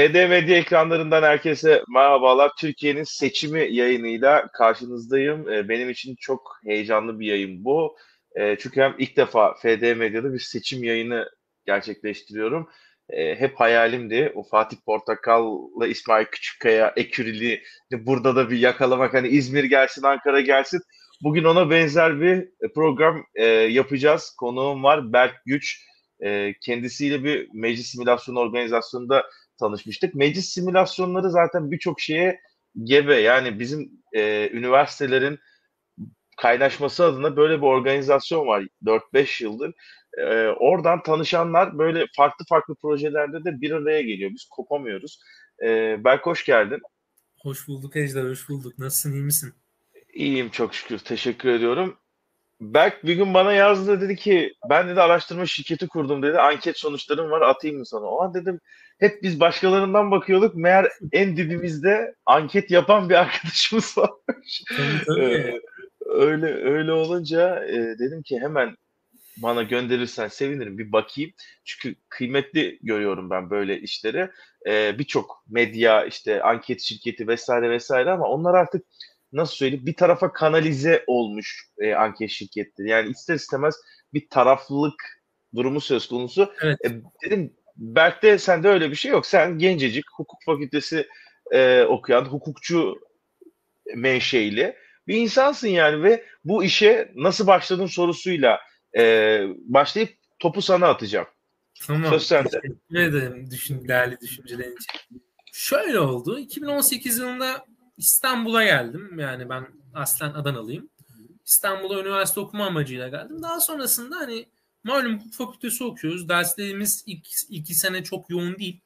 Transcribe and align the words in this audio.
FD 0.00 0.28
Medya 0.28 0.56
ekranlarından 0.56 1.22
herkese 1.22 1.82
merhabalar. 1.94 2.50
Türkiye'nin 2.58 3.04
seçimi 3.04 3.74
yayınıyla 3.74 4.46
karşınızdayım. 4.52 5.50
Ee, 5.50 5.68
benim 5.68 5.90
için 5.90 6.16
çok 6.20 6.58
heyecanlı 6.64 7.20
bir 7.20 7.26
yayın 7.26 7.64
bu. 7.64 7.96
Ee, 8.34 8.56
çünkü 8.60 8.80
hem 8.80 8.94
ilk 8.98 9.16
defa 9.16 9.54
FD 9.54 9.96
Medya'da 9.96 10.32
bir 10.32 10.38
seçim 10.38 10.84
yayını 10.84 11.28
gerçekleştiriyorum. 11.66 12.68
Ee, 13.08 13.34
hep 13.34 13.60
hayalimdi. 13.60 14.32
O 14.34 14.42
Fatih 14.42 14.76
Portakal'la 14.86 15.86
İsmail 15.86 16.24
Küçükkaya 16.24 16.92
ekürili 16.96 17.62
burada 17.92 18.36
da 18.36 18.50
bir 18.50 18.58
yakalamak. 18.58 19.14
Hani 19.14 19.28
İzmir 19.28 19.64
gelsin, 19.64 20.02
Ankara 20.02 20.40
gelsin. 20.40 20.80
Bugün 21.22 21.44
ona 21.44 21.70
benzer 21.70 22.20
bir 22.20 22.48
program 22.74 23.24
e, 23.34 23.44
yapacağız. 23.46 24.34
Konuğum 24.38 24.82
var 24.82 25.12
Berk 25.12 25.34
Güç. 25.46 25.86
Kendisiyle 26.60 27.24
bir 27.24 27.48
meclis 27.54 27.86
simülasyon 27.86 28.36
organizasyonunda 28.36 29.24
tanışmıştık. 29.60 30.14
Meclis 30.14 30.48
simülasyonları 30.48 31.30
zaten 31.30 31.70
birçok 31.70 32.00
şeye 32.00 32.40
gebe. 32.84 33.14
Yani 33.14 33.58
bizim 33.58 33.90
e, 34.12 34.50
üniversitelerin 34.52 35.38
kaynaşması 36.36 37.04
adına 37.04 37.36
böyle 37.36 37.56
bir 37.56 37.66
organizasyon 37.66 38.46
var 38.46 38.64
4-5 38.84 39.44
yıldır. 39.44 39.74
E, 40.18 40.46
oradan 40.48 41.02
tanışanlar 41.02 41.78
böyle 41.78 42.06
farklı 42.16 42.44
farklı 42.48 42.74
projelerde 42.74 43.44
de 43.44 43.60
bir 43.60 43.70
araya 43.70 44.02
geliyor. 44.02 44.30
Biz 44.34 44.44
kopamıyoruz. 44.50 45.20
E, 45.64 45.96
Berk 46.04 46.26
hoş 46.26 46.44
geldin. 46.44 46.80
Hoş 47.42 47.68
bulduk 47.68 47.96
Ejder, 47.96 48.24
hoş 48.24 48.48
bulduk. 48.48 48.78
Nasılsın, 48.78 49.12
iyi 49.12 49.22
misin? 49.22 49.54
İyiyim 50.14 50.50
çok 50.50 50.74
şükür, 50.74 50.98
teşekkür 50.98 51.48
ediyorum. 51.48 51.96
Berk 52.60 53.06
bir 53.06 53.14
gün 53.14 53.34
bana 53.34 53.52
yazdı 53.52 54.00
dedi 54.00 54.16
ki 54.16 54.54
ben 54.70 54.88
dedi 54.88 55.00
araştırma 55.00 55.46
şirketi 55.46 55.88
kurdum 55.88 56.22
dedi. 56.22 56.38
Anket 56.38 56.78
sonuçlarım 56.78 57.30
var 57.30 57.40
atayım 57.40 57.78
mı 57.78 57.86
sana? 57.86 58.06
O 58.06 58.22
an 58.22 58.34
dedim 58.34 58.60
hep 58.98 59.22
biz 59.22 59.40
başkalarından 59.40 60.10
bakıyorduk. 60.10 60.54
Meğer 60.54 60.88
en 61.12 61.36
dibimizde 61.36 62.14
anket 62.26 62.70
yapan 62.70 63.08
bir 63.08 63.14
arkadaşımız 63.20 63.98
varmış. 63.98 64.62
Ee, 65.18 65.60
öyle 66.06 66.46
öyle 66.46 66.92
olunca 66.92 67.64
e, 67.64 67.98
dedim 67.98 68.22
ki 68.22 68.40
hemen 68.40 68.76
bana 69.36 69.62
gönderirsen 69.62 70.28
sevinirim 70.28 70.78
bir 70.78 70.92
bakayım. 70.92 71.30
Çünkü 71.64 71.96
kıymetli 72.08 72.78
görüyorum 72.82 73.30
ben 73.30 73.50
böyle 73.50 73.80
işleri. 73.80 74.30
Ee, 74.66 74.98
Birçok 74.98 75.44
medya 75.48 76.04
işte 76.04 76.42
anket 76.42 76.80
şirketi 76.80 77.28
vesaire 77.28 77.70
vesaire 77.70 78.10
ama 78.10 78.26
onlar 78.26 78.54
artık 78.54 78.86
nasıl 79.32 79.54
söyleyeyim 79.54 79.86
bir 79.86 79.94
tarafa 79.94 80.32
kanalize 80.32 81.04
olmuş 81.06 81.64
e, 81.78 81.94
anket 81.94 82.30
şirketleri. 82.30 82.88
Yani 82.88 83.10
ister 83.10 83.34
istemez 83.34 83.74
bir 84.14 84.28
taraflılık 84.28 85.20
durumu 85.54 85.80
söz 85.80 86.08
konusu. 86.08 86.52
Evet. 86.62 86.78
E, 86.84 86.90
dedim 87.24 87.54
Berk'te 87.76 88.38
sende 88.38 88.68
öyle 88.68 88.90
bir 88.90 88.96
şey 88.96 89.10
yok. 89.10 89.26
Sen 89.26 89.58
gencecik 89.58 90.04
hukuk 90.16 90.38
fakültesi 90.46 91.08
e, 91.52 91.82
okuyan 91.82 92.24
hukukçu 92.24 92.98
menşeili 93.94 94.76
bir 95.08 95.16
insansın 95.16 95.68
yani 95.68 96.02
ve 96.02 96.24
bu 96.44 96.64
işe 96.64 97.12
nasıl 97.14 97.46
başladın 97.46 97.86
sorusuyla 97.86 98.60
e, 98.98 99.42
başlayıp 99.56 100.10
topu 100.38 100.62
sana 100.62 100.88
atacağım. 100.88 101.26
Tamam. 101.86 102.10
Söz 102.10 102.26
sende. 102.26 102.48
Teşekkür 102.48 102.96
ederim 102.96 103.50
düşün, 103.50 103.88
değerli 103.88 104.20
düşüncelerin 104.20 104.76
için. 104.76 105.22
Şöyle 105.52 106.00
oldu. 106.00 106.38
2018 106.38 107.18
yılında 107.18 107.66
İstanbul'a 108.00 108.64
geldim. 108.64 109.18
Yani 109.18 109.48
ben 109.48 109.66
aslen 109.94 110.30
Adanalıyım. 110.30 110.90
İstanbul'a 111.46 112.00
üniversite 112.00 112.40
okuma 112.40 112.66
amacıyla 112.66 113.08
geldim. 113.08 113.42
Daha 113.42 113.60
sonrasında 113.60 114.16
hani 114.16 114.48
malum 114.84 115.18
hukuk 115.18 115.34
fakültesi 115.34 115.84
okuyoruz. 115.84 116.28
Derslerimiz 116.28 117.04
ilk 117.06 117.26
iki 117.48 117.74
sene 117.74 118.04
çok 118.04 118.30
yoğun 118.30 118.58
değil. 118.58 118.80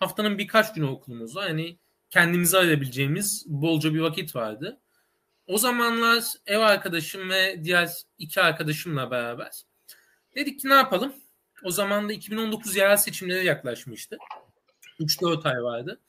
Haftanın 0.00 0.38
birkaç 0.38 0.74
günü 0.74 0.86
okulumuz 0.86 1.36
var. 1.36 1.48
Yani 1.48 1.78
kendimizi 2.10 2.58
ayırabileceğimiz 2.58 3.44
bolca 3.46 3.94
bir 3.94 4.00
vakit 4.00 4.36
vardı. 4.36 4.80
O 5.46 5.58
zamanlar 5.58 6.24
ev 6.46 6.58
arkadaşım 6.58 7.30
ve 7.30 7.64
diğer 7.64 7.90
iki 8.18 8.40
arkadaşımla 8.40 9.10
beraber 9.10 9.62
dedik 10.34 10.60
ki 10.60 10.68
ne 10.68 10.74
yapalım? 10.74 11.12
O 11.64 11.70
zaman 11.70 12.08
da 12.08 12.12
2019 12.12 12.76
yerel 12.76 12.96
seçimleri 12.96 13.46
yaklaşmıştı. 13.46 14.18
3-4 15.00 15.48
ay 15.48 15.62
vardı. 15.62 16.00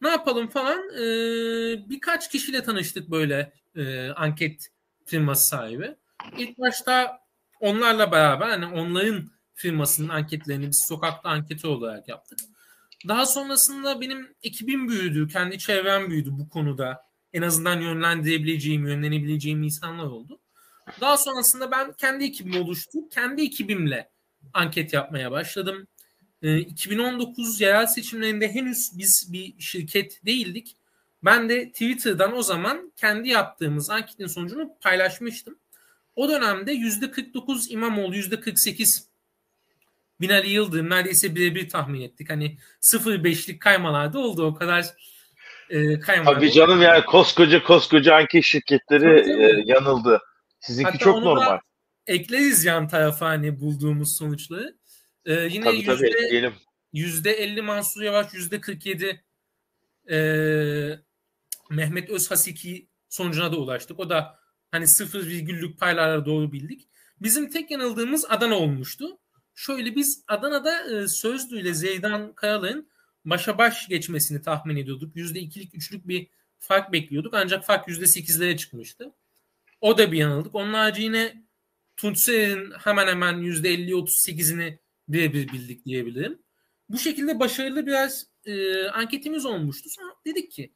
Ne 0.00 0.08
yapalım 0.08 0.48
falan. 0.48 0.90
Ee, 0.94 1.88
birkaç 1.90 2.30
kişiyle 2.30 2.62
tanıştık 2.62 3.10
böyle 3.10 3.52
e, 3.76 4.08
anket 4.10 4.68
firması 5.04 5.48
sahibi. 5.48 5.94
İlk 6.38 6.58
başta 6.58 7.20
onlarla 7.60 8.12
beraber 8.12 8.48
hani 8.48 8.66
onların 8.66 9.30
firmasının 9.54 10.08
anketlerini 10.08 10.68
biz 10.68 10.84
sokakta 10.88 11.28
anketi 11.28 11.66
olarak 11.66 12.08
yaptık. 12.08 12.38
Daha 13.08 13.26
sonrasında 13.26 14.00
benim 14.00 14.34
ekibim 14.42 14.88
büyüdü, 14.88 15.28
kendi 15.28 15.58
çevrem 15.58 16.10
büyüdü 16.10 16.30
bu 16.32 16.48
konuda. 16.48 17.06
En 17.32 17.42
azından 17.42 17.80
yönlendirebileceğim, 17.80 18.86
yönlenebileceğim 18.86 19.62
insanlar 19.62 20.04
oldu. 20.04 20.40
Daha 21.00 21.16
sonrasında 21.16 21.70
ben 21.70 21.92
kendi 21.92 22.24
ekibimi 22.24 22.58
oluştu. 22.58 22.98
Kendi 23.10 23.42
ekibimle 23.42 24.10
anket 24.52 24.92
yapmaya 24.92 25.30
başladım. 25.30 25.86
2019 26.42 27.60
ee, 27.60 27.64
yerel 27.64 27.86
seçimlerinde 27.86 28.54
henüz 28.54 28.90
biz 28.98 29.32
bir 29.32 29.54
şirket 29.58 30.24
değildik. 30.26 30.76
Ben 31.24 31.48
de 31.48 31.72
Twitter'dan 31.72 32.36
o 32.36 32.42
zaman 32.42 32.92
kendi 32.96 33.28
yaptığımız 33.28 33.90
anketin 33.90 34.26
sonucunu 34.26 34.70
paylaşmıştım. 34.80 35.58
O 36.16 36.28
dönemde 36.28 36.72
%49 36.72 37.70
İmamoğlu, 37.70 38.16
%48 38.16 39.04
Binali 40.20 40.50
Yıldırım 40.50 40.90
neredeyse 40.90 41.34
birebir 41.34 41.68
tahmin 41.68 42.00
ettik. 42.00 42.30
Hani 42.30 42.58
0-5'lik 42.80 43.60
kaymalarda 43.60 44.18
oldu 44.18 44.46
o 44.46 44.54
kadar 44.54 44.86
e, 45.70 46.00
kaymalar. 46.00 46.34
Tabii 46.34 46.52
canım 46.52 46.82
yani 46.82 47.04
koskoca 47.04 47.62
koskoca 47.62 48.14
anket 48.14 48.44
şirketleri 48.44 49.30
e, 49.42 49.62
yanıldı. 49.66 50.20
Sizinki 50.60 50.90
Hatta 50.90 50.98
çok 50.98 51.22
normal. 51.22 51.58
Ekleriz 52.06 52.64
yan 52.64 52.88
tarafa 52.88 53.26
hani 53.26 53.60
bulduğumuz 53.60 54.16
sonuçları. 54.16 54.76
Ee, 55.26 55.48
yine 55.52 55.64
tabii, 55.64 55.76
yüzde, 55.76 56.10
tabii, 56.10 56.52
yüzde 56.92 57.32
50 57.32 57.62
Mansur 57.62 58.02
Yavaş, 58.02 58.34
yüzde 58.34 58.60
47 58.60 59.24
e, 60.10 60.18
Mehmet 61.70 62.10
Özhasiki 62.10 62.88
sonucuna 63.08 63.52
da 63.52 63.56
ulaştık. 63.56 64.00
O 64.00 64.10
da 64.10 64.38
hani 64.70 64.86
sıfır 64.86 65.26
virgüllük 65.26 65.78
paylarla 65.78 66.26
doğru 66.26 66.52
bildik. 66.52 66.88
Bizim 67.20 67.50
tek 67.50 67.70
yanıldığımız 67.70 68.24
Adana 68.28 68.54
olmuştu. 68.54 69.18
Şöyle 69.54 69.96
biz 69.96 70.24
Adana'da 70.28 71.02
e, 71.02 71.08
Sözlü 71.08 71.60
ile 71.60 71.74
Zeydan 71.74 72.32
Karalı'nın 72.32 72.88
başa 73.24 73.58
baş 73.58 73.88
geçmesini 73.88 74.42
tahmin 74.42 74.76
ediyorduk. 74.76 75.16
Yüzde 75.16 75.40
ikilik, 75.40 75.74
üçlük 75.74 76.08
bir 76.08 76.28
fark 76.58 76.92
bekliyorduk. 76.92 77.34
Ancak 77.34 77.64
fark 77.64 77.88
yüzde 77.88 78.06
sekizlere 78.06 78.56
çıkmıştı. 78.56 79.12
O 79.80 79.98
da 79.98 80.12
bir 80.12 80.18
yanıldık. 80.18 80.54
Onun 80.54 80.74
harici 80.74 81.02
yine 81.02 81.46
Tunç 81.96 82.28
hemen 82.84 83.06
hemen 83.06 83.38
yüzde 83.38 83.70
elli, 83.70 83.94
otuz 83.94 84.16
sekizini 84.16 84.78
birebir 85.08 85.48
bildik 85.48 85.84
diyebilirim. 85.84 86.38
Bu 86.88 86.98
şekilde 86.98 87.40
başarılı 87.40 87.86
biraz 87.86 88.26
e, 88.44 88.84
anketimiz 88.88 89.46
olmuştu. 89.46 89.88
Sonra 89.90 90.14
dedik 90.26 90.52
ki 90.52 90.72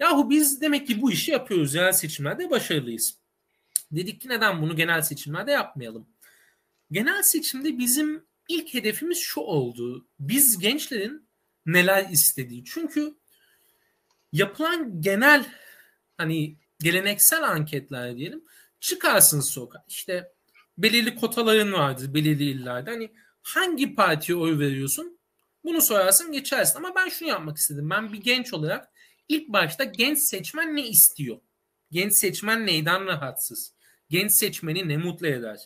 yahu 0.00 0.30
biz 0.30 0.60
demek 0.60 0.86
ki 0.86 1.02
bu 1.02 1.12
işi 1.12 1.30
yapıyoruz. 1.30 1.74
Yerel 1.74 1.92
seçimlerde 1.92 2.50
başarılıyız. 2.50 3.18
Dedik 3.92 4.20
ki 4.20 4.28
neden 4.28 4.62
bunu 4.62 4.76
genel 4.76 5.02
seçimlerde 5.02 5.50
yapmayalım? 5.50 6.08
Genel 6.90 7.22
seçimde 7.22 7.78
bizim 7.78 8.24
ilk 8.48 8.74
hedefimiz 8.74 9.18
şu 9.18 9.40
oldu. 9.40 10.06
Biz 10.20 10.58
gençlerin 10.58 11.28
neler 11.66 12.08
istediği. 12.10 12.64
Çünkü 12.64 13.14
yapılan 14.32 15.00
genel 15.00 15.46
hani 16.16 16.56
geleneksel 16.80 17.42
anketler 17.42 18.16
diyelim 18.16 18.44
çıkarsın 18.80 19.40
sokağa. 19.40 19.84
İşte 19.88 20.32
belirli 20.78 21.14
kotaların 21.14 21.72
vardır 21.72 22.14
belirli 22.14 22.44
illerde. 22.44 22.90
Hani 22.90 23.12
hangi 23.42 23.94
partiye 23.94 24.38
oy 24.38 24.58
veriyorsun? 24.58 25.18
Bunu 25.64 25.80
sorarsın 25.80 26.32
geçersin. 26.32 26.78
Ama 26.78 26.94
ben 26.94 27.08
şunu 27.08 27.28
yapmak 27.28 27.56
istedim. 27.56 27.90
Ben 27.90 28.12
bir 28.12 28.18
genç 28.18 28.52
olarak 28.52 28.92
ilk 29.28 29.48
başta 29.48 29.84
genç 29.84 30.18
seçmen 30.18 30.76
ne 30.76 30.88
istiyor? 30.88 31.40
Genç 31.90 32.12
seçmen 32.12 32.66
neyden 32.66 33.06
rahatsız? 33.06 33.74
Genç 34.10 34.32
seçmeni 34.32 34.88
ne 34.88 34.96
mutlu 34.96 35.26
eder? 35.26 35.58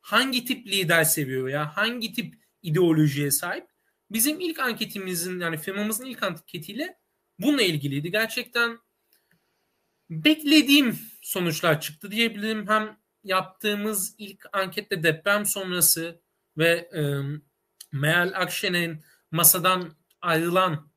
Hangi 0.00 0.44
tip 0.44 0.66
lider 0.66 1.04
seviyor 1.04 1.48
ya? 1.48 1.76
Hangi 1.76 2.12
tip 2.12 2.34
ideolojiye 2.62 3.30
sahip? 3.30 3.66
Bizim 4.10 4.40
ilk 4.40 4.58
anketimizin 4.58 5.40
yani 5.40 5.56
firmamızın 5.56 6.04
ilk 6.04 6.22
anketiyle 6.22 6.98
bununla 7.38 7.62
ilgiliydi. 7.62 8.10
Gerçekten 8.10 8.78
beklediğim 10.10 10.98
sonuçlar 11.22 11.80
çıktı 11.80 12.10
diyebilirim. 12.10 12.68
Hem 12.68 12.98
yaptığımız 13.24 14.14
ilk 14.18 14.46
ankette 14.52 15.02
deprem 15.02 15.46
sonrası 15.46 16.20
ve 16.58 16.88
e, 16.96 17.02
Meral 17.92 18.32
Akşener'in 18.34 19.04
masadan 19.30 19.96
ayrılan 20.20 20.90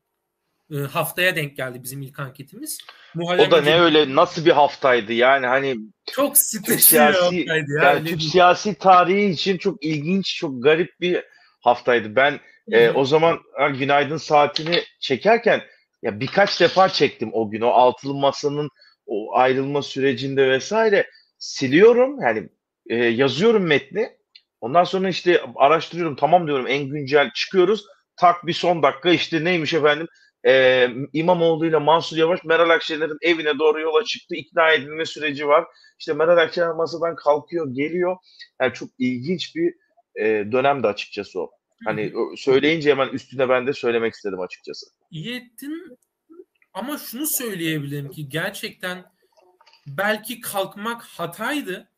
e, 0.70 0.76
haftaya 0.76 1.36
denk 1.36 1.56
geldi 1.56 1.82
bizim 1.82 2.02
ilk 2.02 2.18
anketimiz. 2.18 2.78
Muharrem 3.14 3.48
o 3.48 3.50
da 3.50 3.62
ne 3.62 3.80
öyle 3.80 4.14
nasıl 4.14 4.46
bir 4.46 4.50
haftaydı 4.50 5.12
yani 5.12 5.46
hani 5.46 5.76
çok 6.12 6.38
stresli 6.38 6.98
bir 6.98 7.00
haftaydı 7.00 7.72
ya. 7.72 7.84
Yani 7.84 8.08
Türk 8.08 8.22
siyasi 8.22 8.74
tarihi 8.74 9.30
için 9.30 9.58
çok 9.58 9.84
ilginç, 9.84 10.36
çok 10.36 10.62
garip 10.62 11.00
bir 11.00 11.24
haftaydı. 11.60 12.16
Ben 12.16 12.40
E, 12.70 12.90
o 12.90 13.04
zaman 13.04 13.40
günaydın 13.78 14.16
saatini 14.16 14.82
çekerken 15.00 15.62
ya 16.02 16.20
birkaç 16.20 16.60
defa 16.60 16.88
çektim 16.88 17.30
o 17.32 17.50
gün 17.50 17.60
o 17.60 17.68
altılı 17.68 18.14
masanın 18.14 18.70
o 19.06 19.34
ayrılma 19.34 19.82
sürecinde 19.82 20.50
vesaire 20.50 21.10
siliyorum 21.38 22.20
yani 22.20 22.48
e, 22.86 22.96
yazıyorum 22.96 23.66
metni. 23.66 24.19
Ondan 24.60 24.84
sonra 24.84 25.08
işte 25.08 25.42
araştırıyorum 25.56 26.16
tamam 26.16 26.46
diyorum 26.46 26.66
en 26.66 26.88
güncel 26.88 27.30
çıkıyoruz. 27.34 27.86
Tak 28.16 28.46
bir 28.46 28.52
son 28.52 28.82
dakika 28.82 29.10
işte 29.10 29.44
neymiş 29.44 29.74
efendim 29.74 30.06
e, 30.46 30.86
İmamoğlu 31.12 31.66
ile 31.66 31.78
Mansur 31.78 32.16
Yavaş 32.16 32.44
Meral 32.44 32.70
Akşener'in 32.70 33.18
evine 33.22 33.58
doğru 33.58 33.80
yola 33.80 34.04
çıktı. 34.04 34.34
İkna 34.34 34.70
edilme 34.70 35.06
süreci 35.06 35.48
var. 35.48 35.64
İşte 35.98 36.12
Meral 36.12 36.36
Akşener 36.36 36.70
masadan 36.70 37.16
kalkıyor, 37.16 37.74
geliyor. 37.74 38.16
Yani 38.60 38.72
çok 38.72 38.88
ilginç 38.98 39.56
bir 39.56 39.74
e, 40.20 40.52
dönemdi 40.52 40.86
açıkçası 40.86 41.40
o. 41.40 41.50
Hani 41.84 42.12
söyleyince 42.36 42.90
hemen 42.90 43.08
üstüne 43.08 43.48
ben 43.48 43.66
de 43.66 43.72
söylemek 43.72 44.14
istedim 44.14 44.40
açıkçası. 44.40 44.86
İyi 45.10 45.36
ettin 45.36 45.98
ama 46.72 46.98
şunu 46.98 47.26
söyleyebilirim 47.26 48.10
ki 48.10 48.28
gerçekten 48.28 49.04
belki 49.86 50.40
kalkmak 50.40 51.02
hataydı. 51.02 51.88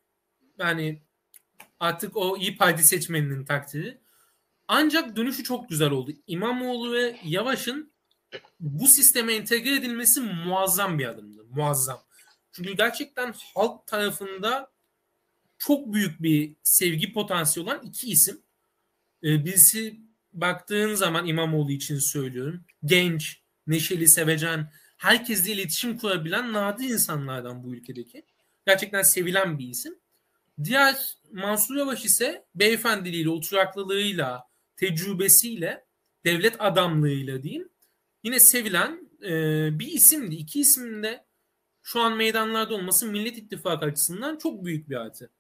Yani 0.59 1.03
artık 1.83 2.17
o 2.17 2.37
iyi 2.37 2.57
Parti 2.57 2.85
seçmeninin 2.85 3.45
takdiri. 3.45 3.99
Ancak 4.69 5.17
dönüşü 5.17 5.45
çok 5.45 5.69
güzel 5.69 5.91
oldu. 5.91 6.13
İmamoğlu 6.27 6.93
ve 6.93 7.17
Yavaş'ın 7.25 7.93
bu 8.61 8.87
sisteme 8.87 9.35
entegre 9.35 9.77
edilmesi 9.77 10.21
muazzam 10.21 10.99
bir 10.99 11.07
adımdı. 11.07 11.45
Muazzam. 11.51 12.03
Çünkü 12.53 12.73
gerçekten 12.77 13.35
halk 13.55 13.87
tarafında 13.87 14.73
çok 15.59 15.93
büyük 15.93 16.23
bir 16.23 16.57
sevgi 16.63 17.13
potansiyeli 17.13 17.71
olan 17.71 17.87
iki 17.87 18.11
isim. 18.11 18.43
Ee, 19.25 19.45
birisi 19.45 20.01
baktığın 20.33 20.95
zaman 20.95 21.27
İmamoğlu 21.27 21.73
için 21.73 21.99
söylüyorum. 21.99 22.65
Genç, 22.85 23.43
neşeli, 23.67 24.09
sevecen, 24.09 24.73
herkesle 24.97 25.53
iletişim 25.53 25.99
kurabilen 25.99 26.53
nadir 26.53 26.89
insanlardan 26.89 27.65
bu 27.65 27.75
ülkedeki. 27.75 28.27
Gerçekten 28.67 29.03
sevilen 29.03 29.59
bir 29.59 29.69
isim. 29.69 29.99
Diğer 30.65 31.22
Mansur 31.33 31.77
Yavaş 31.77 32.05
ise 32.05 32.45
beyefendiliğiyle, 32.55 33.31
oturaklılığıyla, 33.31 34.45
tecrübesiyle, 34.77 35.85
devlet 36.25 36.57
adamlığıyla 36.59 37.43
diyeyim 37.43 37.69
yine 38.23 38.41
sevilen 38.41 39.11
e, 39.23 39.31
bir 39.79 39.87
isimdi. 39.87 40.35
İki 40.35 40.61
ismin 40.61 41.03
de 41.03 41.25
şu 41.83 42.01
an 42.01 42.17
meydanlarda 42.17 42.75
olması 42.75 43.07
Millet 43.07 43.39
İttifakı 43.39 43.87
açısından 43.87 44.39
çok 44.39 44.65
büyük 44.65 44.89
bir 44.89 44.97
artı. 44.97 45.31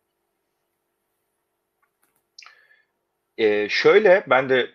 Ee, 3.38 3.68
şöyle 3.68 4.24
ben 4.30 4.48
de 4.48 4.70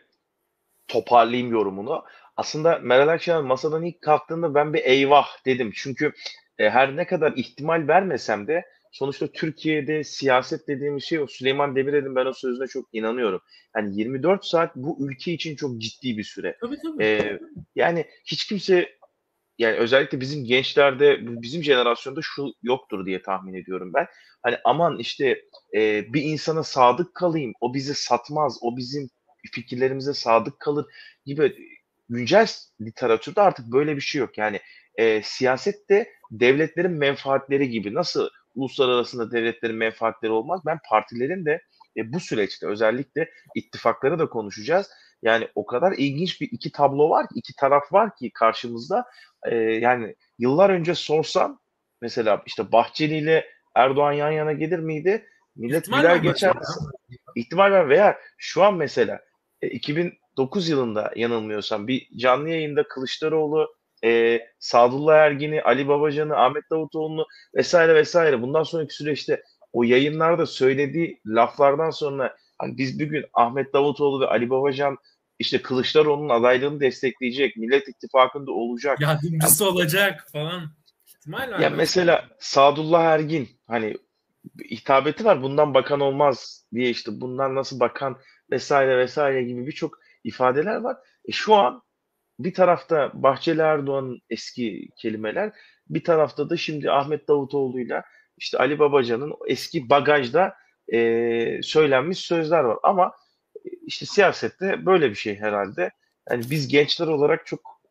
toparlayayım 0.87 1.51
yorumunu. 1.51 2.05
Aslında 2.37 2.79
Meral 2.79 3.07
Akşener 3.07 3.41
masadan 3.41 3.83
ilk 3.83 4.01
kalktığında 4.01 4.55
ben 4.55 4.73
bir 4.73 4.83
eyvah 4.83 5.45
dedim. 5.45 5.71
Çünkü 5.75 6.13
e, 6.57 6.69
her 6.69 6.95
ne 6.95 7.07
kadar 7.07 7.33
ihtimal 7.35 7.87
vermesem 7.87 8.47
de 8.47 8.65
sonuçta 8.97 9.27
Türkiye'de 9.27 10.03
siyaset 10.03 10.67
dediğimiz 10.67 11.03
şey 11.03 11.19
o 11.19 11.27
Süleyman 11.27 11.75
Demirel'in 11.75 12.15
ben 12.15 12.25
o 12.25 12.33
sözüne 12.33 12.67
çok 12.67 12.85
inanıyorum. 12.93 13.41
Yani 13.75 14.01
24 14.01 14.45
saat 14.45 14.75
bu 14.75 14.97
ülke 15.07 15.33
için 15.33 15.55
çok 15.55 15.77
ciddi 15.77 16.17
bir 16.17 16.23
süre. 16.23 16.57
Tabii, 16.61 16.77
tabii. 16.83 17.03
Ee, 17.03 17.39
yani 17.75 18.05
hiç 18.25 18.47
kimse 18.47 18.97
yani 19.57 19.75
özellikle 19.75 20.21
bizim 20.21 20.45
gençlerde 20.45 21.17
bizim 21.41 21.63
jenerasyonda 21.63 22.19
şu 22.23 22.53
yoktur 22.63 23.05
diye 23.05 23.21
tahmin 23.21 23.53
ediyorum 23.53 23.91
ben. 23.93 24.07
Hani 24.43 24.57
aman 24.65 24.99
işte 24.99 25.41
e, 25.75 26.13
bir 26.13 26.23
insana 26.23 26.63
sadık 26.63 27.15
kalayım, 27.15 27.53
o 27.61 27.73
bizi 27.73 27.95
satmaz, 27.95 28.57
o 28.61 28.77
bizim 28.77 29.09
fikirlerimize 29.51 30.13
sadık 30.13 30.59
kalır 30.59 30.85
gibi 31.25 31.55
güncel 32.09 32.47
literatürde 32.81 33.41
artık 33.41 33.71
böyle 33.71 33.95
bir 33.95 34.01
şey 34.01 34.19
yok. 34.19 34.37
Yani 34.37 34.59
e, 34.95 35.21
siyasette 35.23 36.11
devletlerin 36.31 36.91
menfaatleri 36.91 37.69
gibi 37.69 37.93
nasıl 37.93 38.29
uluslararası 38.57 39.31
devletlerin 39.31 39.75
menfaatleri 39.75 40.31
olmaz. 40.31 40.61
Ben 40.65 40.79
partilerin 40.89 41.45
de 41.45 41.61
e, 41.97 42.13
bu 42.13 42.19
süreçte 42.19 42.67
özellikle 42.67 43.29
ittifakları 43.55 44.19
da 44.19 44.29
konuşacağız. 44.29 44.89
Yani 45.21 45.47
o 45.55 45.65
kadar 45.65 45.91
ilginç 45.91 46.41
bir 46.41 46.49
iki 46.51 46.71
tablo 46.71 47.09
var 47.09 47.27
ki, 47.27 47.33
iki 47.35 47.55
taraf 47.55 47.93
var 47.93 48.15
ki 48.15 48.31
karşımızda. 48.33 49.05
E, 49.45 49.55
yani 49.55 50.15
yıllar 50.39 50.69
önce 50.69 50.95
sorsam 50.95 51.59
mesela 52.01 52.43
işte 52.45 52.71
Bahçeli 52.71 53.17
ile 53.17 53.45
Erdoğan 53.75 54.11
yan 54.11 54.31
yana 54.31 54.53
gelir 54.53 54.79
miydi? 54.79 55.27
Millet 55.55 55.81
İhtimal 55.81 56.01
güler 56.01 56.15
geçer. 56.15 56.53
İhtimal 57.35 57.71
var 57.71 57.89
veya 57.89 58.17
şu 58.37 58.63
an 58.63 58.73
mesela 58.73 59.19
e, 59.61 59.67
2009 59.67 60.69
yılında 60.69 61.11
yanılmıyorsam 61.15 61.87
bir 61.87 62.07
canlı 62.17 62.49
yayında 62.49 62.87
Kılıçdaroğlu 62.87 63.76
e, 64.03 64.41
Sadullah 64.59 65.15
Ergin'i, 65.15 65.61
Ali 65.61 65.87
Babacan'ı, 65.87 66.35
Ahmet 66.35 66.63
Davutoğlu'nu 66.71 67.25
vesaire 67.55 67.95
vesaire 67.95 68.41
bundan 68.41 68.63
sonraki 68.63 68.95
süreçte 68.95 69.43
o 69.73 69.83
yayınlarda 69.83 70.45
söylediği 70.45 71.21
laflardan 71.25 71.89
sonra 71.89 72.35
hani 72.57 72.77
biz 72.77 72.99
bugün 72.99 73.25
Ahmet 73.33 73.73
Davutoğlu 73.73 74.21
ve 74.21 74.27
Ali 74.27 74.49
Babacan 74.49 74.97
işte 75.39 75.61
Kılıçdaroğlu'nun 75.61 76.29
adaylığını 76.29 76.79
destekleyecek, 76.79 77.57
Millet 77.57 77.87
İttifakı'nda 77.87 78.51
olacak. 78.51 79.01
Yardımcısı 79.01 79.63
yani, 79.63 79.73
olacak 79.73 80.27
falan. 80.31 80.71
İhtimal 81.07 81.51
var. 81.51 81.59
Ya 81.59 81.69
mesela 81.69 82.27
Sadullah 82.39 83.03
Ergin 83.03 83.49
hani 83.67 83.97
hitabeti 84.71 85.25
var 85.25 85.43
bundan 85.43 85.73
bakan 85.73 85.99
olmaz 85.99 86.65
diye 86.73 86.89
işte 86.89 87.21
bundan 87.21 87.55
nasıl 87.55 87.79
bakan 87.79 88.17
vesaire 88.51 88.97
vesaire 88.97 89.43
gibi 89.43 89.67
birçok 89.67 89.99
ifadeler 90.23 90.75
var. 90.75 90.97
E 91.25 91.31
şu 91.31 91.55
an 91.55 91.81
bir 92.39 92.53
tarafta 92.53 93.11
Bahçeli 93.13 93.61
Erdoğan'ın 93.61 94.21
eski 94.29 94.89
kelimeler, 94.97 95.51
bir 95.89 96.03
tarafta 96.03 96.49
da 96.49 96.57
şimdi 96.57 96.91
Ahmet 96.91 97.27
Davutoğlu'yla 97.27 98.03
işte 98.37 98.57
Ali 98.57 98.79
Babacan'ın 98.79 99.33
eski 99.47 99.89
bagajda 99.89 100.55
e, 100.93 101.59
söylenmiş 101.63 102.19
sözler 102.19 102.63
var. 102.63 102.77
Ama 102.83 103.11
işte 103.85 104.05
siyasette 104.05 104.85
böyle 104.85 105.09
bir 105.09 105.15
şey 105.15 105.39
herhalde. 105.39 105.91
Yani 106.29 106.43
biz 106.49 106.67
gençler 106.67 107.07
olarak 107.07 107.45
çok 107.45 107.81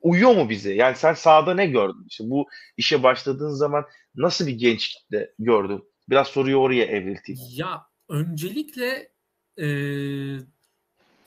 uyuyor 0.00 0.34
mu 0.34 0.50
bize? 0.50 0.74
Yani 0.74 0.96
sen 0.96 1.14
sahada 1.14 1.54
ne 1.54 1.66
gördün? 1.66 2.06
İşte 2.08 2.24
bu 2.26 2.48
işe 2.76 3.02
başladığın 3.02 3.54
zaman 3.54 3.84
nasıl 4.14 4.46
bir 4.46 4.52
genç 4.52 4.88
kitle 4.88 5.32
gördün? 5.38 5.84
Biraz 6.08 6.28
soruyu 6.28 6.56
oraya 6.56 6.84
evrilteyim. 6.84 7.40
Ya 7.50 7.86
öncelikle 8.08 9.08
e, 9.58 9.66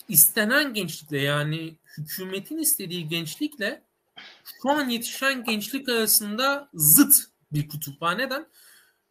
istenen 0.08 0.74
gençlikle 0.74 1.22
yani 1.22 1.76
hükümetin 1.98 2.58
istediği 2.58 3.08
gençlikle 3.08 3.84
şu 4.62 4.70
an 4.70 4.90
yetişen 4.90 5.44
gençlik 5.44 5.90
arasında 5.90 6.70
zıt 6.74 7.16
bir 7.52 7.68
kutup 7.68 8.02
var. 8.02 8.18
Neden? 8.18 8.48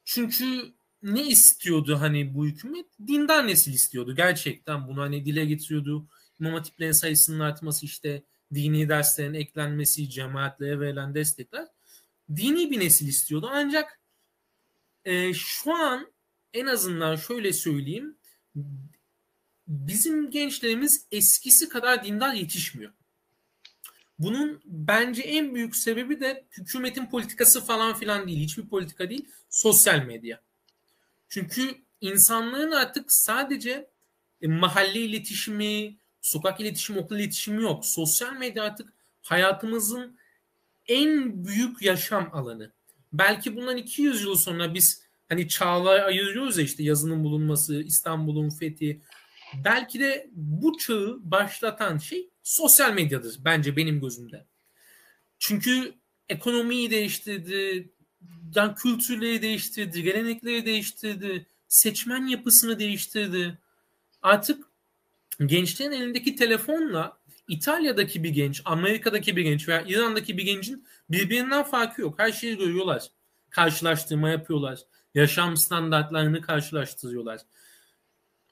Çünkü 0.04 0.74
ne 1.02 1.28
istiyordu 1.28 2.00
hani 2.00 2.34
bu 2.34 2.46
hükümet? 2.46 2.86
Dindar 3.06 3.46
nesil 3.46 3.72
istiyordu 3.72 4.16
gerçekten. 4.16 4.88
Bunu 4.88 5.00
hani 5.00 5.24
dile 5.24 5.44
getiriyordu. 5.44 6.08
İmam 6.40 6.54
hatiplerin 6.54 6.92
sayısının 6.92 7.40
artması 7.40 7.86
işte 7.86 8.22
dini 8.54 8.88
derslerin 8.88 9.34
eklenmesi, 9.34 10.10
cemaatlere 10.10 10.80
verilen 10.80 11.14
destekler. 11.14 11.66
Dini 12.36 12.70
bir 12.70 12.80
nesil 12.80 13.08
istiyordu. 13.08 13.48
Ancak 13.52 14.00
e, 15.04 15.34
şu 15.34 15.74
an 15.74 16.12
en 16.52 16.66
azından 16.66 17.16
şöyle 17.16 17.52
söyleyeyim 17.52 18.16
bizim 19.72 20.30
gençlerimiz 20.30 21.06
eskisi 21.12 21.68
kadar 21.68 22.04
dindar 22.04 22.34
yetişmiyor. 22.34 22.92
Bunun 24.18 24.60
bence 24.64 25.22
en 25.22 25.54
büyük 25.54 25.76
sebebi 25.76 26.20
de 26.20 26.44
hükümetin 26.50 27.06
politikası 27.06 27.64
falan 27.64 27.94
filan 27.94 28.26
değil. 28.26 28.38
Hiçbir 28.40 28.66
politika 28.66 29.10
değil. 29.10 29.28
Sosyal 29.50 30.04
medya. 30.04 30.40
Çünkü 31.28 31.74
insanlığın 32.00 32.70
artık 32.70 33.12
sadece 33.12 33.88
e, 34.42 34.46
mahalle 34.46 35.00
iletişimi, 35.00 35.96
sokak 36.20 36.60
iletişimi, 36.60 36.98
okul 36.98 37.16
iletişimi 37.16 37.62
yok. 37.62 37.86
Sosyal 37.86 38.32
medya 38.32 38.64
artık 38.64 38.92
hayatımızın 39.22 40.16
en 40.88 41.44
büyük 41.44 41.82
yaşam 41.82 42.30
alanı. 42.32 42.72
Belki 43.12 43.56
bundan 43.56 43.76
200 43.76 44.22
yıl 44.22 44.36
sonra 44.36 44.74
biz 44.74 45.02
hani 45.28 45.48
çağlar 45.48 46.00
ayırıyoruz 46.00 46.58
ya 46.58 46.64
işte 46.64 46.82
yazının 46.82 47.24
bulunması, 47.24 47.82
İstanbul'un 47.82 48.50
fethi, 48.50 49.00
belki 49.64 50.00
de 50.00 50.30
bu 50.32 50.78
çağı 50.78 51.18
başlatan 51.22 51.98
şey 51.98 52.28
sosyal 52.42 52.92
medyadır 52.92 53.38
bence 53.44 53.76
benim 53.76 54.00
gözümde. 54.00 54.46
Çünkü 55.38 55.94
ekonomiyi 56.28 56.90
değiştirdi, 56.90 57.90
yani 58.54 58.74
kültürleri 58.74 59.42
değiştirdi, 59.42 60.02
gelenekleri 60.02 60.66
değiştirdi, 60.66 61.46
seçmen 61.68 62.26
yapısını 62.26 62.78
değiştirdi. 62.78 63.58
Artık 64.22 64.64
gençlerin 65.46 65.92
elindeki 65.92 66.36
telefonla 66.36 67.18
İtalya'daki 67.48 68.22
bir 68.22 68.30
genç, 68.30 68.62
Amerika'daki 68.64 69.36
bir 69.36 69.42
genç 69.42 69.68
veya 69.68 69.84
İran'daki 69.86 70.38
bir 70.38 70.42
gencin 70.42 70.86
birbirinden 71.10 71.62
farkı 71.62 72.00
yok. 72.00 72.14
Her 72.18 72.32
şeyi 72.32 72.56
görüyorlar. 72.56 73.02
Karşılaştırma 73.50 74.30
yapıyorlar. 74.30 74.78
Yaşam 75.14 75.56
standartlarını 75.56 76.40
karşılaştırıyorlar. 76.40 77.40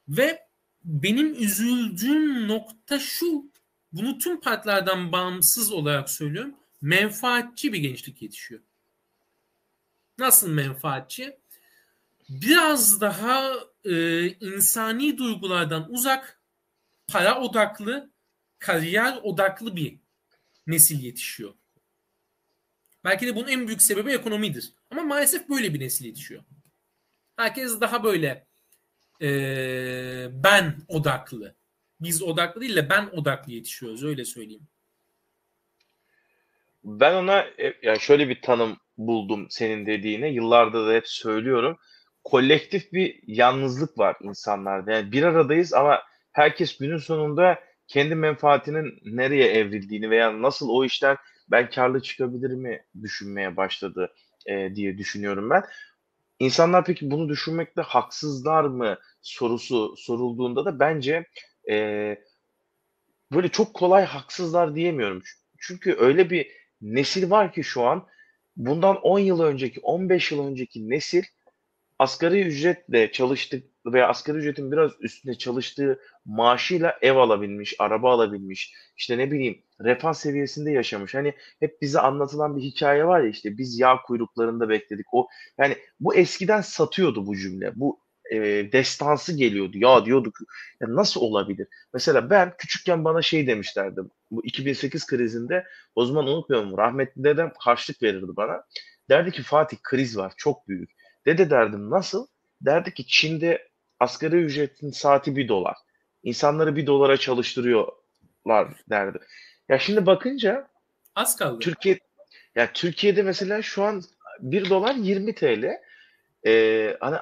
Ve 0.09 0.50
benim 0.85 1.35
üzüldüğüm 1.35 2.49
nokta 2.49 2.99
şu. 2.99 3.51
Bunu 3.93 4.19
tüm 4.19 4.41
partilerden 4.41 5.13
bağımsız 5.13 5.73
olarak 5.73 6.11
söylüyorum. 6.11 6.55
Menfaatçi 6.83 7.73
bir 7.73 7.79
gençlik 7.79 8.23
yetişiyor. 8.23 8.61
Nasıl 10.19 10.51
menfaatçi? 10.51 11.39
Biraz 12.29 13.01
daha 13.01 13.55
e, 13.85 14.27
insani 14.29 15.19
duygulardan 15.19 15.93
uzak, 15.93 16.41
para 17.09 17.41
odaklı, 17.41 18.11
kariyer 18.59 19.17
odaklı 19.23 19.77
bir 19.77 19.99
nesil 20.67 21.03
yetişiyor. 21.03 21.55
Belki 23.05 23.27
de 23.27 23.37
bunun 23.37 23.49
en 23.49 23.67
büyük 23.67 23.83
sebebi 23.83 24.13
ekonomidir. 24.13 24.73
Ama 24.91 25.03
maalesef 25.03 25.49
böyle 25.49 25.75
bir 25.75 25.81
nesil 25.81 26.05
yetişiyor. 26.05 26.43
Herkes 27.37 27.81
daha 27.81 28.05
böyle 28.05 28.50
e, 29.23 29.29
ben 30.33 30.77
odaklı. 30.89 31.55
Biz 32.01 32.23
odaklı 32.23 32.61
değil 32.61 32.77
de 32.77 32.91
ben 32.91 33.07
odaklı 33.07 33.53
yetişiyoruz 33.53 34.05
öyle 34.05 34.25
söyleyeyim. 34.25 34.69
Ben 36.85 37.15
ona 37.15 37.39
e, 37.41 37.75
yani 37.83 38.01
şöyle 38.01 38.29
bir 38.29 38.43
tanım 38.43 38.77
buldum 38.99 39.47
senin 39.51 39.87
dediğine. 39.87 40.29
Yıllardır 40.29 40.87
da 40.87 40.93
hep 40.93 41.09
söylüyorum. 41.09 41.79
Kolektif 42.25 42.93
bir 42.93 43.21
yalnızlık 43.27 43.99
var 43.99 44.17
insanlarda. 44.23 44.93
Yani 44.93 45.13
bir 45.13 45.23
aradayız 45.23 45.75
ama 45.75 46.03
herkes 46.33 46.79
günün 46.79 46.99
sonunda 46.99 47.59
kendi 47.87 48.15
menfaatinin 48.15 49.01
nereye 49.05 49.49
evrildiğini 49.53 50.11
veya 50.11 50.43
nasıl 50.43 50.69
o 50.69 50.85
işten 50.85 51.17
ben 51.51 51.71
karlı 51.71 52.03
çıkabilir 52.03 52.51
mi 52.51 52.83
düşünmeye 53.03 53.57
başladı 53.57 54.15
e, 54.47 54.75
diye 54.75 54.99
düşünüyorum 54.99 55.51
ben. 55.51 55.65
İnsanlar 56.39 56.85
peki 56.85 57.11
bunu 57.11 57.29
düşünmekte 57.29 57.83
haksızlar 57.83 58.65
mı 58.65 58.99
sorusu 59.23 59.95
sorulduğunda 59.97 60.65
da 60.65 60.81
bence 60.81 61.27
e, 61.71 61.75
böyle 63.33 63.49
çok 63.49 63.75
kolay 63.75 64.05
haksızlar 64.05 64.75
diyemiyorum. 64.75 65.23
Çünkü 65.59 65.97
öyle 65.99 66.31
bir 66.31 66.49
nesil 66.81 67.31
var 67.31 67.53
ki 67.53 67.65
şu 67.65 67.83
an 67.83 68.07
bundan 68.57 68.97
10 68.97 69.19
yıl 69.19 69.41
önceki 69.41 69.81
15 69.81 70.33
yıl 70.33 70.47
önceki 70.47 70.91
nesil 70.91 71.23
asgari 71.99 72.41
ücretle 72.41 73.13
çalıştık 73.13 73.65
veya 73.87 74.09
asgari 74.09 74.39
ücretin 74.39 74.73
biraz 74.73 74.91
üstünde 75.01 75.39
çalıştığı 75.39 76.01
maaşıyla 76.25 76.99
ev 77.03 77.17
alabilmiş, 77.17 77.75
araba 77.79 78.13
alabilmiş, 78.13 78.75
işte 78.97 79.19
ne 79.19 79.31
bileyim 79.31 79.63
refah 79.81 80.13
seviyesinde 80.13 80.71
yaşamış. 80.71 81.15
Hani 81.15 81.35
hep 81.61 81.83
bize 81.83 82.01
anlatılan 82.01 82.57
bir 82.57 82.63
hikaye 82.63 83.07
var 83.07 83.21
ya 83.21 83.29
işte 83.29 83.59
biz 83.59 83.79
yağ 83.79 83.97
kuyruklarında 84.07 84.69
bekledik. 84.69 85.07
O 85.13 85.29
yani 85.59 85.77
bu 86.01 86.15
eskiden 86.15 86.61
satıyordu 86.61 87.27
bu 87.27 87.37
cümle. 87.37 87.73
Bu 87.77 88.01
e, 88.31 88.39
destansı 88.73 89.37
geliyordu. 89.37 89.79
Ya 89.79 90.05
diyorduk 90.05 90.39
ya 90.81 90.95
nasıl 90.95 91.21
olabilir? 91.21 91.69
Mesela 91.95 92.31
ben 92.31 92.53
küçükken 92.59 93.05
bana 93.05 93.23
şey 93.23 93.47
demişlerdi. 93.47 94.01
Bu 94.31 94.45
2008 94.45 95.07
krizinde 95.07 95.65
o 95.95 96.05
zaman 96.07 96.27
unutmuyorum 96.27 96.79
rahmetli 96.79 97.25
dedem 97.25 97.53
harçlık 97.59 98.03
verirdi 98.03 98.37
bana. 98.37 98.65
Derdi 99.11 99.31
ki 99.31 99.43
Fatih 99.43 99.77
kriz 99.83 100.17
var 100.17 100.33
çok 100.37 100.69
büyük. 100.69 100.91
Dede 101.27 101.51
derdim 101.51 101.91
nasıl? 101.91 102.27
Derdi 102.61 102.95
ki 102.95 103.07
Çin'de 103.07 103.69
asgari 104.01 104.37
ücretin 104.37 104.91
saati 104.91 105.37
bir 105.37 105.49
dolar. 105.49 105.77
İnsanları 106.23 106.77
bir 106.77 106.87
dolara 106.87 107.17
çalıştırıyorlar 107.17 108.69
derdi. 108.91 109.19
Ya 109.69 109.79
şimdi 109.79 110.07
bakınca 110.07 110.69
az 111.15 111.37
kaldı. 111.37 111.59
Türkiye 111.59 111.99
ya 112.55 112.73
Türkiye'de 112.73 113.23
mesela 113.23 113.63
şu 113.63 113.83
an 113.83 114.03
bir 114.41 114.71
dolar 114.71 114.95
20 114.95 115.35
TL. 115.35 115.71
Ee, 116.47 116.97
hani 117.01 117.17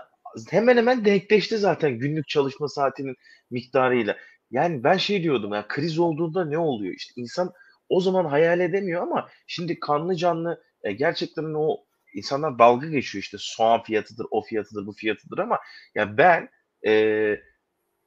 hemen 0.50 0.76
hemen 0.76 1.04
denkleşti 1.04 1.58
zaten 1.58 1.98
günlük 1.98 2.28
çalışma 2.28 2.68
saatinin 2.68 3.16
miktarıyla. 3.50 4.16
Yani 4.50 4.84
ben 4.84 4.96
şey 4.96 5.22
diyordum 5.22 5.54
ya 5.54 5.68
kriz 5.68 5.98
olduğunda 5.98 6.44
ne 6.44 6.58
oluyor? 6.58 6.94
İşte 6.94 7.12
insan 7.16 7.52
o 7.88 8.00
zaman 8.00 8.24
hayal 8.24 8.60
edemiyor 8.60 9.02
ama 9.02 9.28
şimdi 9.46 9.80
kanlı 9.80 10.16
canlı 10.16 10.62
e, 10.82 10.92
gerçekten 10.92 11.54
o 11.54 11.76
insanlar 12.14 12.58
dalga 12.58 12.86
geçiyor 12.86 13.22
işte 13.22 13.36
soğan 13.40 13.82
fiyatıdır, 13.82 14.26
o 14.30 14.42
fiyatıdır, 14.42 14.86
bu 14.86 14.92
fiyatıdır 14.92 15.38
ama 15.38 15.58
ya 15.94 16.18
ben 16.18 16.48
e, 16.86 17.34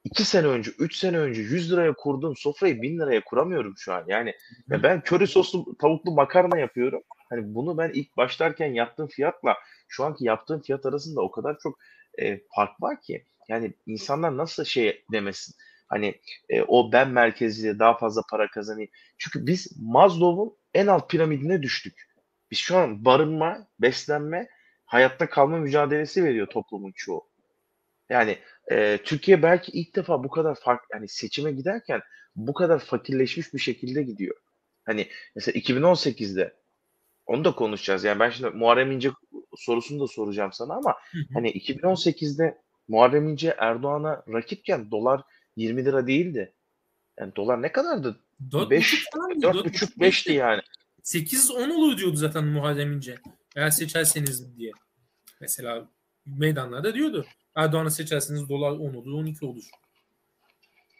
iki 0.03 0.25
sene 0.25 0.47
önce, 0.47 0.71
üç 0.79 0.95
sene 0.95 1.17
önce 1.17 1.41
100 1.41 1.71
liraya 1.71 1.93
kurduğum 1.93 2.35
sofrayı 2.37 2.81
1000 2.81 2.99
liraya 2.99 3.23
kuramıyorum 3.23 3.73
şu 3.77 3.93
an. 3.93 4.03
Yani 4.07 4.35
ya 4.69 4.83
ben 4.83 5.01
köri 5.01 5.27
soslu 5.27 5.77
tavuklu 5.77 6.11
makarna 6.11 6.57
yapıyorum. 6.59 7.01
Hani 7.29 7.55
bunu 7.55 7.77
ben 7.77 7.91
ilk 7.93 8.17
başlarken 8.17 8.73
yaptığım 8.73 9.07
fiyatla 9.07 9.55
şu 9.87 10.03
anki 10.03 10.25
yaptığım 10.25 10.61
fiyat 10.61 10.85
arasında 10.85 11.21
o 11.21 11.31
kadar 11.31 11.57
çok 11.63 11.79
e, 12.19 12.41
fark 12.55 12.81
var 12.81 13.01
ki. 13.01 13.25
Yani 13.49 13.73
insanlar 13.85 14.37
nasıl 14.37 14.65
şey 14.65 15.05
demesin. 15.11 15.55
Hani 15.87 16.21
e, 16.49 16.61
o 16.61 16.91
ben 16.91 17.09
merkezli 17.09 17.79
daha 17.79 17.97
fazla 17.97 18.21
para 18.31 18.47
kazanayım. 18.51 18.91
Çünkü 19.17 19.47
biz 19.47 19.77
Maslow'un 19.81 20.57
en 20.73 20.87
alt 20.87 21.09
piramidine 21.09 21.61
düştük. 21.61 22.07
Biz 22.51 22.57
şu 22.57 22.77
an 22.77 23.05
barınma, 23.05 23.67
beslenme, 23.79 24.47
hayatta 24.85 25.29
kalma 25.29 25.57
mücadelesi 25.57 26.23
veriyor 26.23 26.47
toplumun 26.47 26.91
çoğu. 26.95 27.31
Yani 28.09 28.37
e, 28.71 28.97
Türkiye 29.03 29.43
belki 29.43 29.71
ilk 29.71 29.95
defa 29.95 30.23
bu 30.23 30.29
kadar 30.29 30.55
fark 30.55 30.81
yani 30.93 31.07
seçime 31.07 31.51
giderken 31.51 32.01
bu 32.35 32.53
kadar 32.53 32.79
fakirleşmiş 32.79 33.53
bir 33.53 33.59
şekilde 33.59 34.03
gidiyor. 34.03 34.35
Hani 34.85 35.07
mesela 35.35 35.59
2018'de 35.59 36.55
onu 37.25 37.45
da 37.45 37.55
konuşacağız. 37.55 38.03
Yani 38.03 38.19
ben 38.19 38.29
şimdi 38.29 38.49
Muharrem 38.49 38.91
İnce 38.91 39.11
sorusunu 39.57 39.99
da 39.99 40.07
soracağım 40.07 40.53
sana 40.53 40.73
ama 40.73 40.95
hani 41.33 41.51
2018'de 41.51 42.57
Muharrem 42.87 43.27
İnce 43.27 43.55
Erdoğan'a 43.57 44.23
rakipken 44.33 44.91
dolar 44.91 45.21
20 45.55 45.85
lira 45.85 46.07
değildi. 46.07 46.53
Yani 47.19 47.35
dolar 47.35 47.61
ne 47.61 47.71
kadardı? 47.71 48.19
5 48.39 49.05
4,5 49.05 49.97
5'ti 49.97 50.33
yani. 50.33 50.61
8-10 51.03 51.73
olur 51.73 51.97
diyordu 51.97 52.15
zaten 52.15 52.45
Muharrem 52.45 52.93
İnce. 52.93 53.15
Eğer 53.55 53.69
seçerseniz 53.69 54.57
diye. 54.57 54.71
Mesela 55.41 55.89
meydanlarda 56.25 56.93
diyordu. 56.93 57.25
Erdoğan'ı 57.55 57.91
seçerseniz 57.91 58.49
dolar 58.49 58.71
10 58.71 58.93
olur 58.93 59.13
12 59.13 59.45
olur. 59.45 59.63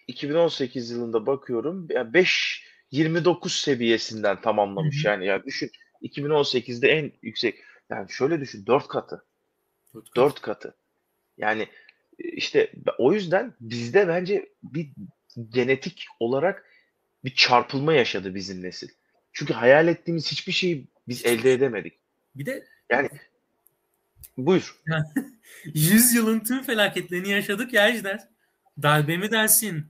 2018 0.08 0.92
yılında 0.92 1.26
bakıyorum 1.26 1.90
5 1.90 2.66
29 2.92 3.54
seviyesinden 3.54 4.42
tamamlamış 4.42 5.06
Hı-hı. 5.06 5.12
yani 5.12 5.26
ya 5.26 5.44
düşün 5.44 5.72
2018'de 6.02 6.90
en 6.90 7.12
yüksek 7.22 7.60
yani 7.92 8.12
şöyle 8.12 8.40
düşün 8.40 8.66
4 8.66 8.88
katı 8.88 9.26
4 9.96 10.06
katı. 10.06 10.16
4 10.16 10.42
katı. 10.42 10.76
Yani 11.38 11.68
işte 12.18 12.72
o 12.98 13.14
yüzden 13.14 13.54
bizde 13.60 14.08
bence 14.08 14.50
bir 14.64 14.90
genetik 15.50 16.06
olarak 16.20 16.66
bir 17.24 17.36
çarpılma 17.36 17.94
yaşadı 17.94 18.36
bizim 18.36 18.64
nesil. 18.64 18.90
Çünkü 19.34 19.54
hayal 19.54 19.88
ettiğimiz 19.88 20.32
hiçbir 20.32 20.52
şeyi 20.52 20.88
biz 21.08 21.26
elde 21.26 21.54
edemedik. 21.54 22.00
Bir 22.36 22.46
de 22.46 22.68
yani 22.90 23.10
buyur. 24.38 24.82
100 25.66 26.14
yılın 26.14 26.40
tüm 26.40 26.64
felaketlerini 26.64 27.30
yaşadık 27.30 27.74
ya 27.74 27.90
Ejder. 27.90 28.28
Darbe 28.82 29.18
mi 29.18 29.32
dersin? 29.32 29.86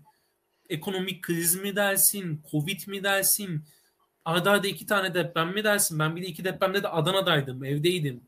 Ekonomik 0.70 1.22
kriz 1.24 1.56
mi 1.56 1.76
dersin? 1.76 2.44
Covid 2.52 2.88
mi 2.88 3.04
dersin? 3.04 3.66
Arda 4.26 4.52
arda 4.52 4.68
iki 4.68 4.86
tane 4.86 5.14
deprem 5.14 5.54
mi 5.54 5.64
dersin? 5.64 6.00
Ben 6.00 6.16
bir 6.16 6.22
de 6.22 6.26
iki 6.28 6.44
depremde 6.44 6.84
de 6.84 6.88
Adana'daydım. 6.88 7.64
Evdeydim. 7.64 8.22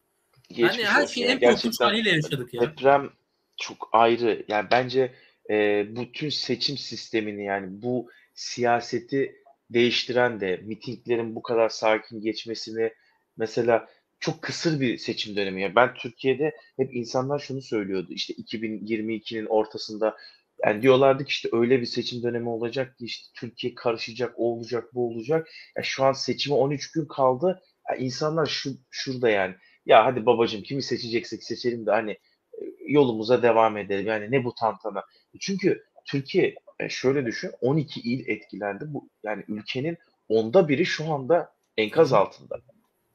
Geçmiş 0.49 0.77
yani 0.77 0.85
her 0.85 1.07
şeyi 1.07 1.25
en 1.25 1.39
korkunç 1.39 1.81
haliyle 1.81 2.09
yaşadık 2.09 2.53
ya. 2.53 2.61
Deprem 2.61 3.09
çok 3.57 3.89
ayrı. 3.91 4.45
Yani 4.47 4.67
bence 4.71 5.13
e, 5.49 5.85
bütün 5.95 6.29
seçim 6.29 6.77
sistemini 6.77 7.45
yani 7.45 7.81
bu 7.81 8.09
siyaseti 8.33 9.35
değiştiren 9.69 10.39
de 10.39 10.61
mitinglerin 10.63 11.35
bu 11.35 11.41
kadar 11.41 11.69
sakin 11.69 12.21
geçmesini 12.21 12.93
mesela 13.37 13.89
çok 14.19 14.41
kısır 14.41 14.79
bir 14.79 14.97
seçim 14.97 15.35
dönemi. 15.35 15.61
Yani 15.61 15.75
ben 15.75 15.93
Türkiye'de 15.93 16.55
hep 16.77 16.95
insanlar 16.95 17.39
şunu 17.39 17.61
söylüyordu. 17.61 18.07
İşte 18.09 18.33
2022'nin 18.33 19.45
ortasında 19.45 20.17
yani 20.65 20.81
diyorlardı 20.81 21.23
ki 21.25 21.29
işte 21.29 21.49
öyle 21.51 21.81
bir 21.81 21.85
seçim 21.85 22.23
dönemi 22.23 22.49
olacak 22.49 22.97
ki 22.97 23.05
işte 23.05 23.27
Türkiye 23.35 23.75
karışacak, 23.75 24.33
o 24.37 24.53
olacak, 24.53 24.93
bu 24.93 25.07
olacak. 25.07 25.47
Ya 25.77 25.83
şu 25.83 26.03
an 26.03 26.13
seçime 26.13 26.55
13 26.55 26.91
gün 26.91 27.05
kaldı. 27.05 27.61
Ya 27.89 27.95
insanlar 27.95 28.45
şu 28.45 28.69
şurada 28.91 29.29
yani. 29.29 29.55
Ya 29.85 30.05
hadi 30.05 30.25
babacığım 30.25 30.63
kimi 30.63 30.83
seçeceksek 30.83 31.43
seçelim 31.43 31.85
de 31.85 31.91
hani 31.91 32.11
e, 32.11 32.19
yolumuza 32.87 33.43
devam 33.43 33.77
edelim. 33.77 34.07
Yani 34.07 34.31
ne 34.31 34.43
bu 34.43 34.55
tantana. 34.55 35.03
Çünkü 35.39 35.83
Türkiye 36.05 36.55
e, 36.79 36.89
şöyle 36.89 37.25
düşün 37.25 37.51
12 37.61 38.01
il 38.01 38.27
etkilendi. 38.29 38.85
Bu 38.87 39.09
yani 39.23 39.43
ülkenin 39.47 39.97
onda 40.29 40.67
biri 40.69 40.85
şu 40.85 41.13
anda 41.13 41.53
enkaz 41.77 42.13
altında. 42.13 42.61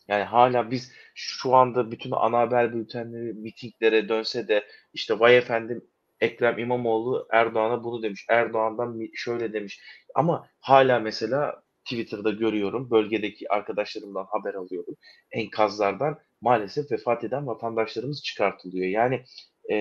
Yani 0.08 0.24
hala 0.24 0.70
biz 0.70 0.92
şu 1.14 1.54
anda 1.54 1.90
bütün 1.90 2.10
ana 2.10 2.38
haber 2.38 2.74
bültenleri 2.74 3.32
mitinglere 3.32 4.08
dönse 4.08 4.48
de 4.48 4.64
işte 4.92 5.20
vay 5.20 5.36
efendim 5.36 5.84
Ekrem 6.20 6.58
İmamoğlu 6.58 7.26
Erdoğan'a 7.30 7.84
bunu 7.84 8.02
demiş. 8.02 8.26
Erdoğan'dan 8.28 9.00
şöyle 9.14 9.52
demiş. 9.52 9.80
Ama 10.14 10.48
hala 10.60 10.98
mesela 10.98 11.62
Twitter'da 11.84 12.30
görüyorum. 12.30 12.90
Bölgedeki 12.90 13.52
arkadaşlarımdan 13.52 14.26
haber 14.30 14.54
alıyorum. 14.54 14.94
Enkazlardan 15.30 16.18
maalesef 16.40 16.92
vefat 16.92 17.24
eden 17.24 17.46
vatandaşlarımız 17.46 18.22
çıkartılıyor. 18.22 18.86
Yani 18.86 19.24
e, 19.70 19.76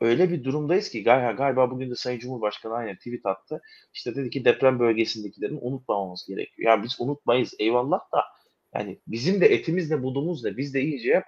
öyle 0.00 0.30
bir 0.30 0.44
durumdayız 0.44 0.88
ki 0.88 1.02
galiba, 1.02 1.32
galiba 1.32 1.70
bugün 1.70 1.90
de 1.90 1.94
Sayın 1.94 2.18
Cumhurbaşkanı 2.18 2.74
aynen 2.74 2.96
tweet 2.96 3.26
attı. 3.26 3.62
İşte 3.94 4.16
dedi 4.16 4.30
ki 4.30 4.44
deprem 4.44 4.78
bölgesindekilerin 4.78 5.58
unutmamamız 5.60 6.26
gerekiyor. 6.28 6.70
Yani 6.72 6.82
biz 6.82 6.96
unutmayız 7.00 7.54
eyvallah 7.58 8.00
da 8.12 8.24
yani 8.74 9.00
bizim 9.06 9.40
de 9.40 9.46
etimiz 9.46 9.90
ne 9.90 10.02
budumuz 10.02 10.44
ne 10.44 10.56
biz 10.56 10.74
de 10.74 10.80
iyice 10.80 11.22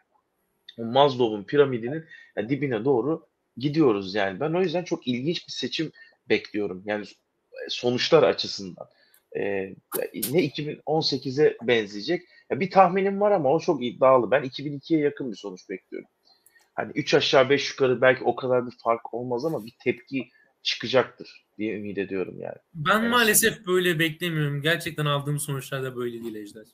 Maslow'un 0.78 1.44
piramidinin 1.44 2.04
dibine 2.49 2.85
doğru 2.85 3.26
gidiyoruz 3.57 4.15
yani. 4.15 4.41
Ben 4.41 4.53
o 4.53 4.63
yüzden 4.63 4.85
çok 4.85 5.07
ilginç 5.07 5.47
bir 5.49 5.53
seçim 5.53 5.93
bekliyorum. 6.29 6.83
Yani 6.87 7.05
sonuçlar 7.69 8.23
açısından. 8.23 8.89
Ee, 9.37 9.75
ne 10.15 10.47
2018'e 10.47 11.57
benzeyecek. 11.63 12.23
Ya 12.51 12.61
bir 12.61 12.71
tahminim 12.71 13.21
var 13.21 13.31
ama 13.31 13.53
o 13.53 13.61
çok 13.61 13.85
iddialı. 13.85 14.31
Ben 14.31 14.43
2002'ye 14.43 15.01
yakın 15.01 15.33
bir 15.33 15.37
sonuç 15.37 15.69
bekliyorum. 15.71 16.09
Hani 16.75 16.93
3 16.95 17.15
aşağı 17.15 17.51
5 17.51 17.71
yukarı 17.71 18.01
belki 18.01 18.25
o 18.25 18.37
kadar 18.37 18.67
bir 18.67 18.75
fark 18.85 19.15
olmaz 19.15 19.45
ama 19.45 19.65
bir 19.65 19.73
tepki 19.85 20.29
çıkacaktır 20.63 21.47
diye 21.59 21.77
ümit 21.77 21.99
ediyorum 21.99 22.41
yani. 22.41 22.57
Ben 22.75 22.93
yani 22.93 23.09
maalesef 23.09 23.67
böyle 23.67 23.99
beklemiyorum. 23.99 24.63
Gerçekten 24.63 25.07
aldığım 25.07 25.39
sonuçlar 25.39 25.83
da 25.83 25.97
böyle 25.97 26.23
değil 26.23 26.35
Ejder. 26.35 26.67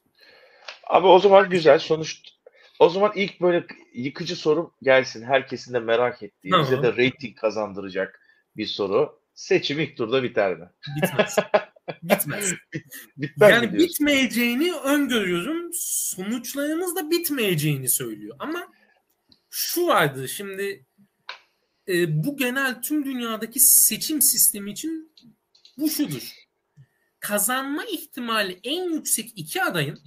Abi 0.85 1.07
o 1.07 1.19
zaman 1.19 1.51
güzel 1.51 1.79
sonuç. 1.79 2.23
O 2.83 2.89
zaman 2.89 3.12
ilk 3.15 3.41
böyle 3.41 3.67
yıkıcı 3.95 4.37
sorum 4.37 4.75
gelsin. 4.83 5.23
Herkesin 5.23 5.75
de 5.75 5.79
merak 5.79 6.23
ettiği, 6.23 6.51
tamam. 6.51 6.67
bize 6.67 6.83
de 6.83 6.93
rating 6.93 7.39
kazandıracak 7.39 8.21
bir 8.57 8.67
soru. 8.67 9.21
Seçim 9.35 9.81
ilk 9.81 9.97
turda 9.97 10.23
biter 10.23 10.59
mi? 10.59 10.69
Bitmez. 10.97 11.37
Bitmez. 12.03 12.55
Bitmez 13.17 13.51
yani 13.51 13.79
bitmeyeceğini 13.79 14.73
öngörüyorum. 14.75 15.71
Sonuçlarımız 15.75 16.97
da 16.97 17.11
bitmeyeceğini 17.11 17.89
söylüyor. 17.89 18.37
Ama 18.39 18.73
şu 19.51 19.87
vardı 19.87 20.29
şimdi 20.29 20.87
e, 21.89 22.25
bu 22.25 22.37
genel 22.37 22.83
tüm 22.83 23.05
dünyadaki 23.05 23.61
seçim 23.61 24.23
sistemi 24.23 24.73
için 24.73 25.15
bu 25.79 25.91
şudur. 25.91 26.33
Kazanma 27.21 27.85
ihtimali 27.85 28.61
en 28.65 28.95
yüksek 28.95 29.33
iki 29.37 29.62
adayın 29.62 29.99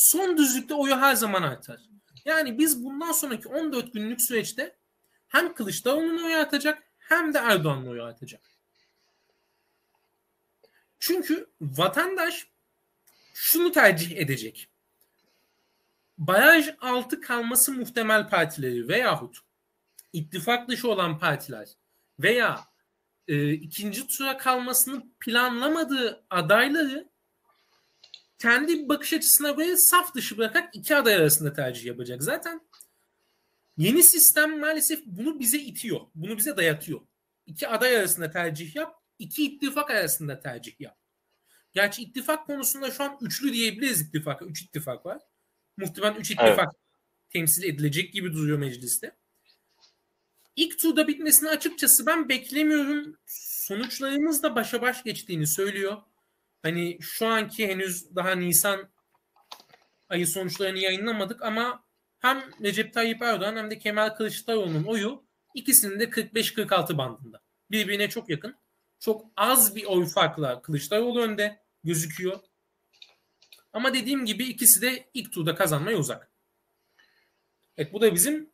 son 0.00 0.38
düzlükte 0.38 0.74
oyu 0.74 0.96
her 0.96 1.14
zaman 1.14 1.42
artar. 1.42 1.80
Yani 2.24 2.58
biz 2.58 2.84
bundan 2.84 3.12
sonraki 3.12 3.48
14 3.48 3.92
günlük 3.92 4.22
süreçte 4.22 4.76
hem 5.28 5.54
Kılıçdaroğlu'nun 5.54 6.24
oyu 6.24 6.36
artacak 6.36 6.82
hem 6.98 7.34
de 7.34 7.38
Erdoğan'ın 7.38 7.86
oyu 7.86 8.04
artacak. 8.04 8.40
Çünkü 10.98 11.50
vatandaş 11.60 12.46
şunu 13.34 13.72
tercih 13.72 14.16
edecek. 14.16 14.68
Baraj 16.18 16.68
altı 16.80 17.20
kalması 17.20 17.72
muhtemel 17.72 18.28
partileri 18.28 18.88
veyahut 18.88 19.38
ittifak 20.12 20.68
dışı 20.68 20.90
olan 20.90 21.18
partiler 21.18 21.68
veya 22.18 22.64
e, 23.28 23.52
ikinci 23.52 24.06
tura 24.06 24.36
kalmasını 24.36 25.02
planlamadığı 25.20 26.24
adayları 26.30 27.08
kendi 28.40 28.88
bakış 28.88 29.12
açısına 29.12 29.50
göre 29.50 29.76
saf 29.76 30.14
dışı 30.14 30.38
bırakarak 30.38 30.76
iki 30.76 30.96
aday 30.96 31.14
arasında 31.14 31.52
tercih 31.52 31.84
yapacak. 31.84 32.22
Zaten 32.22 32.60
yeni 33.76 34.02
sistem 34.02 34.60
maalesef 34.60 35.06
bunu 35.06 35.40
bize 35.40 35.58
itiyor. 35.58 36.00
Bunu 36.14 36.36
bize 36.38 36.56
dayatıyor. 36.56 37.00
İki 37.46 37.68
aday 37.68 37.96
arasında 37.96 38.30
tercih 38.30 38.76
yap, 38.76 38.94
iki 39.18 39.44
ittifak 39.44 39.90
arasında 39.90 40.40
tercih 40.40 40.80
yap. 40.80 40.96
Gerçi 41.72 42.02
ittifak 42.02 42.46
konusunda 42.46 42.90
şu 42.90 43.04
an 43.04 43.18
üçlü 43.20 43.52
diyebiliriz 43.52 44.00
ittifaka. 44.00 44.44
Üç 44.44 44.62
ittifak 44.62 45.06
var. 45.06 45.22
Muhtemelen 45.76 46.14
üç 46.14 46.30
ittifak 46.30 46.58
evet. 46.58 46.80
temsil 47.30 47.62
edilecek 47.62 48.12
gibi 48.12 48.32
duruyor 48.32 48.58
mecliste. 48.58 49.16
İlk 50.56 50.78
turda 50.78 51.08
bitmesini 51.08 51.48
açıkçası 51.48 52.06
ben 52.06 52.28
beklemiyorum. 52.28 53.16
Sonuçlarımız 53.26 54.42
da 54.42 54.54
başa 54.54 54.82
baş 54.82 55.04
geçtiğini 55.04 55.46
söylüyor. 55.46 56.02
Hani 56.62 56.98
şu 57.00 57.26
anki 57.26 57.68
henüz 57.68 58.16
daha 58.16 58.30
Nisan 58.30 58.90
ayı 60.08 60.26
sonuçlarını 60.26 60.78
yayınlamadık 60.78 61.42
ama 61.42 61.84
hem 62.18 62.44
Recep 62.62 62.94
Tayyip 62.94 63.22
Erdoğan 63.22 63.56
hem 63.56 63.70
de 63.70 63.78
Kemal 63.78 64.08
Kılıçdaroğlu'nun 64.08 64.84
oyu 64.84 65.24
ikisinin 65.54 66.00
de 66.00 66.04
45-46 66.04 66.98
bandında. 66.98 67.40
Birbirine 67.70 68.08
çok 68.08 68.28
yakın. 68.28 68.56
Çok 69.00 69.26
az 69.36 69.76
bir 69.76 69.84
oy 69.84 70.06
farkla 70.06 70.62
Kılıçdaroğlu 70.62 71.22
önde 71.22 71.60
gözüküyor. 71.84 72.40
Ama 73.72 73.94
dediğim 73.94 74.24
gibi 74.24 74.44
ikisi 74.44 74.82
de 74.82 75.10
ilk 75.14 75.32
turda 75.32 75.54
kazanmaya 75.54 75.98
uzak. 75.98 76.30
Evet 77.76 77.92
bu 77.92 78.00
da 78.00 78.14
bizim 78.14 78.50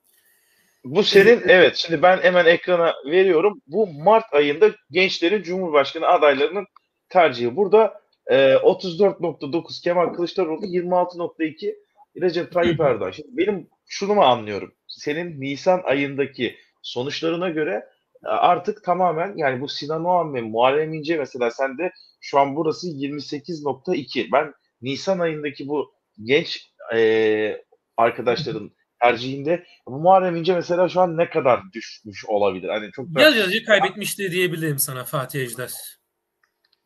bu 0.87 1.03
senin 1.03 1.49
evet 1.49 1.77
şimdi 1.77 2.03
ben 2.03 2.23
hemen 2.23 2.47
ekrana 2.47 2.95
veriyorum. 3.07 3.63
Bu 3.67 3.87
Mart 3.87 4.35
ayında 4.35 4.71
gençlerin 4.91 5.43
Cumhurbaşkanı 5.43 6.07
adaylarının 6.07 6.67
tercihi. 7.09 7.57
Burada 7.57 8.01
e, 8.27 8.37
34.9 8.37 9.83
Kemal 9.83 10.15
Kılıçdaroğlu 10.15 10.65
26.2 10.67 11.75
Recep 12.21 12.53
Tayyip 12.53 12.81
Erdoğan. 12.81 13.11
Şimdi 13.11 13.29
benim 13.33 13.69
şunu 13.87 14.15
mu 14.15 14.23
anlıyorum? 14.23 14.73
Senin 14.87 15.41
Nisan 15.41 15.81
ayındaki 15.85 16.57
sonuçlarına 16.83 17.49
göre 17.49 17.87
e, 18.25 18.29
artık 18.29 18.85
tamamen 18.85 19.37
yani 19.37 19.61
bu 19.61 19.69
Sinan 19.69 20.05
Oğan 20.05 20.35
ve 20.35 20.41
Muharrem 20.41 20.95
İnce 20.95 21.17
mesela 21.17 21.51
sen 21.51 21.79
de 21.79 21.93
şu 22.21 22.39
an 22.39 22.57
burası 22.57 22.89
28.2. 22.89 24.33
Ben 24.33 24.53
Nisan 24.83 25.19
ayındaki 25.19 25.69
bu 25.69 25.93
genç 26.23 26.71
e, 26.95 27.63
arkadaşların 27.97 28.71
tercihinde 29.01 29.65
bu 29.87 29.99
Muharrem 29.99 30.37
İnce 30.37 30.55
mesela 30.55 30.89
şu 30.89 31.01
an 31.01 31.17
ne 31.17 31.31
kadar 31.31 31.61
düşmüş 31.73 32.25
olabilir? 32.25 32.69
Hani 32.69 32.91
çok 32.93 33.15
da... 33.15 33.21
Yaz 33.21 33.37
yazıcı 33.37 33.65
kaybetmişti 33.65 34.31
diyebilirim 34.31 34.79
sana 34.79 35.05
Fatih 35.05 35.41
Ejder 35.41 35.71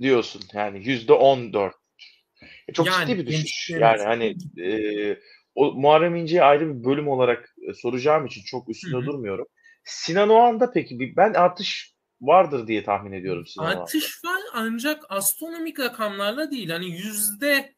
diyorsun. 0.01 0.43
Yani 0.53 0.89
yüzde 0.89 1.13
on 1.13 1.53
dört. 1.53 1.75
E, 2.69 2.73
çok 2.73 2.87
yani, 2.87 3.07
ciddi 3.07 3.19
bir 3.19 3.27
düşüş. 3.27 3.71
Yani 3.71 4.03
hani 4.03 4.37
e, 4.63 5.21
o 5.55 5.73
Muharrem 5.73 6.17
İnce'yi 6.17 6.43
ayrı 6.43 6.79
bir 6.79 6.85
bölüm 6.85 7.09
olarak 7.09 7.55
e, 7.69 7.75
soracağım 7.75 8.27
için 8.27 8.43
çok 8.45 8.69
üstünde 8.69 8.97
Hı-hı. 8.97 9.07
durmuyorum. 9.07 9.47
Sinan 9.85 10.29
Oğan'da 10.29 10.73
peki 10.73 11.17
ben 11.17 11.35
artış 11.35 11.95
vardır 12.21 12.67
diye 12.67 12.85
tahmin 12.85 13.13
ediyorum 13.13 13.47
Sinan 13.47 13.77
Artış 13.77 14.25
Oğan'da. 14.25 14.37
var 14.37 14.43
ancak 14.53 15.05
astronomik 15.09 15.81
rakamlarla 15.81 16.51
değil. 16.51 16.71
Hani 16.71 16.87
yüzde 16.91 17.75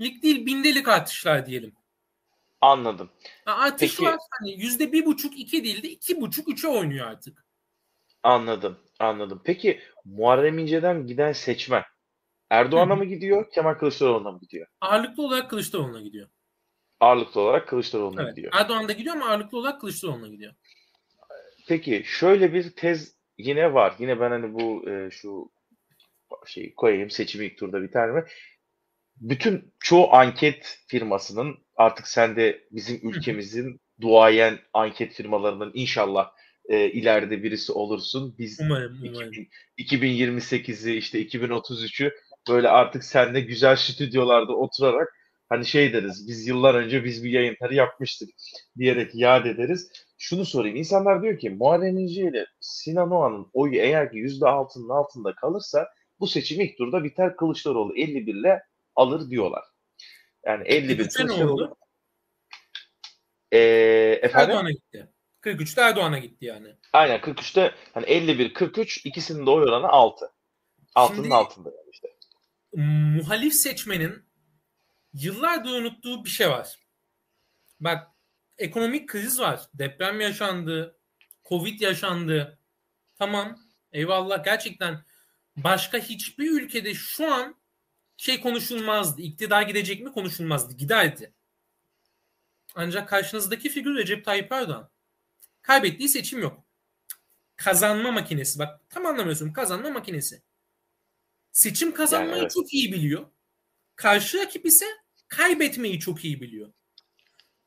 lik 0.00 0.22
değil 0.22 0.46
bindelik 0.46 0.88
artışlar 0.88 1.46
diyelim. 1.46 1.72
Anladım. 2.60 3.10
Artış 3.46 3.96
Peki, 3.96 4.04
var. 4.04 4.16
Hani 4.30 4.60
yüzde 4.60 4.92
bir 4.92 5.06
buçuk 5.06 5.38
iki 5.38 5.64
değil 5.64 5.82
de 5.82 5.88
iki 5.88 6.20
buçuk 6.20 6.48
üçe 6.48 6.68
oynuyor 6.68 7.06
artık. 7.06 7.46
Anladım. 8.22 8.78
Anladım. 8.98 9.42
Peki 9.44 9.80
Muharrem 10.06 10.58
İnce'den 10.58 11.06
giden 11.06 11.32
seçmen 11.32 11.82
Erdoğan'a 12.50 12.96
mı 12.96 13.04
gidiyor, 13.04 13.50
Kemal 13.50 13.74
Kılıçdaroğlu'na 13.74 14.30
mı 14.30 14.40
gidiyor? 14.40 14.66
Ağırlıklı 14.80 15.22
olarak 15.22 15.50
Kılıçdaroğlu'na 15.50 16.00
gidiyor. 16.00 16.28
Ağırlıklı 17.00 17.40
olarak 17.40 17.68
Kılıçdaroğlu'na 17.68 18.22
evet. 18.22 18.36
gidiyor. 18.36 18.52
Erdoğan 18.56 18.88
da 18.88 18.92
gidiyor 18.92 19.16
ama 19.16 19.26
ağırlıklı 19.26 19.58
olarak 19.58 19.80
Kılıçdaroğlu'na 19.80 20.28
gidiyor. 20.28 20.54
Peki 21.68 22.02
şöyle 22.06 22.52
bir 22.52 22.70
tez 22.70 23.16
yine 23.38 23.74
var. 23.74 23.94
Yine 23.98 24.20
ben 24.20 24.30
hani 24.30 24.54
bu 24.54 24.90
e, 24.90 25.10
şu 25.10 25.50
şeyi 26.46 26.74
koyayım 26.74 27.10
seçimi 27.10 27.46
ilk 27.46 27.58
turda 27.58 27.82
biter 27.82 28.10
mi? 28.10 28.24
Bütün 29.16 29.74
çoğu 29.80 30.14
anket 30.14 30.78
firmasının 30.88 31.58
artık 31.76 32.08
sen 32.08 32.36
de 32.36 32.68
bizim 32.70 33.10
ülkemizin 33.10 33.80
duayen 34.00 34.58
anket 34.72 35.12
firmalarının 35.12 35.70
inşallah 35.74 36.32
e, 36.68 36.90
ileride 36.90 37.42
birisi 37.42 37.72
olursun. 37.72 38.34
Biz 38.38 38.60
umarım, 38.60 38.98
umarım. 39.08 39.32
2028'i 39.78 40.96
işte 40.96 41.22
2033'ü 41.22 42.12
böyle 42.48 42.68
artık 42.68 43.04
seninle 43.04 43.40
güzel 43.40 43.76
stüdyolarda 43.76 44.52
oturarak 44.52 45.08
hani 45.48 45.66
şey 45.66 45.92
deriz 45.92 46.28
biz 46.28 46.46
yıllar 46.46 46.74
önce 46.74 47.04
biz 47.04 47.24
bir 47.24 47.30
yayınları 47.30 47.74
yapmıştık 47.74 48.28
diyerek 48.78 49.14
yad 49.14 49.44
ederiz. 49.44 49.90
Şunu 50.18 50.44
sorayım. 50.44 50.76
İnsanlar 50.76 51.22
diyor 51.22 51.38
ki 51.38 51.50
Muharrem 51.50 51.98
İnce 51.98 52.22
ile 52.22 52.46
Sinan 52.60 53.10
Oğan'ın 53.10 53.46
oyu 53.52 53.74
eğer 53.74 54.10
ki 54.10 54.16
%6'nın 54.16 54.88
altında 54.88 55.34
kalırsa 55.34 55.88
bu 56.20 56.26
seçim 56.26 56.60
ilk 56.60 56.78
turda 56.78 57.04
biter 57.04 57.36
Kılıçdaroğlu 57.36 57.96
51 57.96 58.34
ile 58.34 58.62
alır 58.94 59.30
diyorlar. 59.30 59.64
Yani 60.46 60.64
51 60.68 60.96
Kılıçdaroğlu. 60.96 61.76
Ee, 63.52 63.58
efendim? 64.22 64.50
Erdoğan'a 64.50 64.70
gitti. 64.70 65.08
43'te 65.42 65.80
Erdoğan'a 65.80 66.18
gitti 66.18 66.44
yani. 66.44 66.76
Aynen 66.92 67.20
43'te 67.20 67.74
hani 67.94 68.06
51 68.06 68.54
43 68.54 69.06
ikisinin 69.06 69.46
de 69.46 69.50
oy 69.50 69.62
oranı 69.62 69.88
6. 69.88 70.32
Altının 70.94 71.22
Şimdi, 71.22 71.34
altında 71.34 71.68
yani 71.68 71.90
işte. 71.92 72.08
Muhalif 72.72 73.54
seçmenin 73.54 74.24
yıllardır 75.12 75.70
unuttuğu 75.70 76.24
bir 76.24 76.30
şey 76.30 76.50
var. 76.50 76.78
Bak 77.80 78.08
ekonomik 78.58 79.08
kriz 79.08 79.40
var. 79.40 79.60
Deprem 79.74 80.20
yaşandı. 80.20 80.98
Covid 81.48 81.80
yaşandı. 81.80 82.58
Tamam. 83.18 83.58
Eyvallah. 83.92 84.44
Gerçekten 84.44 85.04
başka 85.56 85.98
hiçbir 85.98 86.50
ülkede 86.50 86.94
şu 86.94 87.34
an 87.34 87.56
şey 88.16 88.40
konuşulmazdı. 88.40 89.22
İktidar 89.22 89.62
gidecek 89.62 90.00
mi 90.00 90.12
konuşulmazdı. 90.12 90.76
Giderdi. 90.76 91.34
Ancak 92.74 93.08
karşınızdaki 93.08 93.68
figür 93.68 93.96
Recep 93.96 94.24
Tayyip 94.24 94.52
Erdoğan. 94.52 94.90
Kaybettiği 95.66 96.08
seçim 96.08 96.42
yok. 96.42 96.64
kazanma 97.56 98.12
makinesi. 98.12 98.58
Bak 98.58 98.80
tam 98.90 99.06
anlamıyorsun. 99.06 99.52
Kazanma 99.52 99.90
makinesi. 99.90 100.42
Seçim 101.52 101.94
kazanmayı 101.94 102.30
yani 102.32 102.40
evet. 102.40 102.50
çok 102.50 102.74
iyi 102.74 102.92
biliyor. 102.92 103.26
Karşı 103.96 104.38
rakip 104.38 104.66
ise 104.66 104.86
kaybetmeyi 105.28 106.00
çok 106.00 106.24
iyi 106.24 106.40
biliyor. 106.40 106.72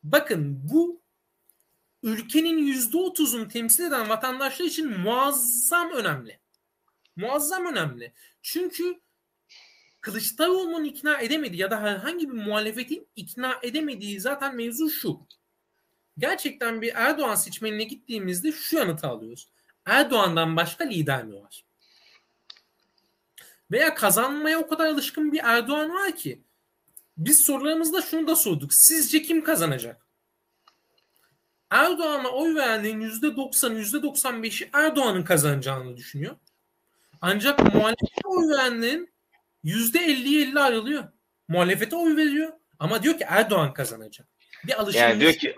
Bakın 0.04 0.70
bu 0.70 1.02
ülkenin 2.04 2.58
yüzde 2.58 2.98
otuzunu 2.98 3.48
temsil 3.48 3.84
eden 3.84 4.10
vatandaşlar 4.10 4.66
için 4.66 5.00
muazzam 5.00 5.92
önemli. 5.92 6.40
Muazzam 7.16 7.66
önemli. 7.66 8.14
Çünkü 8.42 9.02
Kılıçdaroğlu'nun 10.02 10.84
ikna 10.84 11.22
edemediği 11.22 11.62
ya 11.62 11.72
da 11.72 11.82
herhangi 11.82 12.30
bir 12.30 12.34
muhalefetin 12.34 13.08
ikna 13.16 13.60
edemediği 13.64 14.20
zaten 14.20 14.56
mevzu 14.56 14.90
şu. 14.90 15.28
Gerçekten 16.20 16.82
bir 16.82 16.92
Erdoğan 16.96 17.36
seçmenine 17.36 17.84
gittiğimizde 17.84 18.52
şu 18.52 18.78
yanıtı 18.78 19.08
alıyoruz. 19.08 19.48
Erdoğan'dan 19.86 20.56
başka 20.56 20.84
lider 20.84 21.24
mi 21.24 21.42
var? 21.42 21.64
Veya 23.72 23.96
kazanmaya 23.96 24.60
o 24.60 24.68
kadar 24.68 24.86
alışkın 24.86 25.32
bir 25.32 25.40
Erdoğan 25.44 25.94
var 25.94 26.16
ki 26.16 26.42
biz 27.18 27.40
sorularımızda 27.40 28.02
şunu 28.02 28.28
da 28.28 28.36
sorduk. 28.36 28.74
Sizce 28.74 29.22
kim 29.22 29.44
kazanacak? 29.44 30.06
Erdoğan'a 31.70 32.30
oy 32.30 32.56
verenlerin 32.56 33.02
%90'ı 33.02 33.82
%95'i 33.82 34.70
Erdoğan'ın 34.74 35.24
kazanacağını 35.24 35.98
düşünüyor. 35.98 36.36
Ancak 37.22 37.60
muhalefete 37.74 38.28
oy 38.28 38.50
verenlerin 38.50 39.14
%50'ye 39.64 40.42
50 40.42 40.60
ayrılıyor. 40.60 41.04
Muhalefete 41.48 41.96
oy 41.96 42.16
veriyor 42.16 42.54
ama 42.80 43.04
diyor 43.04 43.18
ki 43.18 43.26
Erdoğan 43.28 43.74
kazanacak. 43.74 44.28
Bir 44.68 44.82
alışılmış. 44.82 44.96
Yani 44.96 45.20
diyor 45.20 45.34
ki 45.34 45.56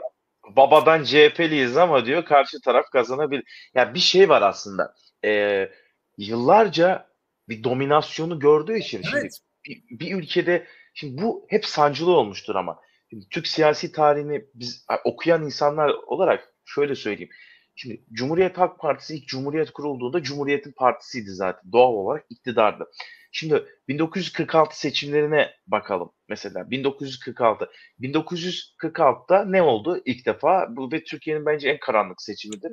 babadan 0.49 1.03
CHP'liyiz 1.03 1.77
ama 1.77 2.05
diyor 2.05 2.25
karşı 2.25 2.61
taraf 2.61 2.85
kazanabilir. 2.91 3.43
Yani 3.75 3.93
bir 3.93 3.99
şey 3.99 4.29
var 4.29 4.41
aslında. 4.41 4.95
Ee, 5.25 5.69
yıllarca 6.17 7.07
bir 7.49 7.63
dominasyonu 7.63 8.39
gördüğü 8.39 8.77
için 8.77 9.01
evet. 9.13 9.31
şimdi 9.65 9.83
bir, 9.89 9.99
bir 9.99 10.15
ülkede 10.15 10.67
şimdi 10.93 11.21
bu 11.21 11.45
hep 11.49 11.65
sancılı 11.65 12.11
olmuştur 12.11 12.55
ama 12.55 12.79
şimdi 13.09 13.25
Türk 13.29 13.47
siyasi 13.47 13.91
tarihini 13.91 14.45
biz 14.55 14.85
okuyan 15.05 15.45
insanlar 15.45 15.89
olarak 15.89 16.53
şöyle 16.65 16.95
söyleyeyim. 16.95 17.31
Şimdi 17.75 18.01
Cumhuriyet 18.13 18.57
Halk 18.57 18.79
Partisi 18.79 19.15
ilk 19.15 19.27
Cumhuriyet 19.27 19.71
kurulduğunda 19.71 20.23
Cumhuriyet'in 20.23 20.71
partisiydi 20.71 21.29
zaten. 21.29 21.71
Doğal 21.71 21.93
olarak 21.93 22.25
iktidardı. 22.29 22.91
Şimdi 23.31 23.65
1946 23.87 24.79
seçimlerine 24.79 25.51
bakalım 25.67 26.11
mesela. 26.29 26.71
1946. 26.71 27.69
1946'da 27.99 29.45
ne 29.45 29.61
oldu 29.61 30.01
ilk 30.05 30.25
defa? 30.25 30.67
Bu 30.69 30.91
ve 30.91 31.03
Türkiye'nin 31.03 31.45
bence 31.45 31.69
en 31.69 31.79
karanlık 31.79 32.21
seçimidir. 32.21 32.71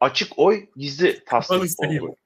Açık 0.00 0.38
oy 0.38 0.66
gizli 0.76 1.24
tasdik 1.24 1.80
oldu. 1.80 2.16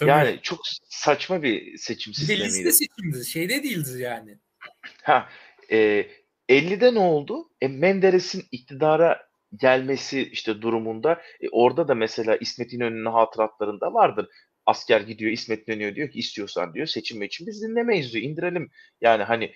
Yani 0.00 0.38
çok 0.42 0.60
saçma 0.88 1.42
bir 1.42 1.76
seçim 1.78 2.14
sistemiydi. 2.14 2.44
Liste 2.44 2.72
seçimdi. 2.72 3.26
Şeyde 3.26 3.62
değildi 3.62 4.02
yani. 4.02 4.38
Ha, 5.02 5.28
e, 5.70 6.06
50'de 6.48 6.94
ne 6.94 6.98
oldu? 6.98 7.50
E, 7.60 7.68
Menderes'in 7.68 8.44
iktidara 8.52 9.30
gelmesi 9.56 10.22
işte 10.22 10.62
durumunda 10.62 11.12
e, 11.40 11.48
orada 11.52 11.88
da 11.88 11.94
mesela 11.94 12.36
İsmet 12.36 12.72
İnönü'nün 12.72 13.12
hatıratlarında 13.12 13.94
vardır. 13.94 14.28
Asker 14.66 15.00
gidiyor 15.00 15.32
İsmet 15.32 15.68
dönüyor 15.68 15.94
diyor 15.94 16.10
ki 16.10 16.18
istiyorsan 16.18 16.74
diyor 16.74 16.86
seçim 16.86 17.22
için 17.22 17.46
biz 17.46 17.62
dinlemeyiz 17.62 18.12
diyor 18.12 18.24
indirelim. 18.24 18.70
Yani 19.00 19.22
hani 19.22 19.52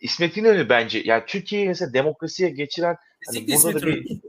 İsmet 0.00 0.36
İnönü 0.36 0.68
bence 0.68 1.02
yani 1.04 1.22
Türkiye'yi 1.26 1.68
mesela 1.68 1.92
demokrasiye 1.92 2.50
geçiren 2.50 2.96
hani 3.26 3.46
burada 3.48 3.82
da 3.82 3.86
bir 3.86 4.20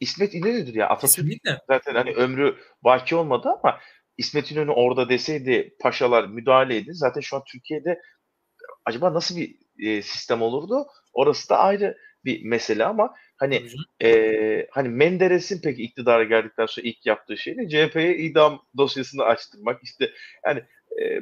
İsmet 0.00 0.34
İnönü'dür 0.34 0.74
ya 0.74 0.88
Atatürk 0.88 1.16
Kesinlikle. 1.16 1.58
zaten 1.68 1.94
hani 1.94 2.10
ömrü 2.10 2.56
baki 2.84 3.16
olmadı 3.16 3.48
ama 3.62 3.80
İsmet 4.16 4.52
İnönü 4.52 4.70
orada 4.70 5.08
deseydi 5.08 5.76
paşalar 5.80 6.24
müdahale 6.24 6.76
edin 6.76 6.92
zaten 6.92 7.20
şu 7.20 7.36
an 7.36 7.42
Türkiye'de 7.52 8.00
acaba 8.84 9.14
nasıl 9.14 9.36
bir 9.36 9.56
e, 9.78 10.02
sistem 10.02 10.42
olurdu? 10.42 10.86
Orası 11.12 11.48
da 11.48 11.58
ayrı 11.58 11.96
bir 12.24 12.44
mesele 12.44 12.84
ama 12.84 13.14
hani 13.36 13.66
e, 14.02 14.66
hani 14.70 14.88
Menderes'in 14.88 15.60
peki 15.64 15.82
iktidara 15.82 16.24
geldikten 16.24 16.66
sonra 16.66 16.86
ilk 16.88 17.06
yaptığı 17.06 17.36
şey 17.36 17.56
ne? 17.56 17.68
CHP'ye 17.68 18.16
idam 18.16 18.62
dosyasını 18.76 19.22
açtırmak 19.22 19.80
işte 19.82 20.10
yani 20.46 20.62
e, 21.02 21.20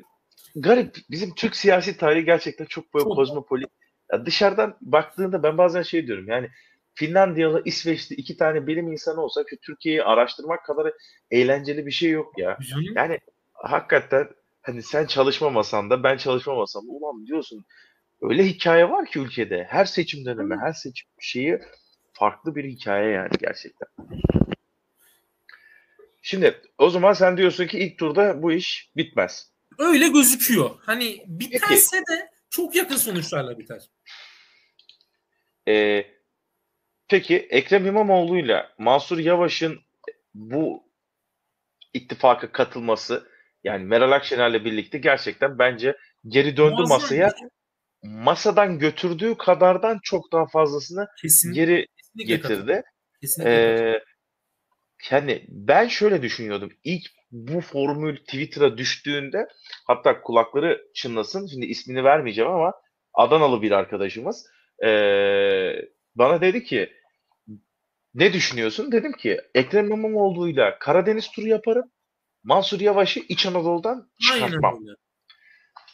garip 0.57 0.97
bizim 1.11 1.35
Türk 1.35 1.57
siyasi 1.57 1.97
tarihi 1.97 2.25
gerçekten 2.25 2.65
çok 2.65 2.95
böyle 2.95 3.05
kozmopolit. 3.05 3.71
Ya 4.13 4.27
dışarıdan 4.27 4.77
baktığında 4.81 5.43
ben 5.43 5.59
bazen 5.59 5.83
şey 5.83 6.07
diyorum 6.07 6.29
yani 6.29 6.49
Finlandiyalı, 6.95 7.63
İsveçli 7.65 8.17
iki 8.17 8.37
tane 8.37 8.67
bilim 8.67 8.93
insanı 8.93 9.21
olsa 9.21 9.45
ki 9.45 9.57
Türkiye'yi 9.63 10.03
araştırmak 10.03 10.65
kadar 10.65 10.93
eğlenceli 11.31 11.87
bir 11.87 11.91
şey 11.91 12.11
yok 12.11 12.39
ya. 12.39 12.59
Yani 12.95 13.19
hakikaten 13.53 14.29
hani 14.63 14.83
sen 14.83 15.07
çalışmamasan 15.07 15.91
da 15.91 16.03
ben 16.03 16.17
çalışmamasam 16.17 16.83
da 16.83 16.91
ulan 16.91 17.27
diyorsun 17.27 17.65
öyle 18.23 18.47
hikaye 18.47 18.91
var 18.91 19.07
ki 19.07 19.19
ülkede. 19.19 19.67
Her 19.71 19.85
seçim 19.85 20.25
dönemi, 20.25 20.57
her 20.57 20.73
seçim 20.73 21.09
şeyi 21.21 21.59
farklı 22.13 22.55
bir 22.55 22.65
hikaye 22.65 23.11
yani 23.11 23.31
gerçekten. 23.41 23.89
Şimdi 26.23 26.61
o 26.79 26.91
zaman 26.91 27.13
sen 27.13 27.37
diyorsun 27.37 27.67
ki 27.67 27.79
ilk 27.79 27.99
turda 27.99 28.43
bu 28.43 28.53
iş 28.53 28.91
bitmez. 28.97 29.53
Öyle 29.79 30.09
gözüküyor. 30.09 30.71
Hani 30.81 31.25
biterse 31.27 31.97
Peki. 32.09 32.21
de 32.21 32.31
çok 32.51 32.77
yakın 32.77 32.97
sonuçlarla 32.97 33.59
biter. 33.59 33.83
Ee, 35.69 36.07
peki 37.09 37.37
Ekrem 37.37 37.87
İmamoğlu'yla 37.87 38.73
Mansur 38.79 39.19
Yavaş'ın 39.19 39.81
bu 40.35 40.85
ittifaka 41.95 42.53
katılması 42.53 43.29
yani 43.65 43.85
Meral 43.85 44.13
Akşener'le 44.13 44.65
birlikte 44.65 44.99
gerçekten 44.99 45.59
bence 45.59 45.97
geri 46.29 46.57
döndü 46.57 46.75
Muazzam 46.75 47.01
masaya. 47.01 47.33
Masadan 48.03 48.79
götürdüğü 48.79 49.37
kadardan 49.39 50.01
çok 50.03 50.33
daha 50.33 50.47
fazlasını 50.47 51.07
Kesinlikle. 51.23 51.65
geri 51.65 51.87
Kesinlikle 51.97 52.37
getirdi. 52.37 52.83
Kesinlikle 53.21 53.53
ee, 53.53 54.03
yani 55.11 55.45
ben 55.49 55.89
şöyle 55.89 56.23
düşünüyordum. 56.23 56.73
İlk 56.85 57.03
bu 57.31 57.61
formül 57.61 58.17
Twitter'a 58.17 58.79
düştüğünde 58.79 59.49
hatta 59.87 60.21
kulakları 60.21 60.83
çınlasın. 60.95 61.47
Şimdi 61.47 61.67
ismini 61.67 62.05
vermeyeceğim 62.05 62.51
ama 62.51 62.73
Adanalı 63.15 63.63
bir 63.63 63.71
arkadaşımız 63.71 64.47
ee, 64.85 65.73
bana 66.15 66.41
dedi 66.41 66.65
ki 66.65 66.93
ne 68.15 68.33
düşünüyorsun? 68.33 68.93
Dedim 68.93 69.13
ki 69.13 69.41
Ekrem 69.55 69.93
İmamoğlu'yla 69.93 70.79
Karadeniz 70.79 71.31
turu 71.31 71.49
yaparım. 71.49 71.91
Mansur 72.45 72.81
Yavaş'ı 72.81 73.21
İç 73.29 73.47
Anadolu'dan 73.47 74.11
çıkartmam. 74.21 74.75
Aynen. 74.75 74.97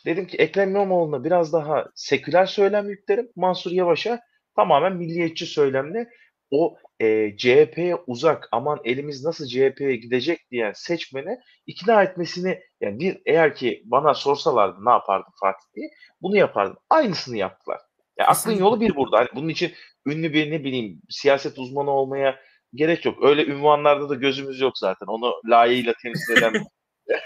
Dedim 0.09 0.27
ki 0.27 0.37
Ekrem 0.37 0.71
İmamoğlu'na 0.71 1.25
biraz 1.25 1.53
daha 1.53 1.87
seküler 1.95 2.47
söylem 2.47 2.89
yüklerim. 2.89 3.29
Mansur 3.37 3.71
Yavaş'a 3.71 4.21
tamamen 4.57 4.97
milliyetçi 4.97 5.47
söylemle 5.47 6.09
o 6.51 6.77
e, 7.01 7.37
CHP'ye 7.37 7.97
uzak 8.07 8.49
aman 8.53 8.79
elimiz 8.85 9.25
nasıl 9.25 9.47
CHP'ye 9.47 9.97
gidecek 9.97 10.51
diyen 10.51 10.73
seçmene 10.75 11.39
ikna 11.67 12.03
etmesini 12.03 12.61
yani 12.81 12.99
bir 13.01 13.23
eğer 13.27 13.55
ki 13.55 13.83
bana 13.85 14.15
sorsalardı 14.15 14.85
ne 14.85 14.91
yapardım 14.91 15.33
Fatih 15.41 15.75
diye 15.77 15.91
bunu 16.23 16.37
yapardım. 16.37 16.77
Aynısını 16.91 17.37
yaptılar. 17.37 17.81
Yani 18.19 18.29
aklın 18.29 18.59
yolu 18.59 18.81
bir 18.81 18.97
burada. 18.97 19.19
Hani 19.19 19.29
bunun 19.35 19.49
için 19.49 19.73
ünlü 20.07 20.33
bir 20.33 20.51
ne 20.51 20.65
bileyim 20.65 21.03
siyaset 21.09 21.59
uzmanı 21.59 21.91
olmaya 21.91 22.41
gerek 22.75 23.05
yok. 23.05 23.25
Öyle 23.25 23.47
ünvanlarda 23.47 24.09
da 24.09 24.15
gözümüz 24.15 24.61
yok 24.61 24.79
zaten. 24.79 25.07
Onu 25.07 25.33
layığıyla 25.51 25.95
temsil 26.03 26.37
eden 26.37 26.53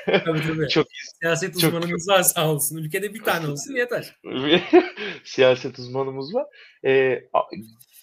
tabii 0.06 0.40
tabii. 0.40 0.68
Çok 0.68 0.86
Siyaset 1.20 1.60
çok, 1.60 1.74
uzmanımız 1.74 2.08
var 2.08 2.22
sağ 2.22 2.50
olsun. 2.50 2.76
Ülkede 2.76 3.14
bir 3.14 3.22
tane 3.22 3.46
olsun 3.46 3.76
yeter. 3.76 4.16
Siyaset 5.24 5.78
uzmanımız 5.78 6.34
var. 6.34 6.46
Ee, 6.84 7.24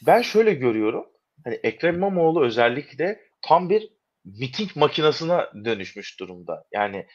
ben 0.06 0.22
şöyle 0.22 0.54
görüyorum. 0.54 1.06
Hani 1.44 1.60
Ekrem 1.64 1.96
İmamoğlu 1.96 2.46
özellikle 2.46 3.20
tam 3.42 3.70
bir 3.70 3.90
miting 4.26 4.76
makinasına 4.76 5.52
dönüşmüş 5.66 6.20
durumda. 6.20 6.66
Yani 6.72 7.06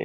e, 0.00 0.04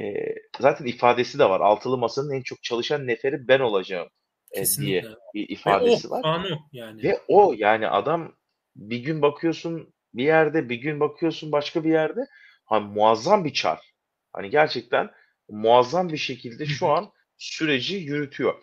zaten 0.60 0.84
ifadesi 0.84 1.38
de 1.38 1.44
var. 1.44 1.60
Altılı 1.60 1.98
masanın 1.98 2.32
en 2.32 2.42
çok 2.42 2.62
çalışan 2.62 3.06
neferi 3.06 3.48
ben 3.48 3.60
olacağım 3.60 4.08
e, 4.52 4.64
diye 4.80 5.04
bir 5.34 5.48
ifadesi 5.48 6.10
Ve 6.10 6.14
o, 6.14 6.22
var. 6.22 6.46
Yani. 6.72 7.02
Ve 7.02 7.20
o 7.28 7.54
yani 7.56 7.88
adam 7.88 8.36
bir 8.76 8.98
gün 8.98 9.22
bakıyorsun 9.22 9.94
bir 10.14 10.24
yerde, 10.24 10.68
bir 10.68 10.76
gün 10.76 11.00
bakıyorsun 11.00 11.52
başka 11.52 11.84
bir 11.84 11.90
yerde. 11.90 12.20
Hani 12.64 12.94
muazzam 12.94 13.44
bir 13.44 13.52
çar. 13.52 13.87
Hani 14.32 14.50
gerçekten 14.50 15.10
muazzam 15.48 16.08
bir 16.08 16.16
şekilde 16.16 16.66
şu 16.66 16.88
an 16.88 17.12
süreci 17.38 17.96
yürütüyor. 17.96 18.54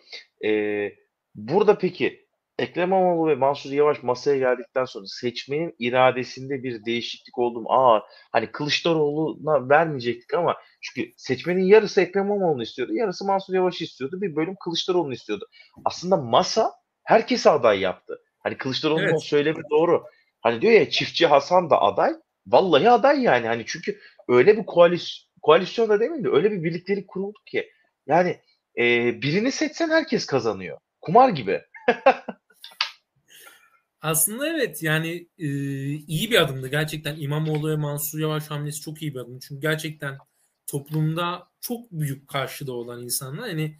Ee, 0.44 0.92
burada 1.34 1.78
peki 1.78 2.26
Ekrem 2.58 2.88
İmamoğlu 2.88 3.30
ve 3.30 3.34
Mansur 3.34 3.70
Yavaş 3.70 4.02
masaya 4.02 4.38
geldikten 4.38 4.84
sonra 4.84 5.06
seçmenin 5.06 5.74
iradesinde 5.78 6.62
bir 6.62 6.84
değişiklik 6.84 7.38
oldu 7.38 7.60
mu? 7.60 7.68
Aa 7.70 8.02
hani 8.32 8.52
Kılıçdaroğlu'na 8.52 9.68
vermeyecektik 9.68 10.34
ama 10.34 10.56
çünkü 10.80 11.12
seçmenin 11.16 11.64
yarısı 11.64 12.00
Ekrem 12.00 12.24
İmamoğlu'nu 12.24 12.62
istiyordu, 12.62 12.94
yarısı 12.94 13.24
Mansur 13.24 13.54
Yavaş 13.54 13.82
istiyordu, 13.82 14.20
bir 14.22 14.36
bölüm 14.36 14.56
Kılıçdaroğlu'nu 14.64 15.12
istiyordu. 15.12 15.48
Aslında 15.84 16.16
masa 16.16 16.72
herkese 17.04 17.50
aday 17.50 17.80
yaptı. 17.80 18.18
Hani 18.38 18.56
Kılıçdaroğlu'nun 18.56 19.08
evet. 19.08 19.22
söylemi 19.22 19.62
doğru. 19.70 20.04
Hani 20.40 20.62
diyor 20.62 20.72
ya 20.72 20.90
çiftçi 20.90 21.26
Hasan 21.26 21.70
da 21.70 21.82
aday, 21.82 22.12
vallahi 22.46 22.90
aday 22.90 23.22
yani. 23.22 23.46
Hani 23.46 23.64
çünkü 23.66 24.00
öyle 24.28 24.56
bir 24.56 24.66
koalisyon 24.66 25.25
koalisyon 25.46 25.88
da 25.88 26.00
demeyeyim 26.00 26.24
de 26.24 26.28
öyle 26.28 26.52
bir 26.52 26.62
birliktelik 26.64 27.08
kuruldu 27.08 27.38
ki 27.46 27.70
yani 28.06 28.40
e, 28.78 28.82
birini 29.22 29.52
seçsen 29.52 29.90
herkes 29.90 30.26
kazanıyor. 30.26 30.78
Kumar 31.00 31.28
gibi. 31.28 31.62
Aslında 34.00 34.48
evet 34.48 34.82
yani 34.82 35.28
e, 35.38 35.48
iyi 35.92 36.30
bir 36.30 36.42
adımdı. 36.42 36.68
Gerçekten 36.68 37.16
İmamoğlu 37.18 37.70
ve 37.70 37.76
Mansur 37.76 38.18
Yavaş 38.18 38.46
hamlesi 38.46 38.80
çok 38.80 39.02
iyi 39.02 39.14
bir 39.14 39.20
adım. 39.20 39.38
Çünkü 39.38 39.60
gerçekten 39.60 40.18
toplumda 40.66 41.48
çok 41.60 41.92
büyük 41.92 42.28
karşıda 42.28 42.72
olan 42.72 43.02
insanlar 43.02 43.48
hani 43.48 43.78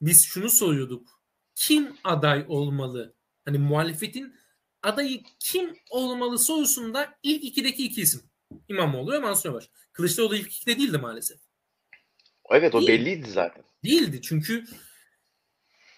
biz 0.00 0.24
şunu 0.24 0.50
soruyorduk. 0.50 1.20
Kim 1.54 1.96
aday 2.04 2.44
olmalı? 2.48 3.14
Hani 3.44 3.58
muhalefetin 3.58 4.34
adayı 4.82 5.20
kim 5.40 5.76
olmalı 5.90 6.38
sorusunda 6.38 7.14
ilk 7.22 7.44
ikideki 7.44 7.84
iki 7.84 8.00
isim. 8.00 8.22
İmamoğlu 8.68 9.12
ve 9.12 9.18
Mansur 9.18 9.48
Yavaş. 9.48 9.70
Kılıçdaroğlu 9.92 10.36
ilk 10.36 10.52
ikide 10.52 10.78
değildi 10.78 10.98
maalesef. 10.98 11.38
Evet 12.50 12.74
o 12.74 12.86
Değil. 12.86 13.00
belliydi 13.00 13.30
zaten. 13.30 13.64
Değildi 13.84 14.22
çünkü 14.22 14.64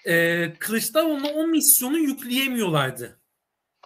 e, 0.04 0.54
Kılıçdaroğlu'na 0.58 1.28
o 1.28 1.46
misyonu 1.46 1.98
yükleyemiyorlardı. 1.98 3.20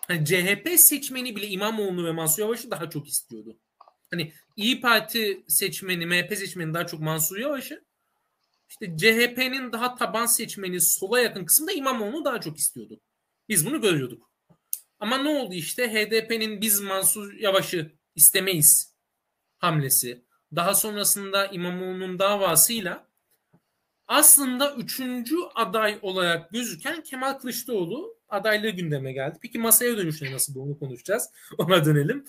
Hani 0.09 0.25
CHP 0.27 0.69
seçmeni 0.77 1.37
bile 1.37 1.49
İmamoğlu 1.49 2.07
ve 2.07 2.13
Mansur 2.13 2.43
Yavaş'ı 2.43 2.71
daha 2.71 2.91
çok 2.91 3.09
istiyordu. 3.09 3.59
Hani 4.11 4.33
İyi 4.57 4.81
Parti 4.81 5.45
seçmeni, 5.49 6.07
MHP 6.07 6.37
seçmeni 6.37 6.75
daha 6.75 6.87
çok 6.87 7.01
Mansur 7.01 7.37
Yavaş'ı. 7.37 7.85
İşte 8.69 8.97
CHP'nin 8.97 9.73
daha 9.73 9.95
taban 9.95 10.27
seçmeni 10.27 10.81
sola 10.81 11.21
yakın 11.21 11.45
kısımda 11.45 11.73
İmamoğlu'nu 11.73 12.25
daha 12.25 12.41
çok 12.41 12.59
istiyordu. 12.59 13.01
Biz 13.49 13.67
bunu 13.67 13.81
görüyorduk. 13.81 14.31
Ama 14.99 15.19
ne 15.19 15.29
oldu 15.29 15.55
işte 15.55 15.93
HDP'nin 15.93 16.61
biz 16.61 16.81
Mansur 16.81 17.33
Yavaş'ı 17.33 17.93
istemeyiz 18.15 18.95
hamlesi. 19.59 20.25
Daha 20.57 20.75
sonrasında 20.75 21.47
İmamoğlu'nun 21.47 22.19
davasıyla 22.19 23.07
aslında 24.09 24.75
üçüncü 24.75 25.37
aday 25.55 25.99
olarak 26.03 26.51
gözüken 26.51 27.03
Kemal 27.03 27.33
Kılıçdaroğlu 27.33 28.19
adaylığı 28.29 28.71
gündeme 28.71 29.13
geldi. 29.13 29.39
Peki 29.43 29.59
masaya 29.59 29.97
dönüşüne 29.97 30.33
nasıl 30.33 30.55
bunu 30.55 30.79
konuşacağız. 30.79 31.31
Ona 31.59 31.85
dönelim. 31.85 32.25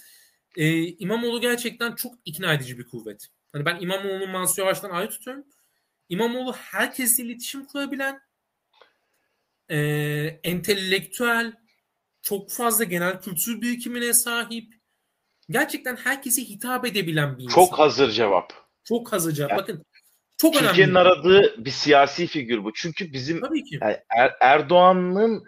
Ee, 0.58 0.84
İmamoğlu 0.84 1.42
gerçekten 1.42 1.96
çok 1.96 2.16
ikna 2.26 2.54
edici 2.54 2.80
bir 2.80 2.88
kuvvet. 2.88 3.28
Hani 3.52 3.66
ben 3.66 3.78
İmamoğlu'nu 3.80 4.28
Mansur 4.28 4.64
Yavaş'tan 4.64 4.90
ayrı 4.90 5.10
tutuyorum. 5.10 5.46
İmamoğlu 6.10 6.54
herkesle 6.54 7.24
iletişim 7.24 7.66
kurabilen, 7.66 8.22
e, 9.70 9.78
entelektüel, 10.44 11.54
çok 12.22 12.52
fazla 12.52 12.84
genel 12.84 13.22
kültür 13.22 13.62
birikimine 13.62 14.14
sahip, 14.14 14.75
gerçekten 15.50 15.96
herkese 15.96 16.42
hitap 16.42 16.86
edebilen 16.86 17.38
bir 17.38 17.44
insan. 17.44 17.56
Çok 17.56 17.80
hazır 17.80 18.12
cevap. 18.12 18.54
Çok 18.84 19.14
hazır 19.14 19.34
cevap. 19.34 19.52
Yani, 19.52 19.62
Bakın 19.62 19.86
çok 20.38 20.54
Türkiye'nin 20.54 20.92
önemli. 20.92 21.00
aradığı 21.00 21.66
bir 21.66 21.72
siyasi 21.72 22.28
figür 22.28 22.64
bu. 22.64 22.74
Çünkü 22.74 23.14
bizim. 23.14 23.42
Yani 23.82 23.98
er, 24.10 24.34
Erdoğan'ın 24.42 25.44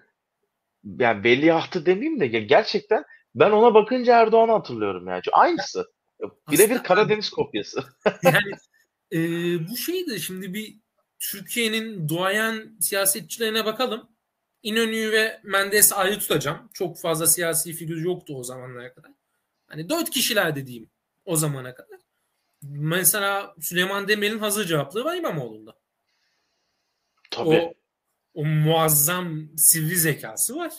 yani 0.99 1.23
veliahtı 1.23 1.85
demeyeyim 1.85 2.19
de 2.19 2.27
gerçekten 2.27 3.03
ben 3.35 3.51
ona 3.51 3.73
bakınca 3.73 4.21
Erdoğan'ı 4.21 4.51
hatırlıyorum 4.51 5.07
yani. 5.07 5.21
Aynısı. 5.31 5.91
Birebir 6.51 6.83
Karadeniz 6.83 7.29
kopyası. 7.29 7.83
yani 8.23 8.51
e, 9.11 9.19
bu 9.69 9.77
şeydi 9.77 10.19
şimdi 10.19 10.53
bir 10.53 10.75
Türkiye'nin 11.19 12.09
duayen 12.09 12.77
siyasetçilerine 12.81 13.65
bakalım. 13.65 14.09
İnönü'yü 14.63 15.11
ve 15.11 15.41
Menderes 15.43 15.93
ayrı 15.93 16.19
tutacağım. 16.19 16.69
Çok 16.73 16.99
fazla 16.99 17.27
siyasi 17.27 17.73
figür 17.73 18.05
yoktu 18.05 18.33
o 18.37 18.43
zamanlara 18.43 18.93
kadar. 18.93 19.11
Hani 19.67 19.89
dört 19.89 20.09
kişiler 20.09 20.55
dediğim 20.55 20.89
o 21.25 21.35
zamana 21.35 21.75
kadar. 21.75 21.99
Mesela 22.61 23.55
Süleyman 23.61 24.07
Demirel'in 24.07 24.39
hazır 24.39 24.65
cevaplığı 24.65 25.03
var 25.03 25.15
İmamoğlu'nda. 25.15 25.77
Tabii. 27.31 27.49
O, 27.49 27.73
o 28.33 28.45
muazzam 28.45 29.57
sivri 29.57 29.95
zekası 29.95 30.55
var. 30.55 30.73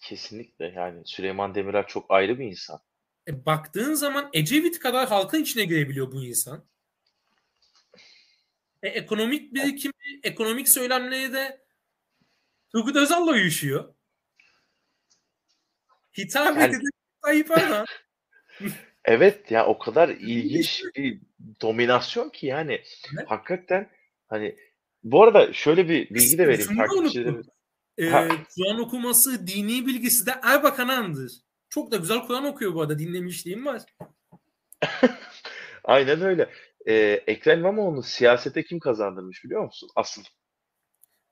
Kesinlikle 0.00 0.72
yani 0.76 1.02
Süleyman 1.06 1.54
Demirel 1.54 1.86
çok 1.86 2.10
ayrı 2.10 2.38
bir 2.38 2.44
insan. 2.44 2.80
E, 3.28 3.46
baktığın 3.46 3.94
zaman 3.94 4.30
Ecevit 4.32 4.78
kadar 4.78 5.08
halkın 5.08 5.42
içine 5.42 5.64
girebiliyor 5.64 6.12
bu 6.12 6.24
insan. 6.24 6.64
E, 8.82 8.88
ekonomik 8.88 9.54
birikimi, 9.54 9.92
ekonomik 10.22 10.68
söylemleri 10.68 11.32
de 11.32 11.64
Turgut 12.72 12.96
Özal'la 12.96 13.30
uyuşuyor. 13.30 13.94
Hitap 16.18 16.60
yani... 16.60 16.80
Tayyip 17.26 17.50
Erdoğan. 17.50 17.86
evet 19.04 19.50
ya 19.50 19.66
o 19.66 19.78
kadar 19.78 20.08
ilginç 20.08 20.82
bir 20.96 21.20
dominasyon 21.60 22.30
ki 22.30 22.46
yani 22.46 22.72
evet. 22.72 23.30
hakikaten 23.30 23.90
hani 24.28 24.56
bu 25.04 25.22
arada 25.22 25.52
şöyle 25.52 25.88
bir 25.88 26.10
bilgi 26.10 26.38
de 26.38 26.48
vereyim 26.48 26.76
takipçilerimize. 26.76 27.50
Ee, 27.98 28.10
Kur'an 28.56 28.80
okuması 28.80 29.46
dini 29.46 29.86
bilgisi 29.86 30.26
de 30.26 30.34
Erbakan'ındır. 30.42 31.32
Çok 31.68 31.90
da 31.90 31.96
güzel 31.96 32.26
Kur'an 32.26 32.44
okuyor 32.44 32.74
bu 32.74 32.80
arada 32.80 32.98
dinlemişliğim 32.98 33.66
var. 33.66 33.82
Aynen 35.84 36.20
öyle. 36.20 36.50
Ee, 36.86 37.22
Ekrem 37.26 37.58
İmamoğlu'nu 37.58 38.02
siyasete 38.02 38.64
kim 38.64 38.78
kazandırmış 38.78 39.44
biliyor 39.44 39.64
musun? 39.64 39.90
Asıl. 39.96 40.22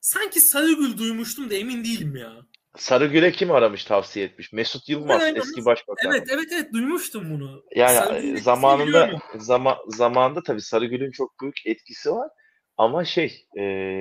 Sanki 0.00 0.40
Sarıgül 0.40 0.98
duymuştum 0.98 1.50
da 1.50 1.54
emin 1.54 1.84
değilim 1.84 2.16
ya. 2.16 2.46
Sarıgül'e 2.76 3.32
kim 3.32 3.50
aramış 3.50 3.84
tavsiye 3.84 4.26
etmiş? 4.26 4.52
Mesut 4.52 4.88
Yılmaz 4.88 5.22
evet, 5.22 5.36
eski 5.36 5.64
başbakan. 5.64 6.10
Evet 6.10 6.28
evet 6.30 6.48
evet 6.52 6.72
duymuştum 6.72 7.30
bunu. 7.30 7.64
Yani 7.76 7.96
Sarıgül 7.96 8.40
zamanında 8.40 9.10
zaman 9.38 9.76
zamanında 9.88 10.42
tabii 10.42 10.60
Sarıgül'ün 10.60 11.10
çok 11.10 11.40
büyük 11.40 11.66
etkisi 11.66 12.10
var. 12.10 12.30
Ama 12.76 13.04
şey 13.04 13.46
e, 13.56 13.60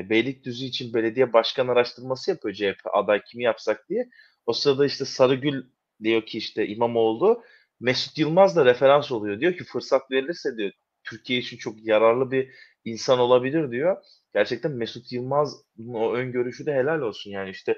Beylikdüzü 0.10 0.66
için 0.66 0.94
belediye 0.94 1.34
başkan 1.34 1.68
araştırması 1.68 2.32
yapıyor 2.32 2.56
CHP 2.56 2.80
aday 2.94 3.22
kimi 3.32 3.44
yapsak 3.44 3.90
diye. 3.90 4.10
O 4.46 4.54
sırada 4.54 4.86
işte 4.86 5.06
Sarıgül 5.06 5.64
diyor 6.04 6.26
ki 6.26 6.38
işte 6.38 6.68
İmamoğlu 6.68 7.44
Mesut 7.80 8.18
Yılmaz 8.18 8.56
da 8.56 8.66
referans 8.66 9.12
oluyor. 9.12 9.40
Diyor 9.40 9.54
ki 9.54 9.64
fırsat 9.64 10.12
verilirse 10.12 10.58
diyor 10.58 10.72
Türkiye 11.04 11.40
için 11.40 11.58
çok 11.58 11.86
yararlı 11.86 12.32
bir 12.32 12.50
insan 12.86 13.20
olabilir 13.20 13.72
diyor. 13.72 13.98
Gerçekten 14.34 14.72
Mesut 14.72 15.12
Yılmaz'ın 15.12 15.94
o 15.94 16.14
öngörüşü 16.14 16.66
de 16.66 16.74
helal 16.74 17.02
olsun 17.02 17.32
yani 17.32 17.50
işte 17.50 17.72
e, 17.72 17.78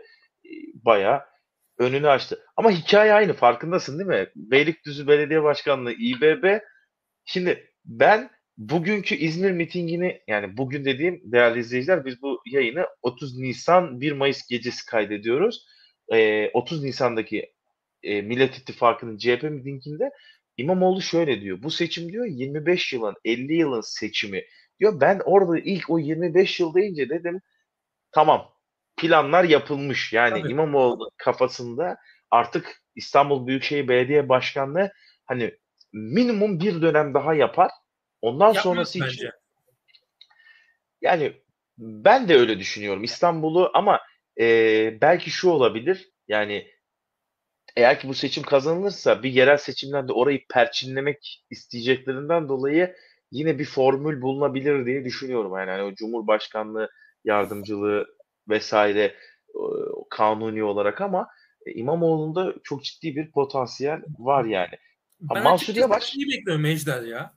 bayağı 0.73 1.21
önünü 1.77 2.07
açtı. 2.07 2.45
Ama 2.57 2.71
hikaye 2.71 3.13
aynı 3.13 3.33
farkındasın 3.33 3.99
değil 3.99 4.09
mi? 4.09 4.29
Beylikdüzü 4.35 5.07
Belediye 5.07 5.43
Başkanlığı 5.43 5.93
İBB 5.93 6.59
şimdi 7.25 7.71
ben 7.85 8.29
bugünkü 8.57 9.15
İzmir 9.15 9.51
mitingini 9.51 10.21
yani 10.27 10.57
bugün 10.57 10.85
dediğim 10.85 11.21
değerli 11.23 11.59
izleyiciler 11.59 12.05
biz 12.05 12.21
bu 12.21 12.41
yayını 12.51 12.87
30 13.01 13.39
Nisan 13.39 14.01
1 14.01 14.11
Mayıs 14.11 14.47
gecesi 14.47 14.85
kaydediyoruz. 14.85 15.65
Ee, 16.13 16.49
30 16.53 16.83
Nisan'daki 16.83 17.53
e, 18.03 18.21
Millet 18.21 18.57
İttifakı'nın 18.57 19.17
CHP 19.17 19.43
mitinginde 19.43 20.09
İmamoğlu 20.57 21.01
şöyle 21.01 21.41
diyor. 21.41 21.63
Bu 21.63 21.71
seçim 21.71 22.11
diyor 22.11 22.25
25 22.25 22.93
yılın 22.93 23.15
50 23.25 23.53
yılın 23.53 23.81
seçimi 23.81 24.43
diyor. 24.79 25.01
Ben 25.01 25.21
orada 25.25 25.59
ilk 25.59 25.89
o 25.89 25.99
25 25.99 26.59
yıl 26.59 26.73
deyince 26.75 27.09
dedim 27.09 27.41
tamam 28.11 28.54
planlar 28.97 29.43
yapılmış. 29.43 30.13
Yani 30.13 30.41
Tabii. 30.41 30.51
İmamoğlu 30.51 31.11
kafasında 31.17 31.97
artık 32.31 32.81
İstanbul 32.95 33.47
Büyükşehir 33.47 33.87
Belediye 33.87 34.29
Başkanlığı 34.29 34.91
hani 35.25 35.57
minimum 35.93 36.59
bir 36.59 36.81
dönem 36.81 37.13
daha 37.13 37.33
yapar. 37.33 37.71
Ondan 38.21 38.47
Yapmaz 38.47 38.63
sonrası 38.63 38.99
bence. 38.99 39.13
için 39.13 39.29
yani 41.01 41.33
ben 41.77 42.29
de 42.29 42.35
öyle 42.35 42.59
düşünüyorum 42.59 43.03
İstanbul'u 43.03 43.71
ama 43.73 43.99
e, 44.39 44.97
belki 45.01 45.31
şu 45.31 45.49
olabilir 45.49 46.09
yani 46.27 46.67
eğer 47.75 47.99
ki 47.99 48.07
bu 48.07 48.13
seçim 48.13 48.43
kazanılırsa 48.43 49.23
bir 49.23 49.31
yerel 49.31 49.57
seçimlerde 49.57 50.13
orayı 50.13 50.47
perçinlemek 50.49 51.45
isteyeceklerinden 51.49 52.49
dolayı 52.49 52.95
yine 53.31 53.59
bir 53.59 53.65
formül 53.65 54.21
bulunabilir 54.21 54.85
diye 54.85 55.05
düşünüyorum. 55.05 55.57
Yani 55.57 55.71
hani 55.71 55.81
o 55.83 55.95
Cumhurbaşkanlığı 55.95 56.89
yardımcılığı 57.23 58.07
vesaire 58.49 59.15
kanuni 60.09 60.63
olarak 60.63 61.01
ama 61.01 61.27
e, 61.65 61.71
İmamoğlu'nda 61.71 62.53
çok 62.63 62.83
ciddi 62.83 63.15
bir 63.15 63.31
potansiyel 63.31 64.01
var 64.19 64.45
yani. 64.45 64.77
Ben 65.21 65.43
Mansur 65.43 65.75
Yavaş 65.75 66.15
iyi 66.15 66.27
bekliyorum 66.27 66.65
Ejder 66.65 67.01
ya. 67.01 67.33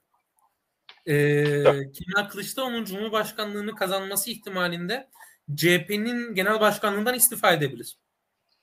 Ee, 1.07 1.65
Kemal 1.65 2.29
Kılıçdaroğlu'nun 2.31 2.85
Cumhurbaşkanlığını 2.85 3.75
kazanması 3.75 4.31
ihtimalinde 4.31 5.09
CHP'nin 5.55 6.35
genel 6.35 6.61
başkanlığından 6.61 7.15
istifa 7.15 7.53
edebilir. 7.53 7.99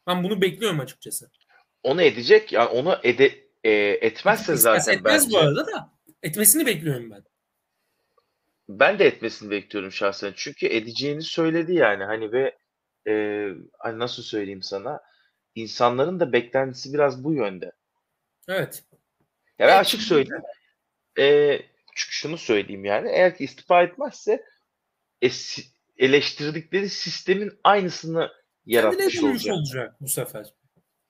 Ben 0.07 0.23
bunu 0.23 0.41
bekliyorum 0.41 0.79
açıkçası 0.79 1.29
onu 1.85 2.01
edecek. 2.01 2.53
Yani 2.53 2.69
onu 2.69 2.97
ede, 3.03 3.49
e, 3.63 3.71
etmezse 4.01 4.55
zaten 4.55 4.93
etmez 4.93 5.25
bence. 5.25 5.37
bu 5.37 5.39
arada 5.39 5.67
da 5.67 5.91
etmesini 6.23 6.65
bekliyorum 6.65 7.11
ben. 7.11 7.23
Ben 8.69 8.99
de 8.99 9.05
etmesini 9.05 9.51
bekliyorum 9.51 9.91
şahsen. 9.91 10.33
Çünkü 10.35 10.67
edeceğini 10.67 11.21
söyledi 11.21 11.73
yani 11.73 12.03
hani 12.03 12.31
ve 12.31 12.57
e, 13.07 13.13
hani 13.79 13.99
nasıl 13.99 14.23
söyleyeyim 14.23 14.63
sana 14.63 15.01
insanların 15.55 16.19
da 16.19 16.33
beklentisi 16.33 16.93
biraz 16.93 17.23
bu 17.23 17.33
yönde. 17.33 17.71
Evet. 18.47 18.83
Ya 19.59 19.67
ben 19.67 19.79
açık 19.79 20.01
söyleyeyim. 20.01 20.43
E, 21.19 21.59
şunu 21.95 22.37
söyleyeyim 22.37 22.85
yani. 22.85 23.09
Eğer 23.09 23.37
ki 23.37 23.43
istifa 23.43 23.83
etmezse 23.83 24.43
e, 25.21 25.29
eleştirdikleri 25.97 26.89
sistemin 26.89 27.59
aynısını 27.63 28.31
yaratmış 28.65 29.23
olacak. 29.23 29.55
olacak 29.55 29.95
bu 30.01 30.07
sefer. 30.07 30.53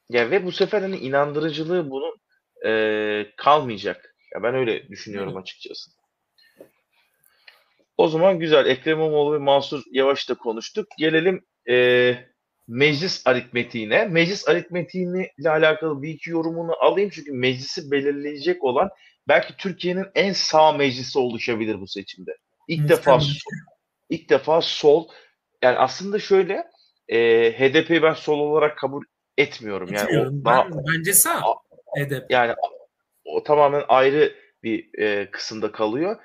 Ya 0.09 0.31
ve 0.31 0.45
bu 0.45 0.51
sefer 0.51 0.81
hani 0.81 0.97
inandırıcılığı 0.97 1.89
bunun 1.89 2.15
e, 2.65 3.33
kalmayacak. 3.37 4.15
Ya 4.33 4.43
ben 4.43 4.55
öyle 4.55 4.89
düşünüyorum 4.89 5.33
evet. 5.33 5.41
açıkçası. 5.41 5.91
O 7.97 8.07
zaman 8.07 8.39
güzel. 8.39 8.65
Ekrem 8.65 8.97
İmamoğlu 8.97 9.33
ve 9.33 9.37
Mansur 9.37 9.83
Yavaş 9.91 10.29
da 10.29 10.33
konuştuk. 10.33 10.87
Gelelim 10.97 11.45
e, 11.69 12.15
meclis 12.67 13.27
aritmetiğine. 13.27 14.05
Meclis 14.05 14.47
aritmetiğini 14.47 15.31
ile 15.37 15.49
alakalı 15.49 16.01
bir 16.01 16.09
iki 16.09 16.29
yorumunu 16.29 16.73
alayım. 16.81 17.09
Çünkü 17.13 17.31
meclisi 17.31 17.91
belirleyecek 17.91 18.63
olan 18.63 18.89
belki 19.27 19.57
Türkiye'nin 19.57 20.05
en 20.15 20.33
sağ 20.33 20.71
meclisi 20.71 21.19
oluşabilir 21.19 21.81
bu 21.81 21.87
seçimde. 21.87 22.37
İlk 22.67 22.81
Mükemmel. 22.81 22.97
defa 22.97 23.19
ilk 24.09 24.29
defa 24.29 24.61
sol 24.61 25.07
yani 25.61 25.77
aslında 25.77 26.19
şöyle 26.19 26.63
e, 27.07 27.51
HDP'yi 27.51 28.03
ben 28.03 28.13
sol 28.13 28.39
olarak 28.39 28.77
kabul 28.77 29.03
etmiyorum. 29.37 29.93
Yani 29.93 30.19
o 30.19 30.25
ben, 30.25 30.45
daha, 30.45 30.69
bence 30.71 31.13
sağ 31.13 31.41
HDP. 31.97 32.31
Yani 32.31 32.53
o 33.25 33.43
tamamen 33.43 33.83
ayrı 33.87 34.35
bir 34.63 34.99
e, 34.99 35.31
kısımda 35.31 35.71
kalıyor. 35.71 36.17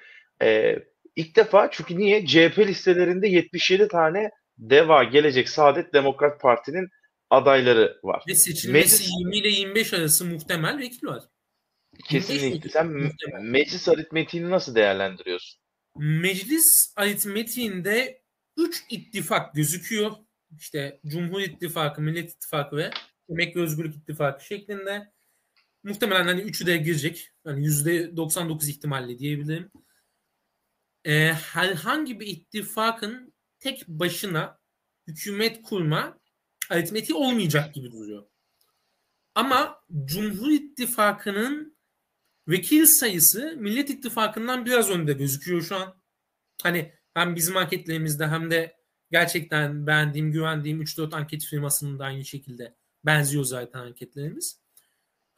E, 0.43 0.77
ilk 1.21 1.37
defa 1.37 1.71
çünkü 1.71 1.99
niye? 1.99 2.27
CHP 2.27 2.59
listelerinde 2.59 3.29
77 3.29 3.89
tane 3.89 4.31
DEVA, 4.59 5.05
Gelecek, 5.05 5.49
Saadet, 5.49 5.95
Demokrat 5.95 6.41
Parti'nin 6.41 6.89
adayları 7.31 8.01
var. 8.03 8.25
Ve 8.29 8.35
seçilmesi 8.35 9.03
Meclis... 9.03 9.11
20 9.19 9.37
ile 9.37 9.49
25 9.49 9.93
arası 9.93 10.25
muhtemel 10.25 10.79
vekil 10.79 11.07
var. 11.07 11.23
Kesinlikle. 12.09 12.71
Sen 12.71 12.87
muhtemel. 12.87 13.41
meclis 13.43 13.89
aritmetiğini 13.89 14.51
nasıl 14.51 14.75
değerlendiriyorsun? 14.75 15.61
Meclis 15.97 16.93
aritmetiğinde 16.97 18.23
3 18.57 18.83
ittifak 18.91 19.55
gözüküyor. 19.55 20.13
İşte 20.59 21.01
Cumhur 21.07 21.41
İttifakı, 21.41 22.01
Millet 22.01 22.31
İttifakı 22.31 22.77
ve 22.77 22.91
Emek 23.31 23.57
ve 23.57 23.61
Özgürlük 23.61 23.97
İttifakı 23.97 24.45
şeklinde. 24.45 25.13
Muhtemelen 25.83 26.25
hani 26.25 26.41
üçü 26.41 26.67
de 26.67 26.77
girecek. 26.77 27.31
Yani 27.47 27.67
%99 27.67 28.71
ihtimalle 28.71 29.19
diyebilirim. 29.19 29.71
Ee, 31.05 31.33
herhangi 31.33 32.21
bir 32.21 32.27
ittifakın 32.27 33.35
tek 33.59 33.89
başına 33.89 34.59
hükümet 35.07 35.63
kurma 35.63 36.19
aritmetiği 36.71 37.19
olmayacak 37.19 37.75
gibi 37.75 37.93
duruyor. 37.93 38.27
Ama 39.35 39.81
Cumhur 40.05 40.51
İttifakı'nın 40.51 41.77
vekil 42.49 42.87
sayısı 42.87 43.57
Millet 43.57 43.91
İttifakı'ndan 43.91 44.67
biraz 44.67 44.91
önde 44.91 45.13
gözüküyor 45.13 45.63
şu 45.63 45.77
an. 45.77 46.03
Hani 46.63 46.95
hem 47.15 47.37
bizim 47.37 47.57
anketlerimizde 47.57 48.27
hem 48.27 48.51
de 48.51 48.77
gerçekten 49.11 49.87
beğendiğim, 49.87 50.33
güvendiğim 50.33 50.83
3-4 50.83 51.17
anket 51.17 51.45
firmasının 51.45 51.99
da 51.99 52.05
aynı 52.05 52.25
şekilde 52.25 52.77
benziyor 53.05 53.45
zaten 53.45 53.81
anketlerimiz. 53.81 54.61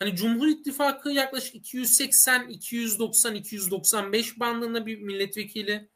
Hani 0.03 0.17
Cumhur 0.17 0.47
İttifakı 0.49 1.11
yaklaşık 1.11 1.55
280, 1.55 2.49
290, 2.49 3.35
295 3.35 4.41
bandında 4.41 4.87
bir 4.87 5.01
milletvekili. 5.01 5.89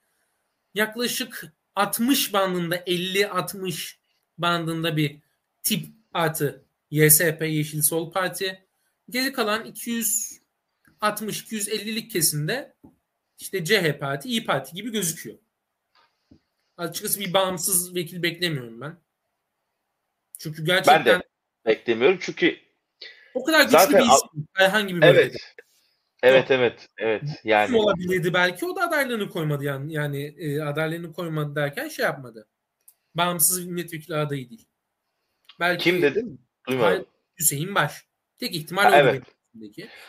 Yaklaşık 0.75 1.53
60 1.75 2.33
bandında 2.33 2.77
50-60 2.77 3.97
bandında 4.39 4.97
bir 4.97 5.19
tip 5.63 5.87
artı 6.13 6.65
YSP 6.91 7.43
Yeşil 7.43 7.83
Sol 7.83 8.13
Parti. 8.13 8.67
Geri 9.11 9.33
kalan 9.33 9.73
260-250'lik 11.01 12.11
kesimde 12.11 12.77
işte 13.39 13.65
CHP 13.65 14.01
Parti, 14.01 14.29
İyi 14.29 14.45
Parti 14.45 14.75
gibi 14.75 14.93
gözüküyor. 14.93 15.39
Açıkçası 16.77 17.21
bir 17.21 17.33
bağımsız 17.33 17.95
vekil 17.95 18.23
beklemiyorum 18.23 18.81
ben. 18.81 18.97
Çünkü 20.39 20.65
gerçekten 20.65 21.05
ben 21.05 21.21
de 21.21 21.23
beklemiyorum 21.67 22.19
çünkü 22.21 22.66
o 23.37 23.45
kadar 23.45 23.63
güçlü 23.63 23.79
zaten, 23.79 24.01
bir 24.01 24.07
isim 24.07 24.49
herhangi 24.55 24.97
bir 24.97 25.03
bölgede. 25.03 25.21
Evet. 25.21 25.55
Evet 26.23 26.51
evet 26.51 26.89
evet 26.99 27.23
yani 27.45 27.77
olabilirdi 27.77 28.35
belki 28.35 28.67
o 28.67 28.77
da 28.77 28.83
adaylığını 28.83 29.31
koymadı 29.31 29.65
yani 29.65 29.93
yani 29.93 30.35
e, 30.39 30.61
adaylığını 30.61 31.13
koymadı 31.13 31.55
derken 31.55 31.89
şey 31.89 32.05
yapmadı. 32.05 32.49
Bağımsız 33.15 33.67
milletvekili 33.67 34.17
adayı 34.17 34.51
değil. 34.51 34.67
Belki 35.61 35.85
Kim 35.85 36.03
dedim? 36.03 36.39
Duymadım. 36.69 37.07
Hüseyin 37.39 37.75
Baş. 37.75 37.93
Tek 38.39 38.55
ihtimal 38.55 38.83
ha, 38.83 38.97
evet. 38.97 39.23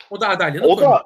O 0.10 0.22
da 0.22 0.30
adaylığını 0.30 0.68
o 0.68 0.76
koymadı. 0.76 0.96
da 0.96 1.04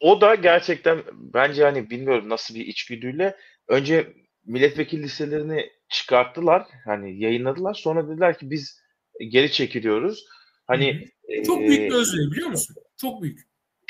o 0.00 0.20
da 0.20 0.34
gerçekten 0.34 1.02
bence 1.12 1.64
hani 1.64 1.90
bilmiyorum 1.90 2.28
nasıl 2.28 2.54
bir 2.54 2.66
içgüdüyle 2.66 3.36
önce 3.68 4.14
milletvekili 4.44 5.02
listelerini 5.02 5.70
çıkarttılar. 5.88 6.66
Hani 6.84 7.22
yayınladılar. 7.22 7.74
Sonra 7.74 8.08
dediler 8.08 8.38
ki 8.38 8.50
biz 8.50 8.80
geri 9.28 9.52
çekiliyoruz. 9.52 10.24
Hani 10.70 11.08
çok 11.46 11.60
büyük 11.60 11.90
bir 11.90 11.94
özveri 11.94 12.30
biliyor 12.30 12.48
musun? 12.48 12.76
Çok 12.96 13.22
büyük. 13.22 13.40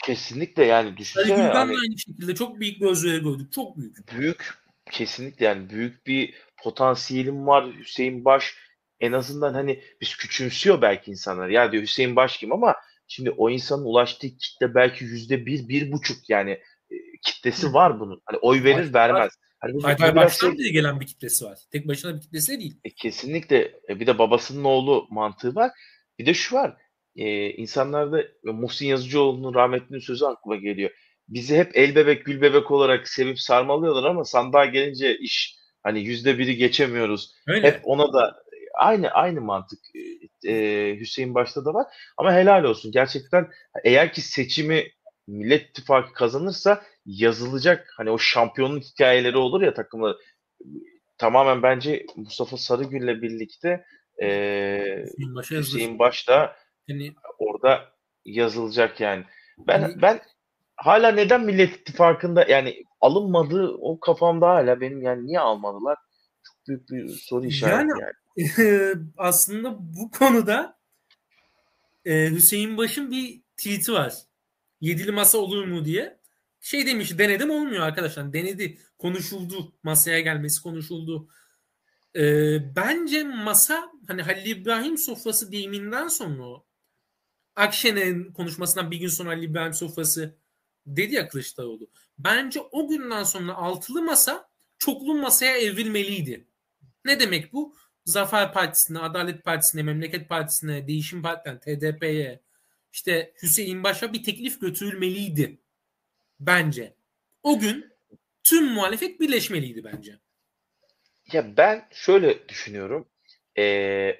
Kesinlikle 0.04 0.64
yani 0.64 0.96
düşünsene. 0.96 1.34
Ali 1.34 1.42
hani, 1.42 1.76
aynı 1.82 1.98
şekilde 1.98 2.34
çok 2.34 2.60
büyük 2.60 2.80
bir 2.80 2.86
özveri 2.86 3.22
gördük. 3.22 3.52
Çok 3.52 3.76
büyük. 3.76 4.12
Büyük 4.18 4.54
kesinlikle 4.90 5.46
yani 5.46 5.70
büyük 5.70 6.06
bir 6.06 6.34
potansiyelim 6.62 7.46
var. 7.46 7.66
Hüseyin 7.78 8.24
Baş 8.24 8.54
en 9.00 9.12
azından 9.12 9.54
hani 9.54 9.82
biz 10.00 10.16
küçümsüyor 10.16 10.82
belki 10.82 11.10
insanlar. 11.10 11.48
Ya 11.48 11.72
diyor 11.72 11.82
Hüseyin 11.82 12.16
Baş 12.16 12.38
kim 12.38 12.52
ama 12.52 12.74
şimdi 13.08 13.30
o 13.30 13.50
insanın 13.50 13.84
ulaştığı 13.84 14.36
kitle 14.36 14.74
belki 14.74 15.04
yüzde 15.04 15.46
bir, 15.46 15.68
bir 15.68 15.92
buçuk 15.92 16.30
yani 16.30 16.50
e, 16.90 16.96
kitlesi 17.22 17.72
var 17.72 18.00
bunun. 18.00 18.22
Hani 18.24 18.38
oy 18.38 18.64
verir 18.64 18.86
Ay, 18.86 18.92
vermez. 18.92 19.32
Hani 19.58 19.82
Haydar 19.82 20.16
Baş'tan 20.16 20.56
şey... 20.56 20.72
gelen 20.72 21.00
bir 21.00 21.06
kitlesi 21.06 21.44
var. 21.44 21.58
Tek 21.72 21.88
başına 21.88 22.16
bir 22.16 22.20
kitlesi 22.20 22.60
değil. 22.60 22.76
E, 22.84 22.90
kesinlikle. 22.90 23.80
E, 23.88 24.00
bir 24.00 24.06
de 24.06 24.18
babasının 24.18 24.64
oğlu 24.64 25.06
mantığı 25.10 25.54
var. 25.54 25.70
Bir 26.20 26.26
de 26.26 26.35
şu 26.35 26.56
var. 26.56 26.76
E, 27.16 27.50
insanlarda 27.50 28.24
Muhsin 28.44 28.87
Yazıcıoğlu'nun 28.87 29.54
rahmetlinin 29.54 30.00
sözü 30.00 30.24
aklıma 30.24 30.56
geliyor. 30.56 30.90
Bizi 31.28 31.56
hep 31.56 31.70
el 31.74 31.94
bebek 31.94 32.24
gül 32.24 32.40
bebek 32.40 32.70
olarak 32.70 33.09
sevip 33.09 33.40
sarmalıyorlar 33.40 34.04
ama 34.04 34.24
sandığa 34.24 34.64
gelince 34.64 35.18
iş 35.18 35.56
hani 35.83 36.00
yüzde 36.00 36.38
biri 36.38 36.56
geçemiyoruz. 36.56 37.35
Öyle. 37.46 37.66
Hep 37.66 37.80
ona 37.85 38.12
da 38.12 38.37
aynı 38.78 39.09
aynı 39.09 39.40
mantık 39.40 39.78
e, 40.46 40.96
Hüseyin 41.00 41.35
başta 41.35 41.64
da 41.64 41.74
var. 41.74 41.87
Ama 42.16 42.35
helal 42.35 42.64
olsun. 42.64 42.92
Gerçekten 42.92 43.48
eğer 43.85 44.12
ki 44.12 44.20
seçimi 44.20 44.88
Millet 45.26 45.68
İttifakı 45.70 46.12
kazanırsa 46.12 46.83
yazılacak 47.06 47.92
hani 47.96 48.11
o 48.11 48.18
şampiyonluk 48.18 48.85
hikayeleri 48.85 49.37
olur 49.37 49.62
ya 49.62 49.74
takımlar 49.74 50.16
tamamen 51.18 51.62
bence 51.62 52.06
Mustafa 52.16 52.56
Sarıgül'le 52.56 53.22
birlikte 53.22 53.85
e, 54.22 55.04
Hüseyin, 55.04 55.62
Hüseyin 55.62 55.98
Baş 55.98 56.28
da 56.28 56.56
yani, 56.88 57.14
orada 57.38 57.92
yazılacak 58.24 59.00
yani. 59.00 59.24
Ben 59.59 59.80
yani, 59.80 60.02
ben 60.02 60.20
hala 60.76 61.12
neden 61.12 61.44
Millet 61.44 61.76
İttifakı'nda 61.76 62.44
yani 62.44 62.85
alınmadığı 63.00 63.68
o 63.68 64.00
kafamda 64.00 64.48
hala 64.48 64.80
benim 64.80 65.02
yani 65.02 65.26
niye 65.26 65.40
almadılar? 65.40 65.98
Çok 66.42 66.68
büyük 66.68 66.90
bir 66.90 67.09
soru 67.09 67.46
işareti 67.46 67.76
yani. 67.76 68.00
yani. 68.00 68.96
aslında 69.16 69.76
bu 69.80 70.11
konuda 70.11 70.78
e, 72.04 72.30
Hüseyin 72.30 72.76
Baş'ın 72.76 73.11
bir 73.11 73.42
tweet'i 73.56 73.92
var. 73.92 74.14
Yedili 74.80 75.12
masa 75.12 75.38
olur 75.38 75.64
mu 75.64 75.85
diye. 75.85 76.20
Şey 76.61 76.87
demiş 76.87 77.18
denedim 77.18 77.50
olmuyor 77.50 77.83
arkadaşlar. 77.87 78.33
Denedi. 78.33 78.78
Konuşuldu. 78.99 79.72
Masaya 79.82 80.20
gelmesi 80.20 80.62
konuşuldu. 80.62 81.28
Ee, 82.16 82.76
bence 82.76 83.24
masa 83.24 83.92
hani 84.11 84.22
Halil 84.22 84.46
İbrahim 84.46 84.98
sofrası 84.98 85.52
deyiminden 85.52 86.08
sonra 86.08 86.62
Akşener'in 87.56 88.32
konuşmasından 88.32 88.90
bir 88.90 88.96
gün 88.96 89.08
sonra 89.08 89.30
Ali 89.30 89.44
İbrahim 89.44 89.74
sofrası 89.74 90.34
dedi 90.86 91.14
ya 91.14 91.28
Kılıçdaroğlu. 91.28 91.90
Bence 92.18 92.61
o 92.61 92.88
günden 92.88 93.24
sonra 93.24 93.54
altılı 93.54 94.02
masa 94.02 94.48
çoklu 94.78 95.14
masaya 95.14 95.56
evrilmeliydi. 95.56 96.46
Ne 97.04 97.20
demek 97.20 97.52
bu? 97.52 97.76
Zafer 98.04 98.52
Partisi'ne, 98.52 98.98
Adalet 98.98 99.44
Partisi'ne, 99.44 99.82
Memleket 99.82 100.28
Partisi'ne, 100.28 100.88
Değişim 100.88 101.22
Parti'ne, 101.22 101.58
TDP'ye, 101.58 102.40
işte 102.92 103.32
Hüseyin 103.42 103.84
Baş'a 103.84 104.12
bir 104.12 104.22
teklif 104.22 104.61
götürülmeliydi. 104.61 105.58
Bence. 106.40 106.94
O 107.42 107.58
gün 107.58 107.92
tüm 108.44 108.64
muhalefet 108.64 109.20
birleşmeliydi 109.20 109.84
bence. 109.84 110.18
Ya 111.32 111.56
ben 111.56 111.88
şöyle 111.90 112.48
düşünüyorum. 112.48 113.06
Ee, 113.59 114.16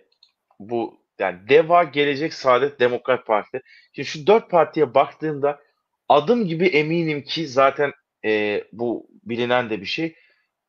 bu 0.59 1.01
yani 1.19 1.49
DEVA 1.49 1.85
Gelecek 1.85 2.35
Saadet 2.35 2.81
Demokrat 2.81 3.27
Parti. 3.27 3.61
Şimdi 3.93 4.09
şu 4.09 4.27
dört 4.27 4.51
partiye 4.51 4.95
baktığımda 4.95 5.61
adım 6.09 6.47
gibi 6.47 6.67
eminim 6.67 7.23
ki 7.23 7.49
zaten 7.49 7.93
e, 8.25 8.65
bu 8.73 9.07
bilinen 9.25 9.71
de 9.71 9.81
bir 9.81 9.87
şey. 9.87 10.15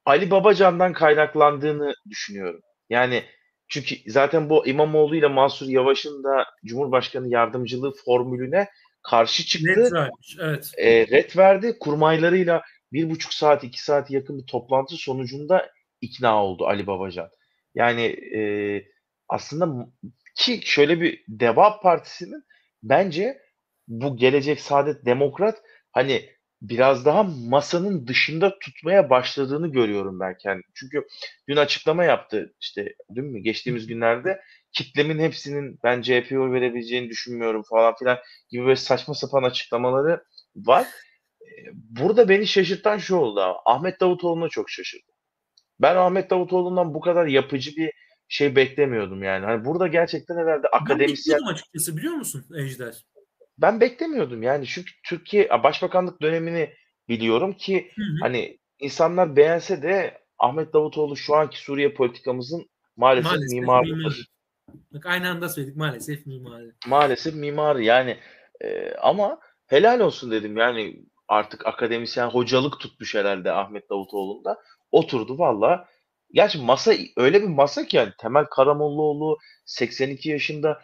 Ali 0.06 0.32
Babacan'dan 0.32 0.94
kaynaklandığını 0.94 1.94
düşünüyorum. 2.10 2.62
Yani 2.90 3.24
çünkü 3.68 3.96
zaten 4.08 4.50
bu 4.50 4.68
İmamoğlu 4.68 5.16
ile 5.16 5.28
Mansur 5.28 5.68
Yavaş'ın 5.68 6.24
da 6.24 6.46
Cumhurbaşkanı 6.66 7.30
yardımcılığı 7.30 7.94
formülüne 8.06 8.68
karşı 9.04 9.46
çıktı. 9.46 9.86
Red 9.86 9.92
vermiş, 9.92 10.38
evet. 10.42 10.72
E, 10.78 11.08
red 11.08 11.38
verdi. 11.38 11.80
Kurmaylarıyla 11.80 12.62
bir 12.94 13.10
buçuk 13.10 13.34
saat, 13.34 13.64
iki 13.64 13.84
saat 13.84 14.12
yakın 14.12 14.40
bir 14.40 14.46
toplantı 14.46 14.96
sonucunda 14.96 15.70
ikna 16.02 16.44
oldu 16.44 16.66
Ali 16.66 16.88
Babacan. 16.88 17.30
Yani 17.76 18.04
e, 18.38 18.42
aslında 19.30 19.88
ki 20.36 20.62
şöyle 20.64 21.02
bir 21.02 21.24
Deva 21.28 21.80
Partisi'nin 21.80 22.44
bence 22.84 23.38
bu 23.88 24.18
Gelecek 24.18 24.60
Saadet 24.62 25.06
Demokrat 25.06 25.62
hani 25.92 26.30
biraz 26.62 27.06
daha 27.06 27.24
masanın 27.24 28.08
dışında 28.08 28.60
tutmaya 28.60 29.10
başladığını 29.10 29.68
görüyorum 29.72 30.20
ben 30.20 30.38
kendim. 30.38 30.64
Çünkü 30.76 31.08
dün 31.50 31.56
açıklama 31.56 32.04
yaptı 32.04 32.56
işte 32.62 32.96
dün 33.16 33.26
mü 33.26 33.40
geçtiğimiz 33.40 33.88
günlerde 33.88 34.42
kitlemin 34.72 35.20
hepsinin 35.20 35.80
ben 35.84 36.02
CHP'ye 36.02 36.40
oy 36.40 36.52
verebileceğini 36.52 37.10
düşünmüyorum 37.10 37.64
falan 37.70 37.96
filan 37.96 38.20
gibi 38.50 38.64
böyle 38.64 38.76
saçma 38.76 39.14
sapan 39.14 39.44
açıklamaları 39.44 40.24
var. 40.56 40.88
Burada 41.74 42.30
beni 42.30 42.48
şaşırtan 42.48 42.98
şu 42.98 43.16
oldu. 43.16 43.42
Ahmet 43.66 44.00
Davutoğlu'na 44.02 44.50
çok 44.50 44.70
şaşırdım. 44.70 45.11
Ben 45.82 45.96
Ahmet 45.96 46.30
Davutoğlu'ndan 46.30 46.94
bu 46.94 47.00
kadar 47.00 47.26
yapıcı 47.26 47.76
bir 47.76 47.92
şey 48.28 48.56
beklemiyordum 48.56 49.24
yani. 49.24 49.46
Hani 49.46 49.66
burada 49.66 49.88
gerçekten 49.88 50.38
herhalde 50.38 50.68
akademisyen... 50.68 51.40
Ben 51.48 51.54
açıkçası 51.54 51.98
biliyor 51.98 52.14
musun 52.14 52.46
Ejder? 52.58 53.06
Ben 53.58 53.82
beklemiyordum 53.82 54.44
yani 54.44 54.66
çünkü 54.66 54.92
Türkiye 55.06 55.50
Başbakanlık 55.64 56.22
dönemini 56.22 56.74
biliyorum 57.10 57.54
ki 57.54 57.92
hı 57.96 58.02
hı. 58.02 58.16
hani 58.22 58.60
insanlar 58.80 59.36
beğense 59.36 59.82
de 59.82 60.22
Ahmet 60.40 60.74
Davutoğlu 60.74 61.18
şu 61.18 61.36
anki 61.36 61.60
Suriye 61.60 61.94
politikamızın 61.94 62.70
maalesef, 62.98 63.32
maalesef 63.32 63.60
mimarıdır. 63.60 63.96
Mimar. 63.96 64.26
Bak 64.94 65.06
aynı 65.06 65.30
anda 65.30 65.50
söyledik 65.50 65.76
maalesef 65.76 66.26
mimarı. 66.26 66.76
Maalesef 66.88 67.36
mimarı 67.36 67.84
yani 67.84 68.18
e, 68.62 68.94
ama 68.94 69.40
helal 69.68 70.00
olsun 70.00 70.32
dedim 70.32 70.58
yani 70.58 71.06
artık 71.28 71.66
akademisyen 71.66 72.28
hocalık 72.28 72.80
tutmuş 72.80 73.16
herhalde 73.16 73.52
Ahmet 73.52 73.90
Davutoğlu'nda. 73.90 74.58
Oturdu 74.92 75.38
valla. 75.38 75.88
Gerçi 76.34 76.58
masa 76.58 76.94
öyle 77.18 77.42
bir 77.42 77.48
masa 77.48 77.86
ki 77.86 77.98
yani 77.98 78.12
Temel 78.20 78.46
Karamollaoğlu 78.46 79.38
82 79.66 80.30
yaşında 80.30 80.82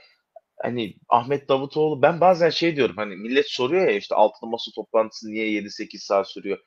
hani 0.63 0.95
Ahmet 1.09 1.49
Davutoğlu 1.49 2.01
ben 2.01 2.21
bazen 2.21 2.49
şey 2.49 2.75
diyorum 2.75 2.95
hani 2.97 3.15
millet 3.15 3.49
soruyor 3.49 3.87
ya 3.87 3.91
işte 3.97 4.15
altılı 4.15 4.49
masa 4.49 4.71
toplantısı 4.75 5.27
niye 5.27 5.47
7-8 5.47 5.97
saat 6.05 6.29
sürüyor. 6.29 6.57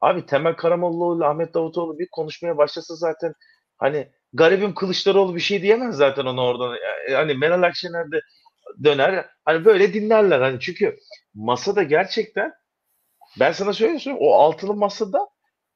Abi 0.00 0.26
Temel 0.26 0.56
Karamollaoğlu 0.56 1.24
Ahmet 1.24 1.54
Davutoğlu 1.54 1.98
bir 1.98 2.08
konuşmaya 2.12 2.56
başlasa 2.58 2.96
zaten 2.96 3.32
hani 3.78 4.08
garibim 4.32 4.74
Kılıçdaroğlu 4.74 5.34
bir 5.34 5.40
şey 5.40 5.62
diyemez 5.62 5.96
zaten 5.96 6.26
ona 6.26 6.44
oradan. 6.44 6.76
Yani 7.10 7.14
hani 7.16 7.34
Meral 7.34 7.62
Akşener 7.62 8.12
de 8.12 8.20
döner. 8.84 9.26
Hani 9.44 9.64
böyle 9.64 9.94
dinlerler. 9.94 10.40
Hani 10.40 10.60
çünkü 10.60 10.98
masada 11.34 11.82
gerçekten 11.82 12.52
ben 13.40 13.52
sana 13.52 13.72
söylüyorum 13.72 14.16
o 14.20 14.34
altılı 14.34 14.74
masada 14.74 15.28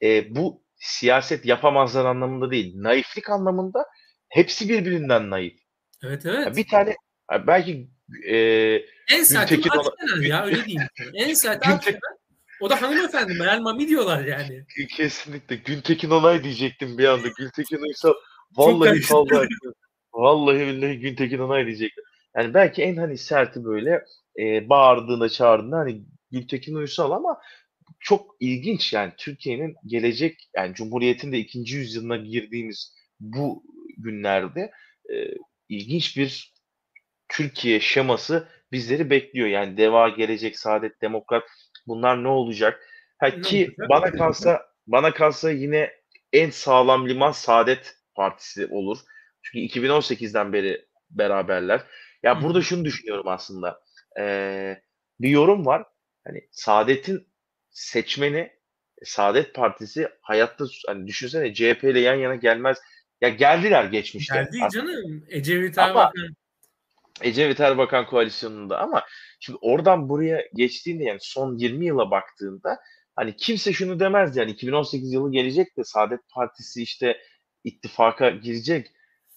e, 0.03 0.37
bu 0.37 0.63
siyaset 0.81 1.47
yapamazlar 1.47 2.05
anlamında 2.05 2.51
değil. 2.51 2.73
Naiflik 2.77 3.31
anlamında 3.31 3.85
hepsi 4.29 4.69
birbirinden 4.69 5.31
naif. 5.31 5.55
Evet 6.05 6.27
evet. 6.27 6.47
Yani 6.47 6.57
bir 6.57 6.69
tane 6.69 6.97
belki 7.47 7.91
e, 8.29 8.37
en 9.11 9.23
sert 9.23 9.53
ona... 9.53 10.27
ya 10.27 10.45
öyle 10.45 10.65
diyeyim. 10.65 10.83
En 11.15 11.35
sert 11.35 11.65
Güntekin... 11.65 12.01
O 12.61 12.71
da 12.71 12.83
hanımefendi 12.83 13.35
Meral 13.35 13.61
Mami 13.61 13.89
diyorlar 13.89 14.25
yani. 14.25 14.65
Kesinlikle. 14.97 15.57
Güntekin 15.57 16.11
Onay 16.11 16.45
diyecektim 16.45 16.99
bir 16.99 17.05
anda. 17.05 17.29
Güntekin 17.39 17.79
Uysal 17.89 18.15
vallahi 18.57 19.01
vallahi 19.11 19.49
vallahi 20.13 20.61
billahi 20.61 20.99
Güntekin 20.99 21.39
Onay 21.39 21.67
diyecektim. 21.67 22.05
Yani 22.37 22.55
belki 22.55 22.83
en 22.83 22.97
hani 22.97 23.19
serti 23.19 23.65
böyle 23.65 24.05
e, 24.39 24.69
bağırdığında 24.69 25.29
çağırdığında 25.29 25.77
hani 25.77 26.03
Gültekin 26.31 26.75
Uysal 26.75 27.11
ama 27.11 27.41
çok 28.01 28.37
ilginç 28.41 28.93
yani 28.93 29.13
Türkiye'nin 29.17 29.77
gelecek 29.87 30.51
yani 30.57 30.75
Cumhuriyet'in 30.75 31.33
de 31.33 31.39
ikinci 31.39 31.77
yüzyılına 31.77 32.17
girdiğimiz 32.17 32.95
bu 33.21 33.65
günlerde 33.99 34.71
e, 35.13 35.15
ilginç 35.69 36.17
bir 36.17 36.55
Türkiye 37.29 37.81
şeması 37.81 38.49
bizleri 38.73 39.11
bekliyor. 39.11 39.49
Yani 39.49 39.77
Deva, 39.77 40.09
Gelecek, 40.09 40.59
Saadet, 40.59 41.03
Demokrat 41.03 41.45
bunlar 41.87 42.25
ne 42.25 42.29
olacak? 42.29 42.87
Ha, 43.19 43.41
ki 43.41 43.75
bana 43.89 44.13
kalsa 44.13 44.67
bana 44.87 45.15
kalsa 45.15 45.51
yine 45.51 45.91
en 46.33 46.51
sağlam 46.51 47.09
liman 47.09 47.33
Saadet 47.33 47.97
Partisi 48.15 48.67
olur. 48.67 48.99
Çünkü 49.43 49.81
2018'den 49.81 50.53
beri 50.53 50.87
beraberler. 51.11 51.83
Ya 52.23 52.43
burada 52.43 52.63
şunu 52.63 52.85
düşünüyorum 52.85 53.29
aslında. 53.29 53.81
Ee, 54.19 54.83
bir 55.21 55.29
yorum 55.29 55.67
var. 55.67 55.85
Hani 56.25 56.49
Saadet'in 56.51 57.30
seçmeni 57.71 58.51
Saadet 59.05 59.55
Partisi 59.55 60.09
hayatta 60.23 60.65
hani 60.87 61.07
düşünsene 61.07 61.55
CHP 61.55 61.85
ile 61.85 62.01
yan 62.01 62.15
yana 62.15 62.35
gelmez. 62.35 62.79
Ya 63.21 63.29
geldiler 63.29 63.85
geçmişte. 63.85 64.35
Geldi 64.35 64.59
canım. 64.73 65.25
Ecevit 65.29 65.79
Erbakan. 65.79 66.37
Ecevit 67.21 67.61
Erbakan 67.61 68.07
koalisyonunda 68.07 68.79
ama 68.79 69.03
şimdi 69.41 69.59
oradan 69.63 70.09
buraya 70.09 70.49
geçtiğinde 70.55 71.05
yani 71.05 71.19
son 71.21 71.57
20 71.57 71.87
yıla 71.87 72.11
baktığında 72.11 72.79
hani 73.17 73.37
kimse 73.37 73.73
şunu 73.73 74.01
demez 74.01 74.37
yani 74.37 74.51
2018 74.51 75.13
yılı 75.13 75.33
gelecek 75.33 75.77
de 75.77 75.85
Saadet 75.85 76.21
Partisi 76.35 76.83
işte 76.83 77.19
ittifaka 77.65 78.31
girecek. 78.31 78.87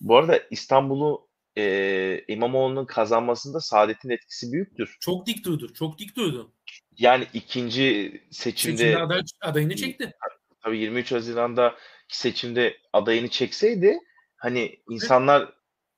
Bu 0.01 0.17
arada 0.17 0.39
İstanbul'u 0.51 1.27
e, 1.57 2.25
İmamoğlu'nun 2.27 2.85
kazanmasında 2.85 3.59
Saadet'in 3.59 4.09
etkisi 4.09 4.51
büyüktür. 4.51 4.97
Çok 4.99 5.27
dik 5.27 5.45
durdu. 5.45 5.73
Çok 5.73 5.99
dik 5.99 6.15
durdu. 6.15 6.53
Yani 6.97 7.27
ikinci 7.33 8.21
seçimde, 8.31 8.77
seçimde 8.77 8.97
aday, 8.97 9.21
adayını 9.41 9.75
çekti. 9.75 10.13
Tabii 10.63 10.77
23 10.77 11.11
Haziran'da 11.11 11.75
seçimde 12.07 12.77
adayını 12.93 13.27
çekseydi 13.27 13.99
hani 14.35 14.79
insanlar 14.89 15.41
evet. 15.41 15.53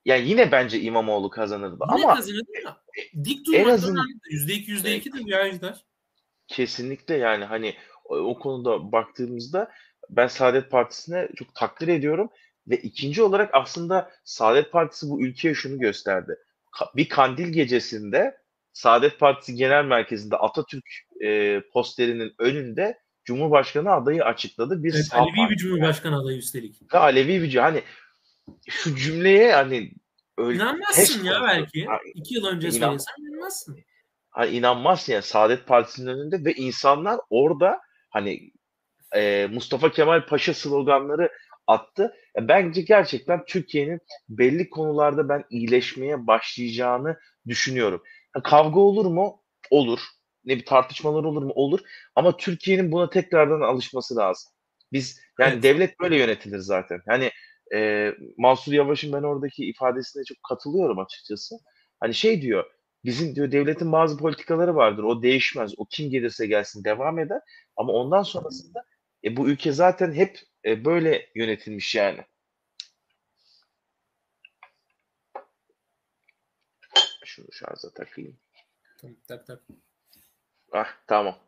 yani 0.06 0.30
yine 0.30 0.52
bence 0.52 0.82
İmamoğlu 0.82 1.30
kazanırdı 1.30 1.78
yine 1.96 2.06
ama 2.06 2.16
kazanırdı 2.16 2.52
ama 2.66 2.82
dik 3.26 3.46
durmaktan 3.46 3.70
en 3.70 3.74
azından 3.74 4.06
%2 4.32 4.66
%2'dir 4.66 5.28
ya 5.28 5.48
Ejder. 5.48 5.86
Kesinlikle 6.48 7.18
yani 7.18 7.46
hani 7.46 7.76
o, 8.06 8.16
o 8.18 8.40
konuda 8.40 8.92
baktığımızda 8.92 9.72
ben 10.10 10.28
Saadet 10.28 10.72
Partisi'ne 10.72 11.30
çok 11.36 11.56
takdir 11.56 11.88
ediyorum 11.88 12.30
ve 12.68 12.78
ikinci 12.78 13.24
olarak 13.24 13.50
aslında 13.54 14.12
Saadet 14.24 14.72
Partisi 14.72 15.10
bu 15.10 15.22
ülkeye 15.22 15.54
şunu 15.54 15.80
gösterdi. 15.80 16.36
Bir 16.96 17.10
kandil 17.10 17.48
gecesinde 17.48 18.38
Saadet 18.76 19.20
Partisi 19.20 19.56
Genel 19.56 19.86
Merkezi'nde 19.86 20.38
Atatürk 20.38 20.86
e, 21.24 21.62
posterinin 21.74 22.34
önünde 22.40 23.00
Cumhurbaşkanı 23.24 23.92
adayı 23.92 24.26
açıkladı. 24.26 24.84
Bir 24.84 24.94
evet, 24.94 25.08
Alevi 25.12 25.50
bir 25.50 25.58
Cumhurbaşkanı 25.58 26.20
adayı 26.20 26.38
üstelik. 26.38 26.94
Ve 26.94 26.98
Alevi 26.98 27.42
bir 27.42 27.56
hani 27.56 27.82
şu 28.70 28.96
cümleye 28.96 29.54
hani 29.54 29.92
öyle 30.38 30.56
İnanmazsın 30.56 31.24
ya 31.24 31.44
belki. 31.44 31.86
Ha, 31.86 32.00
İki 32.16 32.36
yıl 32.36 32.46
önce 32.46 32.68
inan, 32.68 32.88
söylesen 32.88 33.14
inanmazsın. 33.22 33.78
Hani 34.30 34.52
inanmazsın 34.52 35.14
yani 35.14 35.24
Saadet 35.24 35.68
Partisi'nin 35.68 36.08
önünde 36.08 36.46
ve 36.46 36.54
insanlar 36.54 37.20
orada 37.30 37.80
hani 38.10 38.52
e, 39.16 39.48
Mustafa 39.52 39.92
Kemal 39.92 40.26
Paşa 40.26 40.54
sloganları 40.54 41.30
attı. 41.68 42.16
Ya 42.36 42.48
bence 42.48 42.82
gerçekten 42.82 43.46
Türkiye'nin 43.46 44.00
belli 44.30 44.70
konularda 44.70 45.30
ben 45.30 45.44
iyileşmeye 45.50 46.28
başlayacağını 46.28 47.20
düşünüyorum. 47.48 48.04
Kavga 48.44 48.80
olur 48.80 49.06
mu? 49.06 49.42
Olur. 49.72 50.00
Ne 50.46 50.58
bir 50.58 50.66
tartışmalar 50.66 51.24
olur 51.24 51.44
mu? 51.44 51.52
Olur. 51.56 51.80
Ama 52.16 52.38
Türkiye'nin 52.38 52.92
buna 52.92 53.10
tekrardan 53.10 53.62
alışması 53.62 54.16
lazım. 54.16 54.52
Biz 54.94 55.22
yani 55.40 55.54
evet. 55.54 55.64
devlet 55.64 56.00
böyle 56.00 56.18
yönetilir 56.18 56.60
zaten. 56.60 57.02
Hani 57.08 57.32
e, 57.76 58.12
Mansur 58.38 58.74
Yavaş'ın 58.74 59.14
ben 59.14 59.24
oradaki 59.24 59.66
ifadesine 59.66 60.24
çok 60.24 60.38
katılıyorum 60.50 61.00
açıkçası. 61.00 61.56
Hani 62.00 62.14
şey 62.14 62.42
diyor 62.42 62.66
bizim 63.06 63.36
diyor 63.36 63.52
devletin 63.52 63.92
bazı 63.92 64.18
politikaları 64.18 64.76
vardır. 64.76 65.04
O 65.04 65.24
değişmez. 65.24 65.74
O 65.78 65.86
kim 65.86 66.10
gelirse 66.10 66.48
gelsin 66.48 66.84
devam 66.84 67.20
eder. 67.20 67.42
Ama 67.76 67.94
ondan 67.94 68.24
sonrasında 68.24 68.84
e, 69.24 69.38
bu 69.38 69.50
ülke 69.50 69.72
zaten 69.72 70.14
hep 70.14 70.40
e, 70.66 70.86
böyle 70.86 71.30
yönetilmiş 71.36 71.96
yani. 71.96 72.20
Şunu 77.36 77.52
şarja 77.52 77.90
takayım. 77.96 78.38
Tamam, 79.02 79.16
tak 79.28 79.48
tak. 79.48 79.62
Ah 80.72 80.88
tamam. 81.08 81.40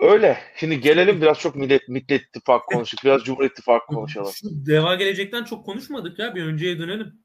Öyle. 0.00 0.38
Şimdi 0.56 0.80
gelelim 0.80 1.20
biraz 1.20 1.38
çok 1.38 1.56
Millet, 1.56 1.88
Millet 1.88 2.10
İttifakı 2.10 2.66
konuştuk. 2.66 3.00
Biraz 3.04 3.22
Cumhur 3.22 3.44
İttifakı 3.44 3.86
konuşalım. 3.86 4.32
Deva 4.42 4.94
gelecekten 4.94 5.44
çok 5.44 5.66
konuşmadık 5.66 6.18
ya. 6.18 6.34
Bir 6.34 6.44
önceye 6.44 6.78
dönelim. 6.78 7.22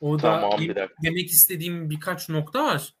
O 0.00 0.16
tamam, 0.16 0.52
da 0.52 0.58
bir 0.58 0.76
demek 1.02 1.30
istediğim 1.30 1.90
birkaç 1.90 2.28
nokta 2.28 2.64
var. 2.64 2.94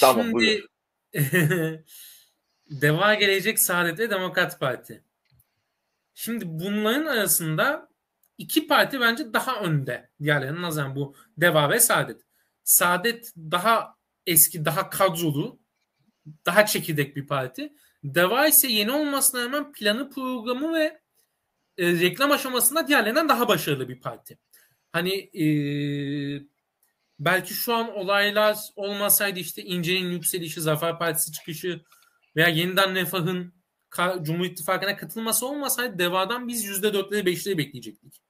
Tamam 0.00 0.26
Şimdi 0.26 0.66
Deva 2.70 3.14
Gelecek 3.14 3.58
Saadet 3.58 3.98
ve 3.98 4.10
Demokrat 4.10 4.60
Parti. 4.60 5.02
Şimdi 6.14 6.44
bunların 6.46 7.06
arasında 7.06 7.87
iki 8.38 8.66
parti 8.66 9.00
bence 9.00 9.32
daha 9.32 9.60
önde. 9.60 10.10
Diğerlerinin 10.22 10.62
nazaran 10.62 10.96
bu 10.96 11.16
Deva 11.36 11.70
ve 11.70 11.80
Saadet. 11.80 12.22
Saadet 12.64 13.32
daha 13.36 13.94
eski, 14.26 14.64
daha 14.64 14.90
kadrolu, 14.90 15.58
daha 16.46 16.66
çekirdek 16.66 17.16
bir 17.16 17.26
parti. 17.26 17.72
Deva 18.04 18.46
ise 18.46 18.68
yeni 18.68 18.92
olmasına 18.92 19.44
rağmen 19.44 19.72
planı, 19.72 20.10
programı 20.10 20.74
ve 20.74 21.00
e, 21.78 21.92
reklam 21.92 22.32
aşamasında 22.32 22.88
diğerlerinden 22.88 23.28
daha 23.28 23.48
başarılı 23.48 23.88
bir 23.88 24.00
parti. 24.00 24.38
Hani 24.92 25.14
e, 25.14 25.44
belki 27.18 27.54
şu 27.54 27.74
an 27.74 27.96
olaylar 27.96 28.56
olmasaydı 28.76 29.38
işte 29.38 29.62
İnce'nin 29.62 30.10
yükselişi, 30.10 30.60
Zafer 30.60 30.98
Partisi 30.98 31.32
çıkışı 31.32 31.80
veya 32.36 32.48
yeniden 32.48 32.94
Refah'ın 32.94 33.54
Cumhur 34.22 34.44
İttifakı'na 34.44 34.96
katılması 34.96 35.46
olmasaydı 35.46 35.98
Deva'dan 35.98 36.48
biz 36.48 36.66
%4'leri 36.66 37.24
5'leri 37.24 37.58
bekleyecektik. 37.58 38.27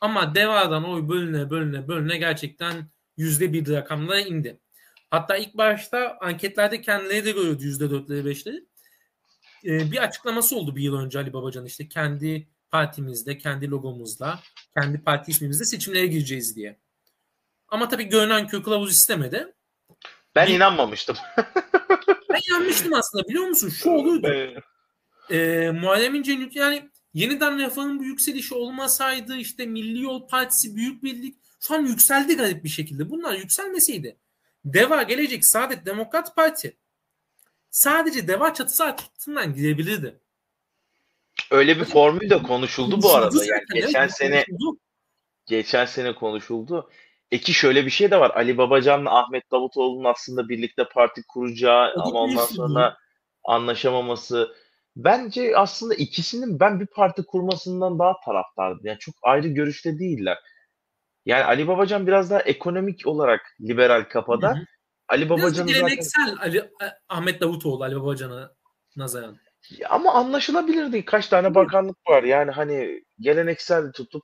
Ama 0.00 0.34
Deva'dan 0.34 0.84
oy 0.84 1.08
bölüne 1.08 1.50
bölüne 1.50 1.88
bölüne 1.88 2.18
gerçekten 2.18 2.88
%1 3.18 3.72
rakamlara 3.72 4.20
indi. 4.20 4.60
Hatta 5.10 5.36
ilk 5.36 5.54
başta 5.54 6.18
anketlerde 6.20 6.80
kendileri 6.80 7.24
de 7.24 7.32
görüyordu 7.32 7.62
%4'leri 7.62 8.30
5'leri. 8.30 8.64
Ee, 9.64 9.90
bir 9.90 10.02
açıklaması 10.02 10.56
oldu 10.56 10.76
bir 10.76 10.82
yıl 10.82 10.98
önce 10.98 11.18
Ali 11.18 11.32
Babacan 11.32 11.66
işte 11.66 11.88
kendi 11.88 12.48
partimizde, 12.70 13.38
kendi 13.38 13.70
logomuzla, 13.70 14.40
kendi 14.78 15.02
parti 15.02 15.30
ismimizde 15.30 15.64
seçimlere 15.64 16.06
gireceğiz 16.06 16.56
diye. 16.56 16.78
Ama 17.68 17.88
tabii 17.88 18.04
görünen 18.04 18.46
köy 18.48 18.62
kılavuz 18.62 18.92
istemedi. 18.92 19.54
Ben 20.34 20.46
bir... 20.46 20.54
inanmamıştım. 20.54 21.16
ben 22.30 22.40
inanmıştım 22.50 22.94
aslında 22.94 23.28
biliyor 23.28 23.44
musun? 23.44 23.68
Şu 23.68 23.90
olurdu. 23.90 24.28
ee, 25.30 25.70
Muharrem 25.70 26.14
İnce'nin 26.14 26.50
yani 26.54 26.90
yeniden 27.14 27.58
Refah'ın 27.58 27.98
bu 27.98 28.04
yükselişi 28.04 28.54
olmasaydı 28.54 29.36
işte 29.36 29.66
Milli 29.66 30.02
Yol 30.02 30.28
Partisi 30.28 30.76
Büyük 30.76 31.02
Birlik 31.02 31.36
şu 31.60 31.74
an 31.74 31.86
yükseldi 31.86 32.36
garip 32.36 32.64
bir 32.64 32.68
şekilde. 32.68 33.10
Bunlar 33.10 33.34
yükselmeseydi 33.34 34.16
Deva 34.64 35.02
Gelecek 35.02 35.44
Saadet 35.44 35.86
Demokrat 35.86 36.36
Parti 36.36 36.76
sadece 37.70 38.28
Deva 38.28 38.54
çatısı 38.54 38.84
altından 38.84 39.54
girebilirdi. 39.54 40.20
Öyle 41.50 41.80
bir 41.80 41.84
formül 41.84 42.30
de 42.30 42.42
konuşuldu 42.42 43.02
bu 43.02 43.14
arada. 43.14 43.44
Yani 43.44 43.62
geçen 43.74 44.08
sene 44.08 44.44
geçen 45.46 45.84
sene 45.84 46.14
konuşuldu. 46.14 46.90
Eki 47.30 47.54
şöyle 47.54 47.86
bir 47.86 47.90
şey 47.90 48.10
de 48.10 48.20
var. 48.20 48.30
Ali 48.30 48.58
Babacan'la 48.58 49.18
Ahmet 49.18 49.50
Davutoğlu'nun 49.50 50.04
aslında 50.04 50.48
birlikte 50.48 50.84
parti 50.88 51.22
kuracağı 51.28 51.92
ama 51.96 52.20
ondan 52.20 52.46
sonra 52.46 52.96
anlaşamaması. 53.44 54.54
Bence 54.96 55.56
aslında 55.56 55.94
ikisinin 55.94 56.60
ben 56.60 56.80
bir 56.80 56.86
parti 56.86 57.22
kurmasından 57.22 57.98
daha 57.98 58.20
taraftardım. 58.24 58.80
Yani 58.84 58.98
çok 58.98 59.14
ayrı 59.22 59.48
görüşte 59.48 59.98
değiller. 59.98 60.38
Yani 61.26 61.44
Ali 61.44 61.68
Babacan 61.68 62.06
biraz 62.06 62.30
daha 62.30 62.40
ekonomik 62.40 63.06
olarak 63.06 63.40
liberal 63.60 64.04
kafada. 64.04 64.50
Hı 64.50 64.54
hı. 64.54 64.64
Ali 65.08 65.30
Babacan 65.30 65.48
zaten... 65.48 65.66
geleneksel 65.66 66.36
Ali, 66.40 66.58
e, 66.58 66.86
Ahmet 67.08 67.40
Davutoğlu 67.40 67.84
Ali 67.84 67.96
Babacan'a 67.96 68.50
nazaran. 68.96 69.36
Ya 69.78 69.88
ama 69.88 70.14
anlaşılabilirdi. 70.14 71.04
Kaç 71.04 71.28
tane 71.28 71.54
bakanlık 71.54 71.96
var. 72.08 72.22
Yani 72.22 72.50
hani 72.50 73.04
geleneksel 73.20 73.92
tutup 73.92 74.22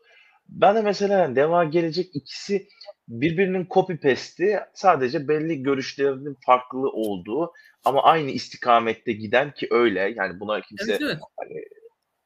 ben 0.49 0.77
de 0.77 0.83
mesela 0.83 1.37
deva 1.37 1.64
gelecek 1.64 2.16
ikisi 2.16 2.68
birbirinin 3.09 3.66
copy 3.71 3.95
paste'i 3.95 4.61
sadece 4.75 5.29
belli 5.29 5.62
görüşlerinin 5.62 6.37
farklı 6.47 6.89
olduğu 6.91 7.53
ama 7.85 8.03
aynı 8.03 8.31
istikamette 8.31 9.12
giden 9.12 9.55
ki 9.55 9.68
öyle 9.70 10.14
yani 10.16 10.41
buna 10.41 10.61
kimse 10.61 10.93
evet, 10.93 11.03
evet. 11.03 11.18
Hani, 11.37 11.64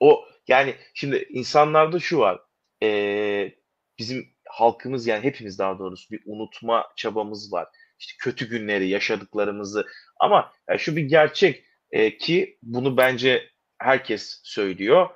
o 0.01 0.25
yani 0.49 0.75
şimdi 0.95 1.27
insanlarda 1.31 1.99
şu 1.99 2.19
var 2.19 2.41
e, 2.83 3.55
bizim 3.99 4.35
halkımız 4.49 5.07
yani 5.07 5.25
hepimiz 5.25 5.59
daha 5.59 5.79
doğrusu 5.79 6.11
bir 6.11 6.23
unutma 6.27 6.87
çabamız 6.97 7.53
var. 7.53 7.69
İşte 7.99 8.15
kötü 8.21 8.49
günleri 8.49 8.89
yaşadıklarımızı 8.89 9.87
ama 10.21 10.53
yani 10.69 10.79
şu 10.79 10.97
bir 10.97 11.03
gerçek 11.03 11.65
e, 11.91 12.17
ki 12.19 12.59
bunu 12.63 12.97
bence 12.97 13.51
herkes 13.79 14.41
söylüyor. 14.45 15.09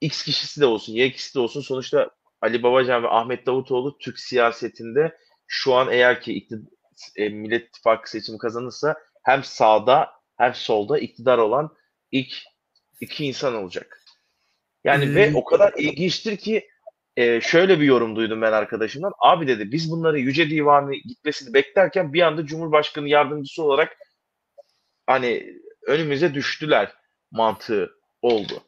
X 0.00 0.24
kişisi 0.24 0.60
de 0.60 0.66
olsun, 0.66 0.92
Y 0.92 1.12
kişisi 1.12 1.34
de 1.34 1.38
olsun 1.38 1.60
sonuçta 1.60 2.10
Ali 2.40 2.62
Babacan 2.62 3.02
ve 3.02 3.08
Ahmet 3.08 3.46
Davutoğlu 3.46 3.98
Türk 3.98 4.18
siyasetinde 4.18 5.18
şu 5.46 5.74
an 5.74 5.92
eğer 5.92 6.20
ki 6.20 6.32
iktid- 6.32 6.68
e, 7.16 7.28
Millet 7.28 7.68
İttifakı 7.68 8.10
seçimi 8.10 8.38
kazanırsa 8.38 8.96
hem 9.24 9.44
sağda 9.44 10.10
hem 10.36 10.54
solda 10.54 10.98
iktidar 10.98 11.38
olan 11.38 11.76
ilk 12.10 12.32
iki 13.00 13.26
insan 13.26 13.54
olacak. 13.54 14.00
Yani 14.84 15.06
hmm. 15.06 15.14
ve 15.14 15.32
o 15.34 15.44
kadar 15.44 15.72
ilginçtir 15.78 16.36
ki 16.36 16.68
e, 17.16 17.40
şöyle 17.40 17.80
bir 17.80 17.84
yorum 17.84 18.16
duydum 18.16 18.42
ben 18.42 18.52
arkadaşımdan. 18.52 19.12
Abi 19.18 19.46
dedi 19.46 19.72
biz 19.72 19.90
bunları 19.90 20.18
Yüce 20.18 20.50
Divanı 20.50 20.94
gitmesini 20.94 21.54
beklerken 21.54 22.12
bir 22.12 22.22
anda 22.22 22.46
Cumhurbaşkanı 22.46 23.08
yardımcısı 23.08 23.62
olarak 23.62 23.96
hani 25.06 25.60
önümüze 25.86 26.34
düştüler 26.34 26.92
mantığı 27.30 27.90
oldu. 28.22 28.62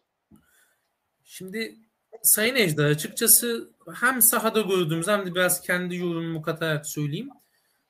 Şimdi 1.25 1.75
Sayın 2.23 2.55
Ejder 2.55 2.85
açıkçası 2.85 3.71
hem 3.95 4.23
sahada 4.23 4.61
gördüğümüz 4.61 5.09
hem 5.09 5.27
de 5.27 5.35
biraz 5.35 5.61
kendi 5.61 5.97
yorumumu 5.97 6.43
katarak 6.43 6.87
söyleyeyim. 6.87 7.31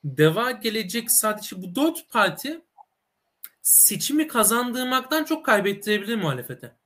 Deva 0.06 0.50
gelecek 0.50 1.10
sadece 1.10 1.62
bu 1.62 1.74
dört 1.74 2.10
parti 2.10 2.60
seçimi 3.62 4.28
kazandırmaktan 4.28 5.24
çok 5.24 5.46
kaybettirebilir 5.46 6.16
muhalefete. 6.16 6.76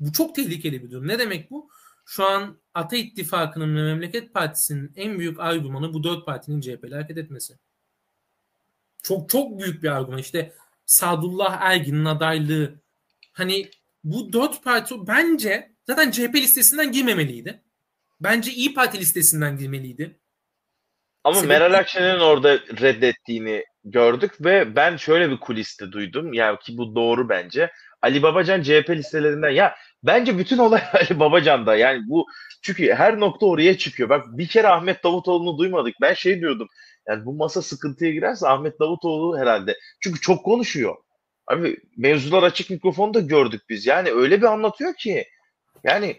Bu 0.00 0.12
çok 0.12 0.34
tehlikeli 0.34 0.82
bir 0.82 0.90
durum. 0.90 1.08
Ne 1.08 1.18
demek 1.18 1.50
bu? 1.50 1.70
Şu 2.04 2.24
an 2.24 2.58
Ata 2.74 2.96
İttifakı'nın 2.96 3.76
ve 3.76 3.82
Memleket 3.82 4.34
Partisi'nin 4.34 4.92
en 4.96 5.18
büyük 5.18 5.40
argümanı 5.40 5.94
bu 5.94 6.04
dört 6.04 6.26
partinin 6.26 6.60
CHP'li 6.60 6.94
hareket 6.94 7.18
etmesi. 7.18 7.58
Çok 9.02 9.30
çok 9.30 9.60
büyük 9.60 9.82
bir 9.82 9.88
argüman. 9.88 10.18
İşte 10.18 10.52
Sadullah 10.86 11.60
Ergin'in 11.60 12.04
adaylığı. 12.04 12.74
Hani 13.32 13.70
bu 14.04 14.32
dört 14.32 14.64
parti 14.64 14.94
bence 15.06 15.72
zaten 15.86 16.10
CHP 16.10 16.34
listesinden 16.34 16.92
girmemeliydi. 16.92 17.62
Bence 18.20 18.52
İyi 18.52 18.74
Parti 18.74 18.98
listesinden 18.98 19.56
girmeliydi. 19.58 20.21
Ama 21.24 21.36
Sebebi... 21.36 21.48
Meral 21.48 21.74
Akşener'in 21.74 22.20
orada 22.20 22.54
reddettiğini 22.58 23.64
gördük 23.84 24.32
ve 24.40 24.76
ben 24.76 24.96
şöyle 24.96 25.30
bir 25.30 25.40
kuliste 25.40 25.92
duydum. 25.92 26.32
Yani 26.32 26.58
ki 26.58 26.78
bu 26.78 26.94
doğru 26.94 27.28
bence. 27.28 27.70
Ali 28.02 28.22
Babacan 28.22 28.62
CHP 28.62 28.90
listelerinden 28.90 29.50
ya 29.50 29.74
bence 30.02 30.38
bütün 30.38 30.58
olay 30.58 30.82
Ali 30.92 31.20
Babacan'da. 31.20 31.76
Yani 31.76 32.02
bu 32.08 32.26
çünkü 32.62 32.92
her 32.92 33.20
nokta 33.20 33.46
oraya 33.46 33.78
çıkıyor. 33.78 34.08
Bak 34.08 34.24
bir 34.28 34.48
kere 34.48 34.68
Ahmet 34.68 35.04
Davutoğlu'nu 35.04 35.58
duymadık. 35.58 35.94
Ben 36.00 36.14
şey 36.14 36.40
diyordum. 36.40 36.68
Yani 37.08 37.24
bu 37.24 37.32
masa 37.32 37.62
sıkıntıya 37.62 38.10
girerse 38.10 38.48
Ahmet 38.48 38.80
Davutoğlu 38.80 39.38
herhalde. 39.38 39.78
Çünkü 40.00 40.20
çok 40.20 40.44
konuşuyor. 40.44 40.96
Abi 41.46 41.76
mevzular 41.96 42.42
açık 42.42 42.70
mikrofonda 42.70 43.20
gördük 43.20 43.62
biz. 43.68 43.86
Yani 43.86 44.10
öyle 44.10 44.38
bir 44.38 44.46
anlatıyor 44.46 44.94
ki. 44.94 45.24
Yani 45.84 46.16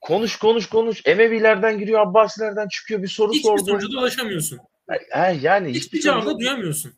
konuş 0.00 0.36
konuş 0.36 0.66
konuş. 0.66 1.02
Emevilerden 1.04 1.78
giriyor, 1.78 2.00
Abbasilerden 2.00 2.68
çıkıyor. 2.68 3.02
Bir 3.02 3.08
soru 3.08 3.32
hiçbir 3.32 3.42
sordu. 3.42 3.60
Hiçbir 3.60 3.72
sonuca 3.72 3.98
ulaşamıyorsun. 3.98 4.58
Yani, 5.14 5.38
yani 5.42 5.68
hiçbir, 5.68 5.80
hiçbir 5.80 6.00
cevabı 6.00 6.26
da 6.26 6.38
duyamıyorsun. 6.38 6.92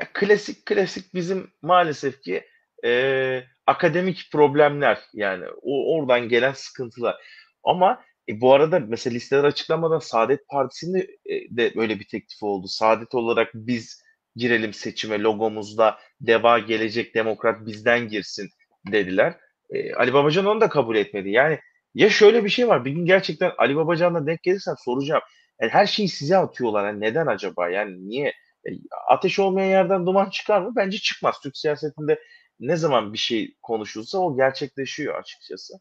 Ya, 0.00 0.08
klasik 0.12 0.66
klasik 0.66 1.14
bizim 1.14 1.50
maalesef 1.62 2.22
ki 2.22 2.44
e, 2.84 3.42
akademik 3.66 4.28
problemler 4.32 4.98
yani 5.14 5.44
o 5.62 5.94
oradan 5.94 6.28
gelen 6.28 6.52
sıkıntılar. 6.52 7.16
Ama 7.64 8.04
e, 8.28 8.40
bu 8.40 8.54
arada 8.54 8.80
mesela 8.80 9.14
listeler 9.14 9.44
açıklamadan 9.44 9.98
Saadet 9.98 10.48
Partisi'nin 10.48 11.00
e, 11.26 11.56
de 11.56 11.74
böyle 11.76 12.00
bir 12.00 12.08
teklif 12.08 12.42
oldu. 12.42 12.66
Saadet 12.68 13.14
olarak 13.14 13.50
biz 13.54 14.02
girelim 14.36 14.72
seçime 14.72 15.20
logomuzda 15.20 15.98
deva 16.20 16.58
gelecek 16.58 17.14
demokrat 17.14 17.66
bizden 17.66 18.08
girsin 18.08 18.48
dediler. 18.92 19.36
E, 19.70 19.94
Ali 19.94 20.12
Babacan 20.12 20.46
onu 20.46 20.60
da 20.60 20.68
kabul 20.68 20.96
etmedi. 20.96 21.30
Yani 21.30 21.58
ya 21.94 22.10
şöyle 22.10 22.44
bir 22.44 22.48
şey 22.48 22.68
var. 22.68 22.84
Bir 22.84 22.90
gün 22.90 23.06
gerçekten 23.06 23.52
Ali 23.58 23.76
Babacan'la 23.76 24.26
denk 24.26 24.42
gelirsen 24.42 24.74
soracağım. 24.84 25.22
Yani 25.60 25.72
her 25.72 25.86
şeyi 25.86 26.08
size 26.08 26.36
atıyorlar. 26.36 26.86
Yani 26.86 27.00
neden 27.00 27.26
acaba? 27.26 27.68
Yani 27.68 28.08
niye? 28.08 28.28
E, 28.66 28.70
ateş 29.08 29.38
olmayan 29.38 29.68
yerden 29.68 30.06
duman 30.06 30.30
çıkar 30.30 30.60
mı? 30.60 30.72
Bence 30.76 30.98
çıkmaz. 30.98 31.40
Türk 31.42 31.56
siyasetinde 31.56 32.22
ne 32.60 32.76
zaman 32.76 33.12
bir 33.12 33.18
şey 33.18 33.54
konuşulsa 33.62 34.18
o 34.18 34.36
gerçekleşiyor 34.36 35.14
açıkçası. 35.14 35.74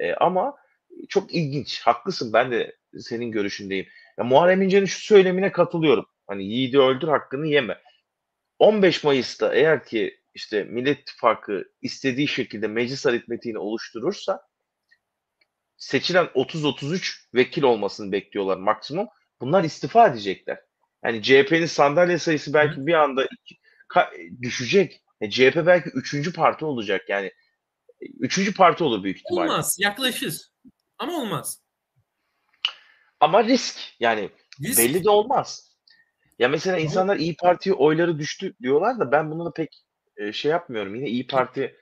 E, 0.00 0.14
ama 0.14 0.56
çok 1.08 1.34
ilginç. 1.34 1.80
Haklısın. 1.80 2.32
Ben 2.32 2.50
de 2.50 2.76
senin 2.98 3.32
görüşündeyim. 3.32 3.86
Ya, 4.18 4.24
Muharrem 4.24 4.62
İnce'nin 4.62 4.86
şu 4.86 5.00
söylemine 5.00 5.52
katılıyorum. 5.52 6.06
Hani 6.26 6.44
yiğidi 6.44 6.78
öldür 6.78 7.08
hakkını 7.08 7.46
yeme. 7.46 7.78
15 8.58 9.04
Mayıs'ta 9.04 9.54
eğer 9.54 9.84
ki 9.84 10.20
işte 10.34 10.64
Millet 10.64 10.98
İttifakı 10.98 11.64
istediği 11.82 12.28
şekilde 12.28 12.68
meclis 12.68 13.06
aritmetiğini 13.06 13.58
oluşturursa 13.58 14.40
seçilen 15.80 16.24
30-33 16.24 17.20
vekil 17.34 17.62
olmasını 17.62 18.12
bekliyorlar 18.12 18.56
maksimum. 18.56 19.08
Bunlar 19.40 19.64
istifa 19.64 20.08
edecekler. 20.08 20.60
Yani 21.04 21.22
CHP'nin 21.22 21.66
sandalye 21.66 22.18
sayısı 22.18 22.54
belki 22.54 22.86
bir 22.86 22.94
anda 22.94 23.26
düşecek. 24.42 25.02
E, 25.20 25.30
CHP 25.30 25.56
belki 25.56 25.90
üçüncü 25.90 26.32
parti 26.32 26.64
olacak 26.64 27.08
yani. 27.08 27.32
Üçüncü 28.00 28.54
parti 28.54 28.84
olur 28.84 29.04
büyük 29.04 29.16
ihtimalle. 29.16 29.50
Olmaz. 29.50 29.76
Yaklaşır. 29.78 30.40
Ama 30.98 31.12
olmaz. 31.12 31.62
Ama 33.20 33.44
risk. 33.44 33.76
Yani 34.00 34.30
risk. 34.62 34.78
belli 34.78 35.04
de 35.04 35.10
olmaz. 35.10 35.70
Ya 36.38 36.48
mesela 36.48 36.78
insanlar 36.78 37.16
İyi 37.16 37.36
Parti 37.36 37.74
oyları 37.74 38.18
düştü 38.18 38.54
diyorlar 38.62 38.98
da 38.98 39.12
ben 39.12 39.30
bunu 39.30 39.44
da 39.44 39.52
pek 39.52 39.84
e, 40.16 40.32
şey 40.32 40.50
yapmıyorum. 40.50 40.94
Yine 40.94 41.08
İyi 41.08 41.26
Parti 41.26 41.76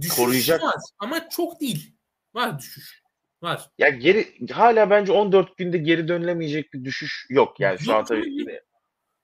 düşüş 0.00 0.16
koruyacak. 0.16 0.62
Var 0.62 0.74
ama 0.98 1.28
çok 1.28 1.60
değil. 1.60 1.94
Var 2.34 2.58
düşüş. 2.58 3.02
Var. 3.42 3.70
Ya 3.78 3.88
geri 3.88 4.46
hala 4.52 4.90
bence 4.90 5.12
14 5.12 5.56
günde 5.56 5.78
geri 5.78 6.08
dönülemeyecek 6.08 6.72
bir 6.72 6.84
düşüş 6.84 7.26
yok. 7.30 7.60
Yani 7.60 7.78
şu 7.78 7.94
an 7.94 8.04
tabii 8.04 8.30
yine 8.30 8.60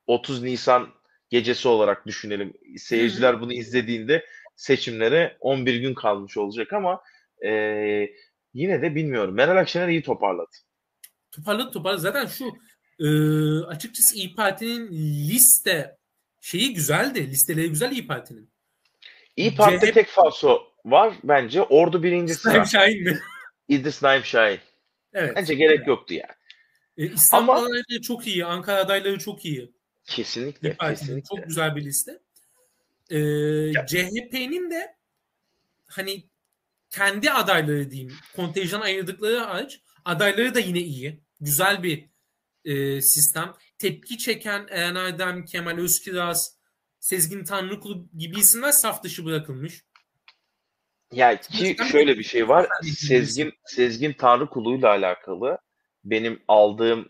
30 0.07 0.43
Nisan 0.43 0.89
gecesi 1.31 1.69
olarak 1.69 2.07
düşünelim. 2.07 2.53
Seyirciler 2.77 3.41
bunu 3.41 3.53
izlediğinde 3.53 4.27
seçimlere 4.57 5.37
11 5.41 5.77
gün 5.77 5.95
kalmış 5.95 6.37
olacak 6.37 6.73
ama 6.73 7.01
e, 7.47 7.51
yine 8.55 8.83
de 8.83 8.95
bilmiyorum. 8.95 9.35
Meral 9.35 9.57
Akşener 9.57 9.89
iyi 9.89 10.03
toparladı. 10.03 10.51
Toparladı 11.31 11.71
toparladı. 11.71 12.01
Zaten 12.01 12.27
şu 12.27 12.45
e, 13.01 13.09
açıkçası 13.67 14.17
İyi 14.17 14.35
Parti'nin 14.35 14.89
liste 15.29 15.97
şeyi 16.41 16.75
güzeldi. 16.75 17.31
Listeleri 17.31 17.69
güzel 17.69 17.93
İyi 17.93 18.07
Parti'nin. 18.07 18.51
İyi 19.37 19.55
Parti'de 19.55 19.87
CHP... 19.87 19.95
tek 19.95 20.09
falso 20.09 20.63
var 20.85 21.15
bence. 21.25 21.63
Ordu 21.63 22.03
birinci 22.03 22.35
sıra. 22.35 22.65
Şahin 22.65 23.05
mi? 23.05 23.19
İdris 23.69 24.03
Naim 24.03 24.25
Şahin. 24.25 24.61
Evet. 25.13 25.33
Bence 25.37 25.55
gerek 25.55 25.79
evet. 25.79 25.89
yoktu 25.89 26.15
yani. 26.15 26.35
E, 26.97 27.15
İstanbul 27.15 27.53
Ama... 27.53 27.61
adayları 27.61 28.03
çok 28.03 28.27
iyi. 28.27 28.45
Ankara 28.45 28.81
adayları 28.81 29.19
çok 29.19 29.45
iyi. 29.45 29.73
Kesinlikle. 30.05 30.77
kesinlikle. 30.77 31.37
Çok 31.37 31.47
güzel 31.47 31.77
bir 31.77 31.85
liste. 31.85 32.21
Ee, 33.11 33.87
CHP'nin 33.87 34.71
de 34.71 34.97
hani 35.87 36.29
kendi 36.91 37.31
adayları 37.31 37.91
diyeyim 37.91 38.15
kontenjan 38.37 38.81
ayırdıkları 38.81 39.39
hariç 39.39 39.81
adayları 40.05 40.55
da 40.55 40.61
yine 40.61 40.81
iyi. 40.81 41.21
Güzel 41.41 41.83
bir 41.83 42.09
e, 42.65 43.03
sistem. 43.03 43.55
Tepki 43.79 44.19
çeken 44.19 44.67
Eren 44.71 44.95
Erdem, 44.95 45.45
Kemal 45.45 45.79
Özkiraz, 45.79 46.59
Sezgin 47.01 47.45
Tanrıkulu 47.45 48.09
gibi 48.19 48.39
isimler 48.39 48.73
saf 48.73 49.03
dışı 49.03 49.25
bırakılmış. 49.25 49.85
Ya 51.15 51.41
ki 51.41 51.77
şöyle 51.93 52.19
bir 52.19 52.23
şey 52.23 52.49
var. 52.49 52.69
Sezgin 52.83 53.53
Sezgin 53.65 54.13
Tanrıkulu'yla 54.13 54.89
alakalı 54.89 55.59
benim 56.05 56.43
aldığım 56.49 57.09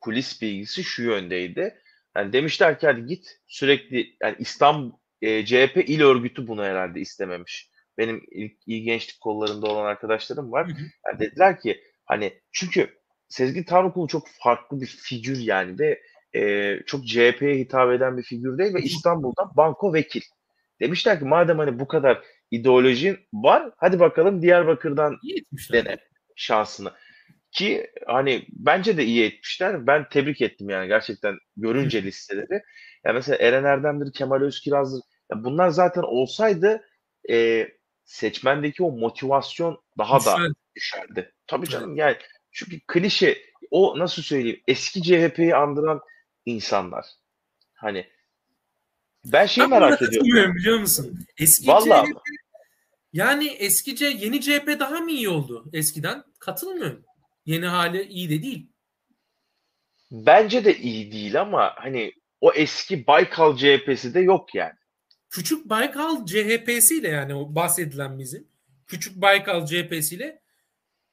kulis 0.00 0.42
bilgisi 0.42 0.84
şu 0.84 1.02
yöndeydi. 1.02 1.74
Yani 2.16 2.32
demişler 2.32 2.78
ki 2.78 2.86
hadi 2.86 3.06
git 3.06 3.26
sürekli 3.46 4.16
yani 4.22 4.36
İstanbul 4.38 4.92
e, 5.22 5.44
CHP 5.44 5.84
il 5.86 6.02
örgütü 6.02 6.48
bunu 6.48 6.64
herhalde 6.64 7.00
istememiş. 7.00 7.70
Benim 7.98 8.22
ilk 8.30 8.52
iyi 8.66 8.82
gençlik 8.82 9.20
kollarında 9.20 9.66
olan 9.66 9.86
arkadaşlarım 9.86 10.52
var. 10.52 10.66
Yani 11.06 11.20
dediler 11.20 11.60
ki 11.60 11.80
hani 12.04 12.40
çünkü 12.52 13.02
Sezgin 13.28 13.62
Tanrıkulu 13.62 14.08
çok 14.08 14.28
farklı 14.28 14.80
bir 14.80 14.86
figür 14.86 15.38
yani 15.38 15.78
ve 15.78 16.00
e, 16.34 16.76
çok 16.86 17.06
CHP'ye 17.06 17.58
hitap 17.58 17.92
eden 17.92 18.18
bir 18.18 18.22
figür 18.22 18.58
değil 18.58 18.74
ve 18.74 18.80
İstanbul'da 18.80 19.50
banko 19.56 19.94
vekil. 19.94 20.22
Demişler 20.82 21.18
ki 21.18 21.24
madem 21.24 21.58
hani 21.58 21.78
bu 21.78 21.88
kadar 21.88 22.22
ideolojin 22.50 23.18
var 23.32 23.72
hadi 23.76 24.00
bakalım 24.00 24.42
Diyarbakır'dan 24.42 25.18
dene 25.72 25.96
şansını. 26.36 26.92
Ki 27.52 27.90
hani 28.06 28.46
bence 28.48 28.96
de 28.96 29.04
iyi 29.04 29.24
etmişler. 29.24 29.86
Ben 29.86 30.08
tebrik 30.08 30.40
ettim 30.40 30.70
yani 30.70 30.88
gerçekten 30.88 31.38
görünce 31.56 32.02
listeleri. 32.02 32.62
Yani 33.04 33.14
mesela 33.14 33.36
Eren 33.36 33.64
Erdem'dir, 33.64 34.12
Kemal 34.12 34.40
Özkiraz'dır. 34.40 35.02
Yani 35.30 35.44
bunlar 35.44 35.68
zaten 35.68 36.02
olsaydı 36.02 36.82
e, 37.30 37.68
seçmendeki 38.04 38.82
o 38.82 38.92
motivasyon 38.92 39.82
daha 39.98 40.20
Düşer. 40.20 40.32
da 40.32 40.54
düşerdi. 40.76 41.32
Tabii 41.46 41.68
canım 41.68 41.96
yani 41.96 42.16
çünkü 42.50 42.80
klişe 42.88 43.38
o 43.70 43.98
nasıl 43.98 44.22
söyleyeyim 44.22 44.60
eski 44.68 45.02
CHP'yi 45.02 45.54
andıran 45.56 46.00
insanlar. 46.46 47.06
Hani 47.74 48.06
ben 49.24 49.46
şey 49.46 49.66
merak 49.66 50.02
ediyorum. 50.02 50.54
biliyor 50.54 50.80
musun? 50.80 51.18
Eski 51.38 51.68
Vallahi. 51.68 52.06
CHP 52.06 52.18
yani 53.12 53.46
eskice 53.48 54.06
yeni 54.06 54.40
CHP 54.40 54.80
daha 54.80 55.00
mı 55.00 55.10
iyi 55.10 55.28
oldu 55.28 55.70
eskiden? 55.72 56.24
Katılmıyorum. 56.38 57.04
Yeni 57.46 57.66
hali 57.66 58.02
iyi 58.02 58.30
de 58.30 58.42
değil. 58.42 58.66
Bence 60.10 60.64
de 60.64 60.78
iyi 60.78 61.12
değil 61.12 61.40
ama 61.40 61.72
hani 61.76 62.12
o 62.40 62.52
eski 62.52 63.06
Baykal 63.06 63.56
CHP'si 63.56 64.14
de 64.14 64.20
yok 64.20 64.54
yani. 64.54 64.72
Küçük 65.30 65.68
Baykal 65.68 66.26
CHP'siyle 66.26 67.08
yani 67.08 67.34
o 67.34 67.54
bahsedilen 67.54 68.18
bizim. 68.18 68.48
Küçük 68.86 69.16
Baykal 69.16 69.66
CHP'siyle 69.66 70.42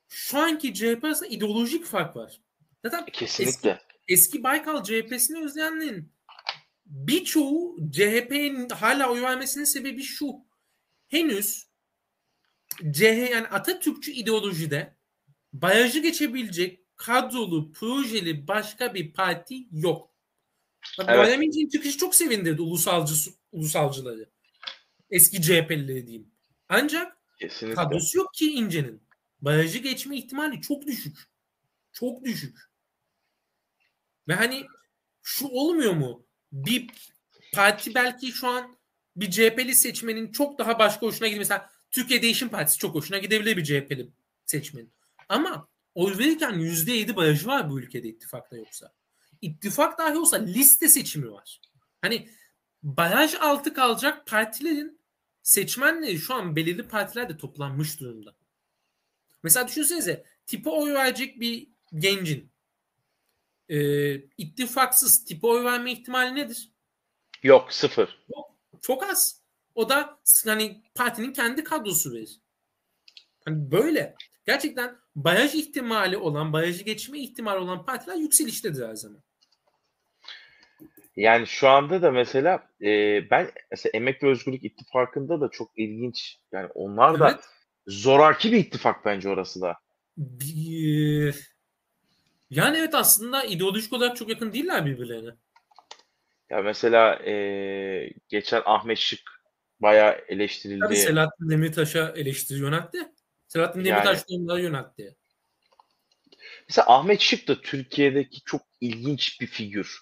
şu 0.09 0.39
anki 0.39 0.73
CHP 0.73 1.03
arasında 1.03 1.29
ideolojik 1.29 1.85
fark 1.85 2.15
var. 2.15 2.41
Zaten 2.85 3.05
Kesinlikle. 3.05 3.69
Eski, 3.69 3.79
eski 4.07 4.43
Baykal 4.43 4.83
CHP'sini 4.83 5.43
özleyenlerin 5.43 6.11
birçoğu 6.89 7.91
CHP'nin 7.91 8.69
hala 8.69 9.11
oy 9.11 9.21
vermesinin 9.21 9.65
sebebi 9.65 10.03
şu. 10.03 10.35
Henüz 11.07 11.67
CH 12.93 13.01
yani 13.31 13.47
Atatürkçü 13.47 14.11
ideolojide 14.11 14.95
barajı 15.53 15.99
geçebilecek 15.99 16.79
kadrolu, 16.95 17.71
projeli 17.71 18.47
başka 18.47 18.93
bir 18.93 19.13
parti 19.13 19.67
yok. 19.71 20.09
Bak, 20.97 21.05
evet. 21.09 21.17
Muharrem 21.17 21.41
İnce'nin 21.41 21.69
çıkışı 21.69 21.97
çok 21.97 22.15
sevindirdi 22.15 22.61
ulusalcı, 22.61 23.13
ulusalcıları. 23.51 24.29
Eski 25.09 25.41
CHP'lileri 25.41 26.07
diyeyim. 26.07 26.31
Ancak 26.69 27.17
Kesinlikle. 27.39 27.75
kadrosu 27.75 28.17
yok 28.17 28.33
ki 28.33 28.51
İnce'nin. 28.51 29.03
Barajı 29.41 29.79
geçme 29.79 30.17
ihtimali 30.17 30.61
çok 30.61 30.87
düşük. 30.87 31.17
Çok 31.93 32.25
düşük. 32.25 32.57
Ve 34.27 34.33
hani 34.33 34.65
şu 35.21 35.47
olmuyor 35.47 35.93
mu? 35.93 36.28
Bir 36.51 36.87
parti 37.53 37.95
belki 37.95 38.31
şu 38.31 38.47
an 38.47 38.77
bir 39.15 39.31
CHP'li 39.31 39.75
seçmenin 39.75 40.31
çok 40.31 40.59
daha 40.59 40.79
başka 40.79 41.01
hoşuna 41.05 41.27
gidiyor. 41.27 41.41
Mesela 41.41 41.69
Türkiye 41.91 42.21
Değişim 42.21 42.49
Partisi 42.49 42.77
çok 42.77 42.95
hoşuna 42.95 43.17
gidebilir 43.17 43.57
bir 43.57 43.63
CHP'li 43.63 44.09
seçmenin. 44.45 44.93
Ama 45.29 45.67
oy 45.95 46.17
verirken 46.17 46.53
%7 46.53 47.15
barajı 47.15 47.47
var 47.47 47.69
bu 47.69 47.79
ülkede 47.79 48.07
ittifakta 48.07 48.57
yoksa. 48.57 48.93
İttifak 49.41 49.97
dahi 49.97 50.17
olsa 50.17 50.37
liste 50.37 50.87
seçimi 50.87 51.31
var. 51.31 51.61
Hani 52.01 52.29
baraj 52.83 53.35
altı 53.35 53.73
kalacak 53.73 54.27
partilerin 54.27 54.99
seçmenleri 55.43 56.19
şu 56.19 56.33
an 56.33 56.55
belirli 56.55 56.87
partilerde 56.87 57.37
toplanmış 57.37 57.99
durumda. 57.99 58.35
Mesela 59.43 59.67
düşünsenize 59.67 60.25
tipe 60.45 60.69
oy 60.69 60.93
verecek 60.93 61.39
bir 61.39 61.67
gencin 61.95 62.51
e, 63.69 64.13
ittifaksız 64.37 65.25
tipe 65.25 65.47
oy 65.47 65.63
verme 65.63 65.91
ihtimali 65.91 66.35
nedir? 66.35 66.71
Yok 67.43 67.73
sıfır. 67.73 68.19
Yok, 68.29 68.55
çok 68.81 69.03
az. 69.03 69.41
O 69.75 69.89
da 69.89 70.19
hani 70.45 70.83
partinin 70.95 71.33
kendi 71.33 71.63
kadrosu 71.63 72.13
verir. 72.13 72.39
Hani 73.45 73.71
böyle. 73.71 74.15
Gerçekten 74.45 74.95
baraj 75.15 75.55
ihtimali 75.55 76.17
olan, 76.17 76.53
barajı 76.53 76.83
geçme 76.83 77.19
ihtimali 77.19 77.59
olan 77.59 77.85
partiler 77.85 78.15
yükseliştedir 78.15 78.87
her 78.87 78.95
zaman. 78.95 79.21
Yani 81.15 81.47
şu 81.47 81.69
anda 81.69 82.01
da 82.01 82.11
mesela 82.11 82.69
e, 82.81 82.87
ben 83.31 83.51
mesela 83.71 83.91
Emek 83.93 84.23
ve 84.23 84.27
Özgürlük 84.29 84.65
İttifakı'nda 84.65 85.41
da 85.41 85.49
çok 85.49 85.71
ilginç. 85.75 86.37
Yani 86.51 86.69
onlar 86.75 87.09
evet. 87.09 87.19
da 87.19 87.39
zoraki 87.87 88.51
bir 88.51 88.57
ittifak 88.57 89.05
bence 89.05 89.29
orası 89.29 89.61
da. 89.61 89.75
Bir, 90.17 91.49
yani 92.49 92.77
evet 92.77 92.95
aslında 92.95 93.43
ideolojik 93.43 93.93
olarak 93.93 94.17
çok 94.17 94.29
yakın 94.29 94.53
değiller 94.53 94.85
birbirlerine. 94.85 95.31
Ya 96.49 96.61
mesela 96.61 97.15
e, 97.15 97.33
geçen 98.27 98.61
Ahmet 98.65 98.97
Şık 98.97 99.19
bayağı 99.79 100.17
eleştirildi. 100.27 100.79
Tabii 100.79 100.95
Selahattin 100.95 101.49
Demirtaş'a 101.49 102.13
eleştiri 102.15 102.59
yöneltti. 102.59 102.97
Selahattin 103.47 103.85
Demirtaş 103.85 104.23
yani, 104.29 104.43
onlara 104.43 104.59
yöneltti. 104.59 105.15
Mesela 106.67 106.85
Ahmet 106.87 107.21
Şık 107.21 107.47
da 107.47 107.61
Türkiye'deki 107.61 108.43
çok 108.45 108.61
ilginç 108.81 109.41
bir 109.41 109.47
figür. 109.47 109.99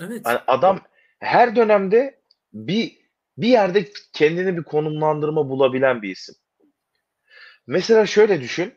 Evet. 0.00 0.22
Yani 0.26 0.40
adam 0.46 0.80
her 1.18 1.56
dönemde 1.56 2.22
bir 2.52 3.00
bir 3.36 3.48
yerde 3.48 3.88
kendini 4.12 4.56
bir 4.56 4.62
konumlandırma 4.62 5.48
bulabilen 5.48 6.02
bir 6.02 6.10
isim. 6.10 6.34
Mesela 7.66 8.06
şöyle 8.06 8.40
düşün. 8.40 8.74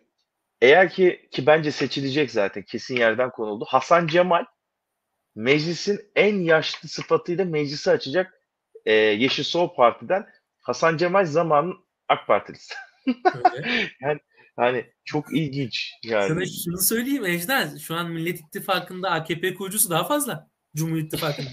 Eğer 0.63 0.89
ki 0.89 1.27
ki 1.31 1.45
bence 1.45 1.71
seçilecek 1.71 2.31
zaten 2.31 2.63
kesin 2.63 2.95
yerden 2.95 3.31
konuldu. 3.31 3.65
Hasan 3.67 4.07
Cemal 4.07 4.45
meclisin 5.35 6.01
en 6.15 6.35
yaşlı 6.35 6.89
sıfatıyla 6.89 7.45
meclisi 7.45 7.91
açacak 7.91 8.33
e, 8.85 8.93
Yeşil 8.93 9.43
Sol 9.43 9.75
Parti'den 9.75 10.25
Hasan 10.59 10.97
Cemal 10.97 11.25
zamanın 11.25 11.75
AK 12.07 12.27
Partilisi. 12.27 12.73
yani 14.01 14.19
hani 14.55 14.85
çok 15.05 15.37
ilginç 15.37 15.91
yani. 16.03 16.27
Sana 16.27 16.45
şunu 16.45 16.81
söyleyeyim 16.81 17.25
Ejder. 17.25 17.77
Şu 17.79 17.95
an 17.95 18.11
Millet 18.11 18.39
İttifakı'nda 18.39 19.11
AKP 19.11 19.53
kurucusu 19.53 19.89
daha 19.89 20.03
fazla. 20.03 20.49
Cumhur 20.75 20.97
İttifakı'nda. 20.97 21.49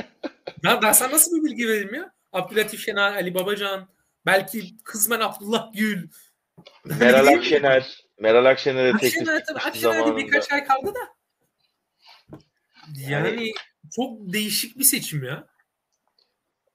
ben, 0.64 0.82
ben 0.82 0.92
sana 0.92 1.12
nasıl 1.12 1.36
bir 1.36 1.50
bilgi 1.50 1.68
vereyim 1.68 1.94
ya? 1.94 2.12
Abdülatif 2.32 2.84
Şener, 2.84 3.12
Ali 3.12 3.34
Babacan, 3.34 3.88
belki 4.26 4.78
kısmen 4.84 5.20
Abdullah 5.20 5.72
Gül. 5.74 6.08
Meral 6.84 7.26
Akşener. 7.26 8.04
Meral 8.18 8.44
Akşener'e 8.44 8.92
teklif 8.92 9.28
Akşener, 9.28 9.66
Akşener'de 9.66 10.16
birkaç 10.16 10.52
ay 10.52 10.64
kaldı 10.64 10.94
da. 10.94 11.14
Yani, 12.96 13.28
yani 13.28 13.52
çok 13.96 14.32
değişik 14.32 14.78
bir 14.78 14.84
seçim 14.84 15.24
ya. 15.24 15.46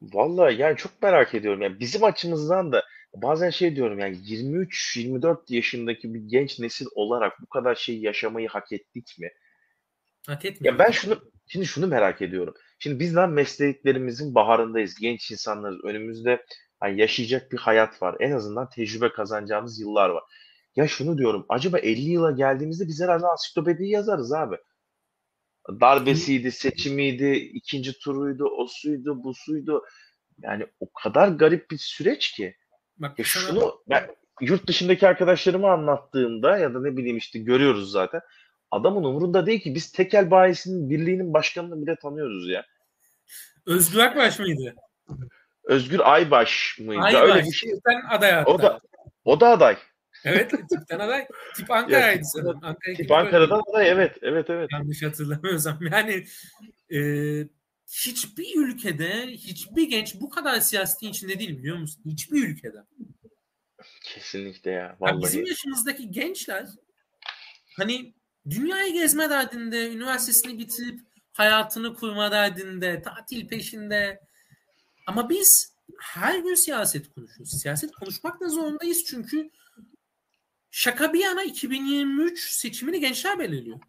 Vallahi 0.02 0.62
yani 0.62 0.78
çok 0.78 1.02
merak 1.02 1.36
ediyorum. 1.36 1.62
Yani 1.62 1.80
bizim 1.80 2.04
açımızdan 2.04 2.72
da 2.72 2.84
bazen 3.16 3.50
şey 3.50 3.76
diyorum 3.76 4.00
yani 4.00 4.18
23-24 4.18 5.38
yaşındaki 5.50 6.14
bir 6.14 6.20
genç 6.20 6.60
nesil 6.60 6.86
olarak 6.96 7.42
bu 7.42 7.46
kadar 7.46 7.76
şey 7.76 8.00
yaşamayı 8.00 8.48
hak 8.48 8.72
ettik 8.72 9.16
mi? 9.20 9.30
Hak 10.28 10.46
etmiyor. 10.46 10.74
Ya 10.74 10.80
ben 10.80 10.92
şunu 10.92 11.32
şimdi 11.48 11.66
şunu 11.66 11.88
merak 11.88 12.22
ediyorum. 12.22 12.54
Şimdi 12.80 13.00
biz 13.00 13.16
daha 13.16 13.28
mesleklerimizin 13.28 14.36
baharındayız. 14.36 14.96
Genç 14.96 15.32
insanlarız. 15.32 15.84
Önümüzde 15.84 16.46
yani 16.84 17.02
yaşayacak 17.02 17.52
bir 17.52 17.58
hayat 17.58 18.02
var. 18.02 18.16
En 18.20 18.32
azından 18.32 18.70
tecrübe 18.70 19.12
kazanacağımız 19.12 19.80
yıllar 19.80 20.10
var. 20.10 20.24
Ya 20.76 20.88
şunu 20.88 21.18
diyorum. 21.18 21.46
Acaba 21.50 21.80
50 21.80 22.10
yıla 22.10 22.32
geldiğimizde 22.32 22.88
biz 22.88 23.02
herhalde 23.02 23.26
ansiklopediyi 23.28 23.92
yazarız 23.92 24.34
abi. 24.34 24.56
Darbesiydi, 25.70 26.52
seçimiydi, 26.52 27.32
ikinci 27.32 28.00
turuydu, 28.00 28.46
o 28.46 28.68
suydu, 28.68 29.24
bu 29.24 29.34
suydu. 29.34 29.84
Yani 30.42 30.66
o 30.80 30.94
kadar 30.94 31.28
garip 31.28 31.72
bir 31.72 31.78
süreç 31.78 32.32
ki. 32.32 32.56
Bak, 32.98 33.20
ya 33.20 33.26
sana... 33.28 33.44
şunu 33.44 33.82
ben 33.90 34.16
yurt 34.42 34.68
dışındaki 34.68 35.08
arkadaşlarıma 35.08 35.74
anlattığımda 35.74 36.58
ya 36.58 36.74
da 36.74 36.82
ne 36.82 36.98
bileyim 36.98 37.18
işte 37.18 37.40
görüyoruz 37.40 37.92
zaten. 37.92 38.22
Adamın 38.72 39.04
umurunda 39.04 39.46
değil 39.46 39.62
ki 39.62 39.76
biz 39.76 39.92
tekel 39.92 40.32
bayisinin 40.32 40.90
birliğinin 40.90 41.34
başkanını 41.34 41.82
bile 41.82 41.96
tanıyoruz 41.96 42.50
ya. 42.50 42.66
Özgür 43.66 44.00
Akbaş 44.00 44.40
mıydı? 44.40 44.76
Özgür 45.66 46.00
Aybaş 46.04 46.78
mıydı? 46.80 47.02
Aybaş. 47.02 47.36
Öyle 47.36 47.48
bir 47.48 47.52
şey. 47.52 47.72
Aday 48.10 48.32
hatta. 48.32 48.52
O 48.52 48.62
da 48.62 48.80
o 49.26 49.40
da 49.40 49.50
aday. 49.50 49.78
Evet, 50.26 50.52
tipten 50.70 51.00
aday. 51.00 51.28
Tip 51.56 51.72
Ankara'ydı 51.72 52.24
sanırım. 52.24 52.60
Ankara 52.64 52.96
tip 52.96 53.12
Ankara'dan 53.12 53.62
aday, 53.70 53.90
evet, 53.90 54.18
evet, 54.22 54.50
evet. 54.50 54.70
Yanlış 54.72 55.04
hatırlamıyorsam. 55.04 55.80
Yani 55.92 56.26
e, 56.94 57.00
hiçbir 57.88 58.60
ülkede, 58.60 59.28
hiçbir 59.28 59.90
genç 59.90 60.16
bu 60.22 60.30
kadar 60.30 60.60
siyasetin 60.60 61.08
içinde 61.08 61.40
değil 61.40 61.58
biliyor 61.58 61.78
musun? 61.78 62.04
Hiçbir 62.06 62.48
ülkede. 62.48 62.78
Kesinlikle 64.04 64.72
ya. 64.72 64.96
Vallahi. 65.00 65.16
ya 65.16 65.22
bizim 65.22 65.46
yaşımızdaki 65.46 66.12
gençler 66.12 66.66
hani 67.78 68.14
dünyayı 68.50 68.94
gezme 68.94 69.30
derdinde, 69.30 69.92
üniversitesini 69.92 70.60
bitirip 70.60 71.00
hayatını 71.34 71.94
kurma 71.94 72.32
derdinde, 72.32 73.02
tatil 73.02 73.48
peşinde. 73.48 74.20
Ama 75.06 75.30
biz 75.30 75.76
her 76.00 76.40
gün 76.40 76.56
siyaset 76.56 77.14
konuşuyoruz. 77.14 77.62
Siyaset 77.62 77.92
konuşmak 77.92 78.42
da 78.42 78.50
zorundayız 78.50 79.04
çünkü 79.04 79.52
şaka 80.72 81.14
bir 81.14 81.20
yana 81.20 81.44
2023 81.44 82.50
seçimini 82.50 83.00
gençler 83.00 83.40
belirliyor. 83.40 83.80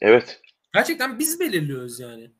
Evet. 0.00 0.40
Gerçekten 0.74 1.18
biz 1.18 1.40
belirliyoruz 1.40 2.00
yani. 2.00 2.30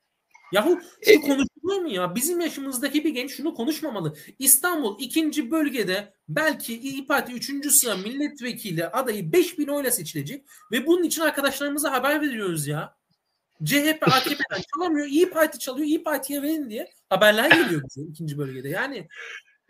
Yahu 0.52 0.80
şu 1.04 1.10
e, 1.10 1.20
konuşulur 1.20 1.82
mu 1.82 1.88
ya? 1.88 2.14
Bizim 2.14 2.40
yaşımızdaki 2.40 3.04
bir 3.04 3.10
genç 3.10 3.34
şunu 3.34 3.54
konuşmamalı. 3.54 4.16
İstanbul 4.38 4.96
ikinci 5.00 5.50
bölgede 5.50 6.14
belki 6.28 6.78
İYİ 6.78 7.06
Parti 7.06 7.32
üçüncü 7.32 7.70
sıra 7.70 7.96
milletvekili 7.96 8.86
adayı 8.86 9.32
5000 9.32 9.68
oyla 9.68 9.90
seçilecek 9.90 10.46
ve 10.72 10.86
bunun 10.86 11.02
için 11.02 11.22
arkadaşlarımıza 11.22 11.92
haber 11.92 12.20
veriyoruz 12.20 12.66
ya. 12.66 12.96
CHP 13.64 14.02
AKP'den 14.02 14.62
çalamıyor. 14.74 15.06
İyi 15.06 15.30
Parti 15.30 15.58
çalıyor. 15.58 15.86
İyi 15.86 16.02
Parti'ye 16.02 16.42
verin 16.42 16.70
diye 16.70 16.90
haberler 17.08 17.50
geliyor 17.50 17.82
bize 17.84 18.02
ikinci 18.10 18.38
bölgede. 18.38 18.68
Yani 18.68 19.08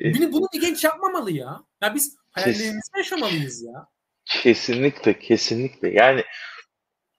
bunu, 0.00 0.32
bunu 0.32 0.46
bir 0.54 0.60
genç 0.60 0.84
yapmamalı 0.84 1.32
ya. 1.32 1.64
Ya 1.82 1.94
biz 1.94 2.16
hayallerimizi 2.30 2.90
yaşamalıyız 2.96 3.62
ya. 3.62 3.86
Kesinlikle, 4.24 5.18
kesinlikle. 5.18 5.90
Yani 5.90 6.24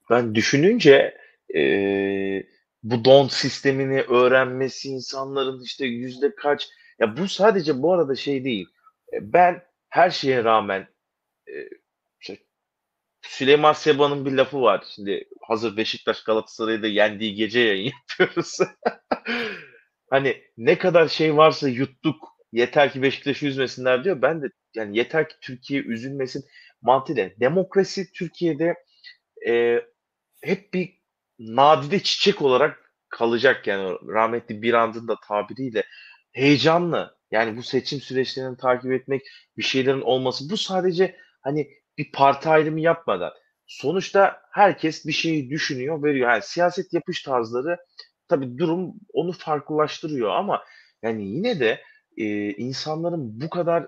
ben 0.09 0.36
düşününce 0.36 1.18
e, 1.55 1.59
bu 2.84 3.05
don 3.05 3.28
sistemini 3.28 4.01
öğrenmesi 4.01 4.89
insanların 4.89 5.63
işte 5.63 5.86
yüzde 5.86 6.36
kaç 6.36 6.68
ya 6.99 7.18
bu 7.18 7.28
sadece 7.28 7.82
bu 7.82 7.93
arada 7.93 8.16
şey 8.16 8.43
değil. 8.43 8.68
Ben 9.22 9.63
her 9.89 10.09
şeye 10.09 10.43
rağmen 10.43 10.88
e, 11.47 11.53
Süleyman 13.28 13.73
Seba'nın 13.73 14.26
bir 14.26 14.32
lafı 14.32 14.61
var. 14.61 14.86
Şimdi 14.95 15.28
hazır 15.47 15.78
Beşiktaş 15.78 16.23
Galatasaray'ı 16.23 16.84
da 16.84 16.88
yendiği 16.88 17.36
gece 17.36 17.59
yayın 17.59 17.93
yapıyoruz. 18.19 18.57
hani 20.09 20.43
ne 20.57 20.78
kadar 20.78 21.07
şey 21.07 21.38
varsa 21.38 21.69
yuttuk. 21.69 22.36
Yeter 22.51 22.93
ki 22.93 23.01
Beşiktaş'ı 23.01 23.47
üzmesinler 23.47 24.03
diyor. 24.03 24.21
Ben 24.21 24.41
de 24.41 24.47
yani 24.76 24.97
yeter 24.97 25.30
ki 25.30 25.36
Türkiye 25.41 25.82
üzülmesin 25.82 26.45
mantığıyla. 26.82 27.30
Demokrasi 27.39 28.11
Türkiye'de 28.11 28.76
e, 29.47 29.82
hep 30.43 30.73
bir 30.73 30.99
nadide 31.39 31.99
çiçek 31.99 32.41
olarak 32.41 32.93
kalacak 33.09 33.67
yani 33.67 33.97
rahmetli 34.07 34.61
bir 34.61 34.73
andın 34.73 35.07
da 35.07 35.15
tabiriyle 35.28 35.84
heyecanlı 36.32 37.17
yani 37.32 37.57
bu 37.57 37.63
seçim 37.63 38.01
süreçlerini 38.01 38.57
takip 38.57 38.91
etmek 38.91 39.21
bir 39.57 39.63
şeylerin 39.63 40.01
olması 40.01 40.49
bu 40.49 40.57
sadece 40.57 41.17
hani 41.41 41.69
bir 41.98 42.12
parti 42.12 42.50
ayrımı 42.50 42.80
yapmadan 42.80 43.34
sonuçta 43.68 44.41
herkes 44.52 45.06
bir 45.06 45.12
şeyi 45.12 45.50
düşünüyor 45.50 46.04
veriyor 46.04 46.30
yani 46.30 46.41
siyaset 46.41 46.93
yapış 46.93 47.24
tarzları 47.24 47.78
tabi 48.28 48.58
durum 48.58 48.93
onu 49.14 49.32
farklılaştırıyor 49.32 50.30
ama 50.30 50.64
yani 51.02 51.26
yine 51.26 51.60
de 51.60 51.82
e, 52.18 52.50
insanların 52.50 53.41
bu 53.41 53.50
kadar 53.50 53.88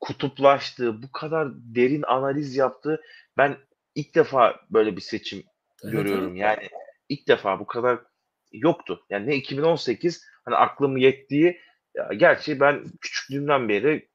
kutuplaştığı 0.00 1.02
bu 1.02 1.12
kadar 1.12 1.48
derin 1.54 2.02
analiz 2.02 2.56
yaptığı 2.56 3.00
ben 3.36 3.56
ilk 3.94 4.14
defa 4.14 4.60
böyle 4.70 4.96
bir 4.96 5.00
seçim 5.00 5.42
evet, 5.84 5.92
görüyorum 5.92 6.30
evet. 6.30 6.40
yani 6.40 6.68
ilk 7.08 7.28
defa 7.28 7.60
bu 7.60 7.66
kadar 7.66 7.98
yoktu. 8.52 9.04
Yani 9.10 9.26
ne 9.26 9.36
2018 9.36 10.24
hani 10.44 10.56
aklım 10.56 10.96
yettiği 10.96 11.60
ya 11.94 12.10
gerçi 12.16 12.60
ben 12.60 12.84
küçüklüğümden 13.00 13.68
beri 13.68 14.09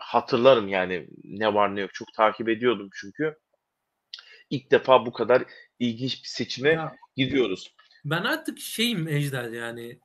hatırlarım 0.00 0.68
yani 0.68 1.08
ne 1.24 1.54
var 1.54 1.76
ne 1.76 1.80
yok 1.80 1.94
çok 1.94 2.14
takip 2.14 2.48
ediyordum 2.48 2.90
çünkü. 2.92 3.36
ilk 4.50 4.70
defa 4.70 5.06
bu 5.06 5.12
kadar 5.12 5.44
ilginç 5.78 6.22
bir 6.22 6.28
seçime 6.28 6.70
ya, 6.70 6.96
gidiyoruz. 7.16 7.74
Ben 8.04 8.22
artık 8.22 8.58
şeyim 8.58 9.08
Ejder 9.08 9.50
yani 9.50 10.00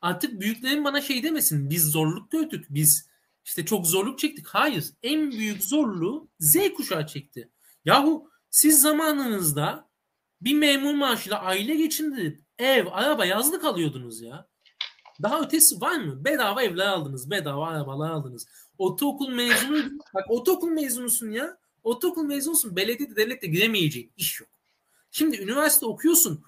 artık 0.00 0.40
büyüklerim 0.40 0.84
bana 0.84 1.00
şey 1.00 1.22
demesin 1.22 1.70
biz 1.70 1.90
zorluk 1.90 2.30
gördük 2.30 2.66
biz 2.70 3.10
işte 3.44 3.64
çok 3.64 3.86
zorluk 3.86 4.18
çektik. 4.18 4.46
Hayır 4.48 4.84
en 5.02 5.30
büyük 5.30 5.64
zorluğu 5.64 6.30
Z 6.40 6.56
kuşağı 6.76 7.06
çekti. 7.06 7.50
Yahu 7.84 8.30
siz 8.50 8.80
zamanınızda 8.80 9.90
bir 10.40 10.54
memur 10.54 10.94
maaşıyla 10.94 11.40
aile 11.40 11.76
geçindirip 11.76 12.40
ev, 12.58 12.86
araba, 12.90 13.24
yazlık 13.24 13.64
alıyordunuz 13.64 14.22
ya. 14.22 14.49
Daha 15.22 15.40
ötesi 15.40 15.80
var 15.80 15.96
mı? 15.96 16.24
Bedava 16.24 16.62
evler 16.62 16.86
aldınız, 16.86 17.30
bedava 17.30 17.68
arabalar 17.68 18.10
aldınız. 18.10 18.46
Ortaokul 18.78 19.28
mezunu, 19.28 19.98
bak 20.14 20.24
ortaokul 20.28 20.68
mezunusun 20.68 21.30
ya. 21.30 21.56
Ortaokul 21.82 22.24
mezunusun, 22.24 22.76
belediyede, 22.76 23.16
devlette 23.16 23.46
giremeyeceğin 23.46 24.12
iş 24.16 24.40
yok. 24.40 24.48
Şimdi 25.10 25.36
üniversite 25.36 25.86
okuyorsun, 25.86 26.44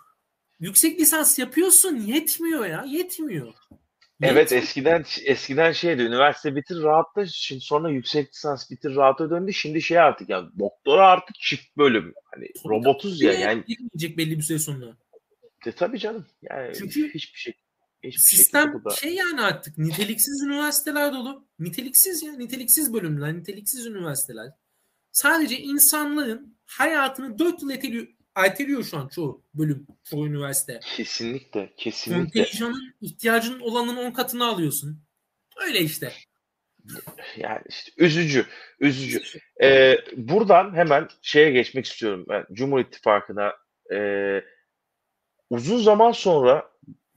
yüksek 0.61 1.01
lisans 1.01 1.39
yapıyorsun, 1.39 1.97
yetmiyor 1.97 2.67
ya, 2.67 2.85
yetmiyor. 2.89 3.55
Evet 4.23 4.53
eskiden 4.53 5.05
eskiden 5.25 5.73
şeydi 5.73 6.03
üniversite 6.03 6.57
bitir 6.57 6.83
rahatla 6.83 7.27
şimdi 7.27 7.61
sonra 7.61 7.91
yüksek 7.91 8.29
lisans 8.29 8.71
bitir 8.71 8.97
rahata 8.97 9.31
döndü 9.31 9.53
şimdi 9.53 9.83
şey 9.83 9.99
artık 9.99 10.29
ya 10.29 10.49
doktora 10.59 11.07
artık 11.07 11.37
çift 11.41 11.77
bölüm 11.77 12.15
hani 12.25 12.49
robotuz 12.65 13.23
ya 13.23 13.33
yani 13.33 13.65
girmeyecek 13.67 14.19
belli 14.19 14.39
bir 14.39 14.43
süre 14.43 14.59
sonra. 14.59 14.97
E, 15.67 15.73
tabii 15.73 15.99
canım 15.99 16.27
yani 16.43 16.73
Çünkü 16.75 17.15
hiçbir 17.15 17.39
şey 17.39 17.55
hiçbir 18.03 18.21
sistem 18.21 18.83
şey 19.01 19.15
yani 19.15 19.41
artık 19.41 19.79
niteliksiz 19.79 20.43
üniversiteler 20.43 21.13
dolu 21.13 21.49
niteliksiz 21.59 22.23
ya 22.23 22.33
niteliksiz 22.33 22.93
bölümler 22.93 23.35
niteliksiz 23.35 23.87
üniversiteler 23.87 24.53
sadece 25.13 25.59
insanların 25.59 26.59
hayatını 26.67 27.39
dört 27.39 27.63
yıl 27.63 27.71
eteliyor 27.71 28.07
erteliyor 28.35 28.85
şu 28.85 28.99
an 28.99 29.09
çoğu 29.09 29.45
bölüm, 29.55 29.87
çoğu 30.05 30.27
üniversite. 30.27 30.81
Kesinlikle, 30.97 31.73
kesinlikle. 31.77 32.45
Kontenjanın 32.45 32.95
ihtiyacının 33.01 33.61
olanın 33.61 33.97
10 33.97 34.11
katını 34.11 34.47
alıyorsun. 34.47 35.03
Öyle 35.67 35.81
işte. 35.81 36.13
Yani 37.37 37.63
işte 37.69 37.93
üzücü, 37.97 38.47
üzücü. 38.81 39.21
Ee, 39.63 39.97
buradan 40.17 40.75
hemen 40.75 41.09
şeye 41.23 41.51
geçmek 41.51 41.87
istiyorum 41.87 42.27
ben. 42.29 42.47
Cumhur 42.53 42.81
İttifakı'na 42.81 43.53
e, 43.95 43.99
uzun 45.51 45.79
zaman 45.83 46.13
sonra 46.13 46.71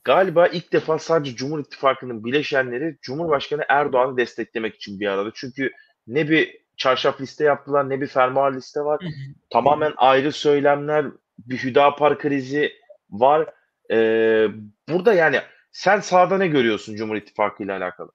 galiba 0.06 0.47
ilk 0.47 0.74
defa 0.74 0.99
sadece 0.99 1.36
Cumhur 1.36 1.60
İttifakı'nın 1.60 2.24
bileşenleri 2.24 2.97
Cumhurbaşkanı 3.01 3.66
Erdoğan'ı 3.70 4.18
desteklemek 4.18 4.76
için 4.76 4.99
bir 4.99 5.08
arada. 5.08 5.32
Çünkü 5.34 5.72
ne 6.08 6.30
bir 6.30 6.66
çarşaf 6.78 7.22
liste 7.22 7.43
yaptılar 7.43 7.89
ne 7.89 8.01
bir 8.01 8.08
fermuar 8.08 8.53
liste 8.53 8.82
var. 8.82 9.06
Tamamen 9.49 9.93
ayrı 9.97 10.32
söylemler, 10.32 11.06
bir 11.38 11.58
Hüdapar 11.58 12.20
krizi 12.20 12.74
var. 13.10 13.53
Ee, 13.91 14.47
burada 14.89 15.14
yani 15.14 15.41
sen 15.72 15.99
sahada 15.99 16.38
ne 16.38 16.47
görüyorsun 16.47 16.95
Cumhur 16.95 17.16
İttifakı 17.16 17.64
ile 17.64 17.74
alakalı? 17.74 18.12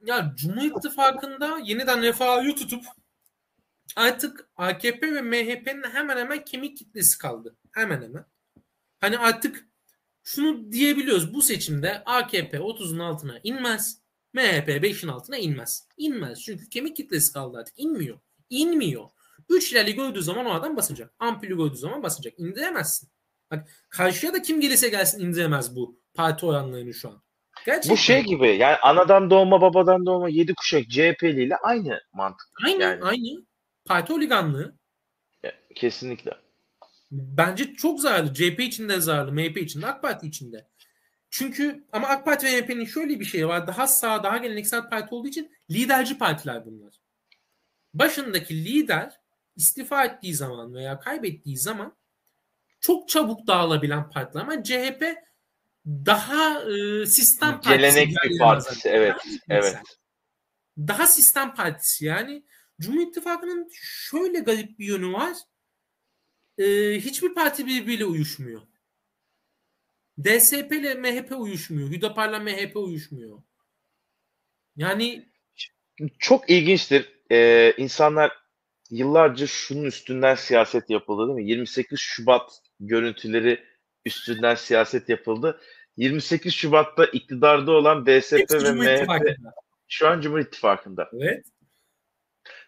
Ya 0.00 0.32
Cumhur 0.36 0.62
İttifakı'nda 0.62 1.58
yeniden 1.64 2.02
refahı 2.02 2.54
tutup 2.54 2.84
artık 3.96 4.48
AKP 4.56 5.14
ve 5.14 5.22
MHP'nin 5.22 5.90
hemen 5.92 6.16
hemen 6.16 6.44
kemik 6.44 6.76
kitlesi 6.76 7.18
kaldı. 7.18 7.56
Hemen 7.72 8.02
hemen. 8.02 8.24
Hani 9.00 9.18
artık 9.18 9.71
şunu 10.24 10.72
diyebiliyoruz. 10.72 11.34
Bu 11.34 11.42
seçimde 11.42 12.02
AKP 12.04 12.56
30'un 12.56 12.98
altına 12.98 13.40
inmez. 13.42 14.02
MHP 14.32 14.68
5'in 14.68 15.08
altına 15.08 15.36
inmez. 15.36 15.88
İnmez. 15.96 16.42
Çünkü 16.42 16.68
kemik 16.68 16.96
kitlesi 16.96 17.32
kaldı 17.32 17.58
artık. 17.58 17.74
İnmiyor. 17.78 18.18
İnmiyor. 18.50 19.08
3 19.48 19.72
lirayı 19.72 19.96
gördüğü 19.96 20.22
zaman 20.22 20.46
o 20.46 20.52
adam 20.52 20.76
basacak. 20.76 21.14
Ampulü 21.18 21.56
gördüğü 21.56 21.76
zaman 21.76 22.02
basacak. 22.02 22.34
İndiremezsin. 22.38 23.08
Bak 23.50 23.68
karşıya 23.88 24.32
da 24.32 24.42
kim 24.42 24.60
gelirse 24.60 24.88
gelsin 24.88 25.20
indiremez 25.20 25.76
bu 25.76 26.00
parti 26.14 26.46
oranlarını 26.46 26.94
şu 26.94 27.08
an. 27.08 27.22
Gerçekten. 27.66 27.92
Bu 27.92 27.96
şey 27.96 28.22
gibi 28.22 28.56
yani 28.56 28.76
anadan 28.76 29.30
doğma 29.30 29.60
babadan 29.60 30.06
doğma 30.06 30.28
yedi 30.28 30.54
kuşak 30.54 30.90
CHP'li 30.90 31.44
ile 31.44 31.56
aynı 31.56 32.00
mantık. 32.12 32.48
Aynı 32.66 32.82
yani. 32.82 33.04
aynı. 33.04 33.46
Parti 33.84 34.12
oliganlığı. 34.12 34.78
Kesinlikle. 35.74 36.30
Bence 37.12 37.74
çok 37.74 38.00
zararlı. 38.00 38.34
CHP 38.34 38.60
için 38.60 38.88
de 38.88 39.00
zararlı. 39.00 39.32
MHP 39.32 39.56
için 39.56 39.82
de 39.82 39.86
AK 39.86 40.02
Parti 40.02 40.26
için 40.26 40.52
de. 40.52 40.68
Çünkü 41.30 41.84
ama 41.92 42.08
AK 42.08 42.24
Parti 42.24 42.46
ve 42.46 42.60
MHP'nin 42.60 42.84
şöyle 42.84 43.20
bir 43.20 43.24
şeyi 43.24 43.48
var. 43.48 43.66
Daha 43.66 43.86
sağ, 43.86 44.24
daha 44.24 44.36
geleneksel 44.38 44.88
parti 44.90 45.14
olduğu 45.14 45.28
için 45.28 45.52
liderci 45.70 46.18
partiler 46.18 46.66
bunlar. 46.66 46.94
Başındaki 47.94 48.64
lider 48.64 49.20
istifa 49.56 50.04
ettiği 50.04 50.34
zaman 50.34 50.74
veya 50.74 51.00
kaybettiği 51.00 51.58
zaman 51.58 51.96
çok 52.80 53.08
çabuk 53.08 53.46
dağılabilen 53.46 54.10
partiler 54.10 54.42
ama 54.42 54.62
CHP 54.62 55.04
daha 55.86 56.62
e, 56.62 57.06
sistem 57.06 57.60
partisi. 57.60 57.76
Gelenekli 57.76 58.38
partisi 58.38 58.88
evet. 58.88 59.16
Evet. 59.48 59.76
Daha 60.78 61.06
sistem 61.06 61.54
partisi 61.54 62.04
yani 62.04 62.44
Cumhur 62.80 63.00
İttifakı'nın 63.00 63.68
şöyle 63.80 64.38
garip 64.38 64.78
bir 64.78 64.86
yönü 64.86 65.12
var. 65.12 65.36
E, 66.62 67.00
hiçbir 67.00 67.34
parti 67.34 67.66
birbiriyle 67.66 68.04
uyuşmuyor. 68.04 68.62
DSP 70.24 70.72
ile 70.72 70.94
MHP 70.94 71.32
uyuşmuyor. 71.32 71.90
Hüdapar'la 71.90 72.38
MHP 72.38 72.76
uyuşmuyor. 72.76 73.42
Yani 74.76 75.28
çok 76.18 76.50
ilginçtir. 76.50 77.12
Ee, 77.30 77.74
insanlar 77.76 78.32
yıllarca 78.90 79.46
şunun 79.46 79.84
üstünden 79.84 80.34
siyaset 80.34 80.90
yapıldı 80.90 81.26
değil 81.26 81.46
mi? 81.46 81.50
28 81.50 82.00
Şubat 82.00 82.52
görüntüleri 82.80 83.64
üstünden 84.04 84.54
siyaset 84.54 85.08
yapıldı. 85.08 85.60
28 85.96 86.54
Şubat'ta 86.54 87.04
iktidarda 87.04 87.72
olan 87.72 88.06
DSP 88.06 88.52
ve 88.52 88.72
MHP 88.72 89.36
şu 89.88 90.08
an 90.08 90.20
Cumhur 90.20 90.38
İttifakı'nda. 90.38 91.10
Evet. 91.12 91.46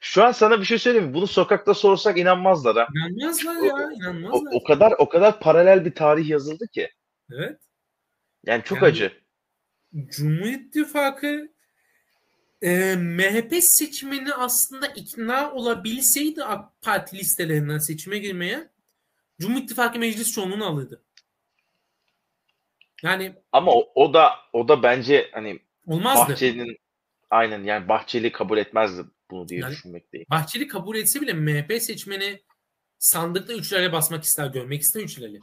Şu 0.04 0.24
an 0.24 0.32
sana 0.32 0.60
bir 0.60 0.64
şey 0.64 0.78
söyleyeyim 0.78 1.08
mi? 1.08 1.14
Bunu 1.14 1.26
sokakta 1.26 1.74
sorsak 1.74 2.18
inanmazlar 2.18 2.76
ha. 2.76 2.88
İnanmazlar 2.94 3.54
ya, 3.54 3.92
inanmazlar. 3.92 4.52
O, 4.52 4.56
o 4.56 4.64
kadar 4.64 4.94
o 4.98 5.08
kadar 5.08 5.40
paralel 5.40 5.84
bir 5.84 5.94
tarih 5.94 6.28
yazıldı 6.28 6.68
ki. 6.68 6.90
Evet. 7.32 7.60
Yani 8.46 8.62
çok 8.64 8.82
yani, 8.82 8.88
acı. 8.88 9.12
Cumhur 9.94 10.46
İttifakı 10.46 11.48
e, 12.62 12.96
MHP 12.96 13.54
seçmeni 13.60 14.34
aslında 14.34 14.86
ikna 14.86 15.52
olabilseydi 15.52 16.44
AK 16.44 16.82
Parti 16.82 17.18
listelerinden 17.18 17.78
seçime 17.78 18.18
girmeye 18.18 18.68
Cumhur 19.40 19.62
İttifakı 19.62 19.98
meclis 19.98 20.32
çoğunluğunu 20.32 20.66
alırdı. 20.66 21.02
Yani 23.02 23.34
ama 23.52 23.72
o, 23.72 23.92
o 23.94 24.14
da 24.14 24.32
o 24.52 24.68
da 24.68 24.82
bence 24.82 25.30
hani 25.32 25.58
olmazdı. 25.86 26.32
Bahçeli'nin 26.32 26.78
aynen 27.30 27.62
yani 27.64 27.88
Bahçeli 27.88 28.32
kabul 28.32 28.58
etmezdi 28.58 29.02
bunu 29.30 29.48
diye 29.48 29.60
yani, 29.60 29.72
düşünmekteyim. 29.72 30.26
Bahçeli 30.30 30.68
kabul 30.68 30.96
etse 30.96 31.20
bile 31.20 31.32
MHP 31.32 31.82
seçmeni 31.82 32.42
sandıkta 32.98 33.52
üçlerle 33.52 33.92
basmak 33.92 34.24
ister, 34.24 34.46
görmek 34.46 34.82
ister 34.82 35.00
üçlerle. 35.00 35.38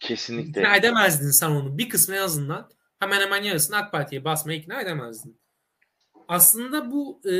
Kesinlikle. 0.00 0.60
İkna 0.60 0.76
edemezdin 0.76 1.30
sen 1.30 1.50
onu. 1.50 1.78
Bir 1.78 1.88
kısmı 1.88 2.16
en 2.16 2.20
azından 2.20 2.70
hemen 2.98 3.20
hemen 3.20 3.42
yarısını 3.42 3.76
AK 3.76 3.92
Parti'ye 3.92 4.24
basmaya 4.24 4.58
ikna 4.58 4.80
edemezdin. 4.80 5.40
Aslında 6.28 6.90
bu 6.90 7.20
e, 7.30 7.34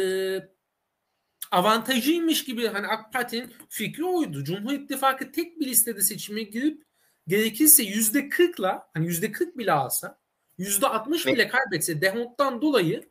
avantajıymış 1.51 2.45
gibi 2.45 2.67
hani 2.67 2.87
AK 2.87 3.13
Parti'nin 3.13 3.55
fikri 3.69 4.05
oydu. 4.05 4.45
Cumhur 4.45 4.73
İttifakı 4.73 5.33
tek 5.33 5.61
bir 5.61 5.67
listede 5.67 6.01
seçime 6.01 6.43
girip 6.43 6.83
gerekirse 7.27 7.83
yüzde 7.83 8.29
kırkla 8.29 8.91
hani 8.95 9.07
yüzde 9.07 9.33
kırk 9.33 9.59
bile 9.59 9.73
alsa 9.73 10.19
yüzde 10.59 10.87
altmış 10.87 11.27
bile 11.27 11.49
kaybetse 11.49 12.01
dehonttan 12.01 12.63
dolayı 12.63 13.11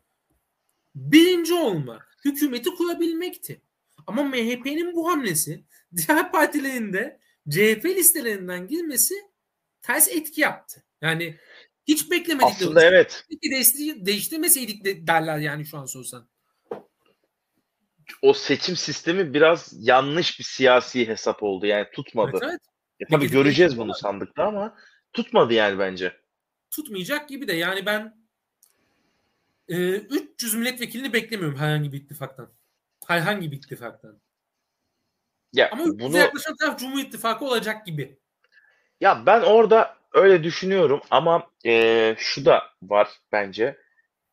birinci 0.96 1.54
olmak, 1.54 2.18
hükümeti 2.24 2.70
kurabilmekti. 2.70 3.62
Ama 4.06 4.22
MHP'nin 4.22 4.92
bu 4.92 5.08
hamlesi 5.10 5.64
diğer 5.96 6.32
partilerin 6.32 6.92
de 6.92 7.20
CHP 7.50 7.84
listelerinden 7.84 8.68
girmesi 8.68 9.14
ters 9.82 10.08
etki 10.08 10.40
yaptı. 10.40 10.84
Yani 11.00 11.38
hiç 11.86 12.10
beklemedik. 12.10 12.46
Aslında 12.46 12.80
de. 12.80 12.84
evet. 12.84 13.24
Peki 13.30 13.50
değiştir, 13.50 14.06
değiştirmeseydik 14.06 14.84
de 14.84 15.06
derler 15.06 15.38
yani 15.38 15.66
şu 15.66 15.78
an 15.78 15.86
sorsan. 15.86 16.28
O 18.22 18.32
seçim 18.32 18.76
sistemi 18.76 19.34
biraz 19.34 19.74
yanlış 19.78 20.38
bir 20.38 20.44
siyasi 20.44 21.08
hesap 21.08 21.42
oldu. 21.42 21.66
Yani 21.66 21.86
tutmadı. 21.92 22.30
Evet, 22.32 22.42
evet. 22.50 22.60
Ya, 23.00 23.06
tabii 23.10 23.30
göreceğiz 23.30 23.78
bunu 23.78 23.94
sandıkta 23.94 24.44
ama 24.44 24.76
tutmadı 25.12 25.54
yani 25.54 25.78
bence. 25.78 26.16
Tutmayacak 26.70 27.28
gibi 27.28 27.48
de 27.48 27.52
yani 27.52 27.86
ben 27.86 28.25
e, 29.68 29.76
300 29.96 30.54
milletvekilini 30.54 31.12
beklemiyorum 31.12 31.58
herhangi 31.58 31.92
bir 31.92 31.98
ittifaktan. 31.98 32.48
Herhangi 33.06 33.52
bir 33.52 33.56
ittifaktan. 33.56 34.20
Ya, 35.52 35.70
ama 35.72 35.84
bunu 35.84 36.16
yaklaşan 36.16 36.56
taraf 36.56 36.78
Cumhur 36.78 36.98
İttifakı 36.98 37.44
olacak 37.44 37.86
gibi. 37.86 38.18
Ya 39.00 39.26
ben 39.26 39.42
orada 39.42 39.96
öyle 40.12 40.44
düşünüyorum 40.44 41.00
ama 41.10 41.50
e, 41.66 42.14
şu 42.18 42.44
da 42.44 42.62
var 42.82 43.08
bence. 43.32 43.78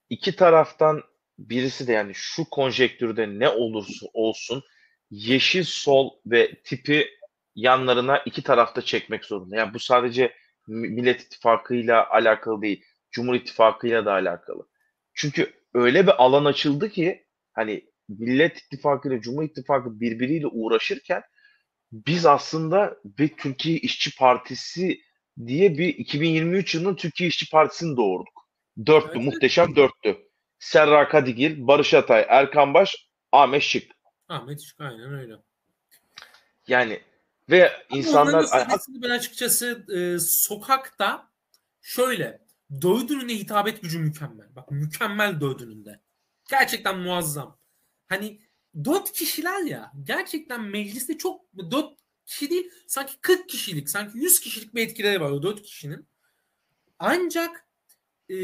İki 0.09 0.35
taraftan 0.35 1.03
birisi 1.39 1.87
de 1.87 1.91
yani 1.91 2.11
şu 2.15 2.49
konjektürde 2.49 3.27
ne 3.27 3.49
olursa 3.49 4.05
olsun 4.13 4.63
yeşil 5.11 5.63
sol 5.63 6.09
ve 6.25 6.61
tipi 6.63 7.09
yanlarına 7.55 8.17
iki 8.17 8.43
tarafta 8.43 8.81
çekmek 8.81 9.25
zorunda. 9.25 9.55
Yani 9.55 9.73
bu 9.73 9.79
sadece 9.79 10.33
Millet 10.67 11.21
İttifakı'yla 11.21 12.09
alakalı 12.09 12.61
değil. 12.61 12.85
Cumhur 13.11 13.35
İttifakı'yla 13.35 14.05
da 14.05 14.11
alakalı. 14.11 14.67
Çünkü 15.13 15.53
öyle 15.73 16.07
bir 16.07 16.23
alan 16.23 16.45
açıldı 16.45 16.89
ki 16.89 17.25
hani 17.53 17.89
Millet 18.09 18.57
İttifakı 18.57 19.09
ile 19.09 19.21
Cumhur 19.21 19.43
İttifakı 19.43 19.99
birbiriyle 19.99 20.47
uğraşırken 20.47 21.23
biz 21.91 22.25
aslında 22.25 22.97
bir 23.05 23.37
Türkiye 23.37 23.77
İşçi 23.77 24.15
Partisi 24.15 24.99
diye 25.45 25.77
bir 25.77 25.87
2023 25.87 26.75
yılının 26.75 26.95
Türkiye 26.95 27.29
İşçi 27.29 27.49
Partisi'ni 27.49 27.97
doğurduk. 27.97 28.49
Dörtlü, 28.85 29.19
evet. 29.19 29.25
muhteşem 29.25 29.75
dörtlü. 29.75 30.17
Serra 30.59 31.09
Kadigil, 31.09 31.67
Barış 31.67 31.93
Atay, 31.93 32.25
Erkan 32.29 32.73
Baş, 32.73 33.09
Ahmet 33.31 33.61
Şık. 33.61 33.91
Ahmet 34.27 34.61
Şık 34.61 34.81
aynen 34.81 35.13
öyle. 35.13 35.33
Yani 36.67 37.01
ve 37.49 37.71
insanlar... 37.89 38.45
ben 38.89 39.09
açıkçası 39.09 39.85
e, 39.95 40.19
sokakta 40.19 41.29
şöyle 41.81 42.42
dördününe 42.81 43.33
hitabet 43.35 43.81
gücü 43.81 43.99
mükemmel. 43.99 44.55
Bak 44.55 44.71
mükemmel 44.71 45.41
dördününde. 45.41 46.01
Gerçekten 46.49 46.99
muazzam. 46.99 47.59
Hani 48.07 48.41
dört 48.85 49.11
kişiler 49.11 49.61
ya 49.61 49.91
gerçekten 50.03 50.61
mecliste 50.61 51.17
çok 51.17 51.41
dört 51.71 51.99
kişi 52.25 52.49
değil 52.49 52.71
sanki 52.87 53.13
40 53.21 53.49
kişilik 53.49 53.89
sanki 53.89 54.17
100 54.17 54.39
kişilik 54.39 54.75
bir 54.75 54.87
etkileri 54.87 55.21
var 55.21 55.31
o 55.31 55.43
dört 55.43 55.61
kişinin. 55.61 56.07
Ancak 56.99 57.67
e, 58.29 58.35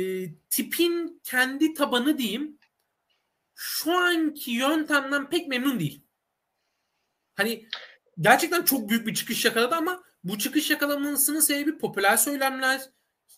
tipin 0.49 1.21
kendi 1.23 1.73
tabanı 1.73 2.17
diyeyim 2.17 2.57
şu 3.55 3.93
anki 3.93 4.51
yöntemden 4.51 5.29
pek 5.29 5.47
memnun 5.47 5.79
değil. 5.79 6.03
Hani 7.35 7.69
gerçekten 8.19 8.63
çok 8.63 8.89
büyük 8.89 9.07
bir 9.07 9.13
çıkış 9.13 9.45
yakaladı 9.45 9.75
ama 9.75 10.03
bu 10.23 10.37
çıkış 10.37 10.69
yakalamasının 10.69 11.39
sebebi 11.39 11.77
popüler 11.77 12.17
söylemler, 12.17 12.81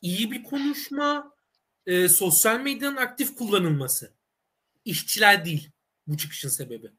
iyi 0.01 0.31
bir 0.31 0.43
konuşma, 0.43 1.33
e, 1.85 2.07
sosyal 2.07 2.59
medyanın 2.59 2.95
aktif 2.95 3.35
kullanılması. 3.35 4.13
İşçiler 4.85 5.45
değil 5.45 5.69
bu 6.07 6.17
çıkışın 6.17 6.49
sebebi. 6.49 6.91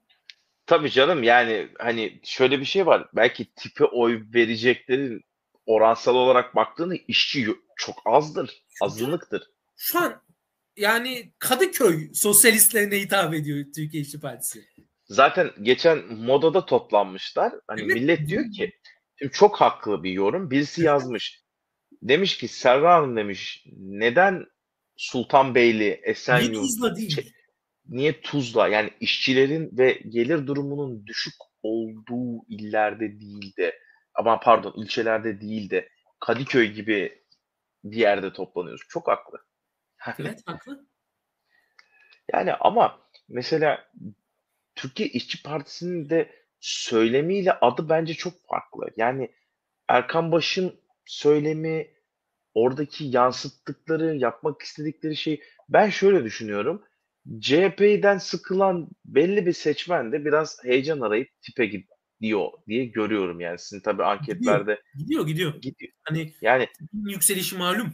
Tabii 0.67 0.91
canım 0.91 1.23
yani 1.23 1.69
hani 1.79 2.21
şöyle 2.25 2.61
bir 2.61 2.65
şey 2.65 2.87
var. 2.87 3.09
Belki 3.15 3.55
tipe 3.55 3.85
oy 3.85 4.23
vereceklerin 4.35 5.25
oransal 5.67 6.15
olarak 6.15 6.57
baktığında 6.57 6.95
işçi 7.09 7.47
çok 7.77 7.97
azdır. 8.05 8.63
Azınlıktır. 8.81 9.51
Şu 9.77 9.99
an 9.99 10.23
yani 10.77 11.33
Kadıköy 11.39 12.15
sosyalistlerine 12.15 13.01
hitap 13.01 13.35
ediyor 13.35 13.65
Türkiye 13.75 14.03
İşçi 14.03 14.21
Partisi. 14.21 14.65
Zaten 15.05 15.51
geçen 15.63 16.13
modada 16.15 16.67
toplanmışlar. 16.67 17.53
Hani 17.69 17.83
evet. 17.83 17.95
millet 17.95 18.29
diyor 18.29 18.45
ki 18.53 18.73
şimdi 19.19 19.33
çok 19.33 19.61
haklı 19.61 20.03
bir 20.03 20.11
yorum. 20.11 20.51
Birisi 20.51 20.83
yazmış. 20.83 21.42
Demiş 22.03 22.39
ki 22.39 22.49
Serra 22.49 22.95
Hanım 22.95 23.17
demiş 23.17 23.65
neden 23.77 24.47
Sultanbeyli, 24.97 26.01
Esenyurt, 26.03 26.51
Niye 26.51 26.63
Tuzla 26.63 26.97
değil? 26.97 27.15
Şey, 27.15 27.33
niye 27.89 28.21
Tuzla? 28.21 28.69
Yani 28.69 28.91
işçilerin 29.01 29.79
ve 29.79 29.93
gelir 30.09 30.47
durumunun 30.47 31.07
düşük 31.07 31.35
olduğu 31.63 32.45
illerde 32.49 33.21
değil 33.21 33.57
de 33.57 33.79
ama 34.15 34.41
pardon 34.41 34.75
ilçelerde 34.77 35.41
değil 35.41 35.71
de 35.71 35.89
Kadıköy 36.21 36.73
gibi 36.73 37.23
bir 37.85 37.97
yerde 37.97 38.33
toplanıyoruz. 38.33 38.83
Çok 38.89 39.09
haklı. 39.09 39.39
Evet 40.19 40.43
haklı. 40.47 40.87
Yani 42.33 42.55
ama 42.55 43.01
mesela 43.29 43.91
Türkiye 44.75 45.09
İşçi 45.09 45.43
Partisi'nin 45.43 46.11
de 46.11 46.33
söylemiyle 46.61 47.53
adı 47.53 47.89
bence 47.89 48.15
çok 48.15 48.33
farklı. 48.49 48.91
Yani 48.97 49.35
Erkan 49.89 50.33
Baş'ın 50.33 50.82
söylemi, 51.05 51.91
oradaki 52.55 53.05
yansıttıkları, 53.05 54.17
yapmak 54.17 54.63
istedikleri 54.63 55.17
şey 55.17 55.41
ben 55.69 55.91
şöyle 55.91 56.25
düşünüyorum. 56.25 56.83
CHP'den 57.41 58.19
sıkılan 58.19 58.89
belli 59.05 59.47
bir 59.47 59.53
seçmen 59.53 60.13
de 60.13 60.25
biraz 60.25 60.65
heyecan 60.65 61.01
arayıp 61.01 61.29
tipe 61.41 61.67
gidiyor 61.67 62.49
diye 62.69 62.85
görüyorum 62.85 63.41
yani 63.41 63.59
sizin 63.59 63.81
tabii 63.81 64.05
anketlerde 64.05 64.83
gidiyor 64.99 65.27
gidiyor. 65.27 65.55
gidiyor. 65.55 65.93
Hani 66.03 66.35
Yani 66.41 66.69
yükselişi 66.93 67.57
malum. 67.57 67.93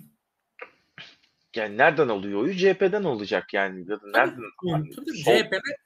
yani 1.57 1.79
nereden 1.79 2.09
alıyor 2.09 2.43
oyu? 2.43 2.55
CHP'den 2.55 3.05
olacak 3.05 3.55
yani. 3.55 3.87
Nereden? 3.89 4.13
Tabii, 4.13 4.91
tabii, 4.97 5.17
sol... 5.17 5.33
CHP'de 5.37 5.77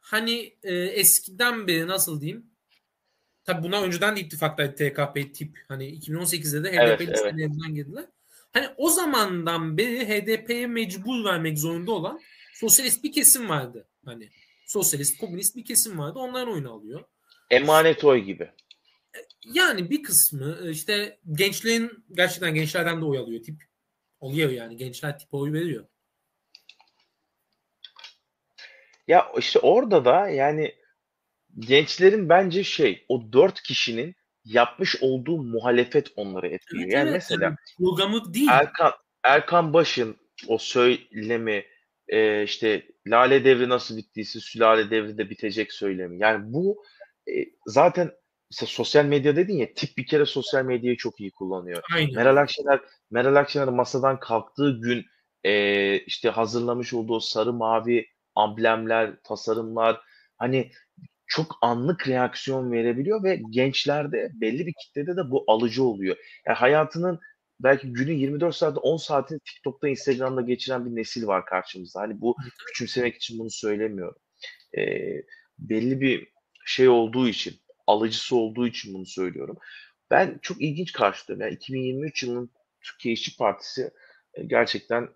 hani 0.00 0.56
e, 0.62 0.74
eskiden 0.74 1.66
beri 1.66 1.86
nasıl 1.86 2.20
diyeyim? 2.20 2.49
Tabii 3.50 3.62
buna 3.62 3.82
önceden 3.82 4.16
de 4.16 4.20
ittifaktaydı 4.20 4.74
TKP 4.74 5.34
tip. 5.34 5.58
Hani 5.68 5.84
2018'de 5.84 6.64
de 6.64 6.72
HDP 6.72 7.00
evet, 7.00 7.22
evet. 7.24 7.50
girdiler. 7.74 8.04
Hani 8.52 8.68
o 8.76 8.90
zamandan 8.90 9.78
beri 9.78 10.08
HDP'ye 10.08 10.66
mecbur 10.66 11.24
vermek 11.24 11.58
zorunda 11.58 11.92
olan 11.92 12.20
sosyalist 12.54 13.04
bir 13.04 13.12
kesim 13.12 13.48
vardı. 13.48 13.88
Hani 14.04 14.28
sosyalist, 14.66 15.18
komünist 15.18 15.56
bir 15.56 15.64
kesim 15.64 15.98
vardı. 15.98 16.18
Onların 16.18 16.52
oyunu 16.52 16.72
alıyor. 16.72 17.04
Emanet 17.50 18.04
oy 18.04 18.18
gibi. 18.18 18.50
Yani 19.54 19.90
bir 19.90 20.02
kısmı 20.02 20.58
e, 20.64 20.70
işte 20.70 21.18
gençlerin 21.32 22.04
gerçekten 22.12 22.54
gençlerden 22.54 23.00
de 23.00 23.04
oy 23.04 23.18
alıyor 23.18 23.42
tip. 23.42 23.64
Oluyor 24.20 24.50
yani 24.50 24.76
gençler 24.76 25.18
tip 25.18 25.34
oy 25.34 25.52
veriyor. 25.52 25.86
Ya 29.08 29.32
işte 29.38 29.58
orada 29.58 30.04
da 30.04 30.28
yani 30.28 30.79
gençlerin 31.58 32.28
bence 32.28 32.64
şey 32.64 33.04
o 33.08 33.32
dört 33.32 33.62
kişinin 33.62 34.14
yapmış 34.44 35.02
olduğu 35.02 35.42
muhalefet 35.42 36.08
onları 36.16 36.48
etkiliyor. 36.48 36.84
Evet, 36.84 36.94
yani 36.94 37.08
evet, 37.08 37.12
mesela 37.12 37.56
programı 37.78 38.34
değil. 38.34 38.48
Erkan 38.50 38.92
Erkan 39.22 39.72
Baş'ın 39.72 40.16
o 40.48 40.58
söylemi 40.58 41.64
e, 42.08 42.42
işte 42.42 42.86
Lale 43.06 43.44
Devri 43.44 43.68
nasıl 43.68 43.96
bittiyse 43.96 44.40
Sülale 44.40 44.90
Devri 44.90 45.18
de 45.18 45.30
bitecek 45.30 45.72
söylemi. 45.72 46.18
Yani 46.18 46.52
bu 46.52 46.84
e, 47.28 47.32
zaten 47.66 48.12
mesela 48.50 48.68
sosyal 48.68 49.04
medya 49.04 49.36
dedin 49.36 49.56
ya 49.56 49.74
tip 49.74 49.96
bir 49.96 50.06
kere 50.06 50.26
sosyal 50.26 50.64
medyayı 50.64 50.96
çok 50.96 51.20
iyi 51.20 51.30
kullanıyor. 51.30 51.82
Aynen. 51.94 52.14
Meral 52.14 52.36
Akşener 52.36 52.80
Meral 53.10 53.34
Akşener 53.34 53.68
masadan 53.68 54.20
kalktığı 54.20 54.80
gün 54.80 55.06
e, 55.44 55.96
işte 55.98 56.28
hazırlamış 56.30 56.94
olduğu 56.94 57.20
sarı 57.20 57.52
mavi 57.52 58.06
amblemler, 58.34 59.16
tasarımlar 59.24 60.00
hani 60.36 60.72
çok 61.30 61.58
anlık 61.62 62.08
reaksiyon 62.08 62.72
verebiliyor 62.72 63.24
ve 63.24 63.42
gençlerde 63.50 64.30
belli 64.34 64.66
bir 64.66 64.74
kitlede 64.82 65.16
de 65.16 65.30
bu 65.30 65.44
alıcı 65.46 65.84
oluyor. 65.84 66.16
Yani 66.46 66.56
hayatının 66.56 67.20
belki 67.60 67.92
günün 67.92 68.14
24 68.14 68.54
saatte 68.54 68.80
10 68.80 68.96
saatini 68.96 69.40
TikTok'ta, 69.40 69.88
Instagram'da 69.88 70.40
geçiren 70.40 70.86
bir 70.86 70.96
nesil 71.00 71.26
var 71.26 71.46
karşımızda. 71.46 72.00
Hani 72.00 72.20
bu 72.20 72.36
küçümsemek 72.66 73.16
için 73.16 73.38
bunu 73.38 73.50
söylemiyorum. 73.50 74.16
E, 74.78 74.82
belli 75.58 76.00
bir 76.00 76.28
şey 76.66 76.88
olduğu 76.88 77.28
için, 77.28 77.54
alıcısı 77.86 78.36
olduğu 78.36 78.66
için 78.66 78.94
bunu 78.94 79.06
söylüyorum. 79.06 79.58
Ben 80.10 80.38
çok 80.42 80.62
ilginç 80.62 80.92
karşılıyorum. 80.92 81.46
Yani 81.46 81.54
2023 81.54 82.22
yılının 82.22 82.50
Türkiye 82.80 83.14
İşçi 83.14 83.36
Partisi 83.36 83.90
e, 84.34 84.42
gerçekten 84.44 85.08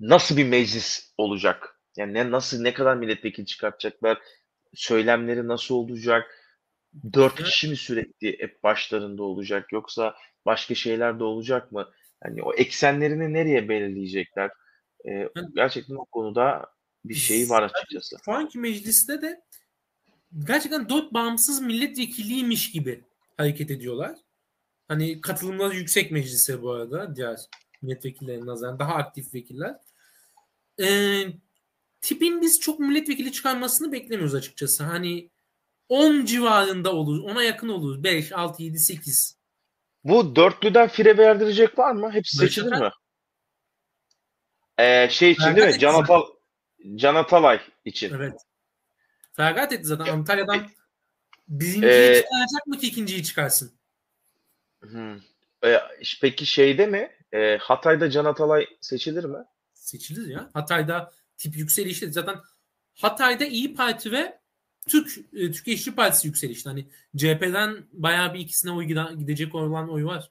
nasıl 0.00 0.36
bir 0.36 0.48
meclis 0.48 1.14
olacak? 1.18 1.80
Yani 1.96 2.14
ne 2.14 2.30
nasıl 2.30 2.62
ne 2.62 2.74
kadar 2.74 2.96
milletvekili 2.96 3.46
çıkartacaklar? 3.46 4.18
Söylemleri 4.76 5.48
nasıl 5.48 5.74
olacak? 5.74 6.30
Dört 7.12 7.42
kişi 7.44 7.68
mi 7.68 7.76
sürekli 7.76 8.38
hep 8.38 8.62
başlarında 8.62 9.22
olacak 9.22 9.72
yoksa 9.72 10.14
başka 10.46 10.74
şeyler 10.74 11.18
de 11.18 11.24
olacak 11.24 11.72
mı? 11.72 11.90
Yani 12.24 12.42
o 12.42 12.54
eksenlerini 12.54 13.32
nereye 13.32 13.68
belirleyecekler? 13.68 14.50
Ee, 15.08 15.28
gerçekten 15.54 15.94
o 15.94 16.04
konuda 16.04 16.66
bir 17.04 17.14
şey 17.14 17.50
var 17.50 17.62
açıkçası. 17.62 18.16
Şu 18.24 18.32
anki 18.32 18.58
mecliste 18.58 19.22
de 19.22 19.40
gerçekten 20.46 20.88
dört 20.88 21.12
bağımsız 21.14 21.62
milletvekiliymiş 21.62 22.72
gibi 22.72 23.04
hareket 23.36 23.70
ediyorlar. 23.70 24.18
Hani 24.88 25.20
katılımları 25.20 25.76
yüksek 25.76 26.10
meclise 26.10 26.62
bu 26.62 26.70
arada 26.70 27.16
diğer 27.16 27.38
milletvekillerine 27.82 28.46
nazaran 28.46 28.78
daha 28.78 28.94
aktif 28.94 29.34
vekiller. 29.34 29.76
Ee, 30.80 31.26
tipin 32.06 32.42
biz 32.42 32.60
çok 32.60 32.80
milletvekili 32.80 33.32
çıkarmasını 33.32 33.92
beklemiyoruz 33.92 34.34
açıkçası. 34.34 34.84
Hani 34.84 35.30
10 35.88 36.24
civarında 36.24 36.92
olur. 36.92 37.24
Ona 37.24 37.42
yakın 37.42 37.68
olur. 37.68 38.02
5, 38.02 38.32
6, 38.32 38.62
7, 38.62 38.78
8. 38.78 39.38
Bu 40.04 40.36
dörtlüden 40.36 40.88
fire 40.88 41.18
verdirecek 41.18 41.78
var 41.78 41.92
mı? 41.92 42.10
Hepsi 42.12 42.36
seçilir 42.36 42.72
mi? 42.72 42.90
Ee, 44.78 45.08
şey 45.10 45.30
için 45.30 45.42
Fergat 45.42 45.56
değil 45.56 45.74
mi? 45.74 45.80
Can, 45.80 45.94
Atal 45.94 46.22
Can 46.94 47.14
Atalay 47.14 47.60
için. 47.84 48.14
Evet. 48.14 48.40
Fergat 49.32 49.72
etti 49.72 49.84
zaten. 49.84 50.12
Antalya'dan 50.12 50.70
birinciyi 51.48 51.92
ee, 51.92 52.14
çıkaracak 52.14 52.66
mı 52.66 52.78
ki 52.78 52.86
ikinciyi 52.86 53.24
çıkarsın? 53.24 53.72
Hmm. 54.80 55.16
Ee, 55.64 55.80
peki 56.20 56.46
şeyde 56.46 56.86
mi? 56.86 57.10
E, 57.32 57.56
Hatay'da 57.56 58.10
Can 58.10 58.24
Atalay 58.24 58.66
seçilir 58.80 59.24
mi? 59.24 59.38
Seçilir 59.74 60.28
ya. 60.28 60.50
Hatay'da 60.54 61.12
tip 61.38 61.56
yükselişte 61.56 62.12
zaten 62.12 62.36
Hatay'da 62.94 63.44
İyi 63.44 63.74
Parti 63.74 64.12
ve 64.12 64.38
Türk 64.88 65.18
e, 65.18 65.52
Türkiye 65.52 65.76
İşçi 65.76 65.94
Partisi 65.94 66.26
yükselişte. 66.26 66.70
Hani 66.70 66.86
CHP'den 67.16 67.76
bayağı 67.92 68.34
bir 68.34 68.38
ikisine 68.38 68.72
oy 68.72 68.84
gidecek 69.18 69.54
olan 69.54 69.90
oy 69.90 70.04
var. 70.04 70.30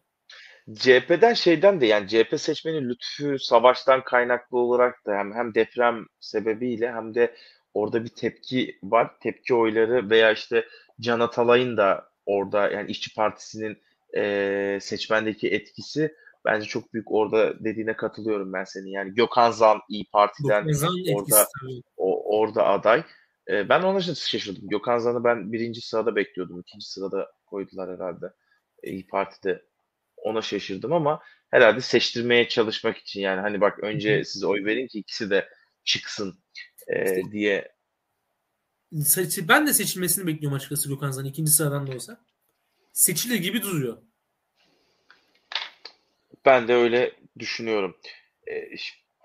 CHP'den 0.73 1.33
şeyden 1.33 1.81
de 1.81 1.85
yani 1.85 2.07
CHP 2.07 2.39
seçmeni 2.39 2.89
Lütfü 2.89 3.39
Savaş'tan 3.39 4.03
kaynaklı 4.03 4.57
olarak 4.57 5.05
da 5.05 5.17
hem, 5.17 5.33
hem 5.33 5.55
deprem 5.55 6.05
sebebiyle 6.19 6.91
hem 6.91 7.15
de 7.15 7.35
orada 7.73 8.03
bir 8.03 8.09
tepki 8.09 8.79
var. 8.83 9.19
Tepki 9.19 9.53
oyları 9.53 10.09
veya 10.09 10.31
işte 10.31 10.65
Can 10.99 11.19
Atalay'ın 11.19 11.77
da 11.77 12.09
orada 12.25 12.69
yani 12.69 12.91
İşçi 12.91 13.13
Partisi'nin 13.13 13.77
e, 14.17 14.77
seçmendeki 14.81 15.49
etkisi 15.49 16.15
bence 16.45 16.65
çok 16.65 16.93
büyük 16.93 17.11
orada 17.11 17.63
dediğine 17.63 17.95
katılıyorum 17.95 18.53
ben 18.53 18.63
senin. 18.63 18.89
Yani 18.89 19.13
Gökhan 19.13 19.51
Zan 19.51 19.81
İyi 19.89 20.05
Parti'den 20.09 20.67
orada 21.13 21.47
o, 21.97 22.39
orada 22.39 22.65
aday. 22.65 23.03
E, 23.49 23.69
ben 23.69 23.81
ona 23.81 24.01
şaşırdım. 24.01 24.69
Gökhan 24.69 24.97
Zan'ı 24.97 25.23
ben 25.23 25.51
birinci 25.51 25.81
sırada 25.81 26.15
bekliyordum. 26.15 26.59
ikinci 26.59 26.85
sırada 26.85 27.31
koydular 27.45 27.95
herhalde. 27.95 28.25
E, 28.83 28.91
İyi 28.91 29.07
Parti'de 29.07 29.65
ona 30.17 30.41
şaşırdım 30.41 30.93
ama 30.93 31.21
herhalde 31.51 31.81
seçtirmeye 31.81 32.47
çalışmak 32.47 32.97
için 32.97 33.21
yani 33.21 33.41
hani 33.41 33.61
bak 33.61 33.79
önce 33.83 34.23
siz 34.23 34.43
oy 34.43 34.65
verin 34.65 34.87
ki 34.87 34.99
ikisi 34.99 35.29
de 35.29 35.49
çıksın 35.83 36.39
e, 36.87 37.31
diye. 37.31 37.75
Ben 39.47 39.67
de 39.67 39.73
seçilmesini 39.73 40.27
bekliyorum 40.27 40.55
açıkçası 40.55 40.89
Gökhan 40.89 41.11
Zan 41.11 41.25
ikinci 41.25 41.51
sıradan 41.51 41.87
da 41.87 41.95
olsa. 41.95 42.17
Seçilir 42.93 43.35
gibi 43.35 43.61
duruyor. 43.61 43.97
Ben 46.45 46.67
de 46.67 46.73
öyle 46.75 47.11
düşünüyorum. 47.39 47.97
Ee, 48.51 48.69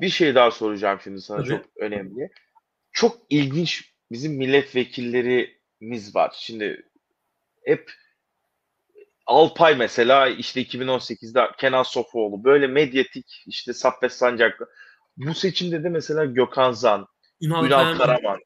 bir 0.01 0.09
şey 0.09 0.35
daha 0.35 0.51
soracağım 0.51 0.99
şimdi 1.05 1.21
sana 1.21 1.39
Tabii. 1.39 1.49
çok 1.49 1.67
önemli. 1.77 2.31
Çok 2.93 3.19
ilginç 3.31 3.95
bizim 4.11 4.33
milletvekillerimiz 4.33 6.15
var. 6.15 6.33
Şimdi 6.39 6.87
hep 7.65 7.91
Alpay 9.27 9.77
mesela 9.77 10.29
işte 10.29 10.63
2018'de 10.63 11.41
Kenan 11.59 11.83
Sofuoğlu 11.83 12.45
böyle 12.45 12.67
medyatik 12.67 13.43
işte 13.47 13.73
Saffet 13.73 14.13
Sancaklı. 14.13 14.69
Bu 15.17 15.35
seçimde 15.35 15.85
de 15.85 15.89
mesela 15.89 16.25
Gökhan 16.25 16.73
Zan, 16.73 17.07
Ünal, 17.41 17.67
Ünal 17.67 17.97
Karaman, 17.97 18.41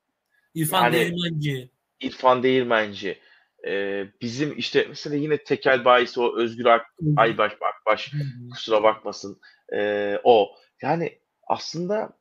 İrfan 0.54 0.82
yani, 0.82 0.94
Değirmenci. 0.94 1.70
İrfan 2.00 2.42
Değirmenci. 2.42 3.18
Ee, 3.66 4.04
bizim 4.20 4.58
işte 4.58 4.86
mesela 4.88 5.16
yine 5.16 5.44
tekel 5.44 5.84
bayisi 5.84 6.20
o 6.20 6.38
Özgür 6.38 6.64
Ak 6.64 6.86
Aybaş 7.16 7.52
Akbaş 7.52 8.12
kusura 8.52 8.82
bakmasın. 8.82 9.40
Ee, 9.72 10.18
o 10.24 10.48
yani 10.82 11.18
aslında 11.46 12.18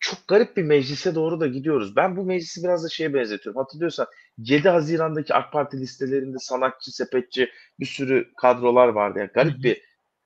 çok 0.00 0.28
garip 0.28 0.56
bir 0.56 0.62
meclise 0.62 1.14
doğru 1.14 1.40
da 1.40 1.46
gidiyoruz. 1.46 1.96
Ben 1.96 2.16
bu 2.16 2.24
meclisi 2.24 2.62
biraz 2.62 2.84
da 2.84 2.88
şeye 2.88 3.14
benzetiyorum. 3.14 3.60
Hatırlıyorsan 3.60 4.06
7 4.38 4.68
Haziran'daki 4.68 5.34
AK 5.34 5.52
Parti 5.52 5.80
listelerinde 5.80 6.38
sanatçı, 6.40 6.96
sepetçi 6.96 7.50
bir 7.80 7.86
sürü 7.86 8.32
kadrolar 8.36 8.88
vardı. 8.88 9.18
Yani 9.18 9.30
garip 9.34 9.62
bir 9.62 9.82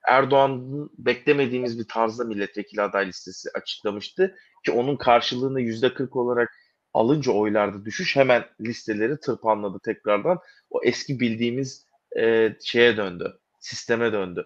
Erdoğan'ın 0.07 0.89
beklemediğimiz 0.97 1.79
bir 1.79 1.87
tarzda 1.87 2.23
milletvekili 2.23 2.81
aday 2.81 3.07
listesi 3.07 3.49
açıklamıştı 3.53 4.35
ki 4.65 4.71
onun 4.71 4.97
karşılığını 4.97 5.61
yüzde 5.61 5.93
40 5.93 6.15
olarak 6.15 6.49
alınca 6.93 7.31
oylarda 7.31 7.85
düşüş 7.85 8.15
hemen 8.15 8.45
listeleri 8.61 9.19
tırpanladı 9.19 9.79
tekrardan. 9.85 10.39
O 10.69 10.83
eski 10.83 11.19
bildiğimiz 11.19 11.87
e, 12.17 12.55
şeye 12.63 12.97
döndü. 12.97 13.39
Sisteme 13.59 14.13
döndü. 14.13 14.45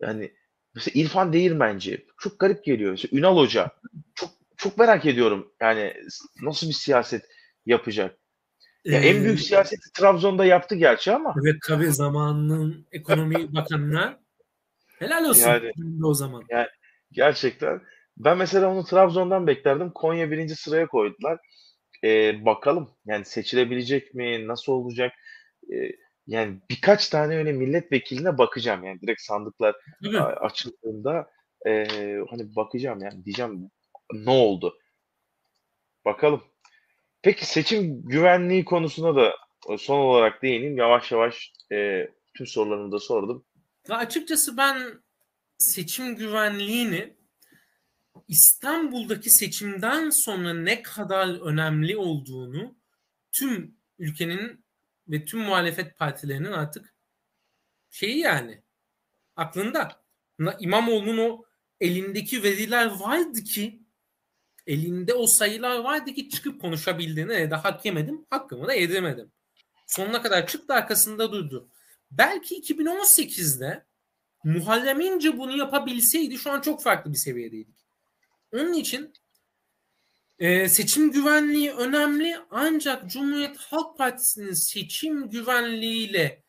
Yani 0.00 0.32
mesela 0.74 1.00
İrfan 1.00 1.32
Değirmenci 1.32 2.06
çok 2.18 2.38
garip 2.40 2.64
geliyor. 2.64 2.90
Mesela 2.90 3.18
Ünal 3.18 3.36
Hoca 3.36 3.70
çok 4.14 4.30
çok 4.56 4.78
merak 4.78 5.06
ediyorum. 5.06 5.52
Yani 5.60 5.94
nasıl 6.42 6.68
bir 6.68 6.72
siyaset 6.72 7.24
yapacak? 7.66 8.18
Ya 8.84 9.00
ee, 9.00 9.08
en 9.08 9.24
büyük 9.24 9.40
siyaseti 9.40 9.92
Trabzon'da 9.92 10.44
yaptı 10.44 10.74
gerçi 10.74 11.12
ama. 11.12 11.34
Evet 11.42 11.56
tabii 11.66 11.92
zamanının 11.92 12.86
ekonomi 12.92 13.54
bakanına 13.54 14.18
helal 14.98 15.24
olsun 15.24 15.48
yani, 15.48 15.72
o 16.04 16.14
zaman. 16.14 16.42
Yani 16.50 16.66
gerçekten 17.12 17.80
ben 18.16 18.38
mesela 18.38 18.68
onu 18.68 18.84
Trabzon'dan 18.84 19.46
beklerdim. 19.46 19.90
Konya 19.90 20.30
birinci 20.30 20.56
sıraya 20.56 20.86
koydular. 20.86 21.38
Ee, 22.04 22.44
bakalım 22.44 22.90
yani 23.06 23.24
seçilebilecek 23.24 24.14
mi? 24.14 24.46
Nasıl 24.46 24.72
olacak? 24.72 25.12
Ee, 25.72 25.92
yani 26.26 26.60
birkaç 26.70 27.08
tane 27.08 27.36
öyle 27.36 27.52
milletvekiline 27.52 28.38
bakacağım. 28.38 28.84
Yani 28.84 29.00
direkt 29.00 29.20
sandıklar 29.20 29.76
açıldığında 30.40 31.30
e, 31.66 31.86
hani 32.30 32.56
bakacağım 32.56 33.00
yani 33.02 33.24
diyeceğim 33.24 33.70
ne 34.12 34.30
oldu? 34.30 34.78
Bakalım. 36.04 36.42
Peki 37.22 37.46
seçim 37.46 38.02
güvenliği 38.02 38.64
konusuna 38.64 39.16
da 39.16 39.34
son 39.78 39.98
olarak 39.98 40.42
değineyim. 40.42 40.76
Yavaş 40.76 41.12
yavaş 41.12 41.52
e, 41.72 42.08
tüm 42.34 42.46
sorularımı 42.46 42.92
da 42.92 42.98
sordum. 42.98 43.44
Ve 43.90 43.94
açıkçası 43.94 44.56
ben 44.56 45.02
seçim 45.58 46.16
güvenliğini 46.16 47.17
İstanbul'daki 48.28 49.30
seçimden 49.30 50.10
sonra 50.10 50.54
ne 50.54 50.82
kadar 50.82 51.40
önemli 51.40 51.96
olduğunu 51.96 52.76
tüm 53.32 53.76
ülkenin 53.98 54.64
ve 55.08 55.24
tüm 55.24 55.40
muhalefet 55.40 55.98
partilerinin 55.98 56.52
artık 56.52 56.94
şeyi 57.90 58.18
yani 58.18 58.62
aklında. 59.36 60.02
İmamoğlu'nun 60.60 61.18
o 61.18 61.44
elindeki 61.80 62.42
veriler 62.42 62.86
vardı 62.86 63.44
ki 63.44 63.82
elinde 64.66 65.14
o 65.14 65.26
sayılar 65.26 65.78
vardı 65.78 66.12
ki 66.12 66.28
çıkıp 66.28 66.60
konuşabildiğini 66.60 67.50
de 67.50 67.54
hak 67.54 67.84
yemedim. 67.84 68.26
Hakkımı 68.30 68.66
da 68.66 68.74
yedirmedim. 68.74 69.32
Sonuna 69.86 70.22
kadar 70.22 70.46
çıktı 70.46 70.74
arkasında 70.74 71.32
durdu. 71.32 71.70
Belki 72.10 72.60
2018'de 72.62 73.86
Muharrem 74.44 75.00
İnce 75.00 75.38
bunu 75.38 75.56
yapabilseydi 75.56 76.38
şu 76.38 76.50
an 76.50 76.60
çok 76.60 76.82
farklı 76.82 77.12
bir 77.12 77.16
seviyedeydik. 77.16 77.87
Onun 78.52 78.72
için 78.72 79.12
e, 80.38 80.68
seçim 80.68 81.12
güvenliği 81.12 81.72
önemli 81.72 82.36
ancak 82.50 83.10
Cumhuriyet 83.10 83.56
Halk 83.56 83.98
Partisi'nin 83.98 84.52
seçim 84.52 85.30
güvenliğiyle 85.30 86.42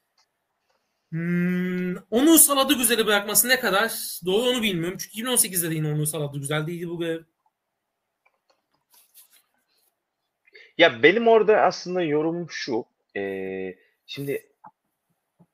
hmm, 1.11 1.95
Onur 1.95 2.39
adı 2.57 2.73
güzeli 2.73 3.05
bırakması 3.05 3.49
ne 3.49 3.59
kadar 3.59 4.19
doğru 4.25 4.49
onu 4.49 4.61
bilmiyorum. 4.61 4.97
Çünkü 4.97 5.29
2018'de 5.29 5.69
de 5.69 5.75
yine 5.75 5.87
Onur 5.87 6.29
adı 6.29 6.39
güzel 6.39 6.67
değildi 6.67 6.89
bu 6.89 6.99
görev. 6.99 7.23
Ya 10.77 11.03
benim 11.03 11.27
orada 11.27 11.61
aslında 11.61 12.01
yorumum 12.01 12.47
şu. 12.49 12.85
E, 13.15 13.75
şimdi 14.05 14.49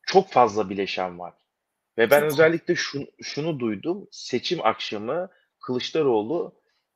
çok 0.04 0.32
fazla 0.32 0.70
bileşen 0.70 1.20
var. 1.20 1.34
Ve 1.98 2.12
ben 2.12 2.20
çok 2.20 2.32
özellikle 2.32 2.76
şunu, 2.76 3.08
şunu 3.22 3.60
duydum. 3.60 4.08
Seçim 4.12 4.66
akşamı 4.66 5.30
Kılıçdaroğlu 5.66 6.56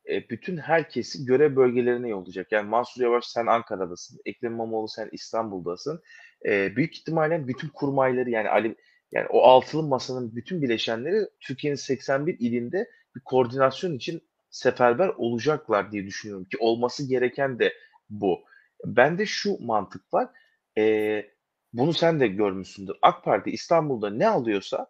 e, 0.10 0.30
bütün 0.30 0.58
herkesi 0.58 1.26
görev 1.26 1.56
bölgelerine 1.56 2.10
yollayacak. 2.10 2.52
Yani 2.52 2.70
Mansur 2.70 3.02
Yavaş 3.02 3.26
sen 3.26 3.46
Ankara'dasın, 3.46 4.20
Ekrem 4.26 4.54
İmamoğlu 4.54 4.88
sen 4.88 5.10
İstanbul'dasın. 5.12 6.02
E, 6.46 6.76
büyük 6.76 6.98
ihtimalle 6.98 7.48
bütün 7.48 7.70
kurmayları 7.70 8.30
yani 8.30 8.50
Ali 8.50 8.76
yani 9.12 9.28
o 9.30 9.42
altılı 9.42 9.84
masanın 9.84 10.36
bütün 10.36 10.62
bileşenleri 10.62 11.28
Türkiye'nin 11.40 11.76
81 11.76 12.40
ilinde 12.40 12.90
bir 13.16 13.22
koordinasyon 13.26 13.94
için 13.94 14.22
seferber 14.50 15.08
olacaklar 15.08 15.92
diye 15.92 16.06
düşünüyorum 16.06 16.46
ki 16.46 16.58
olması 16.60 17.10
gereken 17.10 17.60
de 17.60 17.74
bu. 18.10 18.40
Bende 18.86 19.26
şu 19.26 19.58
mantık 19.66 20.14
var. 20.14 20.30
E, 20.78 21.26
bunu 21.74 21.94
sen 21.94 22.20
de 22.20 22.28
görmüşsündür. 22.28 22.96
AK 23.02 23.24
Parti 23.24 23.52
İstanbul'da 23.52 24.10
ne 24.10 24.28
alıyorsa 24.28 24.88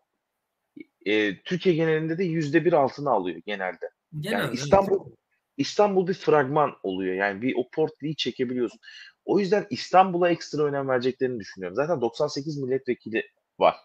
e, 1.09 1.41
Türkiye 1.41 1.75
genelinde 1.75 2.17
de 2.17 2.23
yüzde 2.23 2.65
bir 2.65 2.73
altını 2.73 3.09
alıyor 3.09 3.41
genelde. 3.45 3.89
Genel, 4.19 4.39
yani 4.39 4.53
İstanbul 4.53 5.07
evet. 5.07 5.17
İstanbul 5.57 6.07
bir 6.07 6.13
fragman 6.13 6.75
oluyor. 6.83 7.15
Yani 7.15 7.41
bir 7.41 7.55
o 7.57 7.69
portliği 7.69 8.15
çekebiliyorsun. 8.15 8.79
O 9.25 9.39
yüzden 9.39 9.67
İstanbul'a 9.69 10.29
ekstra 10.29 10.63
önem 10.63 10.89
vereceklerini 10.89 11.39
düşünüyorum. 11.39 11.75
Zaten 11.75 12.01
98 12.01 12.57
milletvekili 12.57 13.23
var. 13.59 13.75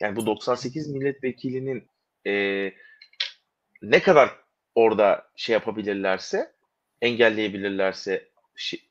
Yani 0.00 0.16
bu 0.16 0.26
98 0.26 0.88
milletvekilinin 0.88 1.88
e, 2.26 2.32
ne 3.82 4.02
kadar 4.02 4.30
orada 4.74 5.26
şey 5.36 5.52
yapabilirlerse, 5.52 6.52
engelleyebilirlerse, 7.00 8.28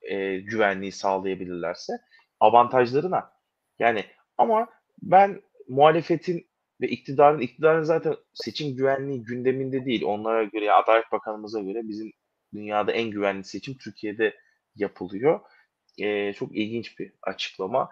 e, 0.02 0.38
güvenliği 0.40 0.92
sağlayabilirlerse 0.92 1.94
avantajlarına. 2.40 3.32
Yani 3.80 4.06
ama 4.38 4.68
ben 5.02 5.42
muhalefetin 5.68 6.48
ve 6.82 6.88
iktidarın 6.88 7.40
iktidarın 7.40 7.84
zaten 7.84 8.16
seçim 8.34 8.76
güvenliği 8.76 9.24
gündeminde 9.24 9.86
değil. 9.86 10.04
Onlara 10.06 10.44
göre 10.44 10.66
ya 10.66 10.78
Adalet 10.78 11.12
Bakanımıza 11.12 11.62
göre 11.62 11.82
bizim 11.84 12.12
dünyada 12.54 12.92
en 12.92 13.12
güvenli 13.12 13.44
seçim 13.44 13.78
Türkiye'de 13.78 14.36
yapılıyor. 14.76 15.40
E, 15.98 16.34
çok 16.34 16.56
ilginç 16.56 17.00
bir 17.00 17.14
açıklama. 17.22 17.90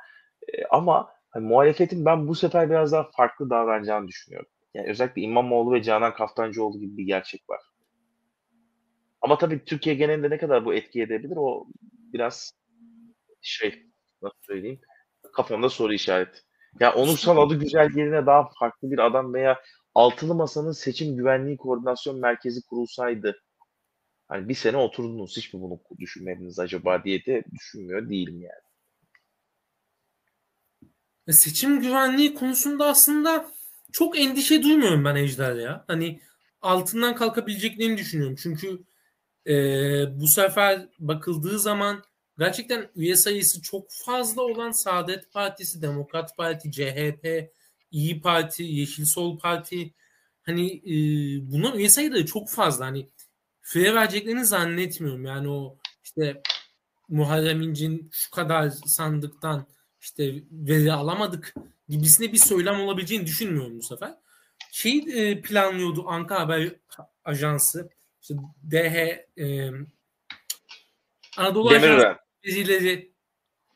E, 0.54 0.66
ama 0.66 1.10
hani, 1.30 1.48
muhalefetin 1.48 2.06
ben 2.06 2.28
bu 2.28 2.36
sefer 2.36 2.70
biraz 2.70 2.92
daha 2.92 3.12
farklı 3.18 3.50
davranacağını 3.50 4.08
düşünüyorum. 4.08 4.50
Yani 4.74 4.90
özellikle 4.90 5.22
İmamoğlu 5.22 5.74
ve 5.74 5.84
Canan 5.84 6.14
Kaftancıoğlu 6.14 6.80
gibi 6.80 6.98
bir 6.98 7.06
gerçek 7.06 7.50
var. 7.50 7.60
Ama 9.22 9.38
tabii 9.38 9.66
Türkiye 9.66 9.96
genelinde 9.96 10.30
ne 10.30 10.38
kadar 10.38 10.66
bu 10.66 10.74
etki 10.74 11.02
edebilir 11.02 11.38
o 11.38 11.68
biraz 12.14 12.52
şey 13.42 13.84
nasıl 14.22 14.38
söyleyeyim 14.42 14.82
kafamda 15.34 15.70
soru 15.70 15.94
işareti. 15.94 16.40
Ya 16.80 16.94
onursal 16.94 17.38
adı 17.38 17.60
güzel 17.60 17.90
yerine 17.96 18.26
daha 18.26 18.50
farklı 18.60 18.92
bir 18.92 19.00
adam 19.00 19.34
veya 19.34 19.62
altılı 19.96 20.36
masanın 20.36 20.72
seçim 20.72 21.18
güvenliği 21.18 21.58
koordinasyon 21.58 22.20
merkezi 22.20 22.62
kurulsaydı 22.66 23.42
hani 24.28 24.50
bir 24.50 24.54
sene 24.54 24.78
oturdunuz 24.78 25.38
hiç 25.38 25.54
mi 25.54 25.62
bunu 25.62 25.80
düşünmediniz 26.00 26.60
acaba 26.60 27.04
diye 27.04 27.26
de 27.26 27.44
düşünmüyor 27.52 28.10
değilim 28.10 28.42
yani. 28.42 28.72
E, 31.28 31.34
seçim 31.34 31.82
güvenliği 31.82 32.34
konusunda 32.34 32.86
aslında 32.86 33.52
çok 33.92 34.20
endişe 34.20 34.64
duymuyorum 34.64 35.06
ben 35.06 35.16
Ejder 35.16 35.56
ya. 35.56 35.86
Hani 35.88 36.22
altından 36.62 37.16
kalkabileceklerini 37.16 37.98
düşünüyorum. 37.98 38.36
Çünkü 38.36 38.84
e, 39.48 39.54
bu 40.22 40.28
sefer 40.28 40.90
bakıldığı 41.00 41.60
zaman 41.60 42.04
gerçekten 42.42 42.90
üye 42.96 43.16
sayısı 43.16 43.62
çok 43.62 43.92
fazla 43.92 44.42
olan 44.42 44.72
Saadet 44.72 45.32
Partisi, 45.32 45.82
Demokrat 45.82 46.38
Parti, 46.38 46.72
CHP, 46.72 47.52
İyi 47.92 48.22
Parti, 48.22 48.64
Yeşil 48.64 49.06
Sol 49.06 49.40
Parti 49.40 49.94
hani 50.44 50.72
e, 50.76 50.94
bunun 51.52 51.76
üye 51.78 51.90
sayıları 51.90 52.26
çok 52.26 52.50
fazla. 52.50 52.86
Hani 52.86 53.08
fire 53.62 53.96
vereceklerini 53.96 54.46
zannetmiyorum. 54.46 55.26
Yani 55.26 55.50
o 55.50 55.78
işte 56.04 56.42
Muharrem 57.10 57.62
İnce'nin 57.62 58.10
şu 58.12 58.32
kadar 58.32 58.70
sandıktan 58.70 59.68
işte 60.02 60.34
veri 60.52 60.94
alamadık 60.94 61.54
gibisine 61.90 62.34
bir 62.34 62.38
söylem 62.38 62.82
olabileceğini 62.82 63.26
düşünmüyorum 63.26 63.78
bu 63.78 63.84
sefer. 63.84 64.14
Şey 64.72 65.04
e, 65.14 65.42
planlıyordu 65.42 66.04
Ankara 66.08 66.40
Haber 66.40 66.76
Ajansı 67.24 67.90
işte 68.22 68.36
DH 68.72 68.96
e, 69.42 69.72
Anadolu 71.38 71.70
Ajansı 71.70 72.21
bizileri 72.44 73.14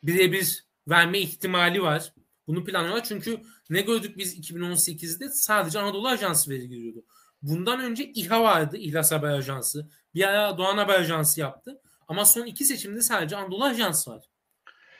birebir 0.03 0.65
verme 0.87 1.19
ihtimali 1.19 1.81
var. 1.83 2.13
Bunu 2.47 2.63
planlıyorlar 2.65 3.03
çünkü 3.03 3.41
ne 3.69 3.81
gördük 3.81 4.17
biz 4.17 4.39
2018'de 4.39 5.29
sadece 5.29 5.79
Anadolu 5.79 6.07
Ajansı 6.07 6.51
veri 6.51 6.69
giriyordu. 6.69 7.05
Bundan 7.41 7.79
önce 7.79 8.03
İHA 8.03 8.43
vardı, 8.43 8.77
İhlas 8.77 9.11
Haber 9.11 9.29
Ajansı. 9.29 9.89
Bir 10.15 10.23
ara 10.23 10.57
Doğan 10.57 10.77
Haber 10.77 10.99
Ajansı 10.99 11.39
yaptı. 11.39 11.81
Ama 12.07 12.25
son 12.25 12.45
iki 12.45 12.65
seçimde 12.65 13.01
sadece 13.01 13.35
Anadolu 13.35 13.63
Ajansı 13.63 14.11
var. 14.11 14.25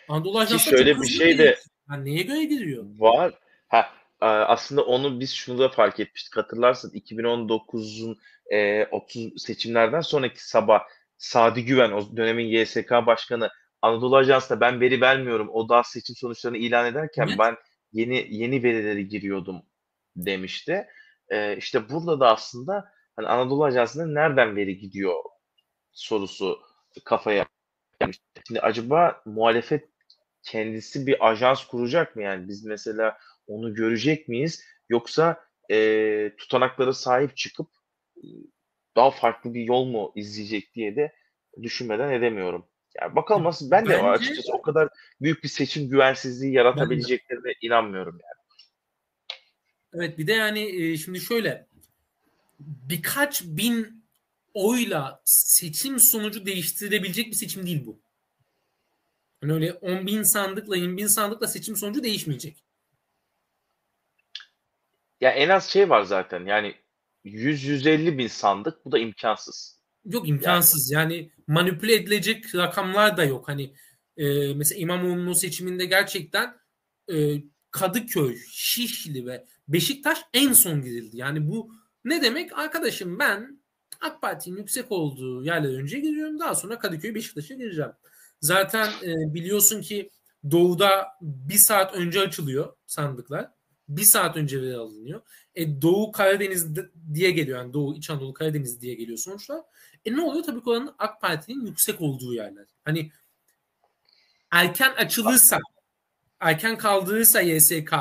Anadolu 0.10 0.40
Ajansı 0.40 0.70
şöyle 0.70 1.02
bir 1.02 1.08
şey 1.08 1.38
de 1.38 1.60
yani 1.92 2.06
neye 2.06 2.22
göre 2.22 2.44
giriyor? 2.44 2.86
Var. 2.98 3.34
Ha, 3.68 3.92
aslında 4.20 4.86
onu 4.86 5.20
biz 5.20 5.34
şunu 5.34 5.60
da 5.60 5.70
fark 5.70 6.00
etmiştik. 6.00 6.38
Hatırlarsın 6.38 6.92
2019'un 6.92 8.18
e, 8.52 8.86
30 8.86 9.42
seçimlerden 9.42 10.02
sonraki 10.02 10.48
sabah 10.48 10.82
Sadi 11.26 11.66
Güven 11.66 11.92
o 11.92 12.18
dönemin 12.18 12.46
YSK 12.46 12.92
başkanı 12.92 13.50
Anadolu 13.82 14.16
Ajansı'na 14.18 14.62
ben 14.62 14.82
veri 14.82 15.02
vermiyorum. 15.02 15.50
O 15.50 15.70
da 15.70 15.84
seçim 15.84 16.16
sonuçlarını 16.16 16.58
ilan 16.58 16.86
ederken 16.86 17.30
ben 17.40 17.58
yeni 17.92 18.28
yeni 18.30 18.64
verileri 18.64 19.08
giriyordum 19.08 19.62
demişti. 20.16 20.88
E, 21.30 21.58
işte 21.58 21.90
burada 21.90 22.20
da 22.20 22.32
aslında 22.32 22.92
hani 23.16 23.28
Anadolu 23.28 23.64
Ajansı'na 23.64 24.06
nereden 24.06 24.56
veri 24.56 24.78
gidiyor 24.78 25.16
sorusu 25.92 26.62
kafaya 27.06 27.46
gelmiş 28.00 28.20
Şimdi 28.48 28.60
acaba 28.60 29.22
muhalefet 29.26 29.90
kendisi 30.44 31.08
bir 31.08 31.30
ajans 31.30 31.66
kuracak 31.66 32.16
mı? 32.16 32.24
Yani 32.24 32.48
biz 32.48 32.66
mesela 32.66 33.18
onu 33.48 33.74
görecek 33.74 34.28
miyiz? 34.28 34.64
Yoksa 34.90 35.46
e, 35.72 36.32
tutanaklara 36.38 36.94
sahip 36.94 37.38
çıkıp 37.38 37.68
daha 38.96 39.12
farklı 39.12 39.54
bir 39.54 39.64
yol 39.64 39.86
mu 39.86 40.12
izleyecek 40.16 40.74
diye 40.76 40.96
de 40.96 41.16
düşünmeden 41.62 42.12
edemiyorum. 42.12 42.66
Yani 43.02 43.16
bakalım 43.16 43.44
nasıl 43.44 43.72
ben 43.72 43.86
de 43.86 43.90
Bence, 43.90 44.04
açıkçası 44.04 44.54
o 44.54 44.62
kadar 44.62 44.90
büyük 45.22 45.44
bir 45.44 45.50
seçim 45.50 45.90
güvensizliği 45.90 46.54
yaratabileceklerine 46.54 47.54
inanmıyorum 47.62 48.20
yani. 48.24 48.46
Evet 49.94 50.18
bir 50.18 50.28
de 50.28 50.34
yani 50.34 50.98
şimdi 50.98 51.20
şöyle 51.20 51.68
birkaç 52.60 53.44
bin 53.44 54.06
oyla 54.54 55.22
seçim 55.26 56.00
sonucu 56.00 56.46
değiştirebilecek 56.46 57.28
bir 57.28 57.36
seçim 57.36 57.66
değil 57.66 57.86
bu. 57.86 58.00
Yani 59.42 59.54
öyle 59.54 59.74
10 59.74 60.08
bin 60.08 60.24
sandıkla 60.24 60.76
20 60.76 60.98
bin 60.98 61.08
sandıkla 61.08 61.48
seçim 61.48 61.76
sonucu 61.76 62.04
değişmeyecek. 62.04 62.64
Ya 65.22 65.32
en 65.32 65.50
az 65.50 65.70
şey 65.70 65.90
var 65.90 66.02
zaten 66.02 66.46
yani 66.46 66.76
100-150 67.26 68.18
bin 68.18 68.28
sandık 68.28 68.86
bu 68.86 68.92
da 68.92 69.00
imkansız. 69.00 69.80
Yok 70.06 70.30
imkansız 70.30 70.92
yani, 70.92 71.14
yani 71.14 71.32
manipüle 71.48 71.94
edilecek 71.96 72.56
rakamlar 72.56 73.18
da 73.18 73.24
yok. 73.24 73.48
Hani 73.48 73.74
e, 74.18 74.54
mesela 74.54 74.80
İmamoğlu'nun 74.80 75.34
seçiminde 75.34 75.86
gerçekten 75.86 76.56
e, 77.14 77.44
Kadıköy, 77.72 78.38
Şişli 78.52 79.26
ve 79.26 79.46
Beşiktaş 79.68 80.20
en 80.34 80.54
son 80.54 80.82
girildi. 80.82 81.18
Yani 81.18 81.48
bu 81.48 81.72
ne 82.06 82.22
demek? 82.22 82.60
Arkadaşım 82.60 83.20
ben 83.20 83.62
AK 84.02 84.22
Parti'nin 84.22 84.58
yüksek 84.58 84.92
olduğu 84.92 85.44
yerler 85.44 85.74
önce 85.74 86.00
giriyorum. 86.00 86.40
Daha 86.40 86.56
sonra 86.56 86.80
Kadıköy, 86.80 87.16
Beşiktaş'a 87.16 87.54
gireceğim. 87.54 87.92
Zaten 88.42 88.88
e, 89.04 89.34
biliyorsun 89.34 89.82
ki 89.82 90.10
Doğu'da 90.52 91.08
bir 91.22 91.58
saat 91.58 91.96
önce 91.96 92.20
açılıyor 92.20 92.74
sandıklar. 92.86 93.52
Bir 93.90 94.04
saat 94.04 94.38
önce 94.38 94.62
veri 94.62 94.76
alınıyor. 94.76 95.22
E, 95.56 95.82
Doğu 95.82 96.12
Karadeniz 96.12 96.76
diye 97.14 97.32
geliyor. 97.32 97.58
Yani 97.58 97.74
Doğu 97.74 97.96
İç 97.96 98.10
Anadolu 98.10 98.34
Karadeniz 98.34 98.82
diye 98.82 98.96
geliyor 98.96 99.18
sonuçlar. 99.18 99.62
E 100.06 100.16
ne 100.16 100.22
oluyor? 100.22 100.44
Tabii 100.44 100.64
ki 100.64 100.70
oranın 100.70 100.96
AK 100.98 101.22
Parti'nin 101.22 101.66
yüksek 101.66 102.02
olduğu 102.02 102.34
yerler. 102.34 102.66
Hani 102.86 103.12
erken 104.52 104.94
açılırsa 104.98 105.60
erken 106.40 106.78
kaldırırsa 106.78 107.42
YSK 107.42 107.94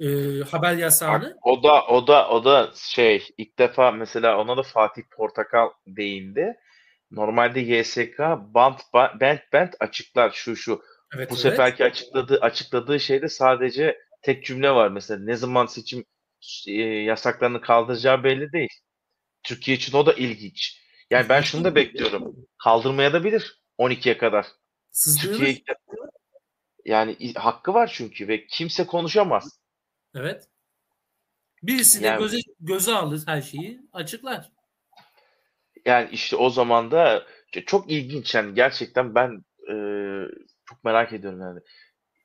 e, 0.00 0.06
haber 0.50 0.76
yasağını. 0.76 1.36
O 1.42 1.62
da 1.62 1.86
o 1.86 2.06
da 2.06 2.28
o 2.28 2.44
da 2.44 2.70
şey 2.74 3.28
ilk 3.38 3.58
defa 3.58 3.90
mesela 3.90 4.40
ona 4.40 4.56
da 4.56 4.62
Fatih 4.62 5.02
Portakal 5.10 5.70
değindi. 5.86 6.56
Normalde 7.10 7.60
YSK 7.60 8.18
band 8.54 8.78
band 8.94 9.38
band 9.52 9.72
açıklar 9.80 10.30
şu 10.30 10.56
şu. 10.56 10.82
Evet, 11.16 11.30
Bu 11.30 11.34
evet. 11.34 11.42
seferki 11.42 11.84
açıkladığı 11.84 12.38
açıkladığı 12.40 13.00
şeyde 13.00 13.28
sadece 13.28 13.98
tek 14.24 14.44
cümle 14.44 14.70
var 14.70 14.88
mesela 14.88 15.24
ne 15.24 15.36
zaman 15.36 15.66
seçim 15.66 16.04
e, 16.66 16.72
yasaklarını 16.82 17.60
kaldıracağı 17.60 18.24
belli 18.24 18.52
değil. 18.52 18.80
Türkiye 19.42 19.76
için 19.76 19.96
o 19.96 20.06
da 20.06 20.12
ilginç. 20.12 20.80
Yani 21.10 21.28
ben 21.28 21.40
şunu 21.40 21.64
da 21.64 21.74
bekliyorum. 21.74 22.36
Kaldırmaya 22.58 23.12
da 23.12 23.24
bilir 23.24 23.60
12'ye 23.78 24.18
kadar. 24.18 24.46
Türkiye 25.20 25.62
yani 26.84 27.34
hakkı 27.34 27.74
var 27.74 27.90
çünkü 27.94 28.28
ve 28.28 28.46
kimse 28.46 28.86
konuşamaz. 28.86 29.60
Evet. 30.14 30.48
Birisi 31.62 32.02
de 32.02 32.06
yani, 32.06 32.18
göze, 32.18 32.38
göze 32.60 32.92
alır 32.94 33.22
her 33.26 33.42
şeyi 33.42 33.80
açıklar. 33.92 34.52
Yani 35.84 36.10
işte 36.12 36.36
o 36.36 36.50
zaman 36.50 36.90
da 36.90 37.26
çok 37.66 37.90
ilginç 37.90 38.34
yani 38.34 38.54
gerçekten 38.54 39.14
ben 39.14 39.44
e, 39.70 39.74
çok 40.64 40.84
merak 40.84 41.12
ediyorum 41.12 41.40
yani. 41.40 41.60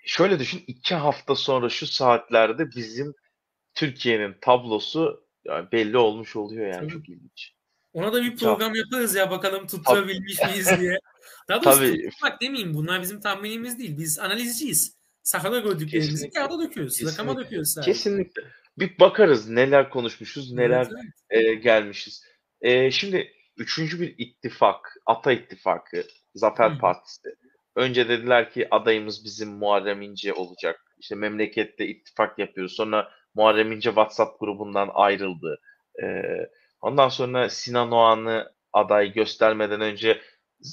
Şöyle 0.10 0.40
düşün 0.40 0.64
iki 0.68 0.95
hafta 0.95 1.36
sonra 1.36 1.69
şu 1.69 1.88
saatlerde 1.88 2.72
bizim 2.76 3.14
Türkiye'nin 3.73 4.36
tablosu 4.41 5.27
yani 5.45 5.72
belli 5.72 5.98
olmuş 5.98 6.36
oluyor 6.36 6.68
yani 6.68 6.80
Tabii. 6.80 6.91
çok 6.91 7.10
ilginç. 7.10 7.53
Ona 7.94 8.14
da 8.14 8.23
bir 8.23 8.38
program 8.38 8.76
yaparız 8.76 9.15
ya 9.15 9.31
bakalım 9.31 9.68
tutturabilmiş 9.68 10.40
miyiz 10.41 10.69
diye. 10.80 10.99
Daha 11.49 11.64
doğrusu 11.64 11.80
Tabii. 12.22 12.40
demeyeyim 12.41 12.73
bunlar 12.73 13.02
bizim 13.02 13.19
tahminimiz 13.22 13.80
değil. 13.80 13.98
Biz 13.98 14.19
analizciyiz. 14.19 14.98
Sahada 15.23 15.60
gördüklerimizi 15.60 16.30
kağıda 16.30 16.60
döküyoruz. 16.60 16.94
Kesinlikle. 16.94 17.23
Rakama 17.23 17.40
döküyoruz. 17.40 17.69
Sadece. 17.69 17.91
Kesinlikle. 17.91 18.41
Bir 18.77 18.99
bakarız 18.99 19.49
neler 19.49 19.90
konuşmuşuz, 19.90 20.52
neler 20.52 20.88
evet, 20.91 21.06
evet. 21.30 21.45
E, 21.45 21.56
gelmişiz. 21.56 22.23
E, 22.61 22.91
şimdi 22.91 23.34
üçüncü 23.57 24.02
bir 24.02 24.15
ittifak, 24.18 24.98
Ata 25.06 25.31
İttifakı, 25.31 26.03
Zafer 26.36 26.72
Hı. 26.72 26.77
Partisi. 26.77 27.30
Önce 27.80 28.10
dediler 28.10 28.51
ki 28.51 28.68
adayımız 28.72 29.26
bizim 29.26 29.49
Muharrem 29.49 30.01
İnce 30.01 30.34
olacak. 30.34 30.95
İşte 30.99 31.15
memlekette 31.15 31.88
ittifak 31.88 32.39
yapıyoruz. 32.39 32.76
Sonra 32.76 33.11
Muharrem 33.35 33.72
İnce 33.72 33.89
WhatsApp 33.89 34.39
grubundan 34.39 34.89
ayrıldı. 34.93 35.61
E, 36.03 36.23
ondan 36.81 37.10
sonra 37.10 37.49
Sinan 37.49 37.91
Oğan'ı 37.91 38.51
aday 38.73 39.14
göstermeden 39.14 39.81
önce 39.81 40.22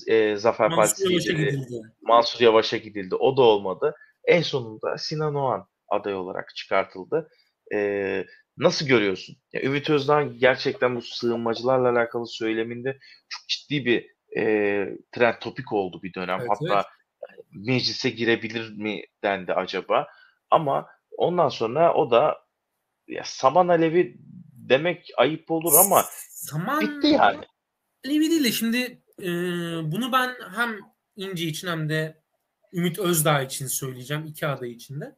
e, 0.06 0.36
Zafer 0.36 0.70
Mansur 0.70 1.04
Partisi 1.04 1.08
gidildi. 1.08 1.82
Mansur 2.02 2.40
Yavaş'a 2.40 2.76
gidildi. 2.76 3.14
O 3.14 3.36
da 3.36 3.42
olmadı. 3.42 3.94
En 4.24 4.42
sonunda 4.42 4.98
Sinan 4.98 5.34
Oğan 5.34 5.68
aday 5.88 6.14
olarak 6.14 6.56
çıkartıldı. 6.56 7.28
Ee, 7.74 8.24
nasıl 8.56 8.86
görüyorsun? 8.86 9.36
Ya 9.52 9.62
Ümit 9.62 9.90
Özdağ 9.90 10.22
gerçekten 10.22 10.96
bu 10.96 11.02
sığınmacılarla 11.02 11.90
alakalı 11.90 12.26
söyleminde 12.26 12.98
çok 13.28 13.48
ciddi 13.48 13.84
bir 13.84 14.16
e, 14.38 14.42
trend 15.12 15.34
topik 15.40 15.72
oldu 15.72 16.00
bir 16.02 16.14
dönem. 16.14 16.40
Evet, 16.40 16.50
Hatta. 16.50 16.84
Meclise 17.50 18.10
girebilir 18.10 18.70
mi 18.70 19.02
dendi 19.22 19.52
acaba. 19.52 20.06
Ama 20.50 20.86
ondan 21.16 21.48
sonra 21.48 21.94
o 21.94 22.10
da 22.10 22.36
ya 23.08 23.22
saman 23.24 23.68
alevi 23.68 24.16
demek 24.52 25.10
ayıp 25.16 25.50
olur 25.50 25.72
ama 25.84 26.04
saman 26.30 26.80
bitti 26.80 27.06
yani. 27.06 27.44
Alevi 28.04 28.30
değil 28.30 28.44
de 28.44 28.52
şimdi 28.52 29.02
e, 29.22 29.28
bunu 29.92 30.12
ben 30.12 30.34
hem 30.56 30.80
İnci 31.16 31.48
için 31.48 31.68
hem 31.68 31.88
de 31.88 32.22
Ümit 32.72 32.98
Özdağ 32.98 33.42
için 33.42 33.66
söyleyeceğim 33.66 34.26
iki 34.26 34.46
aday 34.46 34.70
içinde. 34.70 35.16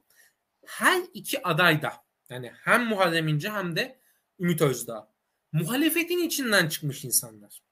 Her 0.66 1.02
iki 1.14 1.42
aday 1.46 1.82
da 1.82 1.92
yani 2.30 2.52
hem 2.64 2.84
Muharrem 2.84 3.28
İnce 3.28 3.50
hem 3.50 3.76
de 3.76 4.00
Ümit 4.40 4.62
Özdağ 4.62 5.08
muhalefetin 5.52 6.18
içinden 6.18 6.68
çıkmış 6.68 7.04
insanlar. 7.04 7.62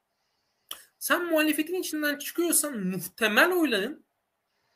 Sen 0.98 1.24
muhalefetin 1.24 1.74
içinden 1.74 2.18
çıkıyorsan 2.18 2.78
muhtemel 2.78 3.52
oyların 3.52 4.05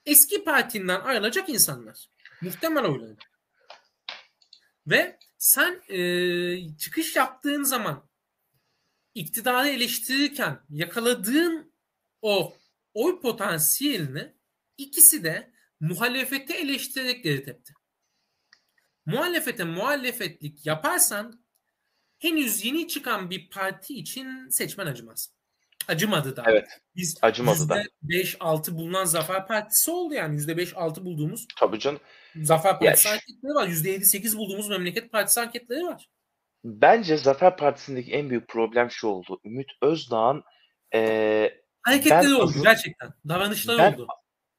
eski 0.06 0.44
partinden 0.44 1.00
ayrılacak 1.00 1.48
insanlar. 1.48 2.10
Muhtemel 2.40 2.84
oyların. 2.84 3.18
Ve 4.86 5.18
sen 5.38 5.82
e, 5.88 6.76
çıkış 6.78 7.16
yaptığın 7.16 7.62
zaman 7.62 8.08
iktidarı 9.14 9.68
eleştirirken 9.68 10.60
yakaladığın 10.68 11.72
o 12.22 12.56
oy 12.94 13.20
potansiyelini 13.20 14.40
İkisi 14.80 15.24
de 15.24 15.52
muhalefete 15.80 16.54
eleştirerek 16.54 17.24
geri 17.24 17.44
tepti. 17.44 17.72
Muhalefete 19.06 19.64
muhalefetlik 19.64 20.66
yaparsan 20.66 21.44
henüz 22.18 22.64
yeni 22.64 22.88
çıkan 22.88 23.30
bir 23.30 23.50
parti 23.50 23.94
için 23.94 24.48
seçmen 24.48 24.86
acımaz. 24.86 25.34
Acımadı 25.90 26.36
da. 26.36 26.44
Evet. 26.46 26.68
Biz 26.96 27.18
acımadı 27.22 27.68
da. 27.68 27.82
%5-6 28.04 28.76
bulunan 28.76 29.04
Zafer 29.04 29.46
Partisi 29.46 29.90
oldu 29.90 30.14
yani. 30.14 30.40
%5-6 30.40 31.04
bulduğumuz. 31.04 31.46
Tabii 31.58 31.78
canım. 31.78 32.00
Zafer 32.36 32.78
Partisi 32.78 33.08
ya, 33.08 33.14
anketleri 33.14 33.54
var. 33.54 33.68
%7-8 33.68 34.36
bulduğumuz 34.36 34.68
Memleket 34.68 35.12
Partisi 35.12 35.40
anketleri 35.40 35.84
var. 35.84 36.08
Bence 36.64 37.16
Zafer 37.16 37.56
Partisi'ndeki 37.56 38.12
en 38.12 38.30
büyük 38.30 38.48
problem 38.48 38.90
şu 38.90 39.06
oldu. 39.06 39.40
Ümit 39.44 39.70
Özdağ'ın 39.82 40.42
ee, 40.94 41.54
hareketleri 41.82 42.34
oldu 42.34 42.42
azın, 42.42 42.62
gerçekten. 42.62 43.10
Davranışları 43.28 43.78
ben, 43.78 43.92
oldu 43.92 44.06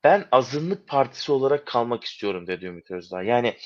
ben 0.04 0.26
azınlık 0.32 0.88
partisi 0.88 1.32
olarak 1.32 1.68
kalmak 1.68 2.04
istiyorum 2.04 2.48
dedi 2.48 2.66
Ümit 2.66 2.92
Özdağ. 2.92 3.24
Yani 3.24 3.58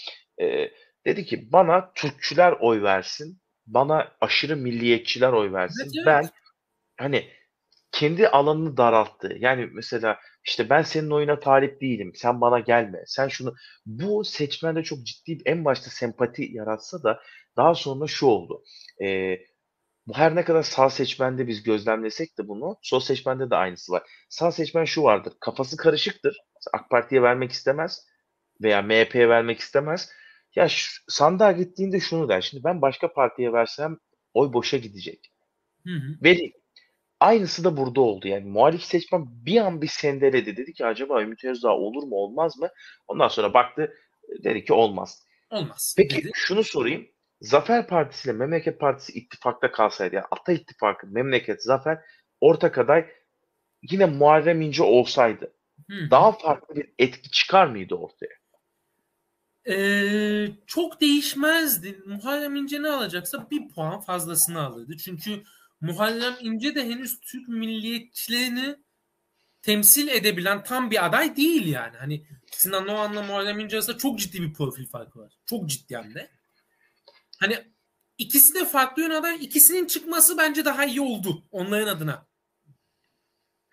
e, 0.42 0.72
dedi 1.06 1.26
ki 1.26 1.52
bana 1.52 1.94
Türkçüler 1.94 2.52
oy 2.52 2.82
versin, 2.84 3.42
bana 3.66 4.12
aşırı 4.22 4.58
milliyetçiler 4.58 5.32
oy 5.32 5.54
versin. 5.54 5.84
Evet, 5.84 5.94
evet. 5.98 6.06
Ben 6.06 6.30
hani 6.98 7.30
kendi 7.96 8.28
alanını 8.28 8.78
daralttı. 8.78 9.36
Yani 9.40 9.70
mesela 9.74 10.20
işte 10.44 10.70
ben 10.70 10.82
senin 10.82 11.10
oyuna 11.10 11.40
talip 11.40 11.82
değilim. 11.82 12.12
Sen 12.16 12.42
bana 12.42 12.60
gelme. 12.60 13.04
Sen 13.08 13.28
şunu 13.28 13.56
bu 13.86 14.24
seçmende 14.24 14.84
çok 14.84 15.04
ciddi 15.04 15.38
en 15.46 15.66
başta 15.66 15.90
sempati 15.90 16.44
yaratsa 16.52 17.04
da 17.04 17.20
daha 17.58 17.76
sonra 17.76 18.08
şu 18.08 18.26
oldu. 18.26 18.64
Ee, 19.04 19.38
bu 20.08 20.14
her 20.14 20.36
ne 20.36 20.44
kadar 20.44 20.64
sağ 20.64 20.90
seçmende 20.90 21.48
biz 21.48 21.64
gözlemlesek 21.64 22.38
de 22.38 22.48
bunu 22.48 22.78
sol 22.82 23.00
seçmende 23.00 23.50
de 23.50 23.56
aynısı 23.56 23.92
var. 23.92 24.04
Sağ 24.30 24.52
seçmen 24.52 24.86
şu 24.86 25.04
vardır. 25.04 25.34
Kafası 25.40 25.78
karışıktır. 25.78 26.38
AK 26.74 26.90
Parti'ye 26.90 27.22
vermek 27.22 27.52
istemez 27.52 28.06
veya 28.64 28.82
MHP'ye 28.82 29.30
vermek 29.30 29.60
istemez. 29.60 30.10
Ya 30.56 30.68
şu, 30.68 31.04
sandığa 31.08 31.52
gittiğinde 31.52 32.00
şunu 32.00 32.30
der. 32.30 32.42
Şimdi 32.42 32.64
ben 32.64 32.82
başka 32.82 33.14
partiye 33.14 33.54
versem 33.54 33.98
oy 34.34 34.54
boşa 34.54 34.78
gidecek. 34.78 35.32
Hı 35.84 35.94
hı. 35.94 36.24
Vereyim. 36.24 36.65
Aynısı 37.20 37.64
da 37.64 37.78
burada 37.78 38.02
oldu. 38.02 38.28
Yani 38.28 38.46
muhalif 38.46 38.84
seçmen 38.84 39.26
bir 39.46 39.58
an 39.58 39.82
bir 39.82 39.88
sendeledi. 39.88 40.58
Dedi 40.58 40.74
ki 40.74 40.86
acaba 40.86 41.22
Ümit 41.22 41.46
Özdağ 41.46 41.72
olur 41.72 42.04
mu 42.04 42.16
olmaz 42.16 42.58
mı? 42.58 42.70
Ondan 43.08 43.28
sonra 43.28 43.54
baktı 43.54 43.94
dedi 44.44 44.66
ki 44.66 44.74
olmaz. 44.74 45.26
Olmaz. 45.50 45.96
Peki 45.98 46.18
dedi. 46.18 46.32
şunu 46.34 46.64
sorayım. 46.64 47.08
Zafer 47.42 47.88
Partisi 47.88 48.30
ile 48.30 48.38
Memleket 48.38 48.80
Partisi 48.80 49.14
ittifakta 49.14 49.72
kalsaydı 49.72 50.16
yani 50.16 50.26
Ata 50.32 50.52
İttifakı, 50.52 51.08
Memleket, 51.08 51.64
Zafer 51.64 52.00
ortak 52.42 52.78
aday 52.78 53.06
yine 53.82 54.06
Muharrem 54.06 54.62
İnce 54.62 54.84
olsaydı 54.84 55.54
Hı. 55.90 56.12
daha 56.12 56.32
farklı 56.32 56.76
bir 56.76 56.94
etki 57.00 57.32
çıkar 57.32 57.68
mıydı 57.68 57.96
ortaya? 57.96 58.36
Ee, 59.70 60.48
çok 60.68 61.02
değişmezdi. 61.02 62.00
Muharrem 62.06 62.56
İnce 62.56 62.82
ne 62.82 62.90
alacaksa 62.90 63.48
bir 63.52 63.70
puan 63.70 64.00
fazlasını 64.00 64.62
alırdı. 64.62 64.98
Çünkü 64.98 65.44
Muharrem 65.86 66.36
İnce 66.40 66.76
de 66.76 66.84
henüz 66.84 67.20
Türk 67.20 67.48
milliyetçilerini 67.48 68.76
temsil 69.62 70.08
edebilen 70.08 70.64
tam 70.64 70.92
bir 70.92 71.06
aday 71.06 71.36
değil 71.36 71.68
yani. 71.68 71.98
Hani 71.98 72.28
Sinan 72.52 72.88
Oğan'la 72.88 73.24
Muharrem 73.24 73.60
İnce 73.60 73.78
arasında 73.78 73.98
çok 73.98 74.20
ciddi 74.20 74.42
bir 74.42 74.54
profil 74.54 74.88
farkı 74.88 75.20
var. 75.20 75.34
Çok 75.46 75.70
ciddi 75.70 75.98
hem 75.98 76.16
de. 76.16 76.32
Hani 77.40 77.58
ikisi 78.18 78.54
de 78.54 78.66
farklı 78.66 79.02
yön 79.02 79.10
aday. 79.10 79.36
İkisinin 79.36 79.88
çıkması 79.88 80.38
bence 80.38 80.66
daha 80.66 80.86
iyi 80.86 81.02
oldu 81.02 81.44
onların 81.52 81.88
adına. 81.88 82.28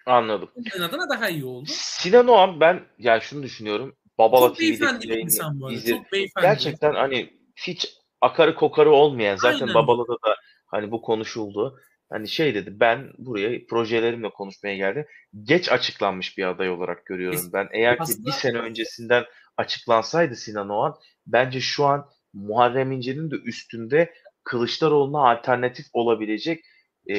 Anladım. 0.06 0.51
Onların 0.55 0.89
adına 0.89 1.09
daha 1.09 1.28
iyi 1.28 1.44
oldu. 1.44 1.70
Sinan 1.72 2.28
Oğan 2.28 2.60
ben 2.60 2.86
yani 2.98 3.22
şunu 3.22 3.43
düşünüyorum. 3.43 3.97
Babala 4.18 4.48
çok 4.48 4.60
beyefendi 4.60 5.09
bir 5.09 5.18
insan 5.18 5.60
bu 5.60 5.66
arada. 5.66 5.76
Izledim. 5.76 6.02
Çok 6.02 6.12
beyefendi. 6.12 6.47
Gerçekten 6.47 6.94
hani 6.94 7.40
hiç 7.56 7.97
akarı 8.20 8.55
kokarı 8.55 8.90
olmayan 8.90 9.36
zaten 9.36 9.60
Aynen. 9.60 9.74
Babala'da 9.74 10.12
da 10.12 10.36
hani 10.66 10.90
bu 10.90 11.02
konuşuldu. 11.02 11.80
Hani 12.12 12.28
şey 12.28 12.55
dedi 12.55 12.80
ben 12.80 13.12
buraya 13.18 13.66
projelerimle 13.66 14.30
konuşmaya 14.30 14.76
geldim. 14.76 15.06
Geç 15.43 15.72
açıklanmış 15.72 16.39
bir 16.39 16.44
aday 16.44 16.70
olarak 16.70 17.06
görüyorum 17.06 17.51
ben. 17.52 17.68
Eğer 17.72 17.98
ki 17.98 18.12
bir 18.26 18.32
sene 18.32 18.59
öncesinden 18.59 19.24
açıklansaydı 19.56 20.36
Sinan 20.36 20.68
Oğan 20.68 20.94
bence 21.26 21.60
şu 21.60 21.84
an 21.84 22.09
Muharrem 22.32 22.93
İnce'nin 22.93 23.30
de 23.30 23.34
üstünde 23.34 24.14
Kılıçdaroğlu'na 24.44 25.30
alternatif 25.30 25.86
olabilecek 25.93 26.64
e, 27.09 27.14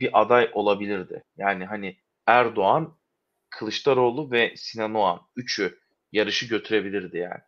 bir 0.00 0.20
aday 0.20 0.50
olabilirdi. 0.52 1.24
Yani 1.36 1.64
hani 1.64 1.96
Erdoğan, 2.26 2.98
Kılıçdaroğlu 3.50 4.30
ve 4.30 4.54
Sinan 4.56 4.94
Oğan 4.94 5.20
üçü 5.36 5.78
yarışı 6.12 6.46
götürebilirdi 6.46 7.18
yani. 7.18 7.40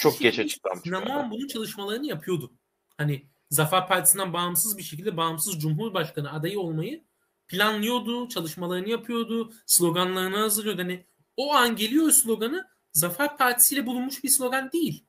Çok 0.00 0.12
Şimdi, 0.12 0.22
geç 0.24 0.38
açıklanmış. 0.38 0.82
Sinan 0.82 1.10
Oğan 1.10 1.30
bunun 1.30 1.46
çalışmalarını 1.46 2.06
yapıyordu. 2.06 2.52
Hani 2.96 3.29
Zafer 3.50 3.88
Partisi'nden 3.88 4.32
bağımsız 4.32 4.78
bir 4.78 4.82
şekilde 4.82 5.16
bağımsız 5.16 5.58
Cumhurbaşkanı 5.58 6.32
adayı 6.32 6.60
olmayı 6.60 7.04
planlıyordu, 7.48 8.28
çalışmalarını 8.28 8.88
yapıyordu, 8.88 9.52
sloganlarını 9.66 10.36
hazırlıyordu. 10.36 10.82
Hani 10.82 11.06
o 11.36 11.54
an 11.54 11.76
geliyor 11.76 12.10
sloganı 12.10 12.68
Zafer 12.92 13.36
Partisi 13.36 13.74
ile 13.74 13.86
bulunmuş 13.86 14.24
bir 14.24 14.28
slogan 14.28 14.72
değil. 14.72 15.06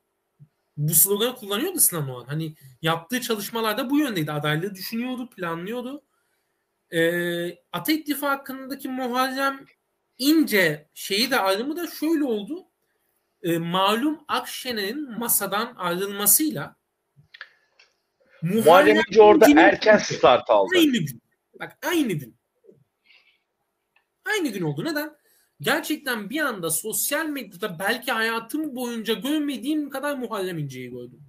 Bu 0.77 0.93
sloganı 0.93 1.35
kullanıyordu 1.35 1.79
Sinan 1.79 2.09
Oğan. 2.09 2.25
Hani 2.25 2.55
yaptığı 2.81 3.21
çalışmalarda 3.21 3.89
bu 3.89 3.99
yöndeydi. 3.99 4.31
Adaylığı 4.31 4.75
düşünüyordu, 4.75 5.29
planlıyordu. 5.29 6.03
Ee, 6.93 7.57
Ata 7.71 7.91
İttifakı'ndaki 7.91 8.89
Muharrem 8.89 9.65
İnce 10.17 10.89
şeyi 10.93 11.31
de 11.31 11.39
ayrımı 11.39 11.75
da 11.75 11.87
şöyle 11.87 12.23
oldu. 12.23 12.67
Ee, 13.43 13.57
malum 13.57 14.19
Akşener'in 14.27 15.19
masadan 15.19 15.73
ayrılmasıyla 15.77 16.75
Muharrem 18.41 18.97
İnce 19.07 19.21
orada 19.21 19.61
erken 19.61 19.97
start 19.97 20.49
aldı. 20.49 20.69
Aynı 20.77 20.97
gün. 20.97 21.21
Bak 21.59 21.77
aynı 21.85 22.13
gün. 22.13 22.37
Aynı 24.25 24.49
gün 24.49 24.61
oldu. 24.61 24.85
Neden? 24.85 25.15
Gerçekten 25.61 26.29
bir 26.29 26.39
anda 26.39 26.69
sosyal 26.69 27.25
medyada 27.25 27.79
belki 27.79 28.11
hayatım 28.11 28.75
boyunca 28.75 29.13
görmediğim 29.13 29.89
kadar 29.89 30.15
Muharrem 30.15 30.57
İnce'yi 30.57 30.89
gördüm. 30.89 31.21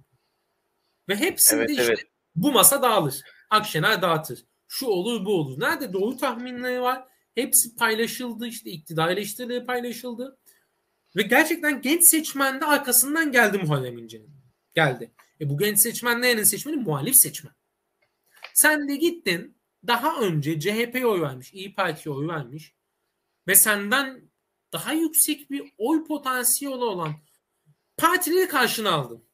Ve 1.09 1.15
hepsinde 1.15 1.61
evet, 1.61 1.69
işte 1.69 1.83
evet. 1.83 2.07
bu 2.35 2.51
masa 2.51 2.81
dağılır. 2.81 3.21
Akşener 3.49 4.01
dağıtır. 4.01 4.45
Şu 4.67 4.85
olur 4.85 5.25
bu 5.25 5.33
olur. 5.33 5.59
Nerede 5.59 5.93
doğru 5.93 6.17
tahminleri 6.17 6.81
var? 6.81 7.05
Hepsi 7.35 7.75
paylaşıldı. 7.75 8.47
İşte 8.47 8.69
iktidar 8.69 9.09
eleştirileri 9.09 9.65
paylaşıldı. 9.65 10.37
Ve 11.15 11.21
gerçekten 11.21 11.81
genç 11.81 12.03
seçmen 12.03 12.61
de 12.61 12.65
arkasından 12.65 13.31
geldi 13.31 13.57
Muharrem 13.57 13.97
İnce'nin. 13.97 14.29
Geldi. 14.75 15.11
E 15.43 15.49
bu 15.49 15.57
genç 15.57 15.79
seçmen 15.79 16.21
nerenin 16.21 16.43
seçmeni? 16.43 16.75
Muhalif 16.75 17.15
seçmen. 17.15 17.53
Sen 18.53 18.89
de 18.89 18.95
gittin 18.95 19.57
daha 19.87 20.21
önce 20.21 20.59
CHP'ye 20.59 21.07
oy 21.07 21.21
vermiş, 21.21 21.53
İyi 21.53 21.75
Parti'ye 21.75 22.15
oy 22.15 22.27
vermiş 22.27 22.75
ve 23.47 23.55
senden 23.55 24.31
daha 24.73 24.93
yüksek 24.93 25.51
bir 25.51 25.73
oy 25.77 26.05
potansiyeli 26.05 26.75
olan 26.75 27.15
partileri 27.97 28.47
karşına 28.47 28.91
aldın. 28.91 29.25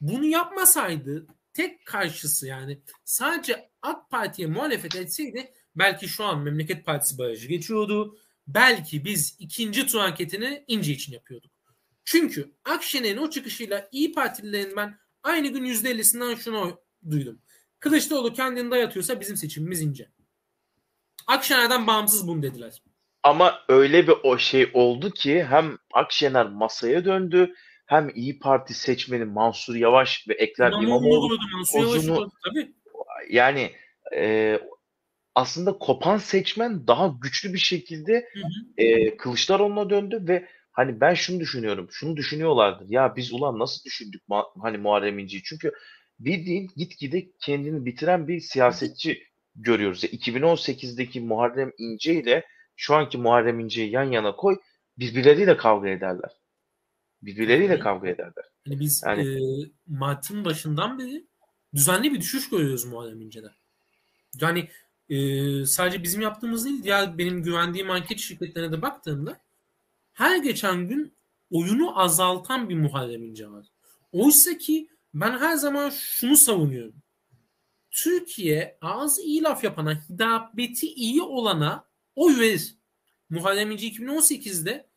Bunu 0.00 0.24
yapmasaydı 0.24 1.26
tek 1.52 1.86
karşısı 1.86 2.46
yani 2.46 2.82
sadece 3.04 3.70
AK 3.82 4.10
Parti'ye 4.10 4.48
muhalefet 4.48 4.96
etseydi 4.96 5.52
belki 5.76 6.08
şu 6.08 6.24
an 6.24 6.40
Memleket 6.40 6.86
Partisi 6.86 7.18
barajı 7.18 7.48
geçiyordu. 7.48 8.18
Belki 8.46 9.04
biz 9.04 9.36
ikinci 9.38 9.86
tur 9.86 9.98
anketini 9.98 10.64
İnce 10.66 10.92
için 10.92 11.12
yapıyorduk. 11.12 11.52
Çünkü 12.04 12.54
Akşener'in 12.64 13.16
o 13.16 13.30
çıkışıyla 13.30 13.88
İyi 13.92 14.12
Partililerin 14.12 14.76
ben 14.76 14.98
aynı 15.22 15.48
gün 15.48 15.64
%50'sinden 15.64 16.36
şunu 16.36 16.80
duydum. 17.10 17.42
Kılıçdaroğlu 17.80 18.32
kendini 18.32 18.70
dayatıyorsa 18.70 19.20
bizim 19.20 19.36
seçimimiz 19.36 19.82
ince. 19.82 20.08
Akşener'den 21.26 21.86
bağımsız 21.86 22.28
bunu 22.28 22.42
dediler. 22.42 22.82
Ama 23.22 23.58
öyle 23.68 24.08
bir 24.08 24.14
o 24.22 24.38
şey 24.38 24.70
oldu 24.74 25.10
ki 25.10 25.44
hem 25.44 25.78
Akşener 25.94 26.46
masaya 26.46 27.04
döndü 27.04 27.54
hem 27.86 28.08
İyi 28.14 28.38
Parti 28.38 28.74
seçmeni 28.74 29.24
Mansur 29.24 29.74
Yavaş 29.74 30.28
ve 30.28 30.34
Ekrem 30.34 30.72
İmamoğlu 30.72 31.38
tabii. 32.44 32.72
yani 33.30 33.72
e, 34.16 34.58
aslında 35.34 35.78
kopan 35.78 36.18
seçmen 36.18 36.86
daha 36.86 37.14
güçlü 37.22 37.54
bir 37.54 37.58
şekilde 37.58 38.28
hı 38.32 38.40
hı. 38.40 38.82
E, 38.82 39.16
Kılıçdaroğlu'na 39.16 39.90
döndü 39.90 40.24
ve 40.28 40.48
hani 40.80 41.00
ben 41.00 41.14
şunu 41.14 41.40
düşünüyorum. 41.40 41.88
Şunu 41.90 42.16
düşünüyorlardır. 42.16 42.86
Ya 42.88 43.16
biz 43.16 43.32
ulan 43.32 43.58
nasıl 43.58 43.84
düşündük 43.84 44.22
hani 44.62 44.78
Muharrem 44.78 45.18
İnce'yi? 45.18 45.42
Çünkü 45.42 45.72
bildiğin 46.18 46.70
gitgide 46.76 47.30
kendini 47.40 47.84
bitiren 47.86 48.28
bir 48.28 48.40
siyasetçi 48.40 49.22
görüyoruz. 49.54 50.04
Ya 50.04 50.10
2018'deki 50.10 51.20
Muharrem 51.20 51.72
İnce 51.78 52.14
ile 52.14 52.46
şu 52.76 52.94
anki 52.94 53.18
Muharrem 53.18 53.60
İnce'yi 53.60 53.90
yan 53.90 54.04
yana 54.04 54.36
koy 54.36 54.58
birbirleriyle 54.98 55.56
kavga 55.56 55.88
ederler. 55.88 56.30
Birbirleriyle 57.22 57.72
yani, 57.72 57.82
kavga 57.82 58.08
ederler. 58.08 58.44
Yani 58.66 58.80
biz 58.80 59.02
yani, 59.06 59.22
e, 59.22 59.38
Mart'ın 59.86 60.44
başından 60.44 60.98
beri 60.98 61.26
düzenli 61.74 62.12
bir 62.12 62.20
düşüş 62.20 62.50
görüyoruz 62.50 62.84
Muharrem 62.84 63.20
İnce'de. 63.20 63.50
Yani 64.40 64.68
e, 65.08 65.16
sadece 65.66 66.02
bizim 66.02 66.20
yaptığımız 66.20 66.64
değil, 66.64 66.82
diğer 66.82 67.18
benim 67.18 67.42
güvendiğim 67.42 67.90
anket 67.90 68.18
şirketlerine 68.18 68.72
de 68.72 68.82
baktığımda 68.82 69.40
her 70.20 70.36
geçen 70.36 70.88
gün 70.88 71.16
oyunu 71.50 72.00
azaltan 72.00 72.68
bir 72.68 72.74
Muharrem 72.74 73.24
İnce 73.24 73.50
var. 73.50 73.66
Oysa 74.12 74.58
ki 74.58 74.88
ben 75.14 75.38
her 75.38 75.56
zaman 75.56 75.90
şunu 75.90 76.36
savunuyorum. 76.36 77.02
Türkiye 77.90 78.78
ağzı 78.80 79.22
iyi 79.22 79.42
laf 79.42 79.64
yapana, 79.64 80.08
hidabeti 80.08 80.86
iyi 80.86 81.22
olana 81.22 81.84
oy 82.14 82.38
verir. 82.40 82.74
Muharrem 83.30 83.70
İnce 83.70 83.88
2018'de 83.88 84.90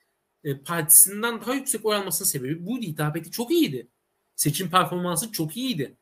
e, 0.44 0.58
partisinden 0.60 1.42
daha 1.42 1.54
yüksek 1.54 1.86
oy 1.86 1.96
almasının 1.96 2.30
sebebi 2.30 2.66
bu 2.66 2.78
hitabeti 2.78 3.32
çok 3.32 3.52
iyiydi. 3.52 3.88
Seçim 4.36 4.70
performansı 4.70 5.32
çok 5.32 5.58
iyiydi. 5.58 5.98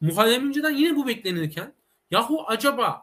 Muharrem 0.00 0.46
İnce'den 0.46 0.76
yine 0.76 0.96
bu 0.96 1.06
beklenirken 1.06 1.74
yahu 2.10 2.46
acaba 2.46 3.02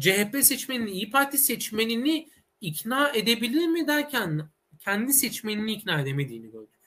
CHP 0.00 0.36
seçmenini, 0.42 0.90
İyi 0.90 1.10
Parti 1.10 1.38
seçmenini 1.38 2.28
ikna 2.62 3.08
edebilir 3.08 3.66
mi 3.66 3.86
derken 3.86 4.51
kendi 4.84 5.12
seçmenini 5.12 5.72
ikna 5.72 6.00
edemediğini 6.00 6.50
gördük. 6.50 6.80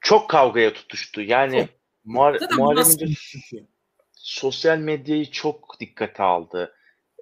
Çok 0.00 0.30
kavgaya 0.30 0.72
tutuştu. 0.72 1.20
Yani 1.22 1.68
Muhar- 2.04 2.56
Muharrem 2.56 2.84
İnce 2.84 3.66
sosyal 4.12 4.78
medyayı 4.78 5.30
çok 5.30 5.80
dikkate 5.80 6.22
aldı 6.22 6.74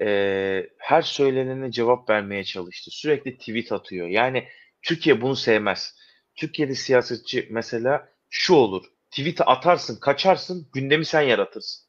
e, 0.02 0.70
her 0.78 1.02
söylenene 1.02 1.70
cevap 1.70 2.10
vermeye 2.10 2.44
çalıştı. 2.44 2.90
Sürekli 2.90 3.38
tweet 3.38 3.72
atıyor. 3.72 4.08
Yani 4.08 4.48
Türkiye 4.82 5.20
bunu 5.20 5.36
sevmez. 5.36 5.96
Türkiye'de 6.34 6.74
siyasetçi 6.74 7.48
mesela 7.50 8.08
şu 8.30 8.54
olur. 8.54 8.84
Tweet 9.10 9.40
atarsın, 9.40 10.00
kaçarsın, 10.00 10.70
gündemi 10.72 11.04
sen 11.04 11.22
yaratırsın. 11.22 11.88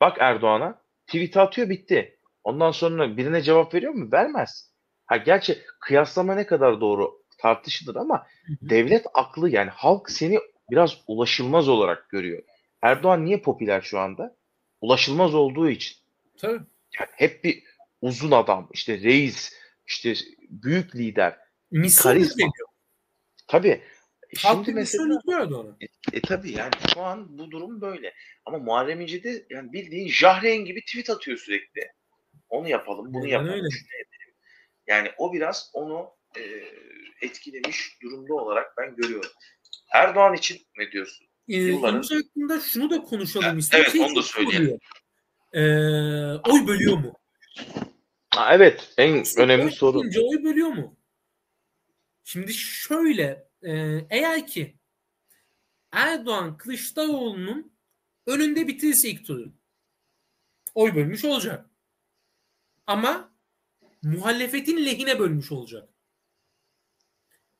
Bak 0.00 0.16
Erdoğan'a 0.20 0.82
tweet 1.06 1.36
atıyor 1.36 1.68
bitti. 1.68 2.18
Ondan 2.44 2.70
sonra 2.70 3.16
birine 3.16 3.42
cevap 3.42 3.74
veriyor 3.74 3.92
mu? 3.92 4.12
Vermez. 4.12 4.70
Ha 5.08 5.16
gerçi 5.16 5.58
kıyaslama 5.80 6.34
ne 6.34 6.46
kadar 6.46 6.80
doğru 6.80 7.22
tartışılır 7.38 7.96
ama 7.96 8.26
devlet 8.48 9.06
aklı 9.14 9.50
yani 9.50 9.70
halk 9.70 10.10
seni 10.10 10.38
biraz 10.70 10.96
ulaşılmaz 11.06 11.68
olarak 11.68 12.10
görüyor. 12.10 12.42
Erdoğan 12.82 13.24
niye 13.24 13.40
popüler 13.40 13.80
şu 13.80 13.98
anda? 13.98 14.36
Ulaşılmaz 14.80 15.34
olduğu 15.34 15.70
için. 15.70 15.96
Tabii. 16.38 16.60
Yani 17.00 17.10
hep 17.12 17.44
bir 17.44 17.62
uzun 18.02 18.30
adam, 18.30 18.68
işte 18.72 19.00
reis, 19.00 19.52
işte 19.86 20.14
büyük 20.50 20.96
lider. 20.96 21.36
Misyon 21.70 22.14
veriyor. 22.14 22.68
Tabii. 23.46 23.82
Şimdi 24.36 24.72
mesela 24.72 25.20
e, 25.80 25.86
e 26.16 26.20
tabii 26.20 26.52
yani 26.52 26.70
şu 26.94 27.00
an 27.00 27.38
bu 27.38 27.50
durum 27.50 27.80
böyle. 27.80 28.14
Ama 28.44 28.58
Muharrem 28.58 29.00
İnce 29.00 29.22
de 29.22 29.46
yani 29.50 29.72
bildiğin 29.72 30.08
Jahreyn 30.08 30.64
gibi 30.64 30.80
tweet 30.80 31.10
atıyor 31.10 31.38
sürekli. 31.38 31.92
Onu 32.48 32.68
yapalım, 32.68 33.14
bunu 33.14 33.28
yapalım, 33.28 33.52
öyle. 33.52 33.68
Yani 34.88 35.10
o 35.18 35.32
biraz 35.32 35.70
onu 35.72 36.10
e, 36.36 36.42
etkilemiş 37.22 38.02
durumda 38.02 38.34
olarak 38.34 38.76
ben 38.78 38.96
görüyorum. 38.96 39.30
Erdoğan 39.92 40.34
için 40.34 40.66
ne 40.78 40.92
diyorsun? 40.92 41.26
Ee, 41.48 41.56
Yılların... 41.56 42.02
Hakkında 42.02 42.60
şunu 42.60 42.90
da 42.90 43.02
konuşalım 43.02 43.46
ha, 43.46 43.56
istedim. 43.56 43.82
Evet 43.84 43.92
şey 43.92 44.00
onu 44.00 44.16
da 44.16 44.22
söyleyelim. 44.22 44.78
Ee, 45.52 45.60
oy 46.50 46.66
bölüyor 46.66 46.98
mu? 46.98 47.12
Ha, 48.30 48.54
evet 48.54 48.94
en 48.98 49.20
Aslında 49.20 49.44
önemli 49.44 49.72
soru. 49.72 49.98
Oy 49.98 50.44
bölüyor 50.44 50.68
mu? 50.68 50.96
Şimdi 52.24 52.54
şöyle 52.54 53.48
e, 53.62 53.72
eğer 54.10 54.46
ki 54.46 54.76
Erdoğan 55.92 56.56
Kılıçdaroğlu'nun 56.56 57.72
önünde 58.26 58.66
bitirirse 58.66 59.08
ilk 59.08 59.26
turu 59.26 59.52
oy 60.74 60.94
bölmüş 60.94 61.24
olacak. 61.24 61.70
Ama 62.86 63.27
muhalefetin 64.08 64.84
lehine 64.86 65.18
bölmüş 65.18 65.52
olacak. 65.52 65.88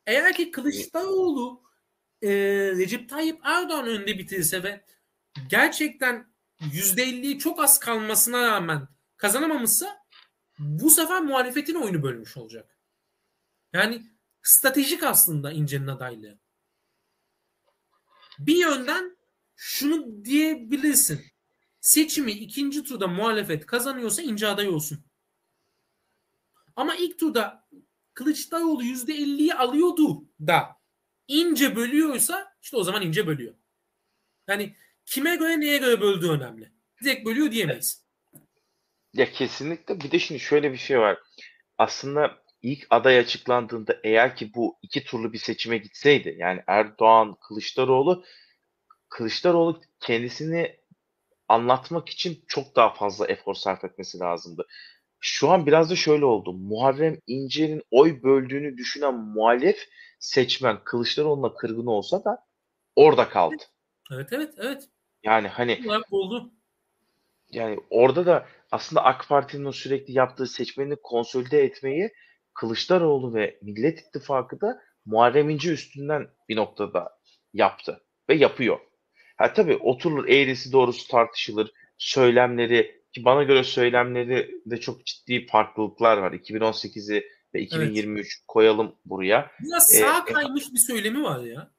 Eğer 0.06 0.34
ki 0.34 0.50
Kılıçdaroğlu 0.50 1.62
e, 2.22 2.30
Recep 2.76 3.08
Tayyip 3.08 3.40
Erdoğan 3.44 3.86
önünde 3.86 4.18
bitirirse 4.18 4.62
ve 4.62 4.84
gerçekten 5.48 6.32
%50'yi 6.60 7.38
çok 7.38 7.60
az 7.60 7.80
kalmasına 7.80 8.46
rağmen 8.46 8.88
kazanamamışsa 9.16 9.98
bu 10.58 10.90
sefer 10.90 11.22
muhalefetin 11.22 11.74
oyunu 11.74 12.02
bölmüş 12.02 12.36
olacak. 12.36 12.78
Yani 13.72 14.02
stratejik 14.42 15.02
aslında 15.02 15.52
İnce'nin 15.52 15.86
adaylığı. 15.86 16.38
Bir 18.38 18.56
yönden 18.56 19.16
şunu 19.56 20.24
diyebilirsin. 20.24 21.24
Seçimi 21.80 22.32
ikinci 22.32 22.84
turda 22.84 23.08
muhalefet 23.08 23.66
kazanıyorsa 23.66 24.22
İnce 24.22 24.46
aday 24.48 24.68
olsun. 24.68 25.07
Ama 26.78 26.96
ilk 26.96 27.18
turda 27.18 27.68
Kılıçdaroğlu 28.14 28.82
%50'yi 28.82 29.54
alıyordu 29.54 30.24
da 30.40 30.76
ince 31.28 31.76
bölüyorsa 31.76 32.54
işte 32.62 32.76
o 32.76 32.82
zaman 32.84 33.02
ince 33.02 33.26
bölüyor. 33.26 33.54
Yani 34.48 34.74
kime 35.06 35.36
göre 35.36 35.60
neye 35.60 35.78
göre 35.78 36.00
böldüğü 36.00 36.30
önemli. 36.30 36.72
Direkt 37.02 37.26
bölüyor 37.26 37.50
diyemeyiz. 37.50 38.06
Ya 39.14 39.32
kesinlikle. 39.32 40.00
Bir 40.00 40.10
de 40.10 40.18
şimdi 40.18 40.40
şöyle 40.40 40.72
bir 40.72 40.76
şey 40.76 40.98
var. 40.98 41.18
Aslında 41.78 42.38
ilk 42.62 42.86
aday 42.90 43.18
açıklandığında 43.18 43.96
eğer 44.04 44.36
ki 44.36 44.54
bu 44.54 44.78
iki 44.82 45.04
turlu 45.04 45.32
bir 45.32 45.38
seçime 45.38 45.78
gitseydi 45.78 46.36
yani 46.38 46.62
Erdoğan, 46.66 47.36
Kılıçdaroğlu 47.48 48.24
Kılıçdaroğlu 49.08 49.80
kendisini 50.00 50.80
anlatmak 51.48 52.08
için 52.08 52.44
çok 52.48 52.76
daha 52.76 52.94
fazla 52.94 53.26
efor 53.26 53.54
sarf 53.54 53.84
etmesi 53.84 54.18
lazımdı. 54.18 54.66
Şu 55.20 55.50
an 55.50 55.66
biraz 55.66 55.90
da 55.90 55.96
şöyle 55.96 56.24
oldu. 56.24 56.52
Muharrem 56.52 57.18
İnce'nin 57.26 57.82
oy 57.90 58.22
böldüğünü 58.22 58.76
düşünen 58.76 59.14
muhalif 59.14 59.88
seçmen 60.18 60.78
Kılıçdaroğlu'na 60.84 61.54
kırgın 61.54 61.86
olsa 61.86 62.24
da 62.24 62.46
orada 62.96 63.28
kaldı. 63.28 63.56
Evet 64.12 64.28
evet 64.32 64.54
evet. 64.58 64.88
Yani 65.22 65.48
hani 65.48 65.80
oldu. 66.10 66.50
Yani 67.50 67.78
orada 67.90 68.26
da 68.26 68.46
aslında 68.72 69.04
AK 69.04 69.28
Parti'nin 69.28 69.70
sürekli 69.70 70.12
yaptığı 70.12 70.46
seçmeni 70.46 70.96
konsolide 71.02 71.62
etmeyi 71.62 72.10
Kılıçdaroğlu 72.54 73.34
ve 73.34 73.58
Millet 73.62 74.00
İttifakı 74.00 74.60
da 74.60 74.82
Muharrem 75.06 75.50
İnce 75.50 75.72
üstünden 75.72 76.28
bir 76.48 76.56
noktada 76.56 77.18
yaptı 77.54 78.00
ve 78.28 78.34
yapıyor. 78.34 78.78
Ha 79.36 79.52
tabii 79.52 79.76
oturulur 79.76 80.28
eğrisi 80.28 80.72
doğrusu 80.72 81.08
tartışılır. 81.08 81.72
Söylemleri 81.98 82.97
ki 83.12 83.24
bana 83.24 83.42
göre 83.42 83.64
söylemleri 83.64 84.60
de 84.66 84.80
çok 84.80 85.06
ciddi 85.06 85.46
farklılıklar 85.46 86.16
var. 86.16 86.32
2018'i 86.32 87.24
ve 87.54 87.60
2023 87.60 88.26
evet. 88.26 88.44
koyalım 88.48 88.94
buraya. 89.04 89.50
Biraz 89.60 89.94
ee, 89.94 89.98
sağ 89.98 90.24
kaymış 90.24 90.68
e, 90.68 90.72
bir 90.72 90.78
söylemi 90.78 91.22
var 91.22 91.44
ya. 91.44 91.70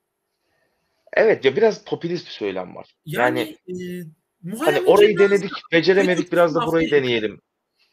Evet 1.13 1.45
ya 1.45 1.55
biraz 1.55 1.85
popülist 1.85 2.25
bir 2.25 2.31
söylem 2.31 2.75
var. 2.75 2.95
Yani, 3.05 3.57
yani 3.67 4.07
e, 4.53 4.57
hani 4.59 4.81
orayı 4.81 5.17
denedik, 5.17 5.51
beceremedik 5.71 6.31
biraz 6.31 6.55
da 6.55 6.67
burayı 6.67 6.91
deneyelim. 6.91 7.41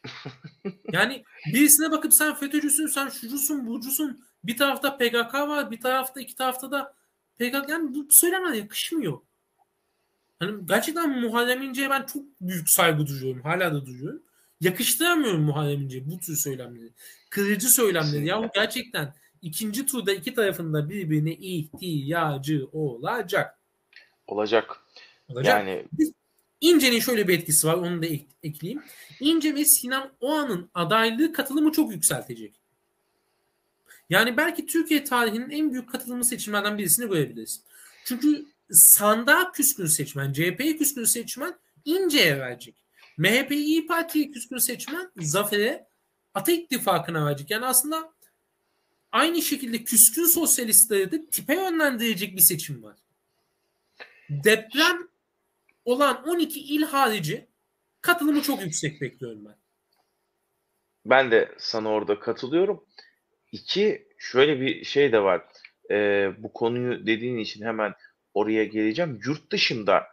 yani 0.91 1.23
birisine 1.53 1.91
bakıp 1.91 2.13
sen 2.13 2.35
FETÖ'cüsün, 2.35 2.87
sen 2.87 3.09
şucusun, 3.09 3.67
burcusun. 3.67 4.23
Bir 4.43 4.57
tarafta 4.57 4.97
PKK 4.97 5.33
var, 5.33 5.71
bir 5.71 5.81
tarafta 5.81 6.21
iki 6.21 6.35
tarafta 6.35 6.71
da 6.71 6.93
PKK. 7.35 7.69
Yani 7.69 7.95
bu 7.95 8.07
söylemler 8.09 8.53
yakışmıyor. 8.53 9.19
Hani 10.39 10.65
gerçekten 10.65 11.21
Muharrem 11.21 11.61
İnce'ye 11.61 11.89
ben 11.89 12.05
çok 12.05 12.23
büyük 12.41 12.69
saygı 12.69 13.07
duyuyorum. 13.07 13.41
Hala 13.41 13.73
da 13.73 13.85
duyuyorum. 13.85 14.21
Yakıştıramıyorum 14.61 15.41
Muharrem 15.41 15.81
İnce'ye 15.81 16.09
bu 16.09 16.19
tür 16.19 16.35
söylemleri. 16.35 16.89
Kırıcı 17.29 17.69
söylemleri. 17.69 18.25
Ya 18.25 18.49
gerçekten 18.55 19.13
ikinci 19.41 19.85
turda 19.85 20.13
iki 20.13 20.33
tarafında 20.33 20.89
birbirine 20.89 21.33
ihtiyacı 21.33 22.67
olacak. 22.73 23.59
Olacak. 24.27 24.81
Olacak. 25.29 25.59
Yani 25.59 25.85
İnce'nin 26.61 26.99
şöyle 26.99 27.27
bir 27.27 27.39
etkisi 27.39 27.67
var. 27.67 27.73
Onu 27.73 28.01
da 28.01 28.05
ek- 28.05 28.25
ekleyeyim. 28.43 28.83
İnce 29.19 29.55
ve 29.55 29.65
Sinan 29.65 30.11
Oğan'ın 30.19 30.69
adaylığı 30.73 31.33
katılımı 31.33 31.71
çok 31.71 31.91
yükseltecek. 31.91 32.53
Yani 34.09 34.37
belki 34.37 34.65
Türkiye 34.65 35.03
tarihinin 35.03 35.49
en 35.49 35.71
büyük 35.71 35.91
katılımı 35.91 36.25
seçimlerden 36.25 36.77
birisini 36.77 37.09
görebiliriz. 37.09 37.61
Çünkü 38.05 38.45
sandığa 38.71 39.51
küskün 39.51 39.85
seçmen, 39.85 40.33
CHP'ye 40.33 40.77
küskün 40.77 41.03
seçmen 41.03 41.59
İnce'ye 41.85 42.39
verecek. 42.39 42.75
MHP 43.17 43.51
İyi 43.51 43.87
Parti'ye 43.87 44.31
küskün 44.31 44.57
seçmen 44.57 45.11
Zafer'e 45.17 45.87
Ata 46.33 46.51
İttifakı'na 46.51 47.25
verecek. 47.25 47.51
Yani 47.51 47.65
aslında 47.65 48.13
aynı 49.11 49.41
şekilde 49.41 49.83
küskün 49.83 50.25
sosyalistleri 50.25 51.11
de 51.11 51.25
tipe 51.25 51.55
yönlendirecek 51.55 52.35
bir 52.35 52.41
seçim 52.41 52.83
var. 52.83 52.95
Deprem 54.29 55.07
olan 55.85 56.27
12 56.27 56.59
il 56.59 56.83
harici 56.83 57.47
katılımı 58.01 58.41
çok 58.41 58.61
yüksek 58.61 59.01
bekliyorum 59.01 59.45
ben. 59.45 59.55
Ben 61.05 61.31
de 61.31 61.55
sana 61.57 61.89
orada 61.89 62.19
katılıyorum. 62.19 62.85
İki, 63.51 64.07
şöyle 64.17 64.61
bir 64.61 64.83
şey 64.83 65.11
de 65.11 65.19
var. 65.19 65.45
Ee, 65.91 66.31
bu 66.37 66.53
konuyu 66.53 67.07
dediğin 67.07 67.37
için 67.37 67.65
hemen 67.65 67.93
oraya 68.37 68.65
geleceğim. 68.65 69.19
Yurt 69.25 69.51
dışında 69.51 70.03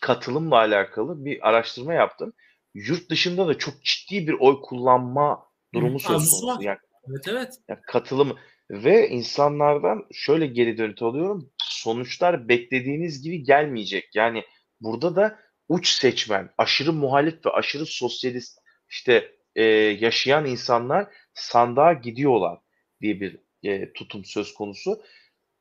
katılımla 0.00 0.56
alakalı 0.56 1.24
bir 1.24 1.48
araştırma 1.48 1.94
yaptım. 1.94 2.32
Yurt 2.74 3.10
dışında 3.10 3.48
da 3.48 3.58
çok 3.58 3.74
ciddi 3.84 4.28
bir 4.28 4.32
oy 4.32 4.60
kullanma 4.62 5.46
durumu 5.74 6.00
söz 6.00 6.08
konusu. 6.08 6.62
Yani, 6.62 6.78
evet 7.10 7.28
evet. 7.28 7.54
Yani 7.68 7.80
katılım 7.86 8.36
ve 8.70 9.08
insanlardan 9.08 10.06
şöyle 10.12 10.46
geri 10.46 10.78
dönüt 10.78 11.02
alıyorum. 11.02 11.50
Sonuçlar 11.58 12.48
beklediğiniz 12.48 13.22
gibi 13.22 13.42
gelmeyecek. 13.42 14.10
Yani 14.14 14.44
burada 14.80 15.16
da 15.16 15.38
uç 15.68 15.88
seçmen, 15.88 16.50
aşırı 16.58 16.92
muhalif 16.92 17.46
ve 17.46 17.50
aşırı 17.50 17.86
sosyalist 17.86 18.58
işte 18.88 19.32
e, 19.54 19.64
yaşayan 20.00 20.46
insanlar 20.46 21.06
sandığa 21.34 21.92
gidiyorlar 21.92 22.58
diye 23.00 23.20
bir 23.20 23.40
e, 23.62 23.92
tutum 23.92 24.24
söz 24.24 24.54
konusu. 24.54 25.02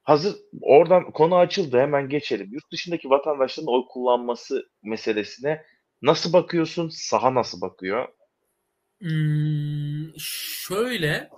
Hazır 0.08 0.36
oradan 0.62 1.12
konu 1.12 1.36
açıldı 1.36 1.78
hemen 1.78 2.10
geçelim. 2.10 2.50
Yurt 2.52 2.72
dışındaki 2.72 3.10
vatandaşların 3.10 3.74
oy 3.74 3.82
kullanması 3.90 4.70
meselesine 4.84 5.66
nasıl 6.02 6.34
bakıyorsun? 6.34 6.90
Saha 6.90 7.34
nasıl 7.34 7.62
bakıyor? 7.62 8.08
Hmm, 9.02 10.20
şöyle 10.20 11.30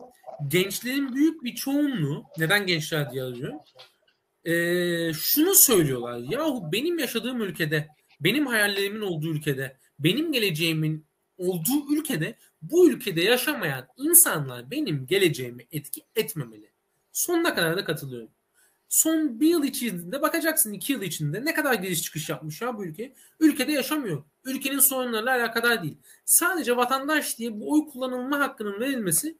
gençlerin 0.47 1.15
büyük 1.15 1.43
bir 1.43 1.55
çoğunluğu 1.55 2.23
neden 2.37 2.65
gençler 2.65 3.11
diye 3.11 3.23
alıyorum? 3.23 3.59
Ee, 4.45 5.13
şunu 5.13 5.55
söylüyorlar. 5.55 6.17
Yahu 6.17 6.71
benim 6.71 6.99
yaşadığım 6.99 7.41
ülkede, 7.41 7.87
benim 8.19 8.47
hayallerimin 8.47 9.01
olduğu 9.01 9.27
ülkede, 9.27 9.77
benim 9.99 10.31
geleceğimin 10.31 11.05
olduğu 11.37 11.93
ülkede 11.95 12.35
bu 12.61 12.89
ülkede 12.89 13.21
yaşamayan 13.21 13.87
insanlar 13.97 14.71
benim 14.71 15.07
geleceğimi 15.07 15.67
etki 15.71 16.01
etmemeli. 16.15 16.71
Sonuna 17.11 17.55
kadar 17.55 17.77
da 17.77 17.83
katılıyorum 17.83 18.29
son 18.89 19.39
bir 19.39 19.47
yıl 19.47 19.63
içinde 19.63 20.21
bakacaksın 20.21 20.73
iki 20.73 20.93
yıl 20.93 21.01
içinde 21.01 21.45
ne 21.45 21.53
kadar 21.53 21.73
giriş 21.73 22.03
çıkış 22.03 22.29
yapmış 22.29 22.61
ya 22.61 22.77
bu 22.77 22.85
ülke. 22.85 23.13
Ülkede 23.39 23.71
yaşamıyor. 23.71 24.23
Ülkenin 24.45 24.79
sorunlarıyla 24.79 25.35
alakadar 25.35 25.83
değil. 25.83 25.97
Sadece 26.25 26.77
vatandaş 26.77 27.37
diye 27.37 27.59
bu 27.59 27.73
oy 27.73 27.89
kullanılma 27.89 28.39
hakkının 28.39 28.79
verilmesi 28.79 29.35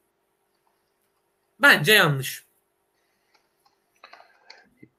bence 1.60 1.94
yanlış. 1.94 2.46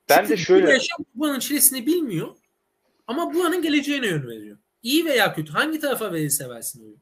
Ben 0.08 0.16
Çünkü 0.16 0.30
de 0.30 0.36
şöyle... 0.36 0.70
yaşam 0.70 1.04
buranın 1.14 1.38
çilesini 1.38 1.86
bilmiyor 1.86 2.36
ama 3.06 3.34
buranın 3.34 3.62
geleceğine 3.62 4.06
yön 4.06 4.28
veriyor. 4.28 4.58
İyi 4.82 5.04
veya 5.04 5.34
kötü 5.34 5.52
hangi 5.52 5.80
tarafa 5.80 6.12
verirse 6.12 6.48
versin 6.48 6.84
oyu. 6.84 6.96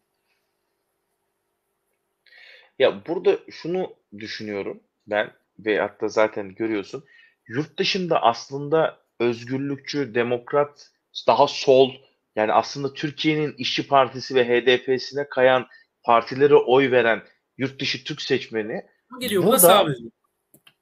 Ya 2.79 3.07
burada 3.07 3.39
şunu 3.51 3.95
düşünüyorum 4.19 4.81
ben 5.07 5.33
ve 5.59 5.81
hatta 5.81 6.09
zaten 6.09 6.55
görüyorsun. 6.55 7.05
Yurt 7.49 7.79
dışında 7.79 8.23
aslında 8.23 8.99
özgürlükçü, 9.21 10.15
demokrat, 10.15 10.91
daha 11.27 11.47
sol 11.47 11.91
yani 12.37 12.53
aslında 12.53 12.93
Türkiye'nin 12.93 13.55
İşçi 13.59 13.89
Partisi 13.89 14.35
ve 14.35 14.45
HDP'sine 14.45 15.29
kayan 15.29 15.67
partilere 16.05 16.55
oy 16.55 16.91
veren 16.91 17.23
yurt 17.59 17.81
dışı 17.81 18.05
Türk 18.05 18.23
seçmeni 18.23 18.83
Geliyor, 19.21 19.45
burada, 19.45 19.59
sağ 19.59 19.87
veriyor. 19.87 20.11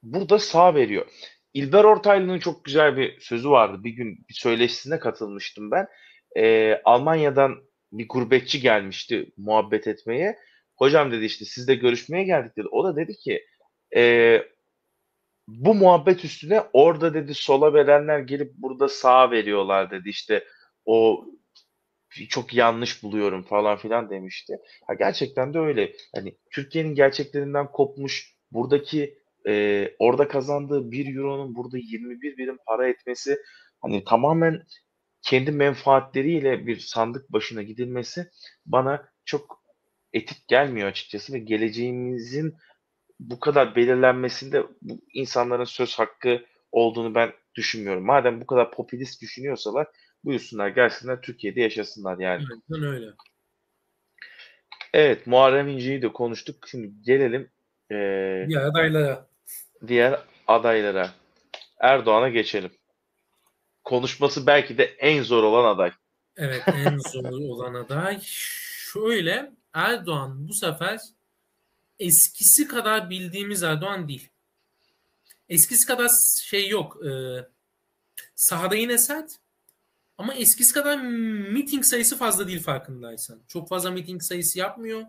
burada 0.02 0.38
sağ 0.38 0.74
veriyor. 0.74 1.06
İlber 1.54 1.84
Ortaylı'nın 1.84 2.38
çok 2.38 2.64
güzel 2.64 2.96
bir 2.96 3.20
sözü 3.20 3.50
vardı. 3.50 3.84
Bir 3.84 3.90
gün 3.90 4.26
bir 4.28 4.34
söyleşisine 4.34 4.98
katılmıştım 4.98 5.70
ben. 5.70 5.86
Ee, 6.36 6.80
Almanya'dan 6.84 7.56
bir 7.92 8.08
gurbetçi 8.08 8.60
gelmişti 8.60 9.32
muhabbet 9.36 9.86
etmeye. 9.86 10.38
Hocam 10.76 11.12
dedi 11.12 11.24
işte 11.24 11.44
sizle 11.44 11.74
görüşmeye 11.74 12.24
geldik 12.24 12.56
dedi. 12.56 12.68
O 12.70 12.84
da 12.84 12.96
dedi 12.96 13.16
ki 13.16 13.46
e, 13.96 14.42
bu 15.48 15.74
muhabbet 15.74 16.24
üstüne 16.24 16.62
orada 16.72 17.14
dedi 17.14 17.34
sola 17.34 17.74
verenler 17.74 18.18
gelip 18.18 18.52
burada 18.56 18.88
sağa 18.88 19.30
veriyorlar 19.30 19.90
dedi. 19.90 20.08
İşte 20.08 20.44
o 20.84 21.24
çok 22.28 22.54
yanlış 22.54 23.02
buluyorum 23.02 23.42
falan 23.42 23.76
filan 23.76 24.10
demişti. 24.10 24.58
Ha, 24.86 24.94
gerçekten 24.94 25.54
de 25.54 25.58
öyle. 25.58 25.92
Hani 26.14 26.36
Türkiye'nin 26.50 26.94
gerçeklerinden 26.94 27.72
kopmuş 27.72 28.36
buradaki 28.52 29.18
e, 29.48 29.88
orada 29.98 30.28
kazandığı 30.28 30.90
1 30.90 31.16
euronun 31.16 31.54
burada 31.54 31.78
21 31.78 32.36
birim 32.36 32.58
para 32.66 32.88
etmesi 32.88 33.38
hani 33.80 34.04
tamamen 34.04 34.62
kendi 35.22 35.52
menfaatleriyle 35.52 36.66
bir 36.66 36.78
sandık 36.78 37.32
başına 37.32 37.62
gidilmesi 37.62 38.30
bana 38.66 39.08
çok 39.24 39.62
etik 40.12 40.48
gelmiyor 40.48 40.88
açıkçası 40.88 41.32
ve 41.32 41.38
geleceğimizin 41.38 42.54
bu 43.20 43.40
kadar 43.40 43.76
belirlenmesinde 43.76 44.62
bu 44.82 45.00
insanların 45.12 45.64
söz 45.64 45.98
hakkı 45.98 46.44
olduğunu 46.72 47.14
ben 47.14 47.32
düşünmüyorum. 47.54 48.04
Madem 48.04 48.40
bu 48.40 48.46
kadar 48.46 48.70
popülist 48.70 49.22
düşünüyorsalar 49.22 49.86
buyursunlar 50.24 50.68
gelsinler 50.68 51.20
Türkiye'de 51.20 51.60
yaşasınlar 51.60 52.18
yani. 52.18 52.44
Evet, 52.70 52.82
öyle. 52.82 53.06
Evet 54.92 55.26
Muharrem 55.26 55.68
İnce'yi 55.68 56.02
de 56.02 56.12
konuştuk. 56.12 56.68
Şimdi 56.68 56.92
gelelim 57.02 57.50
e, 57.90 57.96
diğer 58.48 58.62
adaylara. 58.62 59.26
Diğer 59.86 60.20
adaylara. 60.46 61.10
Erdoğan'a 61.80 62.28
geçelim. 62.28 62.70
Konuşması 63.84 64.46
belki 64.46 64.78
de 64.78 64.84
en 64.84 65.22
zor 65.22 65.42
olan 65.42 65.74
aday. 65.74 65.92
Evet 66.36 66.62
en 66.68 66.98
zor 66.98 67.30
olan 67.30 67.74
aday. 67.74 68.18
Şöyle 68.92 69.52
Erdoğan 69.74 70.48
bu 70.48 70.52
sefer 70.52 71.00
eskisi 71.98 72.68
kadar 72.68 73.10
bildiğimiz 73.10 73.62
Erdoğan 73.62 74.08
değil. 74.08 74.28
Eskisi 75.48 75.86
kadar 75.86 76.10
şey 76.42 76.68
yok. 76.68 77.06
E, 77.06 77.10
sahada 78.34 78.74
yine 78.74 78.98
sert 78.98 79.38
ama 80.18 80.34
eskisi 80.34 80.74
kadar 80.74 80.96
meeting 81.50 81.84
sayısı 81.84 82.18
fazla 82.18 82.48
değil 82.48 82.62
farkındaysan. 82.62 83.40
Çok 83.48 83.68
fazla 83.68 83.90
meeting 83.90 84.22
sayısı 84.22 84.58
yapmıyor. 84.58 85.02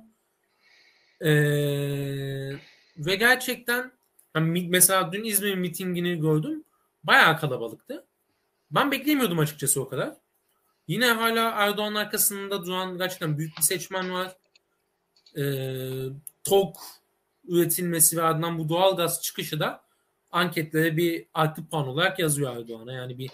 Ee, 1.22 1.30
ve 2.98 3.16
gerçekten 3.16 3.92
mesela 4.46 5.14
dün 5.14 5.24
İzmir 5.24 5.56
mitingini 5.56 6.20
gördüm. 6.20 6.64
Bayağı 7.04 7.40
kalabalıktı. 7.40 8.06
Ben 8.72 8.92
beklemiyordum 8.92 9.40
açıkçası 9.40 9.82
o 9.82 9.88
kadar. 9.88 10.14
Yine 10.88 11.06
hala 11.06 11.50
Erdoğan 11.50 11.96
arkasında 11.96 12.66
duran 12.66 12.98
gerçekten 12.98 13.38
büyük 13.38 13.58
bir 13.58 13.64
seçmen 13.64 14.14
var. 14.14 14.38
Ee, 15.38 15.44
TOK 16.50 16.78
üretilmesi 17.48 18.18
ve 18.18 18.22
ardından 18.22 18.60
bu 18.60 18.70
doğalgaz 18.70 19.22
çıkışı 19.22 19.60
da 19.60 19.84
anketlere 20.32 20.98
bir 20.98 21.26
artı 21.34 21.68
puan 21.68 21.88
olarak 21.88 22.20
yazıyor 22.20 22.58
Erdoğan'a. 22.58 22.94
Yani 22.94 23.18
bir 23.18 23.32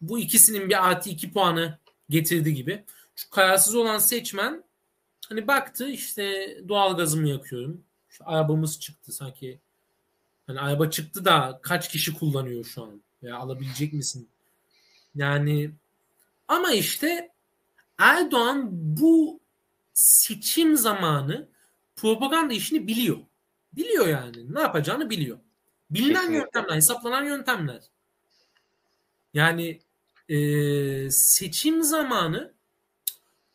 bu 0.00 0.18
ikisinin 0.18 0.68
bir 0.68 0.88
artı 0.88 1.10
iki 1.10 1.32
puanı 1.32 1.78
getirdi 2.10 2.54
gibi. 2.54 2.84
Şu 3.16 3.30
kararsız 3.30 3.74
olan 3.74 3.98
seçmen 3.98 4.64
hani 5.28 5.46
baktı 5.46 5.88
işte 5.88 6.56
doğal 6.68 6.96
gazımı 6.96 7.28
yakıyorum. 7.28 7.84
Şu 8.08 8.28
arabamız 8.28 8.80
çıktı 8.80 9.12
sanki. 9.12 9.60
Hani 10.46 10.60
araba 10.60 10.90
çıktı 10.90 11.24
da 11.24 11.60
kaç 11.62 11.88
kişi 11.88 12.14
kullanıyor 12.14 12.64
şu 12.64 12.82
an? 12.82 13.02
Ya 13.22 13.36
alabilecek 13.36 13.92
misin? 13.92 14.28
Yani 15.14 15.70
ama 16.48 16.72
işte 16.72 17.32
Erdoğan 17.98 18.68
bu 18.72 19.40
seçim 19.94 20.76
zamanı 20.76 21.48
propaganda 21.96 22.54
işini 22.54 22.86
biliyor. 22.86 23.18
Biliyor 23.72 24.08
yani. 24.08 24.54
Ne 24.54 24.60
yapacağını 24.60 25.10
biliyor. 25.10 25.38
Bilinen 25.90 26.14
Kesinlikle. 26.14 26.38
yöntemler, 26.38 26.76
hesaplanan 26.76 27.24
yöntemler. 27.24 27.82
Yani 29.34 29.80
e, 30.28 31.10
seçim 31.10 31.82
zamanı 31.82 32.52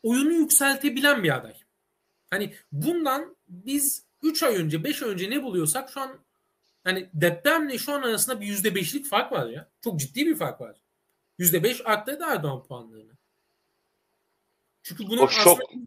oyunu 0.04 0.34
yükseltebilen 0.34 1.24
bir 1.24 1.36
aday. 1.36 1.54
Hani 2.30 2.56
bundan 2.72 3.36
biz 3.48 4.04
3 4.24 4.44
ay 4.44 4.56
önce 4.56 4.84
5 4.84 5.04
ay 5.04 5.10
önce 5.10 5.30
ne 5.30 5.44
buluyorsak 5.44 5.92
şu 5.92 6.02
an 6.02 6.20
hani 6.84 7.10
depremle 7.14 7.78
şu 7.78 7.94
an 7.94 8.02
arasında 8.02 8.42
bir 8.42 8.48
%5'lik 8.48 9.06
fark 9.06 9.32
var 9.32 9.50
ya. 9.50 9.70
Çok 9.84 10.00
ciddi 10.00 10.26
bir 10.26 10.36
fark 10.36 10.62
var. 10.62 10.78
%5 11.40 11.84
arttırdı 11.84 12.24
Erdoğan 12.24 12.64
puanlarını. 12.64 13.12
Çünkü 14.84 15.08
bunun 15.08 15.22
o 15.22 15.28
şok, 15.28 15.60
aslında... 15.62 15.86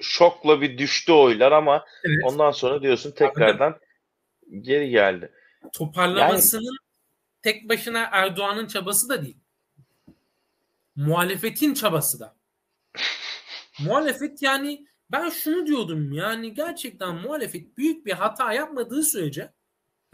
şokla 0.00 0.60
bir 0.60 0.78
düştü 0.78 1.12
oylar 1.12 1.52
ama 1.52 1.84
evet. 2.04 2.18
ondan 2.24 2.50
sonra 2.50 2.82
diyorsun 2.82 3.10
tekrardan 3.10 3.70
Abi, 3.70 4.62
geri 4.62 4.90
geldi. 4.90 5.32
Toparlamasının 5.72 6.62
yani... 6.62 6.78
tek 7.42 7.68
başına 7.68 8.08
Erdoğan'ın 8.12 8.66
çabası 8.66 9.08
da 9.08 9.22
değil 9.22 9.36
muhalefetin 10.98 11.74
çabası 11.74 12.20
da. 12.20 12.36
muhalefet 13.80 14.42
yani 14.42 14.86
ben 15.10 15.30
şunu 15.30 15.66
diyordum 15.66 16.12
yani 16.12 16.54
gerçekten 16.54 17.14
muhalefet 17.14 17.78
büyük 17.78 18.06
bir 18.06 18.12
hata 18.12 18.52
yapmadığı 18.52 19.02
sürece 19.02 19.52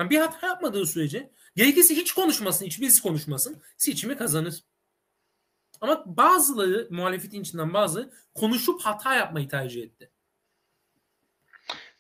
yani 0.01 0.10
bir 0.10 0.18
hata 0.18 0.46
yapmadığı 0.46 0.86
sürece 0.86 1.30
gerekirse 1.56 1.94
hiç 1.94 2.12
konuşmasın, 2.12 2.66
hiçbirisi 2.66 3.02
konuşmasın 3.02 3.62
seçimi 3.76 4.16
kazanır. 4.16 4.55
Ama 5.85 6.02
bazıları 6.06 6.89
muhalefetin 6.90 7.40
içinden 7.40 7.74
bazı 7.74 8.12
konuşup 8.35 8.81
hata 8.81 9.15
yapmayı 9.15 9.48
tercih 9.48 9.82
etti. 9.82 10.11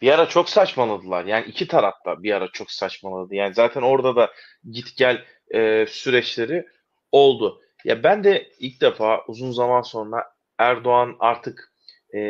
Bir 0.00 0.12
ara 0.12 0.28
çok 0.28 0.48
saçmaladılar. 0.48 1.24
Yani 1.24 1.46
iki 1.46 1.68
tarafta 1.68 2.22
bir 2.22 2.32
ara 2.32 2.48
çok 2.52 2.70
saçmaladı. 2.70 3.34
Yani 3.34 3.54
zaten 3.54 3.82
orada 3.82 4.16
da 4.16 4.30
git 4.70 4.96
gel 4.96 5.24
e, 5.54 5.86
süreçleri 5.88 6.66
oldu. 7.12 7.60
Ya 7.84 8.02
ben 8.02 8.24
de 8.24 8.52
ilk 8.58 8.80
defa 8.80 9.24
uzun 9.28 9.52
zaman 9.52 9.82
sonra 9.82 10.24
Erdoğan 10.58 11.16
artık 11.18 11.72
e, 12.14 12.20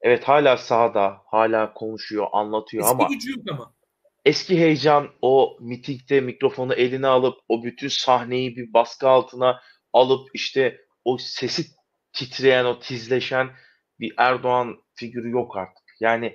evet 0.00 0.24
hala 0.24 0.56
sahada, 0.56 1.16
hala 1.26 1.72
konuşuyor, 1.72 2.26
anlatıyor 2.32 2.84
eski 2.84 2.94
ama 2.94 3.08
gücü 3.08 3.30
yok 3.30 3.40
ama. 3.50 3.72
Eski 4.24 4.58
heyecan 4.58 5.08
o 5.22 5.56
mitingde 5.60 6.20
mikrofonu 6.20 6.74
eline 6.74 7.06
alıp 7.06 7.38
o 7.48 7.62
bütün 7.62 7.88
sahneyi 7.88 8.56
bir 8.56 8.72
baskı 8.72 9.08
altına 9.08 9.60
alıp 9.96 10.28
işte 10.34 10.80
o 11.04 11.18
sesi 11.18 11.66
titreyen, 12.12 12.64
o 12.64 12.80
tizleşen 12.80 13.50
bir 14.00 14.14
Erdoğan 14.16 14.76
figürü 14.94 15.30
yok 15.30 15.56
artık. 15.56 15.84
Yani 16.00 16.26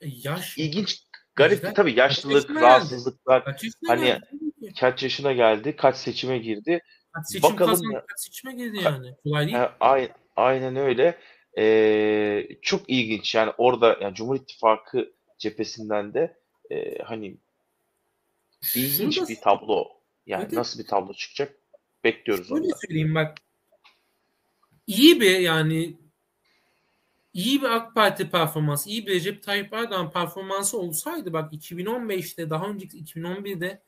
e, 0.00 0.06
yaş 0.06 0.58
ilginç 0.58 1.02
garip 1.34 1.60
Güzel. 1.60 1.74
tabii 1.74 1.98
yaşlılık, 1.98 2.50
rahatsızlıklar. 2.50 3.44
Kaç 3.44 3.64
hani 3.86 4.04
geldi? 4.04 4.74
kaç 4.80 5.02
yaşına 5.02 5.32
geldi, 5.32 5.76
kaç 5.76 5.96
seçime 5.96 6.38
girdi. 6.38 6.80
Kaç 7.12 7.26
seçim 7.28 7.42
Bakalım 7.42 7.70
kazandı, 7.70 8.04
kaç 8.08 8.20
seçime 8.20 8.54
girdi 8.54 8.78
yani. 8.84 9.16
Kolay 9.22 9.46
değil. 9.46 9.58
aynen, 9.80 10.14
aynen 10.36 10.76
öyle. 10.76 11.18
Ee, 11.58 12.48
çok 12.62 12.90
ilginç 12.90 13.34
yani 13.34 13.52
orada 13.58 13.98
yani 14.00 14.14
Cumhur 14.14 14.36
İttifakı 14.36 15.12
cephesinden 15.38 16.14
de 16.14 16.36
e, 16.70 16.98
hani 17.02 17.38
ilginç 18.74 19.28
bir 19.28 19.40
tablo. 19.40 19.88
Yani 20.26 20.42
evet. 20.42 20.52
nasıl 20.52 20.80
bir 20.80 20.86
tablo 20.86 21.12
çıkacak 21.12 21.63
bekliyoruz 22.04 22.52
Öyle 22.52 22.68
söyleyeyim 22.86 23.14
bak. 23.14 23.38
İyi 24.86 25.20
bir 25.20 25.38
yani 25.38 25.96
iyi 27.34 27.62
bir 27.62 27.76
AK 27.76 27.94
Parti 27.94 28.30
performansı, 28.30 28.90
iyi 28.90 29.06
bir 29.06 29.14
Recep 29.14 29.42
Tayyip 29.42 29.72
Erdoğan 29.72 30.10
performansı 30.10 30.78
olsaydı 30.78 31.32
bak 31.32 31.52
2015'te 31.52 32.50
daha 32.50 32.68
önceki 32.68 32.98
2011'de 32.98 33.82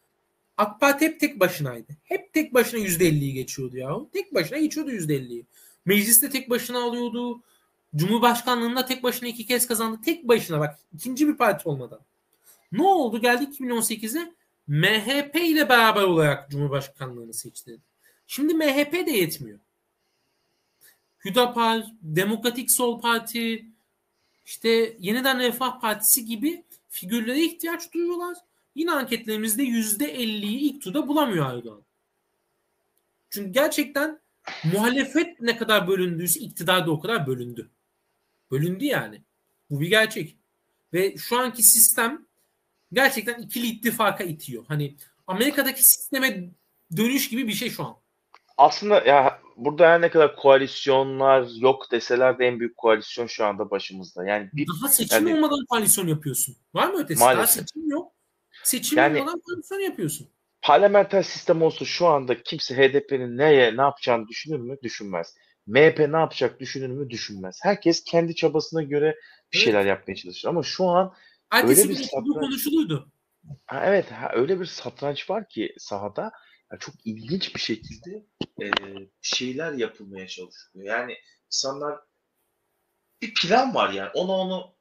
AK 0.56 0.80
Parti 0.80 1.04
hep 1.04 1.20
tek 1.20 1.40
başınaydı. 1.40 1.96
Hep 2.04 2.32
tek 2.32 2.54
başına 2.54 2.80
%50'yi 2.80 3.32
geçiyordu 3.32 3.76
ya. 3.76 3.96
Tek 4.12 4.34
başına 4.34 4.58
geçiyordu 4.58 4.90
%50'yi. 4.90 5.46
Mecliste 5.84 6.30
tek 6.30 6.50
başına 6.50 6.82
alıyordu. 6.82 7.42
Cumhurbaşkanlığında 7.96 8.86
tek 8.86 9.02
başına 9.02 9.28
iki 9.28 9.46
kez 9.46 9.66
kazandı. 9.66 10.00
Tek 10.04 10.28
başına 10.28 10.60
bak 10.60 10.78
ikinci 10.94 11.28
bir 11.28 11.36
parti 11.36 11.68
olmadan. 11.68 12.00
Ne 12.72 12.82
oldu? 12.82 13.20
Geldik 13.20 13.60
2018'e 13.60 14.32
MHP 14.66 15.36
ile 15.36 15.68
beraber 15.68 16.02
olarak 16.02 16.50
Cumhurbaşkanlığını 16.50 17.34
seçti. 17.34 17.78
Şimdi 18.26 18.54
MHP 18.54 18.92
de 18.92 19.10
yetmiyor. 19.10 19.58
Hüdapar, 21.24 21.86
Demokratik 22.02 22.70
Sol 22.70 23.00
Parti, 23.00 23.66
işte 24.44 24.96
yeniden 25.00 25.38
Refah 25.38 25.80
Partisi 25.80 26.24
gibi 26.24 26.64
figürlere 26.88 27.44
ihtiyaç 27.44 27.92
duyuyorlar. 27.92 28.36
Yine 28.74 28.90
anketlerimizde 28.92 29.64
%50'yi 29.64 30.58
ilk 30.58 30.82
turda 30.82 31.08
bulamıyor 31.08 31.50
Erdoğan. 31.50 31.82
Çünkü 33.30 33.52
gerçekten 33.52 34.20
muhalefet 34.72 35.40
ne 35.40 35.56
kadar 35.56 35.88
bölündüyse 35.88 36.40
iktidar 36.40 36.86
da 36.86 36.90
o 36.90 37.00
kadar 37.00 37.26
bölündü. 37.26 37.70
Bölündü 38.50 38.84
yani. 38.84 39.22
Bu 39.70 39.80
bir 39.80 39.88
gerçek. 39.88 40.36
Ve 40.92 41.16
şu 41.16 41.38
anki 41.38 41.62
sistem 41.62 42.26
gerçekten 42.92 43.42
ikili 43.42 43.66
ittifaka 43.66 44.24
itiyor. 44.24 44.64
Hani 44.68 44.96
Amerika'daki 45.26 45.84
sisteme 45.84 46.50
dönüş 46.96 47.28
gibi 47.28 47.48
bir 47.48 47.52
şey 47.52 47.70
şu 47.70 47.84
an. 47.84 47.96
Aslında 48.56 49.00
ya 49.00 49.40
burada 49.56 49.88
her 49.88 50.00
ne 50.00 50.10
kadar 50.10 50.36
koalisyonlar 50.36 51.48
yok 51.60 51.90
deseler 51.90 52.38
de 52.38 52.46
en 52.46 52.60
büyük 52.60 52.76
koalisyon 52.76 53.26
şu 53.26 53.44
anda 53.44 53.70
başımızda. 53.70 54.26
Yani 54.26 54.50
bir, 54.52 54.66
daha 54.66 54.88
seçim 54.88 55.28
yani, 55.28 55.36
olmadan 55.36 55.64
koalisyon 55.68 56.06
yapıyorsun. 56.06 56.56
Var 56.74 56.90
mı 56.90 57.00
ötesi? 57.00 57.20
Maalesef. 57.20 57.56
Daha 57.56 57.66
seçim 57.66 57.90
yok. 57.90 58.12
Seçim 58.62 58.98
yani, 58.98 59.20
olmadan 59.20 59.40
koalisyon 59.40 59.80
yapıyorsun. 59.80 60.28
Parlamenter 60.62 61.22
sistem 61.22 61.62
olsa 61.62 61.84
şu 61.84 62.06
anda 62.06 62.42
kimse 62.42 62.76
HDP'nin 62.76 63.38
neye 63.38 63.76
ne 63.76 63.80
yapacağını 63.80 64.28
düşünür 64.28 64.58
mü? 64.58 64.76
Düşünmez. 64.82 65.34
MHP 65.66 65.98
ne 65.98 66.16
yapacak 66.16 66.60
düşünür 66.60 66.88
mü? 66.88 67.10
Düşünmez. 67.10 67.58
Herkes 67.62 68.04
kendi 68.04 68.34
çabasına 68.34 68.82
göre 68.82 69.16
bir 69.52 69.58
şeyler 69.58 69.80
evet. 69.80 69.88
yapmaya 69.88 70.14
çalışır. 70.14 70.48
Ama 70.48 70.62
şu 70.62 70.84
an 70.84 71.14
Ertesi 71.50 71.80
öyle 71.80 71.90
bir 71.90 71.94
satranç... 71.94 72.34
konuşuluydu. 72.40 73.08
Ha, 73.66 73.82
evet 73.86 74.12
ha, 74.12 74.30
öyle 74.32 74.60
bir 74.60 74.66
satranç 74.66 75.30
var 75.30 75.48
ki 75.48 75.74
sahada 75.78 76.32
ya 76.72 76.78
çok 76.78 76.94
ilginç 77.04 77.54
bir 77.54 77.60
şekilde 77.60 78.26
e, 78.62 78.66
şeyler 79.22 79.72
yapılmaya 79.72 80.28
çalışılıyor. 80.28 80.86
Yani 80.98 81.18
insanlar 81.46 81.98
bir 83.22 83.34
plan 83.34 83.74
var 83.74 83.92
yani. 83.92 84.10
Onu 84.14 84.32
onu 84.32 84.76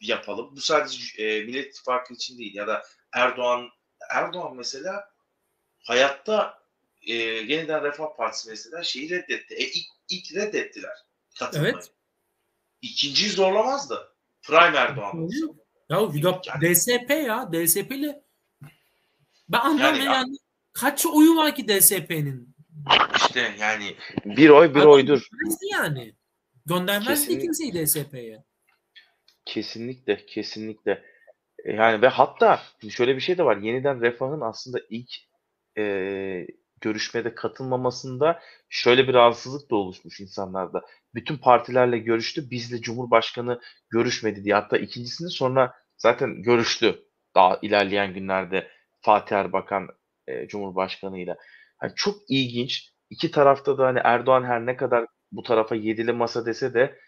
yapalım. 0.00 0.56
Bu 0.56 0.60
sadece 0.60 1.22
e, 1.22 1.44
Millet 1.44 1.66
İttifakı 1.66 2.14
için 2.14 2.38
değil 2.38 2.54
ya 2.54 2.66
da 2.66 2.82
Erdoğan 3.12 3.68
Erdoğan 4.10 4.56
mesela 4.56 5.10
hayatta 5.82 6.58
e, 7.02 7.14
yeniden 7.14 7.82
Refah 7.82 8.16
Partisi 8.16 8.50
mesela 8.50 8.82
şeyi 8.82 9.10
reddetti. 9.10 9.54
E, 9.54 9.64
ilk, 9.64 9.86
ilk 10.08 10.34
reddettiler 10.34 10.96
katılmayı. 11.38 11.74
Evet. 11.74 11.90
İkinciyi 12.82 13.30
zorlamazdı. 13.30 14.16
Prime 14.42 14.78
Erdoğan. 14.78 15.28
Ya 15.88 16.12
Hüdap 16.12 16.46
yani, 16.46 16.74
DSP 16.74 17.10
ya. 17.10 17.52
DSP 17.52 17.92
ile 17.92 18.24
ben 19.48 19.58
anlamıyorum 19.60 19.98
yani, 19.98 20.14
yani 20.14 20.36
kaç 20.80 21.06
oyu 21.06 21.36
var 21.36 21.54
ki 21.54 21.68
DSP'nin? 21.68 22.54
İşte 23.16 23.54
yani 23.60 23.96
bir 24.24 24.48
oy 24.48 24.74
bir 24.74 24.80
Adam 24.80 24.90
oydur. 24.90 25.28
Yani. 25.72 26.14
Göndermez 26.66 27.28
ki 27.28 27.38
kimseyi 27.38 27.74
DSP'ye. 27.74 28.44
Kesinlikle, 29.44 30.26
kesinlikle. 30.26 31.04
E, 31.64 31.72
yani 31.72 32.02
ve 32.02 32.08
hatta 32.08 32.60
şöyle 32.90 33.16
bir 33.16 33.20
şey 33.20 33.38
de 33.38 33.44
var. 33.44 33.56
Yeniden 33.56 34.00
Refah'ın 34.00 34.40
aslında 34.40 34.78
ilk 34.90 35.10
e, 35.78 36.46
görüşmede 36.80 37.34
katılmamasında 37.34 38.40
şöyle 38.68 39.08
bir 39.08 39.14
rahatsızlık 39.14 39.70
da 39.70 39.76
oluşmuş 39.76 40.20
insanlarda. 40.20 40.82
Bütün 41.14 41.36
partilerle 41.36 41.98
görüştü, 41.98 42.50
bizle 42.50 42.80
Cumhurbaşkanı 42.80 43.60
görüşmedi 43.90 44.44
diye. 44.44 44.54
Hatta 44.54 44.78
ikincisini 44.78 45.30
sonra 45.30 45.74
zaten 45.96 46.42
görüştü 46.42 47.02
daha 47.34 47.58
ilerleyen 47.62 48.14
günlerde 48.14 48.68
Fatih 49.00 49.36
Erbakan 49.36 49.88
e, 50.30 50.48
Cumhurbaşkanı'yla. 50.48 51.36
Yani 51.82 51.92
çok 51.96 52.16
ilginç. 52.28 52.90
İki 53.10 53.30
tarafta 53.30 53.78
da 53.78 53.86
hani 53.86 54.00
Erdoğan 54.04 54.44
her 54.44 54.66
ne 54.66 54.76
kadar 54.76 55.06
bu 55.32 55.42
tarafa 55.42 55.74
yedili 55.74 56.12
masa 56.12 56.46
dese 56.46 56.74
de 56.74 56.98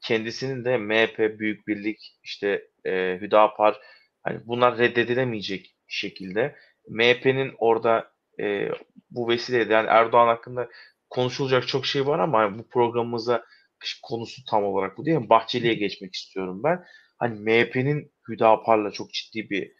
kendisinin 0.00 0.64
de 0.64 0.76
MHP, 0.78 1.38
Büyük 1.38 1.66
Birlik, 1.68 1.98
işte 2.22 2.62
e, 2.84 3.18
Hüdapar 3.20 3.80
hani 4.22 4.40
bunlar 4.46 4.78
reddedilemeyecek 4.78 5.76
şekilde. 5.88 6.56
MHP'nin 6.88 7.54
orada 7.58 8.12
e, 8.40 8.68
bu 9.10 9.28
vesileyle 9.28 9.72
yani 9.72 9.86
Erdoğan 9.88 10.26
hakkında 10.26 10.68
konuşulacak 11.10 11.68
çok 11.68 11.86
şey 11.86 12.06
var 12.06 12.18
ama 12.18 12.58
bu 12.58 12.68
programımıza 12.68 13.44
konusu 14.02 14.42
tam 14.50 14.64
olarak 14.64 14.98
bu 14.98 15.06
değil 15.06 15.18
mi? 15.18 15.28
Bahçeli'ye 15.28 15.74
geçmek 15.74 16.14
istiyorum 16.14 16.62
ben. 16.64 16.84
Hani 17.18 17.40
MHP'nin 17.40 18.12
Hüdapar'la 18.28 18.90
çok 18.90 19.12
ciddi 19.12 19.50
bir 19.50 19.72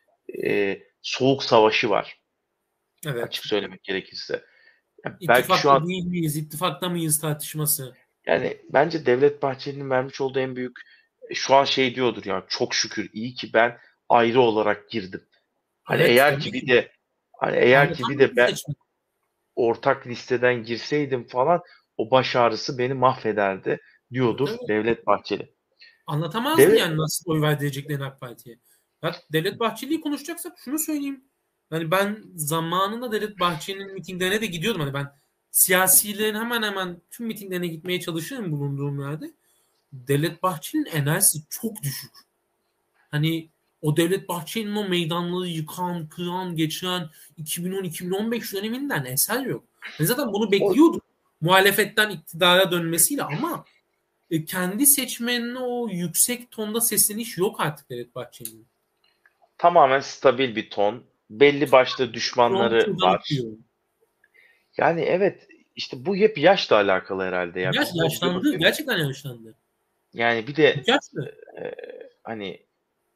e, 0.45 0.79
soğuk 1.03 1.43
savaşı 1.43 1.91
var. 1.91 2.20
Evet. 3.07 3.25
Açık 3.25 3.47
söylemek 3.47 3.85
gerekirse. 3.85 4.45
Yani 5.05 5.17
belki 5.29 5.53
şu 5.59 5.71
an 5.71 5.89
değil 5.89 6.05
miyiz, 6.05 6.37
ittifakta 6.37 6.89
mıyız 6.89 7.21
tartışması. 7.21 7.95
Yani 8.27 8.61
bence 8.73 9.07
Devlet 9.07 9.43
Bahçeli'nin 9.43 9.91
vermiş 9.91 10.21
olduğu 10.21 10.39
en 10.39 10.57
büyük 10.57 10.81
e, 11.31 11.35
şu 11.35 11.55
an 11.55 11.65
şey 11.65 11.95
diyordur 11.95 12.25
ya 12.25 12.45
çok 12.49 12.75
şükür 12.75 13.11
iyi 13.13 13.35
ki 13.35 13.51
ben 13.55 13.79
ayrı 14.09 14.41
olarak 14.41 14.91
girdim. 14.91 15.23
Hani 15.83 16.01
evet, 16.01 16.11
eğer 16.11 16.41
ki 16.41 16.53
bir 16.53 16.69
de 16.69 16.93
hani 17.33 17.57
eğer 17.57 17.85
yani 17.85 17.97
ki 17.97 18.03
bir 18.09 18.19
de 18.19 18.37
ben 18.37 18.47
seçim. 18.47 18.75
ortak 19.57 20.07
listeden 20.07 20.63
girseydim 20.63 21.27
falan 21.27 21.63
o 21.97 22.11
baş 22.11 22.37
ağrısı 22.37 22.79
beni 22.79 22.95
mahvederdi 22.95 23.79
diyordur 24.13 24.49
evet. 24.51 24.69
Devlet 24.69 25.07
Bahçeli. 25.07 25.55
Anlatamaz 26.07 26.59
Devlet... 26.59 26.79
yani 26.79 26.97
nasıl 26.97 27.31
oy 27.31 27.43
vereceklerini 27.43 28.05
AK 28.05 28.21
Parti'ye. 28.21 28.59
Ya 29.03 29.17
Devlet 29.33 29.61
Bahçeli'yi 29.61 30.01
konuşacaksak 30.01 30.59
şunu 30.59 30.79
söyleyeyim. 30.79 31.25
Yani 31.71 31.91
ben 31.91 32.23
zamanında 32.35 33.13
Devlet 33.13 33.41
Bahçeli'nin 33.41 33.95
mitinglerine 33.95 34.41
de 34.41 34.47
gidiyordum. 34.47 34.81
Hani 34.81 34.95
ben 34.95 35.13
siyasilerin 35.51 36.35
hemen 36.35 36.63
hemen 36.63 37.01
tüm 37.11 37.27
mitinglerine 37.27 37.67
gitmeye 37.67 38.01
çalışıyorum 38.01 38.53
bulunduğum 38.53 39.01
yerde. 39.01 39.31
Devlet 39.93 40.43
Bahçeli'nin 40.43 40.87
enerjisi 40.87 41.39
çok 41.51 41.83
düşük. 41.83 42.13
Hani 43.11 43.49
o 43.83 43.97
Devlet 43.97 44.29
Bahçeli'nin 44.29 44.77
o 44.77 44.89
meydanları 44.89 45.49
yıkan, 45.49 46.09
kıran, 46.09 46.57
geçiren 46.57 47.11
2010-2015 47.39 48.57
döneminden 48.57 49.05
eser 49.05 49.47
yok. 49.47 49.65
Ben 50.01 50.05
zaten 50.05 50.33
bunu 50.33 50.53
bekliyordum. 50.53 51.01
Muhalefetten 51.41 52.11
iktidara 52.11 52.73
dönmesiyle 52.73 53.23
ama 53.23 53.65
e, 54.31 54.45
kendi 54.45 54.87
seçmenine 54.87 55.59
o 55.59 55.89
yüksek 55.89 56.51
tonda 56.51 56.81
sesleniş 56.81 57.39
yok 57.39 57.61
artık 57.61 57.91
Devlet 57.91 58.15
Bahçeli'nin. 58.15 58.67
Tamamen 59.59 60.01
stabil 60.01 60.57
bir 60.57 60.71
ton. 60.71 61.05
Belli 61.31 61.73
başlı 61.73 62.15
düşmanları 62.15 62.97
var. 63.01 63.29
Yani 64.79 65.01
evet 65.01 65.47
işte 65.77 66.07
bu 66.07 66.17
hep 66.17 66.39
yaşla 66.39 66.77
alakalı 66.77 67.23
herhalde. 67.23 67.61
Yani. 67.61 67.77
Yaş, 67.77 67.89
yaşlandı. 67.95 68.57
Gerçekten 68.57 68.99
yaşlandı. 68.99 69.55
Yani 70.13 70.47
bir 70.47 70.57
de 70.57 70.67
e, 70.67 71.75
hani 72.23 72.67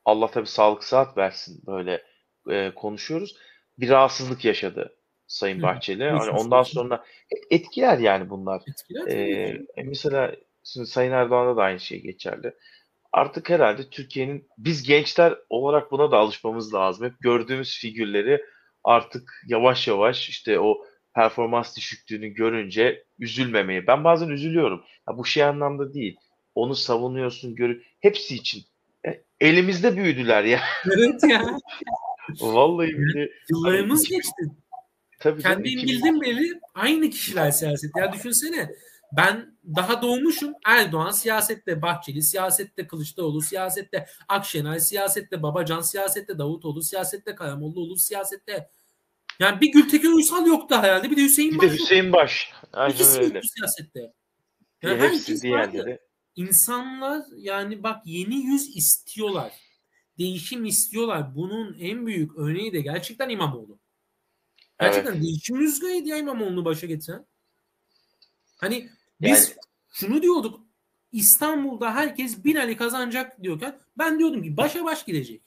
Allah 0.04 0.30
tabi 0.30 0.46
sağlık 0.46 0.84
saat 0.84 1.16
versin 1.16 1.62
böyle 1.66 2.02
e, 2.50 2.70
konuşuyoruz. 2.74 3.36
Bir 3.78 3.88
rahatsızlık 3.88 4.44
yaşadı 4.44 4.96
Sayın 5.26 5.62
Bahçeli. 5.62 6.04
Hani 6.04 6.30
ondan 6.30 6.62
sonra 6.62 7.04
etkiler 7.50 7.98
yani 7.98 8.30
bunlar. 8.30 8.62
Etkiler 8.68 9.06
ee, 9.06 9.66
mesela 9.84 10.32
Sayın 10.62 11.12
Erdoğan'da 11.12 11.56
da 11.56 11.62
aynı 11.62 11.80
şey 11.80 12.02
geçerli. 12.02 12.54
Artık 13.14 13.50
herhalde 13.50 13.90
Türkiye'nin 13.90 14.48
biz 14.58 14.82
gençler 14.82 15.34
olarak 15.48 15.92
buna 15.92 16.10
da 16.10 16.16
alışmamız 16.16 16.74
lazım. 16.74 17.06
Hep 17.06 17.14
gördüğümüz 17.20 17.78
figürleri 17.78 18.44
artık 18.84 19.42
yavaş 19.46 19.88
yavaş 19.88 20.28
işte 20.28 20.60
o 20.60 20.84
performans 21.14 21.76
düşüklüğünü 21.76 22.28
görünce 22.28 23.04
üzülmemeye. 23.18 23.86
Ben 23.86 24.04
bazen 24.04 24.28
üzülüyorum. 24.28 24.84
Ya 25.08 25.18
bu 25.18 25.24
şey 25.24 25.44
anlamda 25.44 25.94
değil. 25.94 26.16
Onu 26.54 26.74
savunuyorsun, 26.74 27.54
görü 27.54 27.82
hepsi 28.00 28.34
için. 28.34 28.62
E, 29.06 29.22
elimizde 29.40 29.96
büyüdüler 29.96 30.44
ya. 30.44 30.60
Evet 30.96 31.22
ya. 31.28 31.58
Vallahi 32.40 32.98
bile. 32.98 33.30
Yıllarımız 33.50 34.08
geçti. 34.08 34.42
Tabii 35.20 35.42
Kendim 35.42 35.64
bildim 35.64 36.20
beri 36.20 36.60
aynı 36.74 37.10
kişiler 37.10 37.50
siyaset. 37.50 37.90
Ya 37.96 38.12
düşünsene 38.12 38.70
ben 39.16 39.58
daha 39.76 40.02
doğmuşum 40.02 40.52
Erdoğan 40.66 41.10
siyasette 41.10 41.82
Bahçeli, 41.82 42.22
siyasette 42.22 42.86
Kılıçdaroğlu, 42.86 43.42
siyasette 43.42 44.06
Akşener, 44.28 44.78
siyasette 44.78 45.42
Babacan, 45.42 45.80
siyasette 45.80 46.38
Davutoğlu, 46.38 46.82
siyasette 46.82 47.34
Karamollaoğlu, 47.34 47.96
siyasette 47.96 48.70
yani 49.38 49.60
bir 49.60 49.72
Gültekin 49.72 50.12
Uysal 50.12 50.46
yoktu 50.46 50.74
herhalde. 50.74 51.10
Bir 51.10 51.16
de 51.16 51.22
Hüseyin 51.22 51.58
Baş. 51.58 51.64
Bir 51.64 51.70
de 51.70 51.82
Hüseyin 51.82 52.12
Baş. 52.12 52.52
Aynen 52.72 52.94
İkisi 52.94 53.20
öyle. 53.20 53.40
siyasette. 53.42 54.12
Yani 54.82 55.00
hepsi 55.00 55.42
diğerleri. 55.42 55.98
İnsanlar 56.36 57.24
yani 57.36 57.82
bak 57.82 58.02
yeni 58.04 58.36
yüz 58.36 58.76
istiyorlar. 58.76 59.52
Değişim 60.18 60.64
istiyorlar. 60.64 61.34
Bunun 61.34 61.76
en 61.80 62.06
büyük 62.06 62.38
örneği 62.38 62.72
de 62.72 62.80
gerçekten 62.80 63.28
İmamoğlu. 63.28 63.78
Gerçekten 64.80 65.12
evet. 65.12 65.22
değişim 65.22 65.58
rüzgarıydı 65.58 66.08
ya 66.08 66.16
İmamoğlu'nu 66.16 66.64
başa 66.64 66.86
getiren. 66.86 67.26
Hani 68.56 68.90
biz 69.20 69.48
yani... 69.48 69.58
şunu 69.92 70.22
diyorduk. 70.22 70.60
İstanbul'da 71.12 71.94
herkes 71.94 72.44
Binali 72.44 72.76
kazanacak 72.76 73.42
diyorken 73.42 73.78
ben 73.98 74.18
diyordum 74.18 74.42
ki 74.42 74.56
başa 74.56 74.84
baş 74.84 75.04
gidecek. 75.04 75.42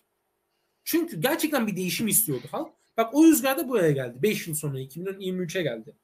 Çünkü 0.83 1.21
gerçekten 1.21 1.67
bir 1.67 1.75
değişim 1.75 2.07
istiyordu 2.07 2.47
halk. 2.51 2.73
Bak 2.97 3.09
o 3.13 3.25
rüzgar 3.25 3.57
da 3.57 3.69
buraya 3.69 3.91
geldi. 3.91 4.17
5 4.21 4.47
yıl 4.47 4.55
sonra 4.55 4.79
2023'e 4.79 5.61
geldi. 5.61 5.95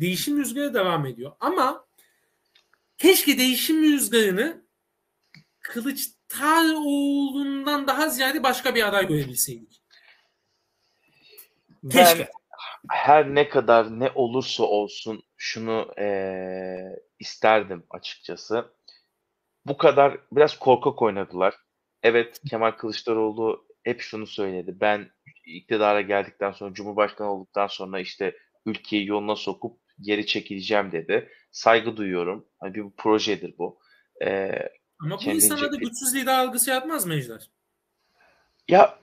Değişim 0.00 0.38
rüzgarı 0.38 0.74
devam 0.74 1.06
ediyor. 1.06 1.32
Ama 1.40 1.84
keşke 2.98 3.38
değişim 3.38 3.82
rüzgarını 3.82 4.62
Kılıç 5.60 6.10
Kılıçdaroğlu'ndan 6.30 7.86
daha 7.86 8.08
ziyade 8.08 8.42
başka 8.42 8.74
bir 8.74 8.88
aday 8.88 9.08
görebilseydik. 9.08 9.82
Ben 11.82 11.90
Keşke. 11.90 12.30
Her 12.88 13.34
ne 13.34 13.48
kadar 13.48 14.00
ne 14.00 14.10
olursa 14.14 14.64
olsun 14.64 15.22
şunu 15.36 15.94
ee, 15.98 16.96
isterdim 17.18 17.84
açıkçası. 17.90 18.72
Bu 19.66 19.76
kadar 19.76 20.18
biraz 20.32 20.58
korkak 20.58 21.02
oynadılar. 21.02 21.54
Evet 22.02 22.40
Kemal 22.50 22.70
Kılıçdaroğlu 22.70 23.66
hep 23.82 24.00
şunu 24.00 24.26
söyledi. 24.26 24.76
Ben 24.80 25.10
iktidara 25.44 26.00
geldikten 26.00 26.52
sonra 26.52 26.74
Cumhurbaşkanı 26.74 27.32
olduktan 27.32 27.66
sonra 27.66 28.00
işte 28.00 28.36
ülkeyi 28.66 29.06
yoluna 29.06 29.36
sokup 29.36 29.80
geri 30.00 30.26
çekileceğim 30.26 30.92
dedi. 30.92 31.28
Saygı 31.52 31.96
duyuyorum. 31.96 32.46
Hani 32.60 32.74
bir 32.74 32.90
projedir 32.96 33.54
bu. 33.58 33.78
Ee, 34.22 34.68
Ama 35.00 35.18
bu 35.26 35.30
insana 35.30 35.72
da 35.72 35.76
güçsüz 35.76 36.14
lider 36.14 36.38
algısı 36.38 36.70
yapmaz 36.70 37.06
mı 37.06 37.14
Ejder? 37.14 37.50
Ya 38.68 38.98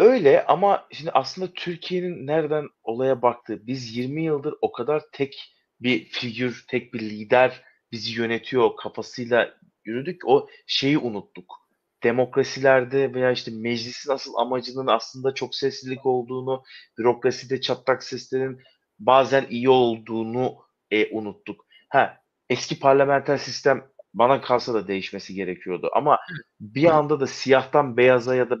öyle 0.00 0.46
ama 0.46 0.86
şimdi 0.92 1.10
aslında 1.10 1.52
Türkiye'nin 1.52 2.26
nereden 2.26 2.68
olaya 2.82 3.22
baktığı 3.22 3.66
biz 3.66 3.96
20 3.96 4.24
yıldır 4.24 4.54
o 4.60 4.72
kadar 4.72 5.02
tek 5.12 5.54
bir 5.80 6.04
figür, 6.04 6.64
tek 6.68 6.94
bir 6.94 7.00
lider 7.00 7.64
bizi 7.92 8.20
yönetiyor 8.20 8.76
kafasıyla 8.76 9.54
yürüdük. 9.84 10.22
O 10.26 10.48
şeyi 10.66 10.98
unuttuk. 10.98 11.60
Demokrasilerde 12.02 13.14
veya 13.14 13.32
işte 13.32 13.50
meclisin 13.50 14.12
asıl 14.12 14.34
amacının 14.34 14.86
aslında 14.86 15.34
çok 15.34 15.54
seslilik 15.54 16.06
olduğunu, 16.06 16.62
bürokraside 16.98 17.60
çatlak 17.60 18.02
seslerin 18.02 18.60
bazen 18.98 19.46
iyi 19.50 19.68
olduğunu 19.68 20.56
e, 20.90 21.16
unuttuk. 21.16 21.66
Ha, 21.88 22.16
eski 22.48 22.78
parlamenter 22.78 23.36
sistem 23.36 23.86
bana 24.14 24.40
kalsa 24.40 24.74
da 24.74 24.88
değişmesi 24.88 25.34
gerekiyordu. 25.34 25.90
Ama 25.94 26.18
bir 26.60 26.84
anda 26.84 27.20
da 27.20 27.26
siyahtan 27.26 27.96
beyaza 27.96 28.34
ya 28.34 28.50
da 28.50 28.58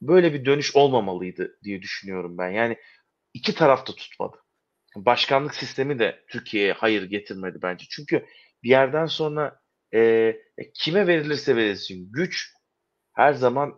böyle 0.00 0.32
bir 0.32 0.44
dönüş 0.44 0.76
olmamalıydı 0.76 1.58
diye 1.64 1.82
düşünüyorum 1.82 2.38
ben. 2.38 2.50
Yani 2.50 2.76
iki 3.34 3.54
taraf 3.54 3.86
da 3.86 3.94
tutmadı. 3.94 4.36
Başkanlık 4.96 5.54
sistemi 5.54 5.98
de 5.98 6.24
Türkiye'ye 6.28 6.72
hayır 6.72 7.02
getirmedi 7.02 7.58
bence. 7.62 7.84
Çünkü 7.90 8.26
bir 8.62 8.68
yerden 8.68 9.06
sonra 9.06 9.60
e, 9.94 10.36
kime 10.74 11.06
verilirse 11.06 11.56
verilsin 11.56 12.12
güç 12.12 12.52
her 13.12 13.32
zaman 13.32 13.74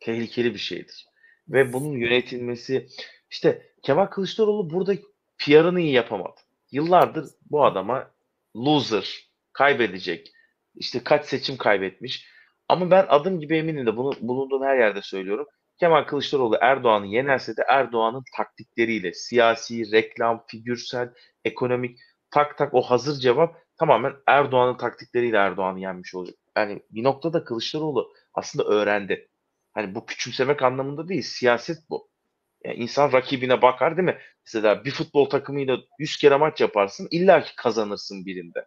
tehlikeli 0.00 0.54
bir 0.54 0.58
şeydir. 0.58 1.06
Ve 1.48 1.72
bunun 1.72 1.96
yönetilmesi 1.98 2.86
işte 3.30 3.70
Kemal 3.82 4.06
Kılıçdaroğlu 4.06 4.70
burada 4.70 4.94
PR'ını 5.38 5.80
iyi 5.80 5.92
yapamadı. 5.92 6.40
Yıllardır 6.72 7.30
bu 7.50 7.64
adama 7.64 8.10
loser, 8.56 9.30
kaybedecek, 9.52 10.32
işte 10.74 11.04
kaç 11.04 11.26
seçim 11.26 11.56
kaybetmiş. 11.56 12.26
Ama 12.68 12.90
ben 12.90 13.06
adım 13.08 13.40
gibi 13.40 13.56
eminim 13.56 13.86
de 13.86 13.96
bunu 13.96 14.12
bulunduğum 14.20 14.62
her 14.62 14.78
yerde 14.78 15.02
söylüyorum. 15.02 15.46
Kemal 15.80 16.04
Kılıçdaroğlu 16.04 16.58
Erdoğan'ı 16.60 17.06
yenerse 17.06 17.56
de 17.56 17.62
Erdoğan'ın 17.68 18.24
taktikleriyle 18.36 19.12
siyasi, 19.12 19.92
reklam, 19.92 20.44
figürsel, 20.46 21.14
ekonomik 21.44 21.98
tak 22.30 22.58
tak 22.58 22.74
o 22.74 22.82
hazır 22.82 23.20
cevap 23.20 23.56
tamamen 23.78 24.12
Erdoğan'ın 24.26 24.76
taktikleriyle 24.76 25.36
Erdoğan'ı 25.36 25.80
yenmiş 25.80 26.14
olacak. 26.14 26.36
Yani 26.56 26.82
bir 26.90 27.04
noktada 27.04 27.44
Kılıçdaroğlu 27.44 28.12
aslında 28.34 28.64
öğrendi. 28.64 29.28
Hani 29.74 29.94
bu 29.94 30.06
küçümsemek 30.06 30.62
anlamında 30.62 31.08
değil, 31.08 31.22
siyaset 31.22 31.78
bu. 31.90 32.10
Yani 32.64 32.76
insan 32.76 33.12
rakibine 33.12 33.62
bakar 33.62 33.96
değil 33.96 34.06
mi? 34.06 34.18
Mesela 34.46 34.84
bir 34.84 34.90
futbol 34.90 35.30
takımıyla 35.30 35.78
100 35.98 36.16
kere 36.16 36.36
maç 36.36 36.60
yaparsın 36.60 37.08
illa 37.10 37.42
ki 37.42 37.56
kazanırsın 37.56 38.26
birinde. 38.26 38.66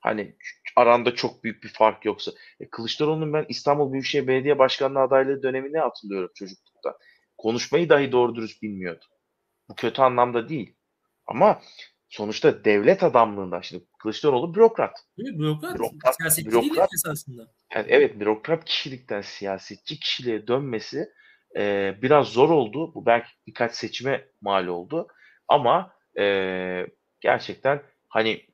Hani 0.00 0.36
aranda 0.78 1.14
çok 1.14 1.44
büyük 1.44 1.62
bir 1.62 1.68
fark 1.68 2.04
yoksa. 2.04 2.32
E, 2.60 2.70
Kılıçdaroğlu'nun 2.70 3.32
ben 3.32 3.46
İstanbul 3.48 3.92
Büyükşehir 3.92 4.26
Belediye 4.26 4.58
Başkanlığı 4.58 5.00
adaylığı 5.00 5.42
dönemini 5.42 5.78
hatırlıyorum 5.78 6.30
çocuklukta. 6.34 6.98
Konuşmayı 7.38 7.88
dahi 7.88 8.12
doğru 8.12 8.34
dürüst 8.34 8.62
bilmiyordu. 8.62 9.04
Bu 9.68 9.74
kötü 9.74 10.02
anlamda 10.02 10.48
değil. 10.48 10.76
Ama 11.26 11.60
sonuçta 12.08 12.64
devlet 12.64 13.02
adamlığında 13.02 13.62
şimdi 13.62 13.84
Kılıçdaroğlu 13.98 14.54
bürokrat. 14.54 15.04
Değil 15.18 15.38
Bürokrat. 15.38 15.74
Bürokrat, 15.74 16.16
siyasetçi 16.16 16.50
bürokrat, 16.50 16.70
değil 16.70 16.88
esasında. 16.94 17.52
Yani 17.74 17.86
evet 17.88 18.20
bürokrat 18.20 18.64
kişilikten 18.64 19.20
siyasetçi 19.20 20.00
kişiliğe 20.00 20.46
dönmesi 20.46 21.08
e, 21.56 21.94
biraz 22.02 22.26
zor 22.28 22.50
oldu. 22.50 22.94
Bu 22.94 23.06
belki 23.06 23.28
birkaç 23.46 23.74
seçime 23.74 24.28
mal 24.40 24.66
oldu. 24.66 25.08
Ama 25.48 25.92
e, 26.18 26.86
gerçekten 27.20 27.82
hani 28.08 28.47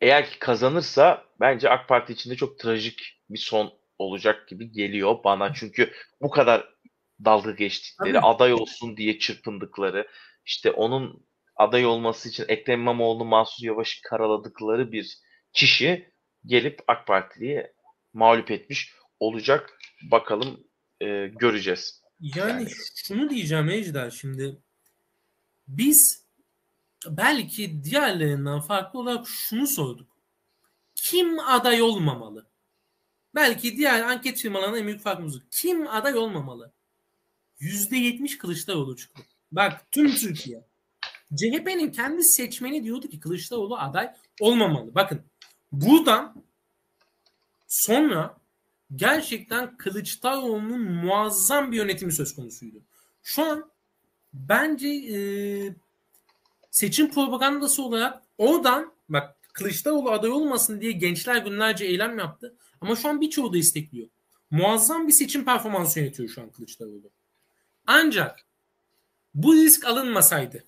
eğer 0.00 0.30
ki 0.30 0.38
kazanırsa 0.38 1.24
bence 1.40 1.70
AK 1.70 1.88
Parti 1.88 2.12
içinde 2.12 2.36
çok 2.36 2.58
trajik 2.58 3.20
bir 3.30 3.38
son 3.38 3.72
olacak 3.98 4.48
gibi 4.48 4.72
geliyor 4.72 5.24
bana. 5.24 5.54
Çünkü 5.54 5.92
bu 6.22 6.30
kadar 6.30 6.76
dalga 7.24 7.50
geçtikleri, 7.50 8.12
Tabii. 8.12 8.26
aday 8.26 8.52
olsun 8.52 8.96
diye 8.96 9.18
çırpındıkları, 9.18 10.08
işte 10.44 10.70
onun 10.70 11.26
aday 11.56 11.86
olması 11.86 12.28
için 12.28 12.44
Ekrem 12.48 12.80
İmamoğlu, 12.80 13.24
Mansur 13.24 13.66
Yavaş'ı 13.66 14.02
karaladıkları 14.02 14.92
bir 14.92 15.18
kişi 15.52 16.12
gelip 16.46 16.80
AK 16.86 17.06
Parti'yi 17.06 17.66
mağlup 18.12 18.50
etmiş 18.50 18.92
olacak. 19.20 19.78
Bakalım 20.10 20.66
e, 21.00 21.26
göreceğiz. 21.26 22.02
Yani, 22.20 22.50
yani 22.50 22.68
şunu 22.94 23.30
diyeceğim 23.30 23.70
Ejder 23.70 24.10
şimdi 24.10 24.56
biz 25.68 26.25
belki 27.10 27.84
diğerlerinden 27.84 28.60
farklı 28.60 28.98
olarak 28.98 29.26
şunu 29.28 29.66
sorduk. 29.66 30.16
Kim 30.94 31.38
aday 31.38 31.82
olmamalı? 31.82 32.46
Belki 33.34 33.76
diğer 33.76 34.02
anket 34.02 34.38
firmalarının 34.38 34.78
en 34.78 34.86
büyük 34.86 35.00
farkımız 35.00 35.42
Kim 35.50 35.88
aday 35.88 36.14
olmamalı? 36.16 36.72
%70 37.60 38.38
Kılıçdaroğlu 38.38 38.96
çıktı. 38.96 39.22
Bak 39.52 39.92
tüm 39.92 40.14
Türkiye. 40.14 40.66
CHP'nin 41.36 41.92
kendi 41.92 42.24
seçmeni 42.24 42.84
diyordu 42.84 43.08
ki 43.08 43.20
Kılıçdaroğlu 43.20 43.78
aday 43.78 44.10
olmamalı. 44.40 44.94
Bakın 44.94 45.22
buradan 45.72 46.44
sonra 47.68 48.36
gerçekten 48.96 49.76
Kılıçdaroğlu'nun 49.76 50.80
muazzam 50.80 51.72
bir 51.72 51.76
yönetimi 51.76 52.12
söz 52.12 52.34
konusuydu. 52.34 52.82
Şu 53.22 53.42
an 53.42 53.70
bence 54.34 54.88
e, 54.88 55.18
seçim 56.76 57.10
propagandası 57.10 57.82
olarak 57.82 58.22
oradan 58.38 58.94
bak 59.08 59.36
Kılıçdaroğlu 59.52 60.10
aday 60.10 60.30
olmasın 60.30 60.80
diye 60.80 60.92
gençler 60.92 61.36
günlerce 61.36 61.84
eylem 61.84 62.18
yaptı. 62.18 62.56
Ama 62.80 62.96
şu 62.96 63.08
an 63.08 63.20
birçoğu 63.20 63.52
da 63.52 63.58
istekliyor. 63.58 64.08
Muazzam 64.50 65.08
bir 65.08 65.12
seçim 65.12 65.44
performansı 65.44 66.00
yönetiyor 66.00 66.28
şu 66.28 66.42
an 66.42 66.50
Kılıçdaroğlu. 66.50 67.10
Ancak 67.86 68.46
bu 69.34 69.54
risk 69.54 69.86
alınmasaydı 69.86 70.64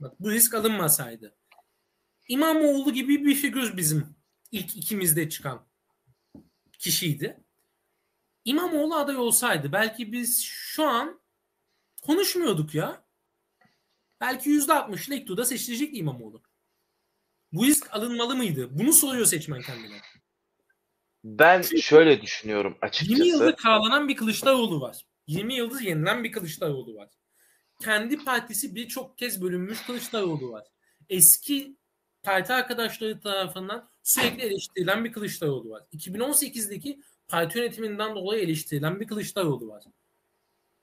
bak 0.00 0.20
bu 0.20 0.30
risk 0.30 0.54
alınmasaydı 0.54 1.36
İmamoğlu 2.28 2.92
gibi 2.92 3.24
bir 3.24 3.34
figür 3.34 3.76
bizim 3.76 4.16
ilk 4.50 4.76
ikimizde 4.76 5.28
çıkan 5.28 5.66
kişiydi. 6.78 7.44
İmamoğlu 8.44 8.94
aday 8.94 9.16
olsaydı 9.16 9.72
belki 9.72 10.12
biz 10.12 10.42
şu 10.44 10.84
an 10.84 11.20
konuşmuyorduk 12.02 12.74
ya. 12.74 13.09
Belki 14.20 14.50
yüzde 14.50 14.72
altmış 14.72 15.10
Lektu'da 15.10 15.44
seçilecekti 15.44 15.98
İmamoğlu. 15.98 16.42
Bu 17.52 17.66
risk 17.66 17.94
alınmalı 17.94 18.36
mıydı? 18.36 18.68
Bunu 18.78 18.92
soruyor 18.92 19.26
seçmen 19.26 19.62
kendine. 19.62 20.00
Ben 21.24 21.62
Çünkü 21.62 21.82
şöyle 21.82 22.22
düşünüyorum 22.22 22.78
açıkçası. 22.80 23.22
20 23.22 23.28
yıldır 23.28 23.56
kağlanan 23.56 24.08
bir 24.08 24.16
Kılıçdaroğlu 24.16 24.80
var. 24.80 25.06
20 25.26 25.54
yıldır 25.54 25.80
yenilen 25.80 26.24
bir 26.24 26.32
Kılıçdaroğlu 26.32 26.94
var. 26.94 27.08
Kendi 27.82 28.24
partisi 28.24 28.74
birçok 28.74 29.18
kez 29.18 29.42
bölünmüş 29.42 29.82
Kılıçdaroğlu 29.82 30.50
var. 30.52 30.66
Eski 31.08 31.76
parti 32.22 32.52
arkadaşları 32.52 33.20
tarafından 33.20 33.90
sürekli 34.02 34.42
eleştirilen 34.42 35.04
bir 35.04 35.12
Kılıçdaroğlu 35.12 35.70
var. 35.70 35.82
2018'deki 35.92 37.00
parti 37.28 37.58
yönetiminden 37.58 38.14
dolayı 38.14 38.42
eleştirilen 38.42 39.00
bir 39.00 39.06
Kılıçdaroğlu 39.06 39.68
var. 39.68 39.84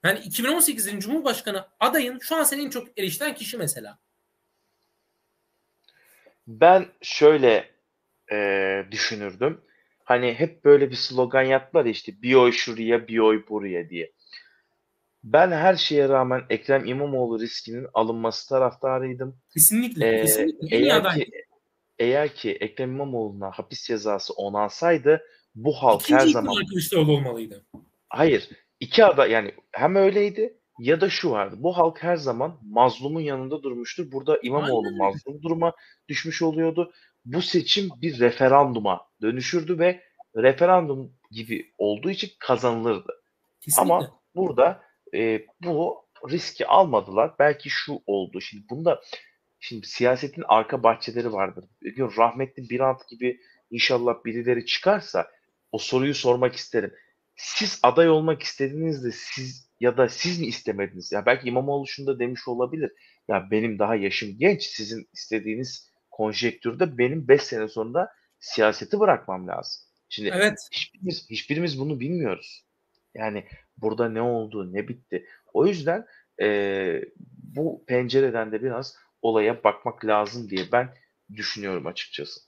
Yani 0.08 0.20
2018'in 0.20 1.00
Cumhurbaşkanı 1.00 1.66
adayın 1.80 2.20
şu 2.20 2.36
an 2.36 2.44
senin 2.44 2.70
çok 2.70 3.00
eleştiren 3.00 3.36
kişi 3.36 3.58
mesela. 3.58 4.00
Ben 6.48 6.86
şöyle 7.02 7.70
e, 8.32 8.86
düşünürdüm. 8.92 9.62
Hani 10.04 10.34
hep 10.34 10.66
böyle 10.66 10.90
bir 10.90 10.96
slogan 10.96 11.44
yaptılar 11.44 11.86
ya 11.86 11.92
işte 11.92 12.22
bir 12.22 12.34
oy 12.34 12.52
şuraya 12.52 13.08
bir 13.08 13.18
oy 13.18 13.48
buraya 13.50 13.90
diye. 13.90 14.12
Ben 15.24 15.52
her 15.52 15.76
şeye 15.76 16.10
rağmen 16.10 16.42
Ekrem 16.50 16.86
İmamoğlu 16.86 17.40
riskinin 17.40 17.88
alınması 17.94 18.50
taraftarıydım. 18.50 19.38
Kesinlikle. 19.54 20.18
Ee, 20.18 20.22
kesinlikle. 20.22 20.78
eğer 20.78 21.16
ki 21.16 21.32
eğer 22.00 22.36
ki 22.36 22.52
Ekrem 22.52 22.92
İmamoğlu'na 22.92 23.52
hapis 23.52 23.88
cezası 23.88 24.34
onansaydı 24.34 25.24
bu 25.56 25.74
halk 25.74 26.02
İkinci 26.02 26.22
her 26.22 26.28
zaman 26.28 26.66
Kılıçdaroğlu 26.66 27.12
olmalıydı. 27.12 27.66
Hayır. 28.10 28.50
İki 28.80 29.06
ada 29.06 29.28
yani 29.28 29.52
hem 29.72 29.96
öyleydi 29.96 30.58
ya 30.80 31.02
da 31.02 31.10
şu 31.10 31.32
vardı. 31.32 31.56
Bu 31.60 31.78
halk 31.78 32.04
her 32.04 32.16
zaman 32.16 32.60
mazlumun 32.64 33.22
yanında 33.22 33.64
durmuştur. 33.64 34.12
Burada 34.12 34.40
İmamoğlu 34.44 34.88
Aynen. 34.88 34.98
mazlum 34.98 35.42
duruma 35.42 35.74
düşmüş 36.10 36.42
oluyordu. 36.42 36.94
Bu 37.26 37.42
seçim 37.42 37.90
bir 38.02 38.20
referanduma 38.20 39.02
dönüşürdü 39.22 39.80
ve 39.80 40.04
referandum 40.36 41.14
gibi 41.32 41.72
olduğu 41.78 42.10
için 42.10 42.32
kazanılırdı. 42.40 43.14
Kesinlikle. 43.62 43.94
Ama 43.94 44.20
burada 44.36 44.84
e, 45.14 45.46
bu 45.64 46.06
riski 46.30 46.68
almadılar. 46.68 47.32
Belki 47.40 47.70
şu 47.70 48.00
oldu. 48.06 48.42
Şimdi 48.42 48.64
bunda 48.70 49.02
şimdi 49.60 49.88
siyasetin 49.88 50.44
arka 50.48 50.84
bahçeleri 50.84 51.34
vardır. 51.34 51.66
Diyor 51.96 52.14
rahmetli 52.18 52.70
Birant 52.70 53.08
gibi 53.10 53.40
inşallah 53.72 54.26
birileri 54.26 54.66
çıkarsa 54.66 55.28
o 55.72 55.78
soruyu 55.78 56.14
sormak 56.14 56.56
isterim. 56.56 56.94
Siz 57.38 57.80
aday 57.84 58.10
olmak 58.10 58.44
istediğinizde 58.44 59.12
siz 59.12 59.70
ya 59.80 59.98
da 59.98 60.10
siz 60.10 60.40
mi 60.40 60.48
istemediniz? 60.48 61.12
Ya 61.12 61.26
belki 61.26 61.48
İmamoğlu 61.48 61.88
şunu 61.88 62.08
da 62.08 62.20
demiş 62.20 62.48
olabilir. 62.48 62.92
Ya 63.28 63.48
benim 63.52 63.80
daha 63.80 63.96
yaşım 63.96 64.30
genç. 64.38 64.64
Sizin 64.64 65.10
istediğiniz 65.14 65.92
konjektürde 66.12 66.98
benim 66.98 67.28
5 67.28 67.44
sene 67.44 67.68
sonra 67.68 68.10
siyaseti 68.40 69.00
bırakmam 69.00 69.48
lazım. 69.48 69.84
Şimdi 70.10 70.32
evet. 70.34 70.60
hiçbirimiz, 70.72 71.30
hiçbirimiz 71.30 71.80
bunu 71.80 72.00
bilmiyoruz. 72.00 72.66
Yani 73.16 73.46
burada 73.78 74.10
ne 74.10 74.22
oldu, 74.22 74.74
ne 74.74 74.88
bitti. 74.88 75.26
O 75.54 75.68
yüzden 75.68 76.06
e, 76.42 77.02
bu 77.56 77.86
pencereden 77.88 78.52
de 78.52 78.64
biraz 78.64 78.96
olaya 79.22 79.64
bakmak 79.64 80.06
lazım 80.06 80.50
diye 80.50 80.66
ben 80.72 80.94
düşünüyorum 81.36 81.88
açıkçası. 81.88 82.40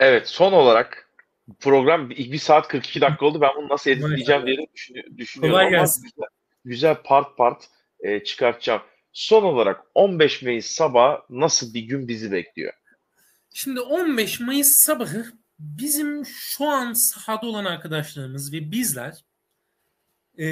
Evet 0.00 0.28
son 0.28 0.52
olarak 0.52 1.05
program 1.60 2.10
bir, 2.10 2.38
saat 2.38 2.68
42 2.68 3.00
dakika 3.00 3.26
oldu. 3.26 3.40
Ben 3.40 3.50
bunu 3.56 3.68
nasıl 3.68 3.90
editleyeceğim 3.90 4.46
diye 4.46 4.56
düşünüyorum 5.16 5.52
Kolay 5.52 5.66
ama 5.66 5.86
güzel, 6.02 6.28
güzel 6.64 7.02
part 7.02 7.36
part 7.36 7.68
e, 8.00 8.24
çıkartacağım. 8.24 8.82
Son 9.12 9.42
olarak 9.42 9.80
15 9.94 10.42
Mayıs 10.42 10.66
sabah 10.66 11.20
nasıl 11.30 11.74
bir 11.74 11.82
gün 11.82 12.08
bizi 12.08 12.32
bekliyor? 12.32 12.72
Şimdi 13.54 13.80
15 13.80 14.40
Mayıs 14.40 14.72
sabahı 14.86 15.32
bizim 15.58 16.26
şu 16.26 16.64
an 16.64 16.92
sahada 16.92 17.46
olan 17.46 17.64
arkadaşlarımız 17.64 18.52
ve 18.52 18.70
bizler 18.70 19.24
e, 20.38 20.46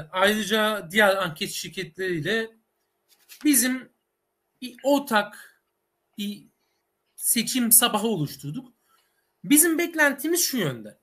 ayrıca 0.00 0.88
diğer 0.90 1.16
anket 1.16 1.50
şirketleriyle 1.50 2.50
bizim 3.44 3.92
bir 4.60 4.76
ortak 4.82 5.62
bir 6.18 6.48
seçim 7.16 7.72
sabahı 7.72 8.06
oluşturduk. 8.06 8.72
Bizim 9.44 9.78
beklentimiz 9.78 10.44
şu 10.44 10.58
yönde. 10.58 11.00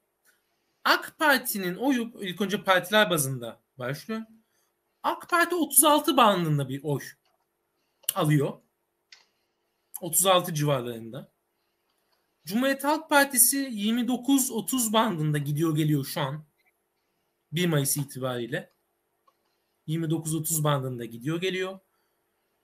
AK 0.83 1.15
Parti'nin 1.19 1.75
oyu 1.75 2.11
ilk 2.21 2.41
önce 2.41 2.63
partiler 2.63 3.09
bazında 3.09 3.61
başlıyor. 3.77 4.21
AK 5.03 5.29
Parti 5.29 5.55
36 5.55 6.17
bandında 6.17 6.69
bir 6.69 6.83
oy 6.83 7.01
alıyor. 8.15 8.59
36 10.01 10.53
civarlarında. 10.53 11.31
Cumhuriyet 12.45 12.83
Halk 12.83 13.09
Partisi 13.09 13.57
29-30 13.57 14.93
bandında 14.93 15.37
gidiyor 15.37 15.75
geliyor 15.75 16.05
şu 16.05 16.21
an. 16.21 16.45
1 17.51 17.65
Mayıs 17.67 17.97
itibariyle. 17.97 18.73
29-30 19.87 20.63
bandında 20.63 21.05
gidiyor 21.05 21.41
geliyor. 21.41 21.79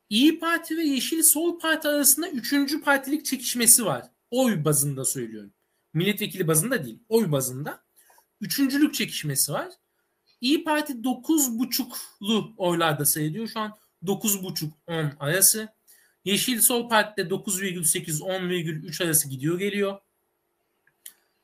İyi 0.10 0.39
Parti 0.39 0.77
ve 0.77 0.84
Yeşil 0.84 1.23
Sol 1.23 1.60
Parti 1.60 1.88
arasında 1.88 2.30
üçüncü 2.30 2.81
partilik 2.81 3.26
çekişmesi 3.26 3.85
var. 3.85 4.11
Oy 4.31 4.65
bazında 4.65 5.06
söylüyorum. 5.06 5.55
Milletvekili 5.95 6.47
bazında 6.47 6.85
değil. 6.85 6.99
Oy 7.09 7.31
bazında. 7.31 7.84
Üçüncülük 8.41 8.93
çekişmesi 8.93 9.51
var. 9.51 9.67
İyi 10.41 10.63
Parti 10.63 10.93
9,5'lu 10.93 12.53
oylarda 12.57 13.05
sayılıyor 13.05 13.47
şu 13.47 13.59
an. 13.59 13.73
9,5-10 14.03 15.17
arası. 15.19 15.69
Yeşil 16.26 16.61
Sol 16.61 16.89
Parti'de 16.89 17.30
9,8-10,3 17.30 19.05
arası 19.05 19.30
gidiyor 19.30 19.59
geliyor. 19.59 19.99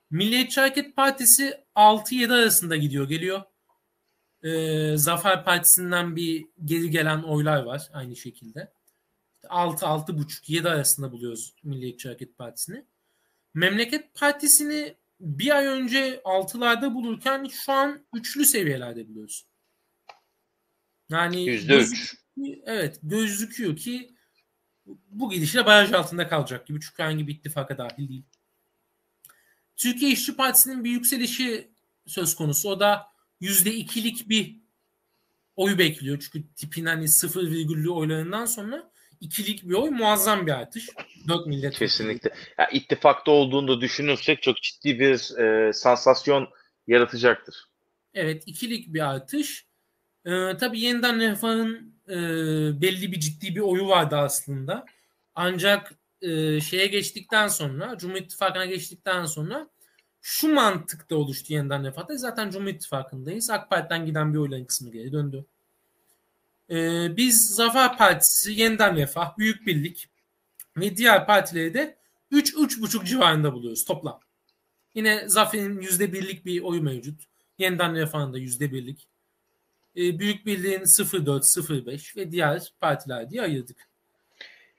Milliyetçi 0.10 0.62
Hareket 0.62 0.96
Partisi 0.96 1.64
6-7 1.76 2.34
arasında 2.34 2.76
gidiyor 2.76 3.10
geliyor. 3.10 3.42
Ee, 4.44 4.98
Zafer 4.98 5.46
Partisi'nden 5.46 6.16
bir 6.16 6.46
geri 6.66 6.90
gelen 6.90 7.24
oylar 7.24 7.64
var 7.64 7.90
aynı 7.94 8.16
şekilde. 8.16 8.74
6-6,5-7 9.44 10.70
arasında 10.70 11.12
buluyoruz 11.12 11.56
Milliyetçi 11.64 12.08
Hareket 12.08 12.38
Partisi'ni. 12.38 12.86
Memleket 13.54 14.16
Partisi'ni 14.16 14.96
bir 15.20 15.58
ay 15.58 15.66
önce 15.66 16.22
6'larda 16.24 16.94
bulurken 16.94 17.46
şu 17.46 17.72
an 17.72 18.06
üçlü 18.14 18.46
seviyelerde 18.46 19.08
buluyoruz. 19.08 19.46
Yani 21.10 21.46
%3. 21.46 22.18
Evet 22.66 23.00
gözüküyor 23.04 23.76
ki 23.76 24.16
bu 25.10 25.30
gidişle 25.30 25.66
baraj 25.66 25.94
altında 25.94 26.28
kalacak 26.28 26.68
gibi. 26.68 26.80
Çünkü 26.82 27.04
hangi 27.04 27.28
bir 27.28 27.36
ittifaka 27.36 27.78
dahil 27.78 28.10
değil. 28.10 28.24
Türkiye 29.78 30.12
İşçi 30.12 30.36
Partisi'nin 30.36 30.84
bir 30.84 30.92
yükselişi 30.92 31.72
söz 32.08 32.36
konusu. 32.36 32.70
O 32.70 32.80
da 32.80 33.08
%2'lik 33.42 34.30
bir 34.30 34.62
oyu 35.56 35.78
bekliyor. 35.78 36.20
Çünkü 36.20 36.54
tipin 36.54 36.86
hani 36.86 37.08
sıfır 37.08 37.52
virgüllü 37.52 37.90
oylarından 37.90 38.46
sonra 38.46 38.92
ikilik 39.22 39.64
bir 39.64 39.74
oy 39.74 39.90
muazzam 39.90 40.48
bir 40.48 40.52
artış. 40.52 40.90
4 41.28 41.48
millet. 41.48 41.80
Kesinlikle. 41.80 42.30
Ya, 42.60 42.70
ittifakta 42.70 43.32
olduğunu 43.32 43.82
düşünürsek 43.82 44.42
çok 44.42 44.62
ciddi 44.62 45.00
bir 45.00 45.38
e, 45.40 45.74
sansasyon 45.74 46.50
yaratacaktır. 46.88 47.56
Evet 48.14 48.44
ikilik 48.46 48.94
bir 48.94 49.10
artış. 49.10 49.66
Ee, 50.26 50.58
tabii 50.60 50.80
yeniden 50.80 51.20
refahın 51.20 51.96
e, 52.10 52.16
belli 52.82 53.12
bir 53.12 53.20
ciddi 53.20 53.56
bir 53.56 53.60
oyu 53.60 53.88
vardı 53.88 54.16
aslında. 54.16 54.86
Ancak 55.36 55.94
e, 56.22 56.62
şeye 56.62 56.88
geçtikten 56.88 57.48
sonra, 57.48 57.98
Cumhur 57.98 58.16
İttifakı'na 58.16 58.66
geçtikten 58.66 59.26
sonra 59.26 59.68
şu 60.22 60.54
mantıkta 60.54 61.16
oluştu 61.16 61.54
yeniden 61.54 61.86
refahta. 61.86 62.18
Zaten 62.18 62.50
Cumhur 62.50 62.68
İttifakı'ndayız. 62.68 63.50
AK 63.50 63.70
Parti'den 63.70 64.06
giden 64.06 64.34
bir 64.34 64.40
oyların 64.40 64.66
kısmı 64.66 64.92
geri 64.92 65.12
döndü. 65.12 65.46
E, 66.70 67.08
biz 67.18 67.56
Zafer 67.56 67.98
Partisi, 67.98 68.52
Yeniden 68.52 68.96
Refah, 68.96 69.38
Büyük 69.38 69.68
Birlik 69.68 70.08
ve 70.78 70.98
diğer 70.98 71.28
partileri 71.28 71.74
de 71.74 71.98
3-3,5 72.32 73.06
civarında 73.06 73.54
buluyoruz 73.54 73.86
toplam. 73.86 74.20
Yine 74.96 75.30
Zafer'in 75.30 75.82
%1'lik 75.82 76.46
bir 76.46 76.62
oyu 76.62 76.84
mevcut. 76.84 77.22
Yeniden 77.58 77.96
Refah'ın 77.96 78.34
da 78.34 78.40
%1'lik. 78.40 79.08
E, 79.96 80.20
Büyük 80.20 80.46
Birliğin 80.46 80.82
0-4-0-5 80.82 82.18
ve 82.18 82.32
diğer 82.32 82.74
partiler 82.80 83.30
diye 83.30 83.42
ayırdık. 83.42 83.90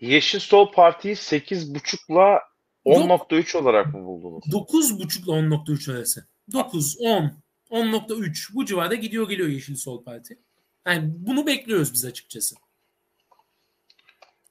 Yeşil 0.01 0.39
Sol 0.39 0.73
Parti'yi 0.73 1.14
8.5'la 1.14 2.40
10.3 2.85 3.56
olarak 3.56 3.94
mı 3.94 4.05
buldunuz? 4.05 4.44
9.5 4.44 5.24
ile 5.24 5.32
10.3 5.32 5.93
arası. 5.93 6.27
9, 6.52 6.97
10, 7.01 7.32
10.3 7.70 8.55
bu 8.55 8.64
civarda 8.64 8.94
gidiyor 8.94 9.28
geliyor 9.28 9.48
Yeşil 9.48 9.77
Sol 9.77 10.05
Parti. 10.05 10.39
Yani 10.86 11.12
bunu 11.16 11.47
bekliyoruz 11.47 11.93
biz 11.93 12.05
açıkçası. 12.05 12.56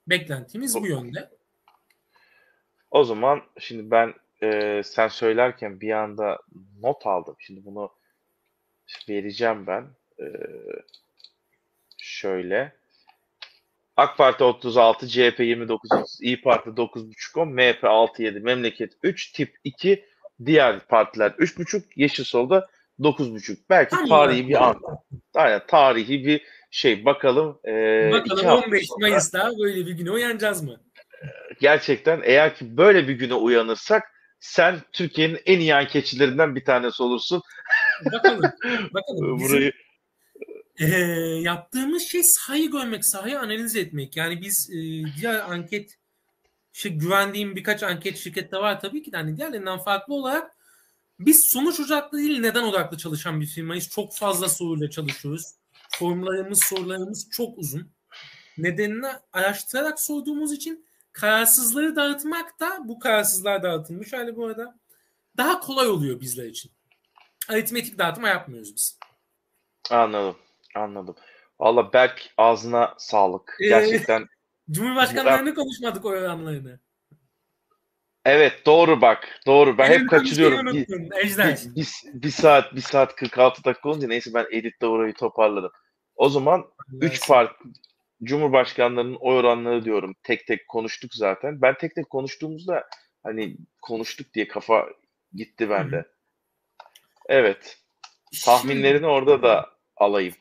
Beklentimiz 0.08 0.76
bu 0.76 0.88
yönde. 0.88 1.30
O 2.92 3.04
zaman 3.04 3.42
şimdi 3.60 3.92
ben 3.92 4.14
e, 4.44 4.82
sen 4.86 5.08
söylerken 5.08 5.82
bir 5.82 5.92
anda 5.92 6.40
not 6.82 7.06
aldım. 7.08 7.36
Şimdi 7.40 7.66
bunu 7.66 7.92
vereceğim 9.10 9.68
ben. 9.68 9.88
E, 10.20 10.26
şöyle. 11.98 12.82
AK 13.98 14.18
Parti 14.18 14.44
36, 14.44 15.08
CHP 15.08 15.40
29, 15.40 15.90
İyi 16.22 16.42
Parti 16.42 16.70
9.5, 16.70 17.46
MHP 17.46 17.84
6.7, 17.84 18.40
Memleket 18.40 18.94
3, 19.04 19.32
Tip 19.32 19.56
2, 19.64 20.06
diğer 20.46 20.80
partiler 20.80 21.32
3.5, 21.32 21.84
Yeşil 21.96 22.24
Sol'da 22.24 22.68
9.5. 23.00 23.58
Belki 23.70 23.96
Aynen. 23.96 24.10
tarihi 24.10 24.48
bir 24.48 24.70
an. 24.70 24.82
Aynen 25.34 25.62
tarihi 25.68 26.26
bir 26.26 26.42
şey 26.72 27.06
bakalım. 27.06 27.60
E, 27.66 27.72
bakalım 28.12 28.46
15 28.46 28.88
Mayıs'ta 29.00 29.52
böyle 29.60 29.86
bir 29.86 29.92
güne 29.92 30.12
uyanacağız 30.12 30.64
mı? 30.64 30.82
Gerçekten 31.60 32.22
eğer 32.24 32.56
ki 32.56 32.78
böyle 32.78 33.08
bir 33.08 33.14
güne 33.14 33.34
uyanırsak 33.34 34.04
sen 34.40 34.82
Türkiye'nin 34.92 35.40
en 35.46 35.60
iyi 35.60 35.76
anketçilerinden 35.76 36.56
bir 36.56 36.66
tanesi 36.66 37.04
olursun. 37.04 37.42
Bakalım. 38.14 38.42
Bakalım. 38.94 39.40
Bizim, 39.40 39.50
Burayı 39.50 39.72
e, 40.80 40.88
yaptığımız 41.42 42.04
şey 42.04 42.24
sahayı 42.24 42.72
görmek, 42.72 43.06
sahayı 43.06 43.40
analiz 43.40 43.76
etmek. 43.76 44.18
Yani 44.18 44.42
biz 44.42 44.70
e, 44.72 44.78
diğer 45.22 45.52
anket 45.52 45.98
şey, 46.74 46.92
güvendiğim 46.92 47.56
birkaç 47.56 47.84
anket 47.84 48.18
şirkette 48.18 48.58
var 48.58 48.80
tabii 48.80 49.04
ki 49.04 49.12
de 49.12 49.18
hani 49.18 49.38
diğerlerinden 49.38 49.80
farklı 49.80 50.14
olarak 50.14 50.52
biz 51.20 51.50
sonuç 51.54 51.80
odaklı 51.80 52.18
değil 52.18 52.40
neden 52.40 52.64
odaklı 52.64 52.98
çalışan 52.98 53.42
bir 53.42 53.46
firmayız. 53.46 53.90
Çok 53.90 54.16
fazla 54.16 54.50
soruyla 54.50 54.90
çalışıyoruz. 54.90 55.44
Formlarımız, 55.96 56.64
sorularımız 56.64 57.30
çok 57.30 57.58
uzun. 57.58 57.92
Nedenini 58.58 59.08
araştırarak 59.34 60.00
sorduğumuz 60.00 60.54
için 60.54 60.86
kararsızları 61.12 61.96
dağıtmak 61.96 62.60
da 62.60 62.80
bu 62.88 63.00
kararsızlar 63.00 63.64
dağıtılmış 63.64 64.14
hali 64.14 64.36
bu 64.36 64.46
arada 64.46 64.80
daha 65.38 65.60
kolay 65.60 65.88
oluyor 65.88 66.20
bizler 66.20 66.46
için. 66.46 66.72
Aritmetik 67.50 67.98
dağıtma 67.98 68.28
yapmıyoruz 68.28 68.76
biz. 68.76 69.00
Anladım. 69.90 70.36
Anladım. 70.76 71.16
Valla 71.60 71.94
Berk 71.94 72.34
ağzına 72.38 72.96
sağlık. 72.98 73.58
Ee, 73.60 73.68
Gerçekten. 73.68 74.28
Cumhurbaşkanlarını 74.72 75.56
konuşmadık 75.56 76.06
o 76.06 76.10
oranlarını. 76.10 76.80
Evet 78.26 78.66
doğru 78.66 79.02
bak. 79.02 79.40
Doğru. 79.48 79.78
Ben 79.78 79.92
hep 79.92 80.10
kaçırıyorum. 80.10 80.68
Bir, 80.68 80.88
bir, 80.88 81.76
bir, 81.76 81.88
bir 82.14 82.30
saat 82.30 82.76
bir 82.76 82.82
saat 82.82 83.16
46 83.16 83.64
dakika 83.64 83.90
olunca 83.90 84.08
neyse 84.08 84.34
ben 84.34 84.46
editte 84.52 84.86
orayı 84.86 85.14
toparladım. 85.14 85.72
O 86.16 86.30
zaman 86.30 86.66
3 87.02 87.20
fark 87.28 87.52
Cumhurbaşkanlarının 88.24 89.18
oy 89.20 89.38
oranları 89.38 89.86
diyorum. 89.86 90.16
Tek 90.24 90.48
tek 90.48 90.68
konuştuk 90.68 91.14
zaten. 91.14 91.62
Ben 91.62 91.78
tek 91.78 91.96
tek 91.96 92.10
konuştuğumuzda 92.10 92.88
hani 93.24 93.58
konuştuk 93.82 94.34
diye 94.34 94.48
kafa 94.48 94.86
gitti 95.34 95.70
bende. 95.70 96.06
Evet. 97.26 97.78
Tahminlerini 98.46 99.08
orada 99.08 99.42
da 99.42 99.70
alayım. 99.96 100.34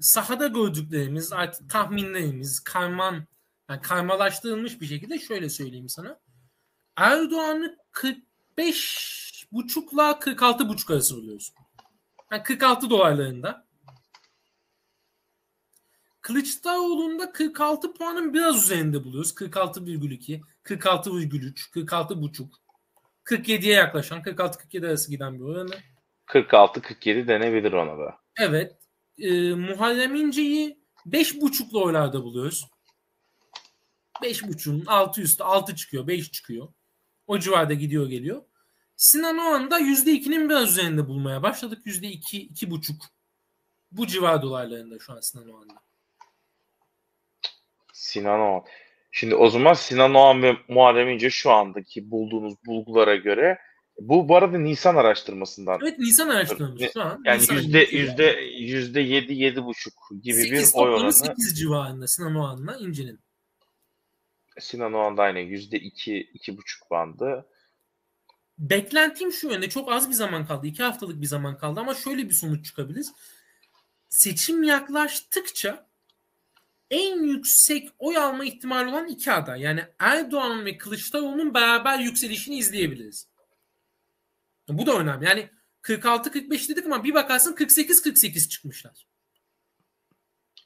Sahada 0.00 0.46
gördüklerimiz, 0.46 1.32
artık 1.32 1.70
tahminlerimiz, 1.70 2.60
karman, 2.60 3.26
yani 3.70 3.80
karmalaştırılmış 3.80 4.80
bir 4.80 4.86
şekilde 4.86 5.18
şöyle 5.18 5.48
söyleyeyim 5.48 5.88
sana. 5.88 6.20
Erdoğan'ı 6.96 7.76
45 7.92 9.46
buçukla 9.52 10.18
46 10.18 10.68
buçuk 10.68 10.90
arası 10.90 11.16
buluyorsun. 11.16 11.56
Yani 12.32 12.42
46 12.42 12.90
dolarlarında. 12.90 13.64
Kılıçdaroğlu'nda 16.20 17.32
46 17.32 17.94
puanın 17.94 18.34
biraz 18.34 18.64
üzerinde 18.64 19.04
buluyoruz. 19.04 19.30
46,2, 19.30 20.40
46,3, 20.64 21.70
46 21.70 22.22
buçuk. 22.22 22.54
47'ye 23.24 23.74
yaklaşan 23.74 24.20
46-47 24.22 24.86
arası 24.86 25.10
giden 25.10 25.34
bir 25.34 25.44
oranı. 25.44 25.74
46-47 26.26 27.28
denebilir 27.28 27.72
ona 27.72 27.98
da. 27.98 28.18
Evet. 28.40 28.76
E, 29.18 29.54
Muharrem 29.54 30.14
İnce'yi 30.14 30.84
5.5'lu 31.06 31.84
oylarda 31.84 32.22
buluyoruz. 32.22 32.66
5.5'un 34.22 34.86
altı 34.86 35.20
üstü 35.20 35.44
6 35.44 35.76
çıkıyor 35.76 36.06
5 36.06 36.32
çıkıyor. 36.32 36.68
O 37.26 37.38
civarda 37.38 37.74
gidiyor 37.74 38.08
geliyor. 38.08 38.42
Sinan 38.96 39.38
Oğan 39.38 39.70
da 39.70 39.80
%2'nin 39.80 40.48
biraz 40.48 40.70
üzerinde 40.70 41.08
bulmaya 41.08 41.42
başladık. 41.42 41.86
%2, 41.86 42.52
2,5 42.52 42.92
bu 43.92 44.06
civar 44.06 44.42
dolarlarında 44.42 44.98
şu 44.98 45.12
an 45.12 45.20
Sinan 45.20 45.50
Oğan'da. 45.50 45.74
Sinan 47.92 48.40
Oğan. 48.40 48.62
Şimdi 49.10 49.34
o 49.34 49.50
zaman 49.50 49.74
Sinan 49.74 50.14
Oğan 50.14 50.42
ve 50.42 50.56
Muharrem 50.68 51.08
İnce 51.08 51.30
şu 51.30 51.50
andaki 51.50 52.10
bulduğunuz 52.10 52.54
bulgulara 52.66 53.16
göre 53.16 53.58
bu 54.00 54.28
bu 54.28 54.36
arada 54.36 54.58
Nisan 54.58 54.96
araştırmasından. 54.96 55.78
Evet 55.82 55.98
Nisan 55.98 56.28
araştırması 56.28 56.90
şu 56.92 57.02
an. 57.02 57.22
Yani 57.24 57.42
yüzde 57.50 57.78
yüzde 57.78 58.24
yüzde 58.58 59.00
yedi 59.00 59.34
yedi 59.34 59.64
buçuk 59.64 59.94
gibi 60.22 60.42
8, 60.42 60.52
bir 60.52 60.80
oy 60.80 60.94
oranı. 60.94 61.12
8 61.12 61.58
civarında 61.58 62.06
Sinan 62.06 62.34
Oğan'la 62.34 62.76
İnce'nin. 62.76 63.20
Sinan 64.60 64.92
Oğan 64.92 65.16
aynı 65.16 65.38
yüzde 65.38 65.78
iki 65.78 66.18
iki 66.34 66.56
buçuk 66.56 66.90
bandı. 66.90 67.46
Beklentim 68.58 69.32
şu 69.32 69.48
yönde 69.48 69.68
çok 69.68 69.92
az 69.92 70.08
bir 70.08 70.14
zaman 70.14 70.46
kaldı. 70.46 70.66
iki 70.66 70.82
haftalık 70.82 71.20
bir 71.20 71.26
zaman 71.26 71.58
kaldı 71.58 71.80
ama 71.80 71.94
şöyle 71.94 72.28
bir 72.28 72.34
sonuç 72.34 72.66
çıkabilir. 72.66 73.06
Seçim 74.08 74.62
yaklaştıkça 74.62 75.86
en 76.90 77.22
yüksek 77.22 77.90
oy 77.98 78.16
alma 78.16 78.44
ihtimali 78.44 78.88
olan 78.88 79.08
iki 79.08 79.32
aday. 79.32 79.60
Yani 79.60 79.84
Erdoğan'ın 79.98 80.64
ve 80.64 80.78
Kılıçdaroğlu'nun 80.78 81.54
beraber 81.54 81.98
yükselişini 81.98 82.56
izleyebiliriz. 82.56 83.28
Bu 84.68 84.86
da 84.86 84.98
önemli. 84.98 85.24
Yani 85.24 85.50
46-45 85.82 86.68
dedik 86.68 86.86
ama 86.86 87.04
bir 87.04 87.14
bakarsın 87.14 87.54
48-48 87.54 88.48
çıkmışlar. 88.48 89.06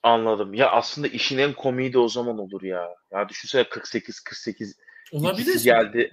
Anladım. 0.03 0.55
Ya 0.55 0.71
aslında 0.71 1.09
işin 1.09 1.39
en 1.39 1.53
komiği 1.53 1.93
de 1.93 1.99
o 1.99 2.09
zaman 2.09 2.39
olur 2.39 2.63
ya. 2.63 2.89
Ya 3.13 3.29
düşünsene 3.29 3.63
48-48 3.63 4.75
Olabilir. 5.13 5.65
geldi. 5.65 6.11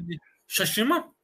Şaşırmam. 0.48 1.16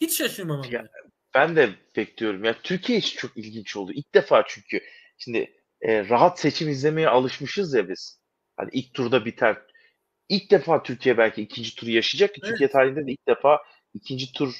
Hiç 0.00 0.18
şaşırmam. 0.18 0.64
Ya, 0.70 0.86
ben 1.34 1.56
de 1.56 1.70
bekliyorum. 1.96 2.44
Ya 2.44 2.54
Türkiye 2.62 2.98
için 2.98 3.16
çok 3.16 3.36
ilginç 3.36 3.76
oldu. 3.76 3.92
İlk 3.92 4.14
defa 4.14 4.44
çünkü 4.48 4.80
şimdi 5.18 5.52
e, 5.80 6.08
rahat 6.08 6.40
seçim 6.40 6.68
izlemeye 6.68 7.08
alışmışız 7.08 7.74
ya 7.74 7.88
biz. 7.88 8.20
Hani 8.56 8.70
ilk 8.72 8.94
turda 8.94 9.24
biter. 9.24 9.56
İlk 10.28 10.50
defa 10.50 10.82
Türkiye 10.82 11.18
belki 11.18 11.42
ikinci 11.42 11.74
turu 11.74 11.90
yaşayacak 11.90 12.30
evet. 12.30 12.50
Türkiye 12.50 12.70
tarihinde 12.70 13.06
de 13.06 13.12
ilk 13.12 13.26
defa 13.28 13.58
ikinci 13.94 14.32
tur 14.32 14.54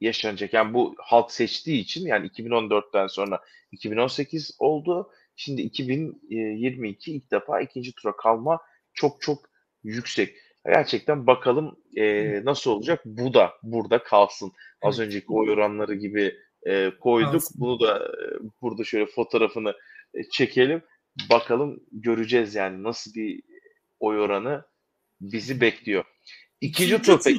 yaşanacak. 0.00 0.54
Yani 0.54 0.74
bu 0.74 0.94
halk 0.98 1.30
seçtiği 1.32 1.80
için 1.80 2.06
yani 2.06 2.26
2014'ten 2.26 3.06
sonra 3.06 3.40
2018 3.72 4.56
oldu. 4.58 5.10
Şimdi 5.36 5.62
2022 5.62 7.12
ilk 7.12 7.30
defa 7.30 7.60
ikinci 7.60 7.92
tura 7.94 8.16
kalma 8.16 8.58
çok 8.94 9.22
çok 9.22 9.38
yüksek. 9.84 10.36
Gerçekten 10.66 11.26
bakalım 11.26 11.76
e, 11.96 12.44
nasıl 12.44 12.70
olacak. 12.70 13.00
Bu 13.04 13.34
da 13.34 13.52
burada 13.62 14.02
kalsın. 14.02 14.52
Az 14.82 15.00
önceki 15.00 15.26
oy 15.28 15.50
oranları 15.50 15.94
gibi 15.94 16.34
e, 16.66 16.90
koyduk. 17.00 17.32
Kalsın. 17.32 17.60
Bunu 17.60 17.80
da 17.80 17.98
e, 17.98 18.24
burada 18.62 18.84
şöyle 18.84 19.06
fotoğrafını 19.06 19.74
e, 20.14 20.22
çekelim. 20.32 20.82
Bakalım 21.30 21.80
göreceğiz 21.92 22.54
yani 22.54 22.82
nasıl 22.82 23.14
bir 23.14 23.42
oy 24.00 24.20
oranı 24.20 24.64
bizi 25.20 25.60
bekliyor. 25.60 26.04
İkinci, 26.60 26.94
İkinci 26.94 27.02
tur 27.02 27.20
peki. 27.24 27.38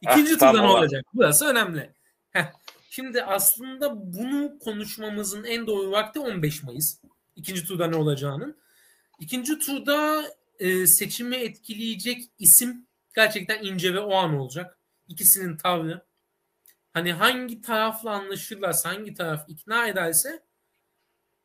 İkinci 0.00 0.32
Heh, 0.32 0.38
turda 0.38 0.52
tamam, 0.52 0.66
ne 0.66 0.70
olacak? 0.70 1.04
Burası 1.14 1.46
önemli. 1.46 1.95
Şimdi 2.96 3.22
aslında 3.22 4.12
bunu 4.12 4.58
konuşmamızın 4.58 5.44
en 5.44 5.66
doğru 5.66 5.90
vakti 5.90 6.20
15 6.20 6.62
Mayıs. 6.62 7.00
İkinci 7.36 7.64
turda 7.64 7.86
ne 7.86 7.96
olacağının. 7.96 8.60
İkinci 9.20 9.58
turda 9.58 10.24
e, 10.58 10.86
seçimi 10.86 11.36
etkileyecek 11.36 12.22
isim 12.38 12.86
gerçekten 13.14 13.64
ince 13.64 13.94
ve 13.94 14.00
o 14.00 14.14
an 14.14 14.34
olacak. 14.34 14.78
İkisinin 15.08 15.56
tavrı. 15.56 16.06
Hani 16.92 17.12
hangi 17.12 17.60
tarafla 17.60 18.10
anlaşırlarsa, 18.10 18.88
hangi 18.88 19.14
taraf 19.14 19.44
ikna 19.48 19.88
ederse 19.88 20.42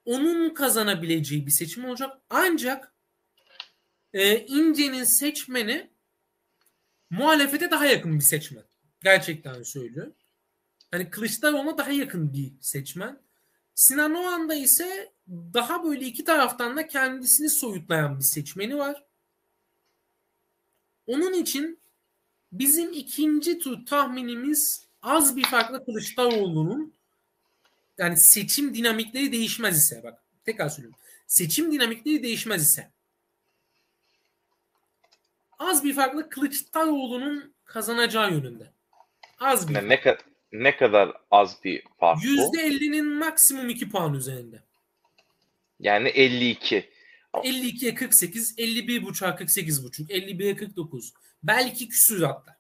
onun 0.06 0.54
kazanabileceği 0.54 1.46
bir 1.46 1.52
seçim 1.52 1.86
olacak. 1.86 2.18
Ancak 2.30 2.96
e, 4.14 4.46
İnce'nin 4.46 5.04
seçmeni 5.04 5.92
muhalefete 7.10 7.72
daha 7.72 7.86
yakın 7.86 8.16
bir 8.16 8.24
seçmen. 8.24 8.64
Gerçekten 9.04 9.64
söylüyorum. 9.64 10.16
Hani 10.92 11.10
Kılıçdaroğlu'na 11.10 11.78
daha 11.78 11.92
yakın 11.92 12.34
bir 12.34 12.52
seçmen. 12.62 13.20
Sinan 13.76 14.16
Oğan'da 14.16 14.56
ise 14.56 15.14
daha 15.28 15.84
böyle 15.84 16.06
iki 16.06 16.24
taraftan 16.24 16.78
da 16.78 16.88
kendisini 16.88 17.50
soyutlayan 17.50 18.20
bir 18.20 18.24
seçmeni 18.24 18.78
var. 18.78 19.04
Onun 21.08 21.34
için 21.34 21.80
bizim 22.52 22.94
ikinci 22.94 23.60
tur 23.60 23.86
tahminimiz 23.86 24.88
az 25.02 25.36
bir 25.36 25.44
farklı 25.44 25.86
Kılıçdaroğlu'nun 25.86 26.94
yani 27.98 28.18
seçim 28.18 28.74
dinamikleri 28.74 29.32
değişmez 29.32 29.78
ise 29.78 30.04
bak 30.04 30.24
tekrar 30.46 30.70
söylüyorum. 30.70 31.00
Seçim 31.28 31.72
dinamikleri 31.72 32.24
değişmez 32.24 32.62
ise 32.62 32.92
az 35.60 35.84
bir 35.84 35.94
farklı 35.94 36.30
Kılıçdaroğlu'nun 36.30 37.54
kazanacağı 37.66 38.32
yönünde. 38.32 38.72
Az 39.40 39.70
bir. 39.70 39.74
Ne, 39.74 39.90
ne, 39.90 40.02
ne 40.52 40.78
kadar 40.78 41.14
az 41.32 41.64
bir 41.64 41.84
fark 42.00 42.20
bu? 42.24 42.28
%50'nin 42.28 43.06
maksimum 43.06 43.70
2 43.70 43.90
puan 43.90 44.14
üzerinde. 44.14 44.64
Yani 45.80 46.10
52. 46.10 46.90
52'ye 47.34 47.96
48, 47.96 48.56
51 48.58 49.04
buçuğa 49.04 49.36
48 49.36 49.84
buçuk, 49.84 50.10
51'e 50.10 50.56
49. 50.56 51.14
Belki 51.44 51.90
küsür 51.90 52.22
hatta. 52.22 52.58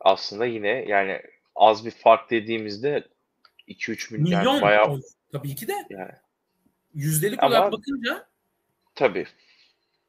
Aslında 0.00 0.46
yine 0.46 0.68
yani 0.68 1.22
az 1.54 1.86
bir 1.86 1.90
fark 1.90 2.30
dediğimizde 2.30 3.08
2-3 3.68 4.12
milyon, 4.12 4.38
milyon 4.38 4.52
yani 4.52 4.62
bayağı 4.62 5.00
tabii 5.32 5.54
ki 5.54 5.68
de. 5.68 5.74
Yani. 5.90 6.12
Yüzdelik 6.94 7.42
olarak 7.42 7.72
bakınca 7.72 8.28
tabii 8.94 9.26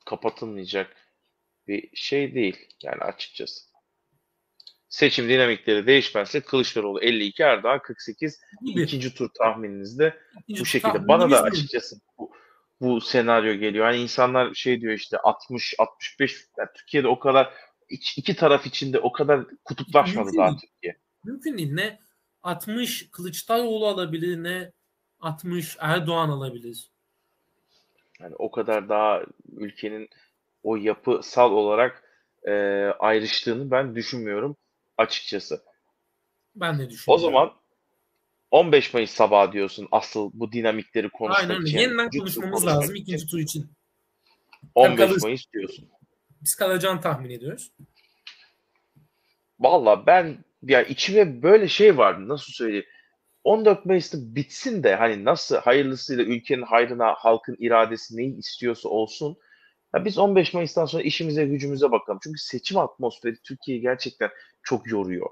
kapatılmayacak 0.06 0.95
bir 1.68 1.95
şey 1.95 2.36
değil 2.36 2.68
yani 2.84 3.02
açıkçası. 3.02 3.72
Seçim 4.94 5.30
dinamikleri 5.30 5.88
değişmezse 5.88 6.41
Kılıçdaroğlu 6.41 7.02
52, 7.02 7.44
Erdoğan 7.44 7.80
48. 7.80 8.41
Gibi. 8.65 8.82
ikinci 8.82 9.14
tur 9.14 9.30
tahmininizde 9.30 10.18
İkinci 10.40 10.61
bu 10.61 10.65
şekilde. 10.65 11.07
Bana 11.07 11.32
da 11.32 11.41
açıkçası 11.41 11.95
bu, 12.18 12.32
bu 12.82 13.02
senaryo 13.02 13.53
geliyor. 13.53 13.86
Hani 13.86 13.98
insanlar 13.98 14.53
şey 14.53 14.82
diyor 14.82 14.94
işte 14.94 15.18
60 15.18 15.76
65 15.80 16.48
yani 16.57 16.70
Türkiye'de 16.76 17.07
o 17.07 17.20
kadar 17.20 17.53
iki, 17.90 18.22
iki 18.22 18.36
taraf 18.36 18.65
içinde 18.65 18.99
o 18.99 19.11
kadar 19.11 19.45
kutuplaşmadı 19.64 20.26
Mümkün 20.26 20.40
daha 20.40 20.48
değil. 20.48 20.60
Türkiye. 20.61 20.98
Mümkün 21.24 21.57
değil. 21.57 21.74
Ne 21.74 21.99
60 22.44 23.11
Kılıçdaroğlu 23.11 23.88
alabilir 23.88 24.44
ne 24.44 24.72
60 25.20 25.78
Erdoğan 25.80 26.30
alabilir. 26.30 26.91
Yani 28.20 28.36
o 28.36 28.52
kadar 28.52 28.90
daha 28.90 29.22
ülkenin 29.57 30.10
o 30.64 30.76
yapısal 30.76 31.52
olarak 31.52 32.03
e, 32.48 32.52
ayrıştığını 32.99 33.72
ben 33.72 33.95
düşünmüyorum 33.95 34.57
açıkçası. 34.98 35.64
Ben 36.56 36.80
de 36.80 36.90
düşünüyorum. 36.90 37.14
O 37.14 37.18
zaman 37.18 37.53
15 38.52 38.94
Mayıs 38.94 39.11
sabahı 39.11 39.52
diyorsun 39.52 39.88
asıl 39.91 40.32
bu 40.34 40.52
dinamikleri 40.52 41.10
konuşmak 41.10 41.52
Aynen, 41.52 41.61
için. 41.61 41.78
Yeniden 41.78 42.10
konuşmamız 42.10 42.65
lazım 42.65 42.95
için. 42.95 43.03
ikinci 43.03 43.28
tur 43.28 43.40
için. 43.40 43.72
15 44.76 45.24
Mayıs 45.24 45.44
diyorsun. 45.53 45.90
Biz 46.41 46.56
kalacağını 46.56 47.02
tahmin 47.02 47.30
ediyoruz. 47.30 47.72
Valla 49.60 50.06
ben 50.06 50.45
ya 50.64 50.84
içime 50.84 51.44
böyle 51.44 51.68
şey 51.68 51.98
vardı 51.98 52.28
nasıl 52.28 52.53
söyleyeyim. 52.53 52.86
14 53.44 53.86
Mayıs'ta 53.86 54.18
bitsin 54.22 54.84
de 54.84 54.95
hani 54.95 55.26
nasıl 55.26 55.56
hayırlısıyla 55.56 56.24
ülkenin 56.24 56.61
hayrına 56.61 57.14
halkın 57.18 57.56
iradesi 57.60 58.18
neyi 58.18 58.38
istiyorsa 58.38 58.90
olsun. 58.90 59.38
Ya 59.95 60.06
biz 60.06 60.18
15 60.18 60.53
Mayıs'tan 60.53 60.86
sonra 60.86 61.03
işimize 61.03 61.45
gücümüze 61.45 61.91
bakalım. 61.91 62.20
Çünkü 62.24 62.40
seçim 62.40 62.78
atmosferi 62.78 63.36
Türkiye'yi 63.44 63.82
gerçekten 63.82 64.30
çok 64.64 64.88
yoruyor. 64.91 65.30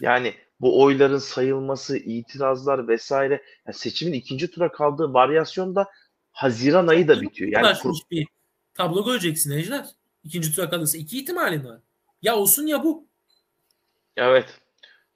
Yani 0.00 0.34
bu 0.60 0.82
oyların 0.82 1.18
sayılması, 1.18 1.98
itirazlar 1.98 2.88
vesaire. 2.88 3.42
Yani 3.66 3.74
seçimin 3.76 4.12
ikinci 4.12 4.50
tura 4.50 4.72
kaldığı 4.72 5.12
varyasyonda 5.12 5.88
Haziran 6.32 6.86
ayı 6.86 7.08
da 7.08 7.20
bitiyor. 7.20 7.50
Yani 7.52 7.78
kur... 7.78 7.94
bir 8.10 8.26
tablo 8.74 9.04
göreceksin 9.04 9.50
Ejder. 9.50 9.86
İkinci 10.24 10.54
tura 10.54 10.70
kalırsa 10.70 10.98
iki 10.98 11.18
ihtimalin 11.18 11.64
var. 11.64 11.80
Ya 12.22 12.36
olsun 12.36 12.66
ya 12.66 12.84
bu. 12.84 13.08
Evet. 14.16 14.58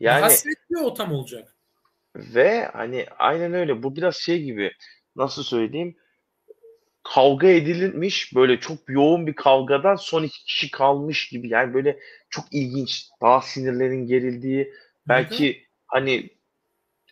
Yani 0.00 0.20
hasret 0.20 0.56
bir 0.70 0.80
ortam 0.80 1.12
olacak. 1.12 1.56
Ve 2.16 2.64
hani 2.72 3.06
aynen 3.18 3.52
öyle. 3.52 3.82
Bu 3.82 3.96
biraz 3.96 4.16
şey 4.16 4.42
gibi 4.42 4.72
nasıl 5.16 5.42
söyleyeyim 5.42 5.96
kavga 7.02 7.48
edilmiş 7.48 8.34
böyle 8.34 8.60
çok 8.60 8.78
yoğun 8.88 9.26
bir 9.26 9.34
kavgadan 9.34 9.96
son 9.96 10.22
iki 10.22 10.44
kişi 10.44 10.70
kalmış 10.70 11.28
gibi 11.28 11.48
yani 11.48 11.74
böyle 11.74 11.98
çok 12.30 12.44
ilginç 12.50 13.08
daha 13.20 13.40
sinirlerin 13.40 14.06
gerildiği 14.06 14.72
belki 15.08 15.54
Hı-hı. 15.54 15.62
hani 15.86 16.30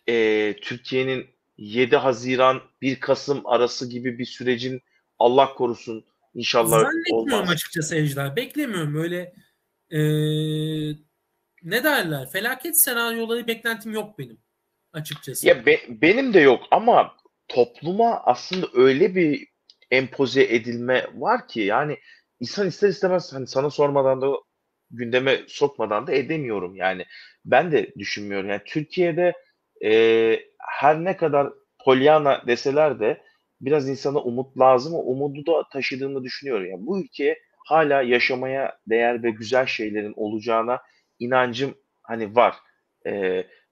e, 0.09 0.57
Türkiye'nin 0.63 1.27
7 1.57 1.97
Haziran 1.97 2.63
1 2.83 3.01
Kasım 3.01 3.47
arası 3.47 3.91
gibi 3.91 4.19
bir 4.19 4.25
sürecin 4.25 4.81
Allah 5.19 5.55
korusun 5.55 6.05
inşallah 6.35 6.81
Zannetmiyorum 6.81 7.33
olmaz. 7.33 7.51
açıkçası 7.51 7.97
Ejder. 7.97 8.37
Beklemiyorum 8.37 8.97
öyle 8.97 9.35
e, 9.91 10.01
ne 11.63 11.85
derler 11.85 12.31
felaket 12.31 12.85
senaryoları 12.85 13.47
beklentim 13.47 13.93
yok 13.93 14.19
benim 14.19 14.39
açıkçası. 14.93 15.49
Ya 15.49 15.67
be, 15.67 15.81
benim 15.89 16.35
de 16.35 16.41
yok 16.41 16.63
ama 16.71 17.17
topluma 17.49 18.21
aslında 18.25 18.67
öyle 18.75 19.15
bir 19.15 19.50
empoze 19.91 20.43
edilme 20.43 21.07
var 21.15 21.49
ki 21.49 21.61
yani 21.61 21.99
insan 22.41 22.67
ister 22.67 22.89
istemez 22.89 23.33
hani 23.33 23.47
sana 23.47 23.71
sormadan 23.71 24.23
da 24.23 24.27
gündeme 24.91 25.41
sokmadan 25.49 26.07
da 26.07 26.13
edemiyorum 26.13 26.77
yani. 26.77 27.05
Ben 27.45 27.73
de 27.73 27.95
düşünmüyorum. 27.99 28.49
Yani 28.49 28.63
Türkiye'de 28.67 29.33
e, 29.85 30.41
her 30.81 31.05
ne 31.05 31.17
kadar 31.17 31.53
Pollyanna 31.85 32.47
deseler 32.47 33.01
de 33.01 33.23
biraz 33.61 33.89
insana 33.89 34.19
umut 34.19 34.59
lazım. 34.59 34.95
O 34.95 34.99
umudu 34.99 35.47
da 35.47 35.69
taşıdığını 35.73 36.25
düşünüyorum. 36.25 36.67
Yani 36.67 36.87
bu 36.87 37.01
ülkeye 37.05 37.39
hala 37.67 38.03
yaşamaya 38.03 38.79
değer 38.87 39.23
ve 39.23 39.31
güzel 39.31 39.67
şeylerin 39.67 40.15
olacağına 40.17 40.83
inancım 41.19 41.75
hani 42.03 42.37
var. 42.37 42.57
E, 43.07 43.13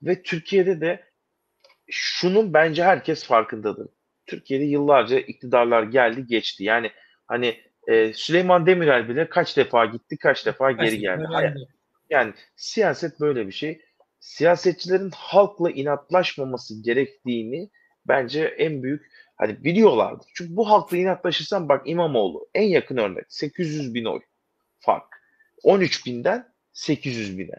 ve 0.02 0.22
Türkiye'de 0.22 0.80
de 0.80 1.04
şunun 1.90 2.54
bence 2.54 2.84
herkes 2.84 3.24
farkındadır. 3.26 3.88
Türkiye'de 4.28 4.64
yıllarca 4.64 5.18
iktidarlar 5.18 5.82
geldi 5.82 6.26
geçti. 6.26 6.64
Yani 6.64 6.90
hani 7.26 7.56
e, 7.88 8.12
Süleyman 8.12 8.66
Demirel 8.66 9.08
bile 9.08 9.28
kaç 9.28 9.56
defa 9.56 9.86
gitti 9.86 10.16
kaç 10.18 10.46
defa 10.46 10.72
geri 10.72 10.98
geldi. 10.98 11.24
Hayır. 11.28 11.54
Yani 12.10 12.32
siyaset 12.56 13.20
böyle 13.20 13.46
bir 13.46 13.52
şey. 13.52 13.82
Siyasetçilerin 14.20 15.10
halkla 15.14 15.70
inatlaşmaması 15.70 16.82
gerektiğini 16.82 17.70
bence 18.04 18.44
en 18.44 18.82
büyük 18.82 19.06
hani 19.36 19.64
biliyorlardı. 19.64 20.24
Çünkü 20.34 20.56
bu 20.56 20.70
halkla 20.70 20.96
inatlaşırsan 20.96 21.68
bak 21.68 21.82
İmamoğlu 21.88 22.48
en 22.54 22.62
yakın 22.62 22.96
örnek 22.96 23.24
800 23.28 23.94
bin 23.94 24.04
oy 24.04 24.20
fark. 24.80 25.22
13 25.62 26.06
binden 26.06 26.52
800 26.72 27.38
bine. 27.38 27.54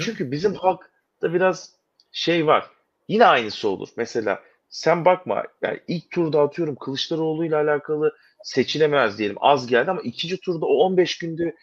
Çünkü 0.00 0.30
bizim 0.30 0.54
halkta 0.54 1.34
biraz 1.34 1.74
şey 2.12 2.46
var. 2.46 2.70
Yine 3.08 3.26
aynısı 3.26 3.68
olur. 3.68 3.88
Mesela 3.96 4.42
sen 4.74 5.04
bakma 5.04 5.44
yani 5.62 5.80
ilk 5.88 6.10
turda 6.10 6.40
atıyorum 6.40 6.76
Kılıçdaroğlu 6.76 7.46
ile 7.46 7.56
alakalı 7.56 8.16
seçilemez 8.42 9.18
diyelim 9.18 9.36
az 9.40 9.66
geldi 9.66 9.90
ama 9.90 10.00
ikinci 10.00 10.40
turda 10.40 10.66
o 10.66 10.74
15 10.74 11.18
günde 11.18 11.56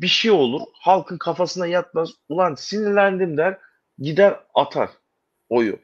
bir 0.00 0.06
şey 0.06 0.30
olur 0.30 0.60
halkın 0.72 1.18
kafasına 1.18 1.66
yatmaz 1.66 2.10
ulan 2.28 2.54
sinirlendim 2.54 3.36
der 3.36 3.58
gider 3.98 4.40
atar 4.54 4.90
oyu. 5.48 5.78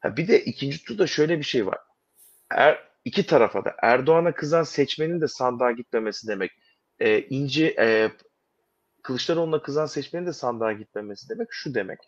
Ha 0.00 0.16
bir 0.16 0.28
de 0.28 0.44
ikinci 0.44 0.84
turda 0.84 1.06
şöyle 1.06 1.38
bir 1.38 1.44
şey 1.44 1.66
var. 1.66 1.78
Er, 2.50 2.88
iki 3.04 3.26
tarafa 3.26 3.64
da 3.64 3.74
Erdoğan'a 3.82 4.34
kızan 4.34 4.62
seçmenin 4.62 5.20
de 5.20 5.28
sandığa 5.28 5.72
gitmemesi 5.72 6.28
demek. 6.28 6.52
E, 6.98 7.20
İnci 7.20 7.74
e, 7.78 8.10
Kılıçdaroğlu'na 9.02 9.62
kızan 9.62 9.86
seçmenin 9.86 10.26
de 10.26 10.32
sandığa 10.32 10.72
gitmemesi 10.72 11.28
demek 11.28 11.48
şu 11.50 11.74
demek. 11.74 11.98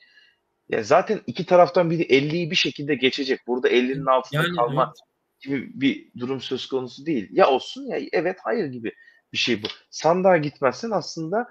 Yani 0.72 0.84
zaten 0.84 1.20
iki 1.26 1.46
taraftan 1.46 1.90
biri 1.90 2.02
50'yi 2.02 2.50
bir 2.50 2.56
şekilde 2.56 2.94
geçecek. 2.94 3.40
Burada 3.46 3.68
50'nin 3.68 4.06
altında 4.06 4.42
yani, 4.42 4.56
kalmak 4.56 4.88
evet. 4.88 5.40
gibi 5.40 5.80
bir 5.80 6.20
durum 6.20 6.40
söz 6.40 6.66
konusu 6.66 7.06
değil. 7.06 7.28
Ya 7.30 7.50
olsun 7.50 7.86
ya 7.86 7.98
evet 8.12 8.38
hayır 8.44 8.66
gibi 8.66 8.92
bir 9.32 9.38
şey 9.38 9.62
bu. 9.62 9.66
Sandığa 9.90 10.36
gitmezsen 10.36 10.90
aslında 10.90 11.48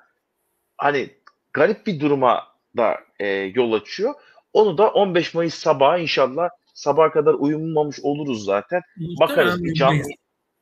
hani 0.78 1.10
garip 1.54 1.88
bir 1.88 2.00
duruma 2.00 2.48
da 2.78 3.00
e, 3.20 3.28
yol 3.28 3.74
açıyor. 3.74 4.14
Onu 4.54 4.78
da 4.78 4.90
15 4.90 5.34
Mayıs 5.34 5.54
sabahı 5.54 6.00
inşallah 6.00 6.50
sabaha 6.74 7.12
kadar 7.12 7.34
uyumamış 7.34 8.00
oluruz 8.00 8.46
zaten. 8.46 8.82
Bakarız 9.20 9.64
bir 9.64 9.74
canlı 9.74 10.04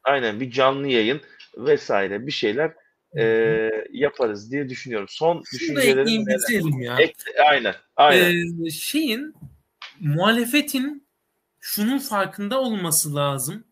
aynen 0.03 0.40
bir 0.40 0.52
canlı 0.52 0.88
yayın 0.88 1.22
vesaire 1.57 2.27
bir 2.27 2.31
şeyler 2.31 2.73
e, 3.18 3.23
yaparız 3.91 4.52
diye 4.52 4.69
düşünüyorum. 4.69 5.07
Son 5.10 5.44
ekleyeyim 5.61 6.27
bitirelim 6.27 6.81
ya. 6.81 6.98
Ek, 6.99 7.14
aynen. 7.45 7.76
aynen. 7.95 8.65
Ee, 8.65 8.69
şeyin 8.69 9.36
muhalefetin 9.99 11.07
şunun 11.60 11.99
farkında 11.99 12.61
olması 12.61 13.15
lazım. 13.15 13.64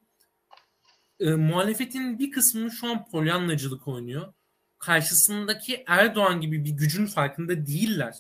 E, 1.19 1.29
muhalefetin 1.29 2.19
bir 2.19 2.31
kısmı 2.31 2.71
şu 2.71 2.87
an 2.87 3.09
polyanlacılık 3.09 3.87
oynuyor. 3.87 4.33
Karşısındaki 4.79 5.83
Erdoğan 5.87 6.41
gibi 6.41 6.65
bir 6.65 6.71
gücün 6.71 7.05
farkında 7.05 7.67
değiller. 7.67 8.15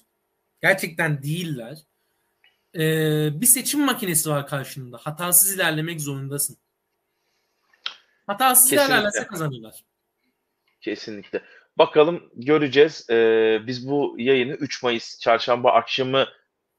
Gerçekten 0.61 1.23
değiller. 1.23 1.77
E, 2.75 2.81
bir 3.41 3.45
seçim 3.45 3.85
makinesi 3.85 4.29
var 4.29 4.47
karşında. 4.47 4.97
Hatasız 4.97 5.55
ilerlemek 5.55 6.01
zorundasın. 6.01 6.57
Hatasız 8.27 8.73
ilerlerse 8.73 9.27
kazanırlar. 9.27 9.86
Kesinlikle. 10.81 11.41
Bakalım 11.77 12.23
göreceğiz. 12.35 13.09
Ee, 13.09 13.59
biz 13.67 13.89
bu 13.89 14.15
yayını 14.17 14.53
3 14.53 14.83
Mayıs 14.83 15.19
çarşamba 15.19 15.71
akşamı 15.71 16.25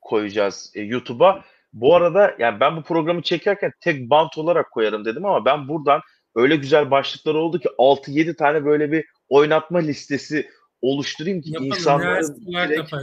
koyacağız 0.01 0.73
e, 0.75 0.83
YouTube'a. 0.83 1.45
Bu 1.73 1.95
arada 1.95 2.35
yani 2.39 2.61
ben 2.61 2.77
bu 2.77 2.83
programı 2.83 3.23
çekerken 3.23 3.73
tek 3.81 4.11
bant 4.11 4.39
olarak 4.39 4.71
koyarım 4.71 5.05
dedim 5.05 5.27
ama 5.27 5.45
ben 5.45 5.69
buradan 5.69 6.01
öyle 6.35 6.57
güzel 6.57 6.91
başlıklar 6.91 7.35
oldu 7.35 7.59
ki 7.59 7.69
6-7 7.79 8.37
tane 8.37 8.65
böyle 8.65 8.93
bir 8.93 9.05
oynatma 9.29 9.79
listesi 9.79 10.51
oluşturayım 10.83 11.41
ki 11.41 11.51
Yapalım, 11.53 11.73
insanların 11.73 12.47
direkt, 12.47 12.95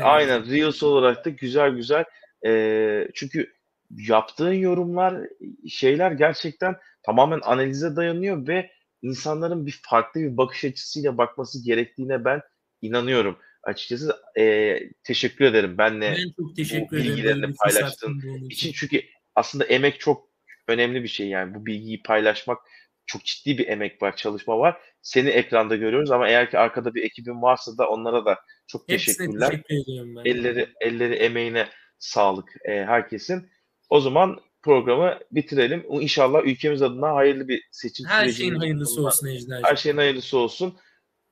aynen 0.00 0.50
Reels 0.50 0.82
olarak 0.82 1.24
da 1.24 1.30
güzel 1.30 1.70
güzel 1.70 2.04
e, 2.46 3.08
çünkü 3.14 3.52
yaptığın 3.90 4.52
yorumlar 4.52 5.28
şeyler 5.68 6.12
gerçekten 6.12 6.76
tamamen 7.02 7.40
analize 7.42 7.96
dayanıyor 7.96 8.46
ve 8.46 8.70
insanların 9.02 9.66
bir 9.66 9.80
farklı 9.82 10.20
bir 10.20 10.36
bakış 10.36 10.64
açısıyla 10.64 11.18
bakması 11.18 11.64
gerektiğine 11.64 12.24
ben 12.24 12.40
inanıyorum. 12.82 13.38
Açıkçası 13.62 14.16
e, 14.38 14.78
teşekkür 15.04 15.44
ederim 15.44 15.78
benle 15.78 16.14
ben 16.18 16.32
çok 16.36 16.56
teşekkür 16.56 16.98
bu 16.98 17.02
bilgilerini 17.02 17.54
paylaştığın 17.54 18.48
için. 18.50 18.72
Çünkü 18.72 19.02
aslında 19.34 19.64
emek 19.64 20.00
çok 20.00 20.28
önemli 20.68 21.02
bir 21.02 21.08
şey 21.08 21.28
yani 21.28 21.54
bu 21.54 21.66
bilgiyi 21.66 22.02
paylaşmak 22.02 22.58
çok 23.06 23.24
ciddi 23.24 23.58
bir 23.58 23.68
emek 23.68 24.02
var, 24.02 24.16
çalışma 24.16 24.58
var. 24.58 24.80
Seni 25.02 25.28
ekranda 25.28 25.76
görüyoruz 25.76 26.10
ama 26.10 26.28
eğer 26.28 26.50
ki 26.50 26.58
arkada 26.58 26.94
bir 26.94 27.02
ekibin 27.02 27.42
varsa 27.42 27.78
da 27.78 27.88
onlara 27.88 28.24
da 28.24 28.38
çok 28.66 28.88
Hepsine 28.88 29.16
teşekkürler. 29.16 29.50
Teşekkür 29.50 30.16
ben. 30.16 30.30
Elleri 30.30 30.68
elleri 30.80 31.14
emeğine 31.14 31.68
sağlık 31.98 32.48
e, 32.64 32.84
herkesin. 32.84 33.50
O 33.90 34.00
zaman 34.00 34.40
programı 34.62 35.18
bitirelim. 35.30 35.84
İnşallah 35.90 36.44
ülkemiz 36.44 36.82
adına 36.82 37.14
hayırlı 37.14 37.48
bir 37.48 37.62
seçim 37.70 38.06
Her 38.06 38.28
şeyin 38.28 38.54
hayırlısı 38.54 38.92
olsun, 38.92 39.04
olsun 39.04 39.26
Ejder'cim. 39.26 39.64
Her 39.64 39.76
şeyin 39.76 39.96
hayırlısı 39.96 40.38
olsun. 40.38 40.78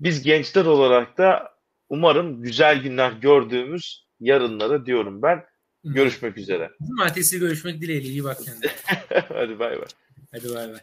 Biz 0.01 0.23
gençler 0.23 0.65
olarak 0.65 1.19
da 1.19 1.52
umarım 1.89 2.43
güzel 2.43 2.82
günler 2.82 3.12
gördüğümüz 3.12 4.07
yarınlara 4.20 4.86
diyorum 4.86 5.23
ben. 5.23 5.44
Görüşmek 5.85 6.39
üzere. 6.39 6.70
Cumartesi 6.89 7.39
görüşmek 7.39 7.81
dileğiyle. 7.81 8.09
İyi 8.09 8.24
bak 8.24 8.39
kendine. 8.44 8.70
Hadi 9.28 9.59
bay 9.59 9.78
bay. 9.81 9.89
Hadi 10.32 10.55
bay 10.55 10.73
bay. 10.73 10.81